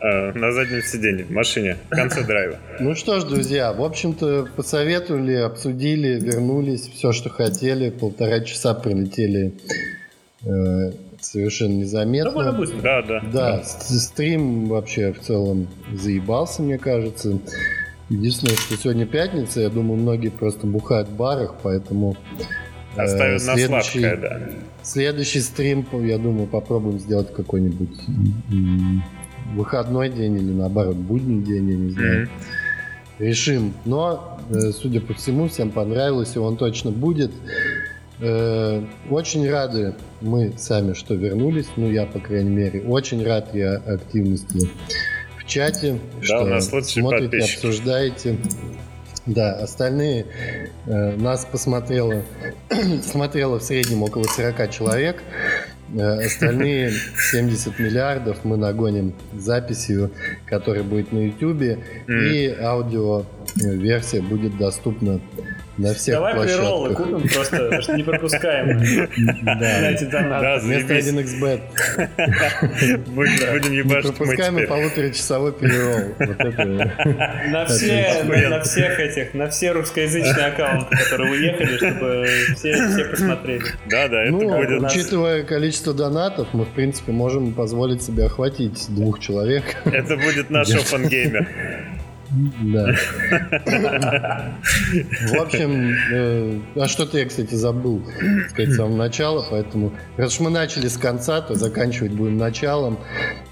А, 0.00 0.32
на 0.32 0.52
заднем 0.52 0.82
сиденье, 0.82 1.24
в 1.24 1.30
машине, 1.30 1.76
в 1.90 1.94
конце 1.94 2.24
драйва. 2.24 2.58
Ну 2.80 2.94
что 2.94 3.20
ж, 3.20 3.24
друзья, 3.24 3.72
в 3.72 3.82
общем-то, 3.82 4.48
посоветовали, 4.56 5.34
обсудили, 5.34 6.18
вернулись, 6.20 6.88
все, 6.88 7.12
что 7.12 7.30
хотели. 7.30 7.90
Полтора 7.90 8.40
часа 8.40 8.74
пролетели 8.74 9.54
э, 10.44 10.92
совершенно 11.20 11.74
незаметно. 11.74 12.52
Да, 12.82 13.02
да. 13.02 13.20
Да, 13.32 13.62
стрим 13.64 14.66
вообще 14.66 15.12
в 15.12 15.20
целом 15.20 15.68
заебался, 15.92 16.62
мне 16.62 16.78
кажется. 16.78 17.38
Единственное, 18.12 18.56
что 18.56 18.76
сегодня 18.76 19.06
пятница, 19.06 19.60
я 19.60 19.70
думаю, 19.70 19.98
многие 19.98 20.28
просто 20.28 20.66
бухают 20.66 21.08
в 21.08 21.16
барах, 21.16 21.54
поэтому... 21.62 22.14
Оставят 22.94 23.40
э, 23.40 23.44
следующий, 23.44 24.00
на 24.00 24.10
сладкое, 24.10 24.16
да. 24.16 24.40
Следующий 24.82 25.40
стрим, 25.40 25.86
я 26.04 26.18
думаю, 26.18 26.46
попробуем 26.46 26.98
сделать 26.98 27.32
какой-нибудь 27.32 27.98
выходной 29.54 30.10
день 30.10 30.36
или 30.36 30.52
наоборот 30.52 30.96
будний 30.96 31.42
день, 31.42 31.70
я 31.70 31.76
не 31.76 31.90
знаю. 31.90 32.26
Mm-hmm. 32.26 33.26
Решим. 33.26 33.72
Но, 33.86 34.38
э, 34.50 34.72
судя 34.72 35.00
по 35.00 35.14
всему, 35.14 35.48
всем 35.48 35.70
понравилось, 35.70 36.36
и 36.36 36.38
он 36.38 36.58
точно 36.58 36.90
будет. 36.90 37.30
Э, 38.20 38.84
очень 39.08 39.48
рады 39.50 39.94
мы 40.20 40.52
сами, 40.58 40.92
что 40.92 41.14
вернулись. 41.14 41.68
Ну, 41.76 41.90
я, 41.90 42.04
по 42.04 42.20
крайней 42.20 42.50
мере, 42.50 42.82
очень 42.82 43.24
рад 43.24 43.54
я 43.54 43.76
активности 43.76 44.68
в 45.42 45.48
чате, 45.48 45.98
да, 46.20 46.24
что 46.24 46.42
у 46.42 46.46
нас 46.46 46.66
смотрите, 46.66 47.02
подписчики. 47.02 47.56
обсуждаете. 47.56 48.36
Да, 49.24 49.52
остальные 49.52 50.26
э, 50.86 51.16
нас 51.16 51.44
посмотрело, 51.44 52.22
смотрело 53.02 53.60
в 53.60 53.62
среднем 53.62 54.02
около 54.02 54.24
40 54.24 54.70
человек. 54.70 55.22
Э, 55.94 56.24
остальные 56.24 56.92
70 57.30 57.78
миллиардов 57.78 58.38
мы 58.44 58.56
нагоним 58.56 59.14
записью, 59.32 60.10
которая 60.46 60.82
будет 60.82 61.12
на 61.12 61.26
YouTube, 61.26 61.62
mm. 61.62 62.32
и 62.32 62.56
аудио 62.60 63.24
версия 63.54 64.22
будет 64.22 64.56
доступна 64.58 65.20
на 65.78 65.94
всех 65.94 66.14
Давай 66.16 66.34
площадках. 66.34 66.60
прироллы 66.60 66.94
купим 66.94 67.28
просто, 67.28 67.80
что 67.82 67.96
не 67.96 68.02
пропускаем. 68.02 68.78
Да. 69.42 69.90
Эти 69.90 70.04
донаты. 70.04 70.44
Да, 70.44 70.58
Вместо 70.58 70.88
заебись. 71.00 71.32
1xbet. 71.40 71.60
Будем 73.06 73.52
будем 73.52 73.70
Не 73.72 73.78
ебашить 73.78 74.04
мы 74.10 74.12
пропускаемый 74.12 74.62
теперь. 74.64 74.68
полуторачасовой 74.78 75.52
это. 75.52 76.92
На 77.50 78.60
всех 78.60 78.98
этих, 79.00 79.34
на 79.34 79.48
все 79.48 79.72
русскоязычные 79.72 80.46
аккаунты, 80.46 80.96
которые 80.96 81.30
уехали, 81.32 81.76
чтобы 81.76 82.26
все, 82.56 82.88
все 82.88 83.04
посмотрели. 83.06 83.64
Да, 83.88 84.08
да, 84.08 84.22
это 84.24 84.32
Ну, 84.32 84.56
будет... 84.56 84.82
учитывая 84.82 85.42
количество 85.42 85.94
донатов, 85.94 86.48
мы, 86.52 86.64
в 86.64 86.70
принципе, 86.70 87.12
можем 87.12 87.52
позволить 87.54 88.02
себе 88.02 88.26
охватить 88.26 88.86
двух 88.88 89.20
человек. 89.20 89.64
Это 89.84 90.16
будет 90.16 90.50
наш 90.50 90.68
gamer. 91.04 91.46
Да. 92.32 92.86
В 95.32 95.40
общем, 95.40 95.94
э, 96.12 96.58
а 96.76 96.88
что-то 96.88 97.18
я, 97.18 97.26
кстати, 97.26 97.54
забыл 97.54 98.02
сказать 98.48 98.70
с 98.72 98.76
самого 98.76 98.96
начала, 98.96 99.46
поэтому 99.50 99.92
раз 100.16 100.34
уж 100.34 100.40
мы 100.40 100.50
начали 100.50 100.88
с 100.88 100.96
конца, 100.96 101.42
то 101.42 101.54
заканчивать 101.54 102.12
будем 102.12 102.38
началом. 102.38 102.98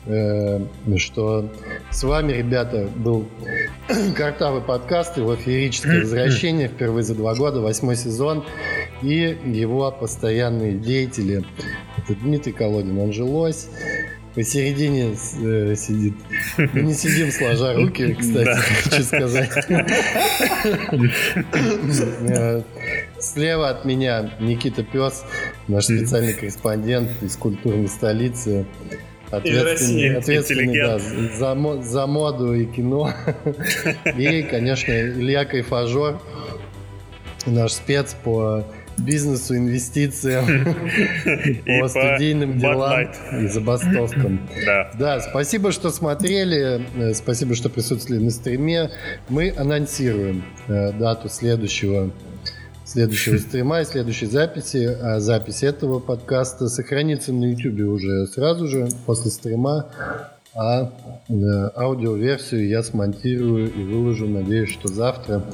Э, 0.06 0.60
Что 0.96 1.52
с 1.90 2.02
вами, 2.02 2.32
ребята, 2.32 2.88
был 2.96 3.28
Картавый 4.16 4.62
подкаст, 4.62 5.18
его 5.18 5.36
феерическое 5.36 6.00
возвращение 6.02 6.68
впервые 6.68 7.02
за 7.02 7.14
два 7.14 7.34
года, 7.34 7.60
восьмой 7.60 7.96
сезон, 7.96 8.44
и 9.02 9.36
его 9.44 9.90
постоянные 9.92 10.72
деятели. 10.72 11.44
Это 11.98 12.14
Дмитрий 12.14 12.52
Колодин, 12.52 12.98
он 12.98 13.12
же 13.12 13.24
лось. 13.24 13.68
Посередине 14.34 15.16
э, 15.42 15.74
сидит. 15.76 16.14
Мы 16.56 16.82
не 16.82 16.94
сидим 16.94 17.32
сложа 17.32 17.74
руки, 17.74 18.14
кстати, 18.14 18.44
Да. 18.44 18.56
хочу 18.56 19.02
сказать. 19.02 19.50
Э, 22.22 22.62
Слева 23.18 23.68
от 23.70 23.84
меня 23.84 24.30
Никита 24.40 24.82
Пес, 24.82 25.24
наш 25.68 25.84
специальный 25.84 26.32
корреспондент 26.32 27.10
из 27.22 27.36
культурной 27.36 27.88
столицы. 27.88 28.66
России. 29.30 30.14
ответственный 30.16 30.76
да, 30.76 30.98
за, 30.98 31.82
за 31.82 32.06
моду 32.06 32.52
и 32.54 32.66
кино. 32.66 33.12
И, 34.16 34.42
конечно, 34.42 34.90
Илья 34.92 35.44
Кайфажор, 35.44 36.20
наш 37.46 37.72
спец 37.72 38.16
по 38.24 38.64
бизнесу, 39.00 39.56
инвестициям, 39.56 40.46
по 41.80 41.88
студийным 41.88 42.58
делам 42.58 43.08
и 43.40 43.46
забастовкам. 43.46 44.48
Да. 44.64 44.90
Да, 44.98 45.20
спасибо, 45.20 45.72
что 45.72 45.90
смотрели, 45.90 46.86
э, 46.96 47.14
спасибо, 47.14 47.54
что 47.54 47.68
присутствовали 47.68 48.22
на 48.22 48.30
стриме. 48.30 48.90
Мы 49.28 49.52
анонсируем 49.56 50.44
э, 50.68 50.92
дату 50.92 51.28
следующего 51.28 52.10
следующего 52.84 53.38
стрима 53.38 53.80
и 53.80 53.84
следующей 53.84 54.26
записи. 54.26 54.96
А 55.00 55.20
запись 55.20 55.62
этого 55.62 56.00
подкаста 56.00 56.68
сохранится 56.68 57.32
на 57.32 57.52
YouTube 57.52 57.80
уже 57.92 58.26
сразу 58.26 58.66
же 58.66 58.88
после 59.06 59.30
стрима. 59.30 59.86
А 60.54 60.92
э, 61.28 61.32
аудиоверсию 61.76 62.68
я 62.68 62.82
смонтирую 62.82 63.72
и 63.72 63.84
выложу, 63.84 64.26
надеюсь, 64.26 64.70
что 64.70 64.88
завтра 64.88 65.44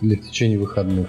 или 0.00 0.14
в 0.14 0.28
течение 0.28 0.58
выходных. 0.58 1.08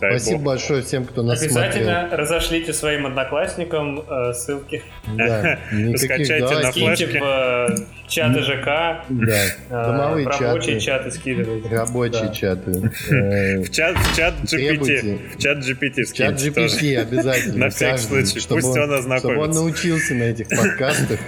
Дай 0.00 0.10
Спасибо 0.18 0.36
бог. 0.38 0.46
большое 0.46 0.82
всем, 0.82 1.04
кто 1.06 1.22
нас 1.22 1.38
смотрел. 1.40 1.62
Обязательно 1.64 2.08
разошлите 2.16 2.72
своим 2.74 3.06
одноклассникам 3.06 4.00
э, 4.06 4.32
ссылки. 4.34 4.82
Да, 5.16 5.58
никаких 5.72 5.98
Скачайте 5.98 6.38
давайте. 6.40 6.66
на 6.66 6.72
флешке. 6.72 7.20
в 7.20 7.24
э, 7.24 7.76
чаты 8.08 8.42
ЖК, 8.42 8.64
Да, 9.08 9.44
э, 9.46 9.50
домовые 9.70 10.26
в 10.26 10.40
рабочие 10.40 10.78
чаты, 10.80 11.04
чаты 11.04 11.10
скидывайте. 11.12 11.68
рабочие 11.70 12.22
Да. 12.24 12.34
чаты. 12.34 12.70
э, 13.10 13.62
В 13.62 13.70
чат, 13.70 13.96
в 13.96 14.16
чат 14.16 14.34
Требуйте. 14.48 14.94
GPT. 15.00 15.36
В 15.36 15.38
чат 15.42 15.58
GPT 15.58 15.94
Чат 16.12 16.38
скиньте 16.40 16.50
тоже. 16.50 16.76
GPT 16.76 16.96
обязательно. 17.00 17.56
На 17.58 17.70
всякий 17.70 17.98
случай, 17.98 18.40
чтобы 18.40 18.60
пусть 18.60 18.76
он 18.76 18.82
Чтобы 18.82 18.92
он 18.92 18.98
ознакомится. 18.98 19.60
научился 19.60 20.14
на 20.14 20.22
этих 20.24 20.48
подкастах. 20.50 21.20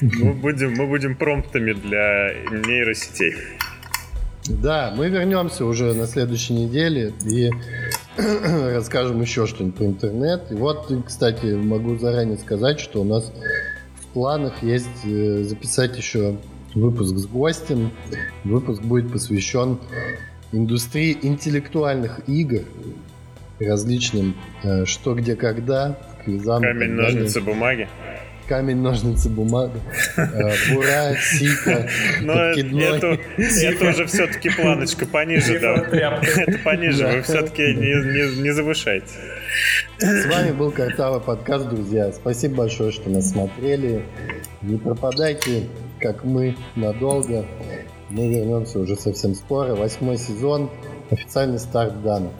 Мы 0.00 0.32
будем, 0.34 0.72
мы 0.74 0.86
будем 0.86 1.16
промптами 1.16 1.72
для 1.72 2.34
нейросетей. 2.66 3.34
Да, 4.48 4.92
мы 4.96 5.08
вернемся 5.08 5.64
уже 5.64 5.92
на 5.94 6.06
следующей 6.06 6.54
неделе 6.54 7.12
и 7.24 7.50
расскажем 8.16 9.20
еще 9.20 9.46
что-нибудь 9.46 9.76
про 9.76 9.86
интернет. 9.86 10.50
И 10.50 10.54
вот, 10.54 10.90
кстати, 11.06 11.46
могу 11.46 11.98
заранее 11.98 12.38
сказать, 12.38 12.80
что 12.80 13.02
у 13.02 13.04
нас 13.04 13.32
в 14.00 14.06
планах 14.12 14.62
есть 14.62 15.04
э, 15.04 15.44
записать 15.44 15.96
еще 15.96 16.36
выпуск 16.74 17.16
с 17.16 17.26
гостем. 17.26 17.92
Выпуск 18.44 18.82
будет 18.82 19.12
посвящен 19.12 19.78
индустрии 20.52 21.16
интеллектуальных 21.22 22.20
игр, 22.28 22.62
различным 23.60 24.34
э, 24.62 24.84
что, 24.86 25.14
где, 25.14 25.36
когда, 25.36 25.98
квизам. 26.24 26.62
Камень, 26.62 26.92
ножницы, 26.92 27.40
бумаги. 27.40 27.88
Камень, 28.50 28.78
ножницы, 28.82 29.28
бумага, 29.28 29.78
э, 30.16 30.24
бура, 30.74 31.14
сика, 31.22 31.88
Но 32.20 32.34
подкидной. 32.34 32.96
это, 32.98 33.18
это 33.38 33.88
уже 33.90 34.06
все-таки 34.06 34.50
планочка 34.50 35.06
пониже, 35.06 35.60
да. 35.60 35.74
Это 35.76 36.58
пониже, 36.64 37.06
вы 37.06 37.12
Да. 37.18 37.22
все-таки 37.22 37.62
не, 37.62 37.94
не, 37.94 38.42
не 38.42 38.50
завышайте. 38.50 39.06
С 39.98 40.26
вами 40.26 40.50
был 40.50 40.72
Картавый 40.72 41.20
подкаст, 41.20 41.68
друзья. 41.68 42.10
Спасибо 42.12 42.56
большое, 42.56 42.90
что 42.90 43.08
нас 43.08 43.30
смотрели. 43.30 44.02
Не 44.62 44.78
пропадайте, 44.78 45.68
как 46.00 46.24
мы, 46.24 46.56
надолго. 46.74 47.44
Мы 48.08 48.28
вернемся 48.34 48.80
уже 48.80 48.96
совсем 48.96 49.36
скоро. 49.36 49.76
Восьмой 49.76 50.16
сезон. 50.18 50.70
Официальный 51.12 51.60
старт 51.60 52.02
дан. 52.02 52.30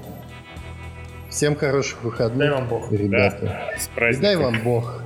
Всем 1.28 1.55
хороших 1.55 1.99
Дай 2.03 2.11
выходных, 2.11 2.51
вам 2.53 2.69
бог. 2.69 2.91
ребята. 2.91 3.62
С 3.78 3.87
И 3.87 3.91
праздником. 3.95 4.23
дай 4.23 4.37
вам 4.37 4.61
Бог. 4.65 4.99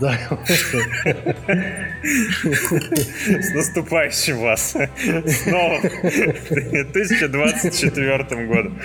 Вам- 0.00 0.38
С 3.42 3.54
наступающим 3.54 4.38
вас. 4.38 4.74
С 4.74 5.46
новым 5.46 5.82
2024 6.92 8.46
годом. 8.46 8.78